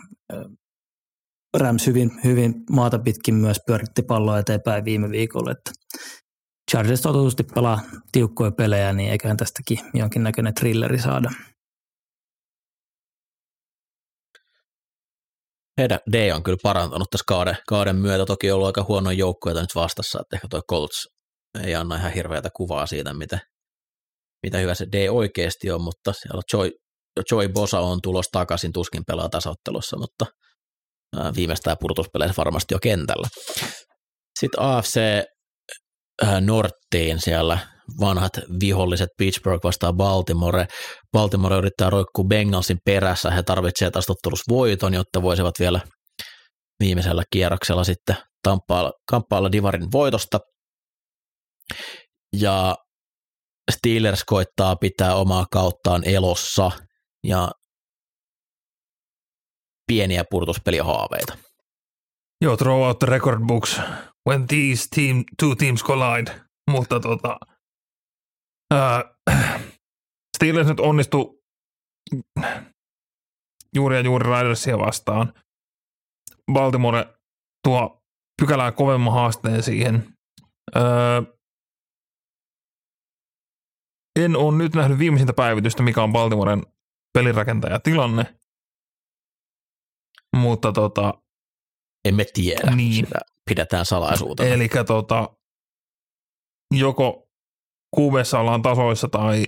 Rams 1.58 1.88
hyvin, 1.88 2.12
hyvin 2.24 2.54
maata 2.70 3.00
pitkin 3.00 3.36
myös 3.36 3.58
pyöritti 3.68 4.02
palloa 4.02 4.40
eteenpäin 4.40 4.86
viime 4.86 5.10
viikolla, 5.10 5.52
että 5.52 5.72
Chargers 6.72 7.02
totutusti 7.02 7.44
pelaa 7.44 7.80
tiukkoja 8.12 8.52
pelejä, 8.52 8.94
niin 8.94 9.12
eiköhän 9.12 9.38
tästäkin 9.38 9.80
jonkinnäköinen 9.94 10.54
thrilleri 10.54 11.00
saada. 11.02 11.30
Heidän 15.78 16.00
D 16.12 16.32
on 16.36 16.44
kyllä 16.44 16.58
parantunut 16.64 17.10
tässä 17.10 17.24
kauden, 17.28 17.58
kauden 17.68 17.96
myötä. 17.96 18.26
Toki 18.26 18.52
on 18.52 18.56
ollut 18.56 18.68
aika 18.68 18.86
huono 18.88 19.12
joukkoja 19.12 19.62
nyt 19.62 19.76
vastassa, 19.76 20.20
että 20.22 20.36
ehkä 20.36 20.48
tuo 20.50 20.62
Colts 20.70 21.08
ei 21.64 21.76
anna 21.76 21.96
ihan 21.96 22.14
hirveätä 22.14 22.50
kuvaa 22.56 22.86
siitä, 22.86 23.14
miten, 23.14 23.40
mitä 24.44 24.58
hyvä 24.58 24.74
se 24.76 24.86
D 24.92 25.08
oikeasti 25.10 25.72
on, 25.72 25.82
mutta 25.82 26.14
siellä 26.14 26.42
Joy, 26.54 26.72
Joy 27.32 27.50
Bosa 27.50 27.80
on 27.80 28.00
tulos 28.02 28.26
takaisin, 28.32 28.74
tuskin 28.74 29.04
pelaa 29.08 29.30
tasaottelussa, 29.30 29.98
mutta 29.98 30.26
viimeistään 31.36 31.78
purtuspeleissä 31.80 32.38
varmasti 32.38 32.74
jo 32.74 32.80
kentällä. 32.80 33.28
Sitten 34.40 34.62
AFC 34.62 35.00
Norttiin 36.42 37.22
siellä 37.22 37.58
vanhat 38.00 38.32
viholliset 38.60 39.10
Pittsburgh 39.18 39.64
vastaa 39.64 39.94
Baltimore. 39.94 40.66
Baltimore 41.12 41.58
yrittää 41.58 41.90
roikkua 41.90 42.24
Bengalsin 42.24 42.78
perässä. 42.86 43.32
He 43.32 43.44
tarvitsevat 43.44 43.94
taas 43.94 44.44
voiton, 44.50 44.94
jotta 44.94 45.22
voisivat 45.22 45.60
vielä 45.60 45.82
viimeisellä 46.80 47.24
kierroksella 47.32 47.84
sitten 47.84 48.16
kamppailla, 48.46 48.92
kamppailla 49.12 49.52
Divarin 49.52 49.92
voitosta. 49.92 50.40
Ja 52.40 52.76
Steelers 53.72 54.24
koittaa 54.24 54.76
pitää 54.76 55.16
omaa 55.16 55.46
kauttaan 55.52 56.04
elossa 56.04 56.72
ja 57.24 57.52
pieniä 59.88 60.24
purtuspelihaaveita. 60.30 61.38
Joo, 62.42 62.58
throw 62.58 62.82
out 62.82 63.00
the 63.00 63.08
record 63.08 63.40
books 63.48 63.80
when 64.30 64.48
these 64.48 64.88
team, 64.96 65.24
two 65.40 65.56
teams 65.56 65.84
collide. 65.84 66.42
Mutta 66.72 67.00
tota, 67.00 67.38
ää, 68.74 69.04
Steelers 70.38 70.68
nyt 70.68 70.80
onnistu 70.80 71.44
juuri 73.76 73.96
ja 73.96 74.02
juuri 74.02 74.30
Ridersia 74.30 74.78
vastaan. 74.78 75.34
Baltimore 76.54 77.20
tuo 77.64 78.04
pykälää 78.42 78.72
kovemman 78.72 79.14
haasteen 79.14 79.64
siihen. 79.64 80.18
Ää, 80.76 81.24
en 84.20 84.36
ole 84.36 84.58
nyt 84.58 84.76
nähnyt 84.76 85.00
viimeisintä 85.00 85.34
päivitystä, 85.34 85.84
mikä 85.84 86.04
on 86.04 86.14
Baltimoren 86.14 86.64
pelirakentaja-tilanne. 87.14 88.40
Mutta 90.36 90.72
tota... 90.72 91.14
Emme 92.08 92.26
tiedä, 92.34 92.76
niin. 92.76 93.06
sitä 93.06 93.20
pidetään 93.50 93.86
salaisuutena. 93.86 94.50
Eli 94.50 94.70
tota, 94.88 95.38
joko 96.74 97.30
kuvessa 97.96 98.40
ollaan 98.40 98.62
tasoissa 98.62 99.08
tai 99.08 99.46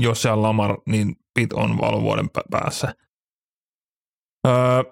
jos 0.00 0.22
siellä 0.22 0.42
Lamar, 0.42 0.78
niin 0.86 1.16
Pit 1.34 1.52
on 1.52 1.78
valovuoden 1.78 2.30
päässä. 2.50 2.94
Öö, 4.46 4.82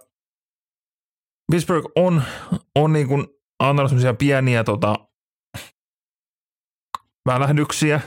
Pittsburgh 1.52 1.92
on, 1.96 2.22
on 2.74 2.92
niin 2.92 3.08
kuin 3.08 3.26
antanut 3.58 3.92
pieniä 4.18 4.64
tota, 4.64 5.08
välähdyksiä. 7.26 8.00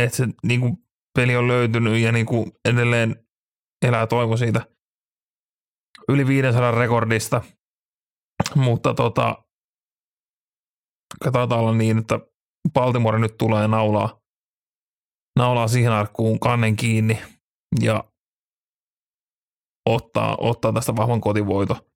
Että 0.00 0.16
se 0.16 0.24
niin 0.42 0.60
kuin, 0.60 0.76
peli 1.18 1.36
on 1.36 1.48
löytynyt 1.48 1.98
ja 1.98 2.12
niin 2.12 2.26
kuin, 2.26 2.52
edelleen 2.64 3.26
elää 3.86 4.06
toivo 4.06 4.36
siitä 4.36 4.73
yli 6.08 6.26
500 6.26 6.70
rekordista. 6.70 7.42
Mutta 8.54 8.94
tota, 8.94 9.44
katsotaan 11.24 11.60
olla 11.60 11.72
niin, 11.72 11.98
että 11.98 12.20
Baltimore 12.72 13.18
nyt 13.18 13.38
tulee 13.38 13.68
naulaa, 13.68 14.20
naulaa 15.38 15.68
siihen 15.68 15.92
arkkuun 15.92 16.40
kannen 16.40 16.76
kiinni 16.76 17.22
ja 17.80 18.04
ottaa, 19.90 20.36
ottaa 20.40 20.72
tästä 20.72 20.96
vahvan 20.96 21.20
kotivoito. 21.20 21.90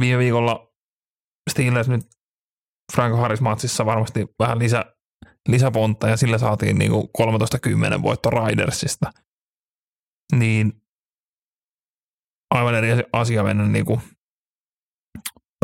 Viime 0.00 0.18
viikolla 0.18 0.72
Steelers 1.50 1.88
nyt 1.88 2.06
Frank 2.92 3.16
Harris-matsissa 3.16 3.86
varmasti 3.86 4.26
vähän 4.38 4.58
lisä, 4.58 4.84
lisäpontta 5.48 6.08
ja 6.08 6.16
sillä 6.16 6.38
saatiin 6.38 6.78
niin 6.78 6.90
kuin 6.90 7.08
13-10 7.98 8.02
voitto 8.02 8.30
Ridersista. 8.30 9.12
Niin 10.36 10.79
aivan 12.50 12.74
eri 12.74 12.88
asia 13.12 13.42
mennä 13.42 13.66
niin 13.66 13.84
kuin 13.84 14.00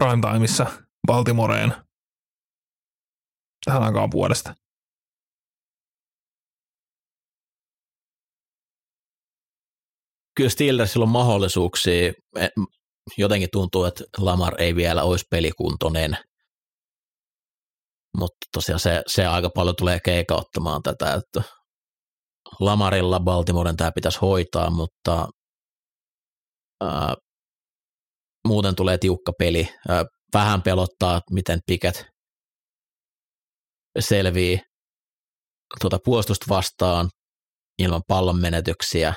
primetimeissa 0.00 0.66
Baltimoreen 1.06 1.74
tähän 3.64 3.82
aikaan 3.82 4.10
vuodesta. 4.10 4.54
Kyllä 10.36 10.50
Steelersillä 10.50 11.02
on 11.02 11.08
mahdollisuuksia. 11.08 12.12
Jotenkin 13.18 13.48
tuntuu, 13.52 13.84
että 13.84 14.04
Lamar 14.18 14.62
ei 14.62 14.76
vielä 14.76 15.02
olisi 15.02 15.26
pelikuntoinen– 15.30 16.16
mutta 18.18 18.36
tosiaan 18.52 18.80
se, 18.80 19.02
se 19.06 19.26
aika 19.26 19.50
paljon 19.50 19.76
tulee 19.76 20.00
keikauttamaan 20.04 20.82
tätä, 20.82 21.14
että 21.14 21.42
Lamarilla 22.60 23.20
Baltimoren 23.20 23.76
tämä 23.76 23.92
pitäisi 23.92 24.18
hoitaa, 24.20 24.70
mutta 24.70 25.28
muuten 28.48 28.76
tulee 28.76 28.98
tiukka 28.98 29.32
peli. 29.38 29.68
Ää, 29.88 30.04
vähän 30.34 30.62
pelottaa, 30.62 31.20
miten 31.30 31.60
piket 31.66 32.06
selvii 33.98 34.60
tuota 35.80 35.98
puolustusta 36.04 36.46
vastaan 36.48 37.10
ilman 37.78 38.02
pallon 38.08 38.40
menetyksiä. 38.40 39.14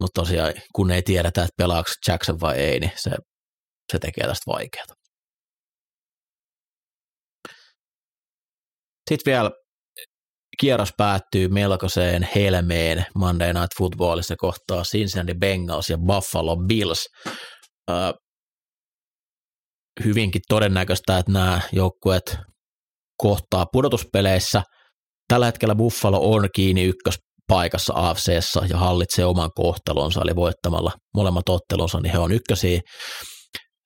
Mutta 0.00 0.20
tosiaan, 0.20 0.54
kun 0.74 0.90
ei 0.90 1.02
tiedetä, 1.02 1.42
että 1.42 1.54
pelaako 1.56 1.90
Jackson 2.08 2.40
vai 2.40 2.56
ei, 2.56 2.80
niin 2.80 2.92
se 2.96 3.10
se 3.92 3.98
tekee 3.98 4.26
tästä 4.26 4.50
vaikeaa. 4.52 4.86
Sitten 9.10 9.32
vielä 9.32 9.50
kierros 10.60 10.92
päättyy 10.96 11.48
melkoiseen 11.48 12.28
helmeen 12.34 13.06
Monday 13.14 13.52
Night 13.52 13.78
Footballissa 13.78 14.34
kohtaa 14.38 14.82
Cincinnati 14.82 15.34
Bengals 15.34 15.90
ja 15.90 15.98
Buffalo 15.98 16.56
Bills. 16.56 17.06
Ö, 17.90 17.94
hyvinkin 20.04 20.42
todennäköistä, 20.48 21.18
että 21.18 21.32
nämä 21.32 21.60
joukkueet 21.72 22.38
kohtaa 23.16 23.66
pudotuspeleissä. 23.72 24.62
Tällä 25.28 25.46
hetkellä 25.46 25.74
Buffalo 25.74 26.34
on 26.34 26.48
kiinni 26.54 26.84
ykköspaikassa 26.84 27.92
AFCssa 27.96 28.66
ja 28.68 28.76
hallitsee 28.76 29.24
oman 29.24 29.50
kohtalonsa, 29.54 30.20
eli 30.22 30.36
voittamalla 30.36 30.92
molemmat 31.14 31.48
ottelunsa, 31.48 32.00
niin 32.00 32.12
he 32.12 32.18
on 32.18 32.32
ykkösiä. 32.32 32.80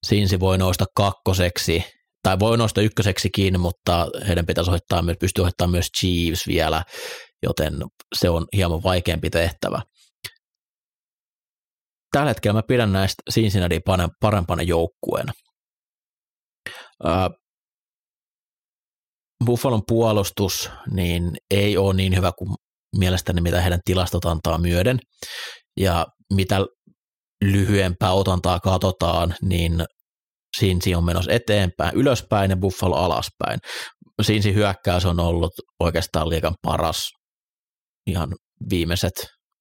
Sinsi 0.07 0.41
voi 0.41 0.59
nousta 0.59 0.85
kakkoseksi, 0.97 1.85
tai 2.23 2.39
voi 2.39 2.59
nousta 2.59 2.81
ykköseksikin, 2.81 3.61
mutta 3.61 4.07
heidän 4.29 4.47
pitäisi 4.47 4.71
ohittaa 4.71 5.03
myös, 5.03 5.17
pystyä 5.21 5.43
ohittamaan 5.43 5.71
myös 5.71 5.87
Chiefs 6.01 6.47
vielä, 6.47 6.85
joten 7.43 7.75
se 8.15 8.31
on 8.31 8.47
hieman 8.57 8.83
vaikeampi 8.83 9.31
tehtävä. 9.31 9.83
Tällä 12.13 12.29
hetkellä 12.29 12.59
mä 12.59 12.63
pidän 12.69 12.93
näistä 12.93 13.23
Cincinnati 13.33 13.81
parempana 14.21 14.63
joukkueena. 14.63 15.33
Buffalon 19.45 19.83
puolustus 19.87 20.71
niin 20.91 21.31
ei 21.51 21.77
ole 21.77 21.95
niin 21.95 22.17
hyvä 22.17 22.33
kuin 22.39 22.55
mielestäni 22.97 23.41
mitä 23.41 23.61
heidän 23.61 23.81
tilastot 23.85 24.25
antaa 24.25 24.59
myöden. 24.59 24.99
Ja 25.77 26.07
mitä 26.35 26.57
lyhyempää 27.45 28.13
otantaa 28.13 28.61
katsotaan, 28.61 29.35
niin 29.43 29.85
Sinsi 30.59 30.95
on 30.95 31.05
menossa 31.05 31.33
eteenpäin, 31.33 31.97
ylöspäin 31.97 32.51
ja 32.51 32.57
Buffalo 32.57 32.97
alaspäin. 32.97 33.61
Sinsi 34.23 34.55
hyökkäys 34.55 35.05
on 35.05 35.21
ollut 35.21 35.53
oikeastaan 35.81 36.29
liikan 36.29 36.55
paras 36.63 37.11
ihan 38.07 38.35
viimeiset 38.71 39.13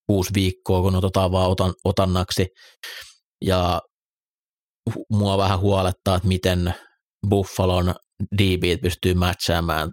kuusi 0.08 0.34
viikkoa, 0.34 0.82
kun 0.82 0.96
otetaan 0.96 1.32
vaan 1.32 1.52
otan, 1.52 1.74
otannaksi. 1.86 2.48
Ja 3.46 3.82
mua 5.10 5.38
vähän 5.38 5.60
huolettaa, 5.60 6.16
että 6.16 6.28
miten 6.28 6.74
Buffalon 7.30 7.96
DB 8.38 8.82
pystyy 8.82 9.14
matchaamaan 9.14 9.92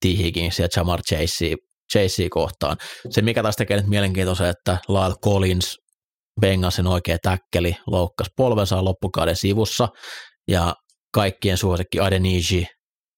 T. 0.00 0.04
Higgins 0.04 0.58
ja 0.58 0.68
Jamar 0.76 1.02
Chasea, 1.02 1.56
Chasea 1.92 2.28
kohtaan. 2.30 2.76
Se, 3.10 3.22
mikä 3.22 3.42
taas 3.42 3.56
tekee 3.56 3.76
nyt 3.76 3.86
mielenkiintoisen, 3.86 4.48
että 4.48 4.78
Lyle 4.88 5.14
Collins, 5.24 5.76
Bengalsin 6.40 6.86
oikea 6.86 7.18
täkkeli, 7.22 7.76
loukkasi 7.86 8.30
polvensa 8.36 8.84
loppukauden 8.84 9.36
sivussa, 9.36 9.88
ja 10.48 10.74
kaikkien 11.14 11.56
suosikki 11.56 12.00
Adeniji 12.00 12.66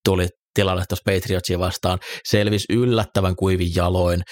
tuli 0.05 0.29
tilalle 0.55 0.85
tuossa 0.89 1.13
Patriotsia 1.13 1.59
vastaan, 1.59 1.99
selvisi 2.29 2.67
yllättävän 2.71 3.37
kuivin 3.37 3.75
jaloin, 3.75 4.23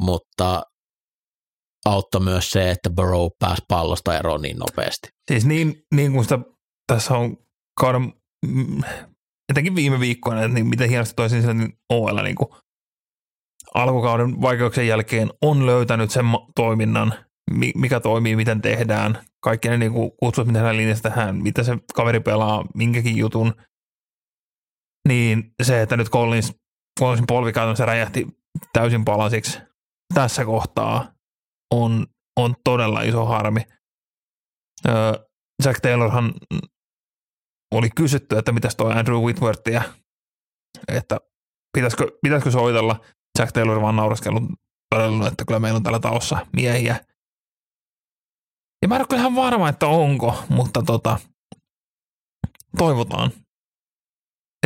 mutta 0.00 0.62
auttoi 1.86 2.20
myös 2.20 2.50
se, 2.50 2.70
että 2.70 2.90
Burrow 2.90 3.26
pääsi 3.38 3.62
pallosta 3.68 4.18
eroon 4.18 4.42
niin 4.42 4.58
nopeasti. 4.58 5.08
Siis 5.28 5.46
niin, 5.46 5.82
niin 5.94 6.12
kuin 6.12 6.24
sitä 6.24 6.38
tässä 6.86 7.14
on 7.14 7.36
kauden 7.80 8.12
Mm, 8.46 8.82
etenkin 9.48 9.76
viime 9.76 10.00
viikkoina, 10.00 10.48
niin 10.48 10.66
miten 10.66 10.88
hienosti 10.88 11.14
toisin 11.14 11.40
sillä 11.40 11.54
niin 11.54 11.72
OL 11.88 12.22
niin 12.22 12.36
kuin 12.36 12.48
alkukauden 13.74 14.42
vaikeuksien 14.42 14.86
jälkeen 14.86 15.30
on 15.42 15.66
löytänyt 15.66 16.10
sen 16.10 16.24
toiminnan, 16.54 17.14
mikä 17.74 18.00
toimii, 18.00 18.36
miten 18.36 18.60
tehdään, 18.60 19.18
kaikki 19.40 19.68
ne 19.68 19.76
niin 19.76 19.92
kuin 19.92 20.10
kutsut, 20.16 20.46
mitä 20.46 20.58
hän 20.58 20.76
linjassa 20.76 21.02
tähän, 21.02 21.36
mitä 21.36 21.62
se 21.62 21.78
kaveri 21.94 22.20
pelaa, 22.20 22.64
minkäkin 22.74 23.16
jutun, 23.16 23.54
niin 25.08 25.54
se, 25.62 25.82
että 25.82 25.96
nyt 25.96 26.10
Collins, 26.10 26.54
Collinsin 27.00 27.26
polvi 27.26 27.52
käytännössä 27.52 27.86
räjähti 27.86 28.26
täysin 28.72 29.04
palasiksi 29.04 29.58
tässä 30.14 30.44
kohtaa, 30.44 31.12
on, 31.74 32.06
on 32.36 32.54
todella 32.64 33.02
iso 33.02 33.24
harmi. 33.24 33.60
Öö, 34.88 35.12
Jack 35.64 35.80
Taylorhan 35.80 36.34
oli 37.74 37.90
kysytty, 37.90 38.38
että 38.38 38.52
mitäs 38.52 38.76
tuo 38.76 38.90
Andrew 38.90 39.18
Whitworthia, 39.18 39.82
että 40.88 41.20
pitäisikö, 41.76 42.06
pitäisikö 42.22 42.50
soitella. 42.50 43.00
Jack 43.38 43.52
Taylor 43.52 43.82
vaan 43.82 43.96
naureskellut 43.96 44.42
todella, 44.94 45.28
että 45.28 45.44
kyllä 45.44 45.60
meillä 45.60 45.76
on 45.76 45.82
täällä 45.82 46.00
taossa 46.00 46.46
miehiä. 46.52 46.96
Ja 48.82 48.88
mä 48.88 48.96
en 48.96 49.04
ole 49.10 49.18
ihan 49.18 49.34
varma, 49.34 49.68
että 49.68 49.86
onko, 49.86 50.44
mutta 50.48 50.82
tota, 50.86 51.18
toivotaan, 52.78 53.32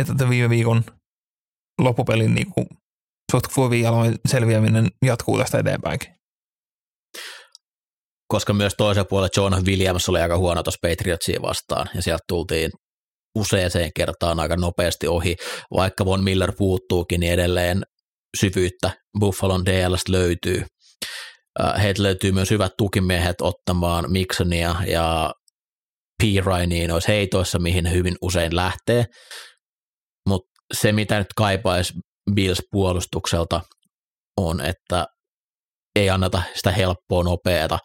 että 0.01 0.13
tämän 0.17 0.29
viime 0.29 0.49
viikon 0.49 0.83
loppupelin 1.81 2.35
niin 2.35 2.53
kuin, 2.53 2.67
suht 3.31 3.45
jaloin 3.81 4.15
selviäminen 4.27 4.87
jatkuu 5.05 5.37
tästä 5.37 5.59
eteenpäinkin. 5.59 6.15
Koska 8.27 8.53
myös 8.53 8.73
toisen 8.77 9.05
puolen 9.09 9.29
John 9.37 9.65
Williams 9.65 10.09
oli 10.09 10.21
aika 10.21 10.37
huono 10.37 10.63
tuossa 10.63 10.87
Patriotsia 10.89 11.41
vastaan, 11.41 11.89
ja 11.95 12.01
sieltä 12.01 12.23
tultiin 12.27 12.71
useaseen 13.37 13.91
kertaan 13.95 14.39
aika 14.39 14.55
nopeasti 14.55 15.07
ohi, 15.07 15.35
vaikka 15.75 16.05
Von 16.05 16.23
Miller 16.23 16.53
puuttuukin, 16.57 17.19
niin 17.19 17.33
edelleen 17.33 17.83
syvyyttä 18.39 18.91
Buffalon 19.19 19.65
DLS 19.65 20.07
löytyy. 20.09 20.65
Heiltä 21.81 22.03
löytyy 22.03 22.31
myös 22.31 22.49
hyvät 22.49 22.71
tukimiehet 22.77 23.41
ottamaan 23.41 24.11
Mixonia 24.11 24.75
ja 24.87 25.33
P. 26.23 26.45
Ryaniin 26.45 26.91
olisi 26.91 27.07
heitoissa, 27.07 27.59
mihin 27.59 27.91
hyvin 27.91 28.15
usein 28.21 28.55
lähtee. 28.55 29.05
Mutta 30.29 30.49
se, 30.73 30.91
mitä 30.91 31.17
nyt 31.17 31.33
kaipaisi 31.35 31.93
Bills 32.35 32.61
puolustukselta, 32.71 33.61
on, 34.37 34.61
että 34.61 35.05
ei 35.95 36.09
anneta 36.09 36.41
sitä 36.55 36.71
helppoa 36.71 37.23
nopeata. 37.23 37.79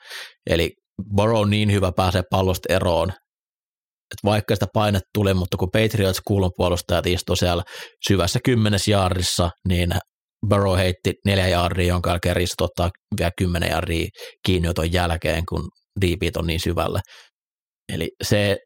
Eli 0.50 0.72
Borough 1.14 1.48
niin 1.48 1.72
hyvä 1.72 1.92
pääsee 1.96 2.22
pallosta 2.30 2.74
eroon, 2.74 3.08
että 3.10 4.24
vaikka 4.24 4.54
sitä 4.54 4.66
painet 4.74 5.02
tuli, 5.14 5.34
mutta 5.34 5.56
kun 5.56 5.70
Patriots 5.72 6.20
puolustajat 6.56 7.06
istu 7.06 7.36
siellä 7.36 7.62
syvässä 8.08 8.38
kymmenes 8.44 8.88
jaarissa, 8.88 9.50
niin 9.68 9.90
Burrow 10.48 10.76
heitti 10.76 11.12
neljä 11.24 11.48
jaardia, 11.48 11.86
jonka 11.86 12.10
jälkeen 12.10 12.36
Ristot 12.36 12.70
ottaa 12.70 12.90
vielä 13.18 13.30
kymmenen 13.38 13.70
jaardia 13.70 14.08
kiinnioton 14.46 14.92
jälkeen, 14.92 15.42
kun 15.48 15.68
DB 16.00 16.36
on 16.36 16.46
niin 16.46 16.60
syvällä. 16.60 17.00
Eli 17.92 18.10
se 18.22 18.56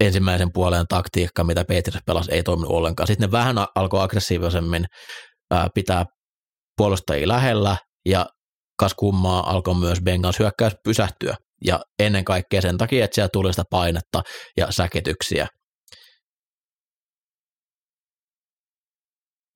ensimmäisen 0.00 0.48
puolen 0.52 0.86
taktiikka, 0.88 1.44
mitä 1.44 1.60
Patriots 1.60 1.98
pelasi, 2.06 2.32
ei 2.32 2.42
toiminut 2.42 2.70
ollenkaan. 2.72 3.06
Sitten 3.06 3.28
ne 3.28 3.32
vähän 3.32 3.56
alkoi 3.74 4.02
aggressiivisemmin 4.02 4.84
pitää 5.74 6.04
puolustajia 6.76 7.28
lähellä, 7.28 7.76
ja 8.08 8.26
kas 8.78 8.94
kummaa 8.94 9.50
alkoi 9.50 9.74
myös 9.74 9.98
Bengals 10.04 10.38
hyökkäys 10.38 10.72
pysähtyä 10.84 11.36
ja 11.64 11.80
ennen 11.98 12.24
kaikkea 12.24 12.60
sen 12.60 12.78
takia, 12.78 13.04
että 13.04 13.14
siellä 13.14 13.28
tuli 13.32 13.52
sitä 13.52 13.62
painetta 13.70 14.22
ja 14.56 14.66
säketyksiä. 14.70 15.46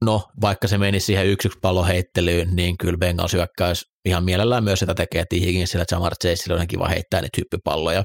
No, 0.05 0.23
vaikka 0.41 0.69
se 0.69 0.79
meni 0.79 1.01
siihen 1.01 1.27
yksi 1.27 1.49
yksi 1.49 1.59
palloheittelyyn, 1.63 2.57
niin 2.57 2.79
kyllä 2.79 2.99
Bengals 2.99 3.33
hyökkäys 3.33 3.85
ihan 4.05 4.25
mielellään 4.25 4.65
myös 4.65 4.79
sitä 4.79 4.95
tekee, 4.95 5.21
että 5.21 5.37
Higginsillä 5.37 5.85
Jamar 5.91 6.13
Chaseilla 6.25 6.61
on 6.61 6.67
kiva 6.67 6.89
heittää 6.89 7.21
niitä 7.21 7.39
hyppypalloja. 7.39 8.05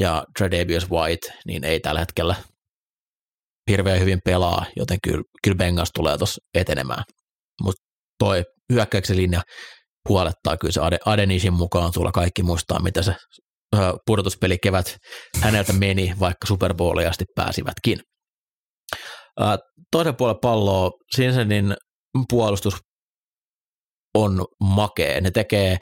Ja 0.00 0.24
Tredavious 0.38 0.90
White, 0.90 1.32
niin 1.46 1.64
ei 1.64 1.80
tällä 1.80 2.00
hetkellä 2.00 2.34
hirveän 3.70 4.00
hyvin 4.00 4.18
pelaa, 4.24 4.66
joten 4.76 4.98
kyllä, 5.04 5.22
kyllä 5.42 5.56
Bengals 5.56 5.90
tulee 5.94 6.18
tuossa 6.18 6.40
etenemään. 6.54 7.04
Mutta 7.62 7.82
toi 8.18 8.44
hyökkäyksen 8.72 9.16
linja 9.16 9.42
huolettaa 10.08 10.56
kyllä 10.56 10.72
se 10.72 10.80
Adenisin 11.06 11.52
mukaan 11.52 11.92
tulla 11.92 12.12
kaikki 12.12 12.42
muistaa, 12.42 12.82
mitä 12.82 13.02
se 13.02 13.14
pudotuspeli 14.06 14.58
kevät 14.62 14.96
häneltä 15.40 15.72
meni, 15.72 16.14
vaikka 16.20 16.46
Super 16.46 16.74
asti 17.08 17.24
pääsivätkin. 17.36 18.00
Toisen 19.90 20.16
puolen 20.16 20.38
palloa 20.42 20.90
Sinsenin 21.16 21.74
puolustus 22.30 22.74
on 24.14 24.46
makea. 24.60 25.20
Ne 25.20 25.30
tekee 25.30 25.78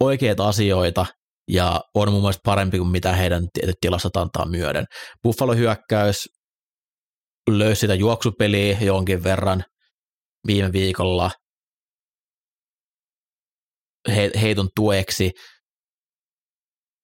oikeita 0.00 0.48
asioita 0.48 1.06
ja 1.50 1.80
on 1.94 2.12
mun 2.12 2.20
mielestä 2.20 2.40
parempi 2.44 2.78
kuin 2.78 2.90
mitä 2.90 3.12
heidän 3.12 3.42
tilastot 3.80 4.16
antaa 4.16 4.46
myöden. 4.48 4.84
Buffalo 5.22 5.54
hyökkäys 5.54 6.28
löysi 7.50 7.80
sitä 7.80 7.94
juoksupeliä 7.94 8.78
jonkin 8.80 9.24
verran 9.24 9.64
viime 10.46 10.72
viikolla– 10.72 11.30
he, 14.08 14.30
heiton 14.40 14.68
tueksi. 14.76 15.30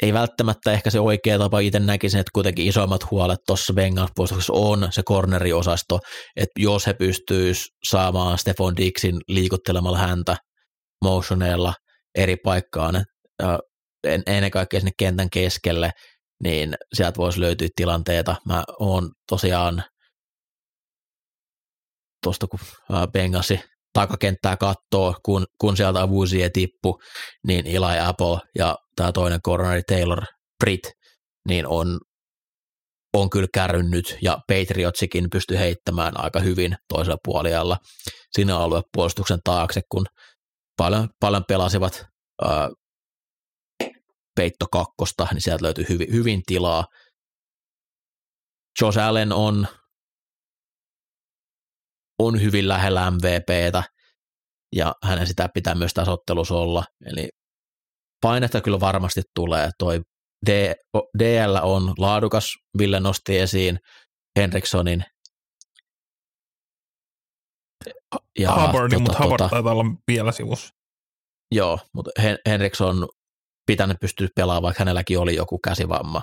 Ei 0.03 0.12
välttämättä 0.12 0.73
ehkä 0.73 0.91
se 0.91 1.01
oikea 1.01 1.39
tapa, 1.39 1.59
itse 1.59 1.79
näkisin, 1.79 2.20
että 2.20 2.31
kuitenkin 2.35 2.66
isoimmat 2.66 3.11
huolet 3.11 3.39
tuossa 3.47 3.73
Bengals 3.73 4.49
on 4.51 4.89
se 4.91 5.03
corneriosasto, 5.03 5.99
että 6.37 6.61
jos 6.61 6.87
he 6.87 6.95
pystyis 6.95 7.66
saamaan 7.85 8.39
Stefan 8.39 8.77
Dixin 8.77 9.20
liikuttelemalla 9.29 9.99
häntä 9.99 10.37
motioneilla 11.05 11.74
eri 12.15 12.37
paikkaan, 12.37 13.05
ennen 14.27 14.51
kaikkea 14.51 14.81
sinne 14.81 14.93
kentän 14.99 15.31
keskelle, 15.31 15.91
niin 16.43 16.74
sieltä 16.93 17.16
voisi 17.16 17.41
löytyä 17.41 17.69
tilanteita. 17.77 18.37
Mä 18.47 18.65
oon 18.81 19.11
tosiaan 19.29 19.85
tuosta 22.23 22.47
kun 22.47 22.61
Bengasi 23.12 23.61
takakenttää 23.93 24.56
kattoo, 24.56 25.14
kun, 25.24 25.47
kun 25.60 25.77
sieltä 25.77 26.02
Avuzie 26.02 26.51
tippu, 26.51 27.01
niin 27.47 27.66
Eli 27.66 27.98
Apple 28.01 28.39
ja 28.59 28.77
tämä 28.97 29.12
toinen 29.12 29.40
koronari 29.43 29.82
Taylor 29.82 30.23
Britt, 30.64 30.85
niin 31.48 31.66
on, 31.66 32.01
on 33.14 33.31
kyllä 33.31 33.48
kärrynnyt 33.55 34.19
ja 34.23 34.39
Patriotsikin 34.48 35.31
pystyi 35.31 35.59
heittämään 35.59 36.20
aika 36.20 36.40
hyvin 36.40 36.77
toisella 36.89 37.19
puolella 37.24 37.77
sinne 38.32 38.52
aluepuolustuksen 38.52 39.39
taakse, 39.44 39.81
kun 39.89 40.06
paljon, 40.77 41.09
paljon 41.20 41.44
pelasivat 41.48 42.05
ää, 42.43 42.70
peitto 44.36 44.66
kakkosta, 44.73 45.28
niin 45.32 45.43
sieltä 45.43 45.64
löytyy 45.64 45.85
hyvin, 45.89 46.12
hyvin 46.12 46.43
tilaa. 46.47 46.86
Josh 48.81 48.98
Allen 48.98 49.32
on, 49.32 49.66
on 52.27 52.40
hyvin 52.40 52.69
lähellä 52.69 53.11
MVPtä, 53.11 53.82
ja 54.77 54.94
hänen 55.03 55.27
sitä 55.27 55.49
pitää 55.55 55.74
myös 55.74 55.94
tässä 55.94 56.12
ottelussa 56.12 56.55
olla. 56.55 56.85
Eli 57.07 57.28
painetta 58.23 58.61
kyllä 58.61 58.81
varmasti 58.81 59.23
tulee. 59.35 59.70
Toi 59.78 60.01
D, 60.47 60.74
DL 61.19 61.57
on 61.62 61.94
laadukas, 61.99 62.57
Ville 62.78 63.01
nosti 63.01 63.39
esiin 63.39 63.78
Henrikssonin. 64.36 65.05
Ja 68.39 68.55
Hubbardin, 68.55 68.90
tota, 68.90 69.01
mutta 69.01 69.23
Hubbard 69.23 69.39
tota, 69.39 69.51
taitaa 69.51 69.73
olla 69.73 69.85
vielä 70.09 70.32
sivussa. 70.32 70.74
Joo, 71.55 71.78
mutta 71.94 72.11
Henriksson 72.47 73.09
pitänyt 73.66 73.97
pystyä 74.01 74.28
pelaamaan, 74.36 74.62
vaikka 74.62 74.81
hänelläkin 74.81 75.19
oli 75.19 75.36
joku 75.36 75.59
käsivamma. 75.59 76.23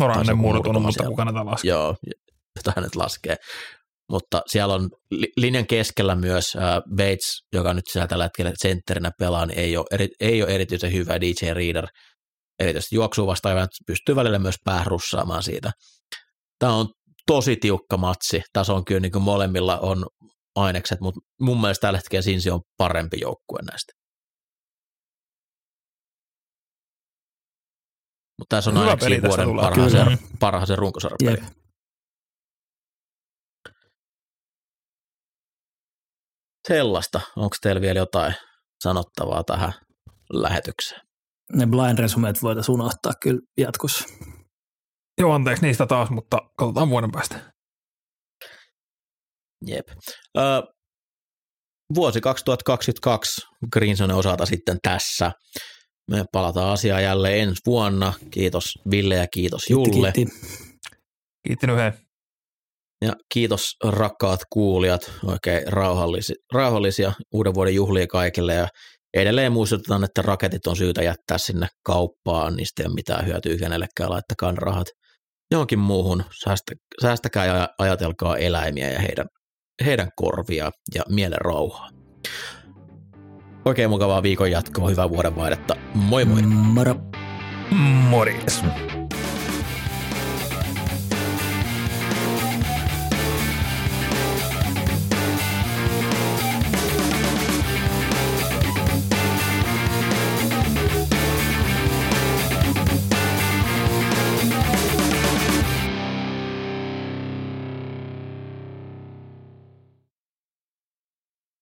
No 0.00 0.08
Rannen 0.08 0.38
murtunut, 0.38 0.82
mutta 0.82 1.04
kuka 1.04 1.24
näitä 1.24 1.46
laskee? 1.46 1.68
Joo, 1.68 1.96
jota 2.56 2.72
hänet 2.76 2.96
laskee. 2.96 3.36
Mutta 4.10 4.42
siellä 4.46 4.74
on 4.74 4.90
linjan 5.36 5.66
keskellä 5.66 6.14
myös 6.14 6.56
äh, 6.56 6.82
Bates, 6.96 7.42
joka 7.52 7.74
nyt 7.74 7.84
siellä 7.92 8.06
tällä 8.06 8.24
hetkellä 8.24 8.52
sentterinä 8.62 9.10
pelaa, 9.18 9.46
niin 9.46 9.58
ei 9.58 9.76
ole, 9.76 9.86
eri, 9.90 10.08
ei 10.20 10.42
ole 10.42 10.54
erityisen 10.54 10.92
hyvä 10.92 11.20
DJ 11.20 11.54
Reader. 11.54 11.86
Erityisesti 12.58 12.96
juoksuu 12.96 13.26
vastaan 13.26 13.68
pystyy 13.86 14.16
välillä 14.16 14.38
myös 14.38 14.56
päärussaamaan 14.64 15.42
siitä. 15.42 15.70
Tämä 16.58 16.74
on 16.74 16.88
tosi 17.26 17.56
tiukka 17.56 17.96
matsi. 17.96 18.42
Tässä 18.52 18.72
on 18.72 18.84
kyllä 18.84 19.00
niin 19.00 19.12
kuin 19.12 19.22
molemmilla 19.22 19.78
on 19.78 20.06
ainekset, 20.56 21.00
mutta 21.00 21.20
mun 21.40 21.60
mielestä 21.60 21.80
tällä 21.86 21.98
hetkellä 21.98 22.22
Sinsi 22.22 22.50
on 22.50 22.60
parempi 22.76 23.16
joukkue 23.20 23.58
näistä. 23.70 23.92
Mutta 28.38 28.56
tässä 28.56 28.70
on 28.70 28.76
Hyvä 28.76 28.90
ainakin 28.90 29.22
vuoden 29.22 29.56
parhaaseen, 29.56 30.18
parhaaseen 30.40 30.78
runkosarjapeli. 30.78 31.30
Yep. 31.30 31.63
Sellaista. 36.68 37.20
Onko 37.36 37.56
teillä 37.62 37.80
vielä 37.80 37.98
jotain 37.98 38.34
sanottavaa 38.82 39.44
tähän 39.44 39.72
lähetykseen? 40.32 41.00
Ne 41.52 41.66
blind 41.66 41.98
resumeet 41.98 42.42
voitaisiin 42.42 42.74
unohtaa 42.74 43.12
kyllä 43.22 43.40
jatkossa. 43.58 44.04
Joo, 45.20 45.32
anteeksi 45.32 45.66
niistä 45.66 45.86
taas, 45.86 46.10
mutta 46.10 46.38
katsotaan 46.58 46.90
vuoden 46.90 47.12
päästä. 47.12 47.52
Jep. 49.66 49.88
Ö, 50.38 50.42
vuosi 51.94 52.20
2022 52.20 53.40
Greensonen 53.72 54.16
osalta 54.16 54.46
sitten 54.46 54.78
tässä. 54.82 55.32
Me 56.10 56.24
palataan 56.32 56.72
asiaan 56.72 57.02
jälleen 57.02 57.40
ensi 57.40 57.60
vuonna. 57.66 58.12
Kiitos 58.30 58.64
Ville 58.90 59.14
ja 59.14 59.26
kiitos 59.26 59.70
Julle. 59.70 60.12
Kiitti, 60.12 60.36
kiitti. 60.40 60.64
Kiitti 61.46 61.66
Ja 63.02 63.12
kiitos 63.34 63.76
rakkaat 63.84 64.40
kuulijat, 64.52 65.12
oikein 65.26 65.62
rauhallisia, 65.66 66.34
rauhallisia 66.52 67.12
uuden 67.34 67.54
vuoden 67.54 67.74
juhlia 67.74 68.06
kaikille 68.06 68.54
ja 68.54 68.68
edelleen 69.14 69.52
muistutetaan, 69.52 70.04
että 70.04 70.22
raketit 70.22 70.66
on 70.66 70.76
syytä 70.76 71.02
jättää 71.02 71.38
sinne 71.38 71.66
kauppaan, 71.82 72.56
niistä 72.56 72.82
ei 72.82 72.86
ole 72.86 72.94
mitään 72.94 73.26
hyötyä 73.26 73.56
kenellekään, 73.56 74.10
laittakaa 74.10 74.52
rahat 74.52 74.86
johonkin 75.50 75.78
muuhun, 75.78 76.24
Säästä, 76.44 76.72
säästäkää 77.02 77.46
ja 77.46 77.68
ajatelkaa 77.78 78.36
eläimiä 78.36 78.90
ja 78.90 78.98
heidän, 78.98 79.26
heidän 79.84 80.08
korvia 80.16 80.70
ja 80.94 81.02
mielen 81.08 81.40
rauhaa. 81.40 81.88
Oikein 83.64 83.90
mukavaa 83.90 84.22
viikon 84.22 84.50
jatkoa, 84.50 84.88
hyvää 84.88 85.10
vuodenvaihdetta. 85.10 85.76
Moi 85.94 86.24
moi! 86.24 86.42
Moro! 86.42 86.96
Morjes! 88.08 88.64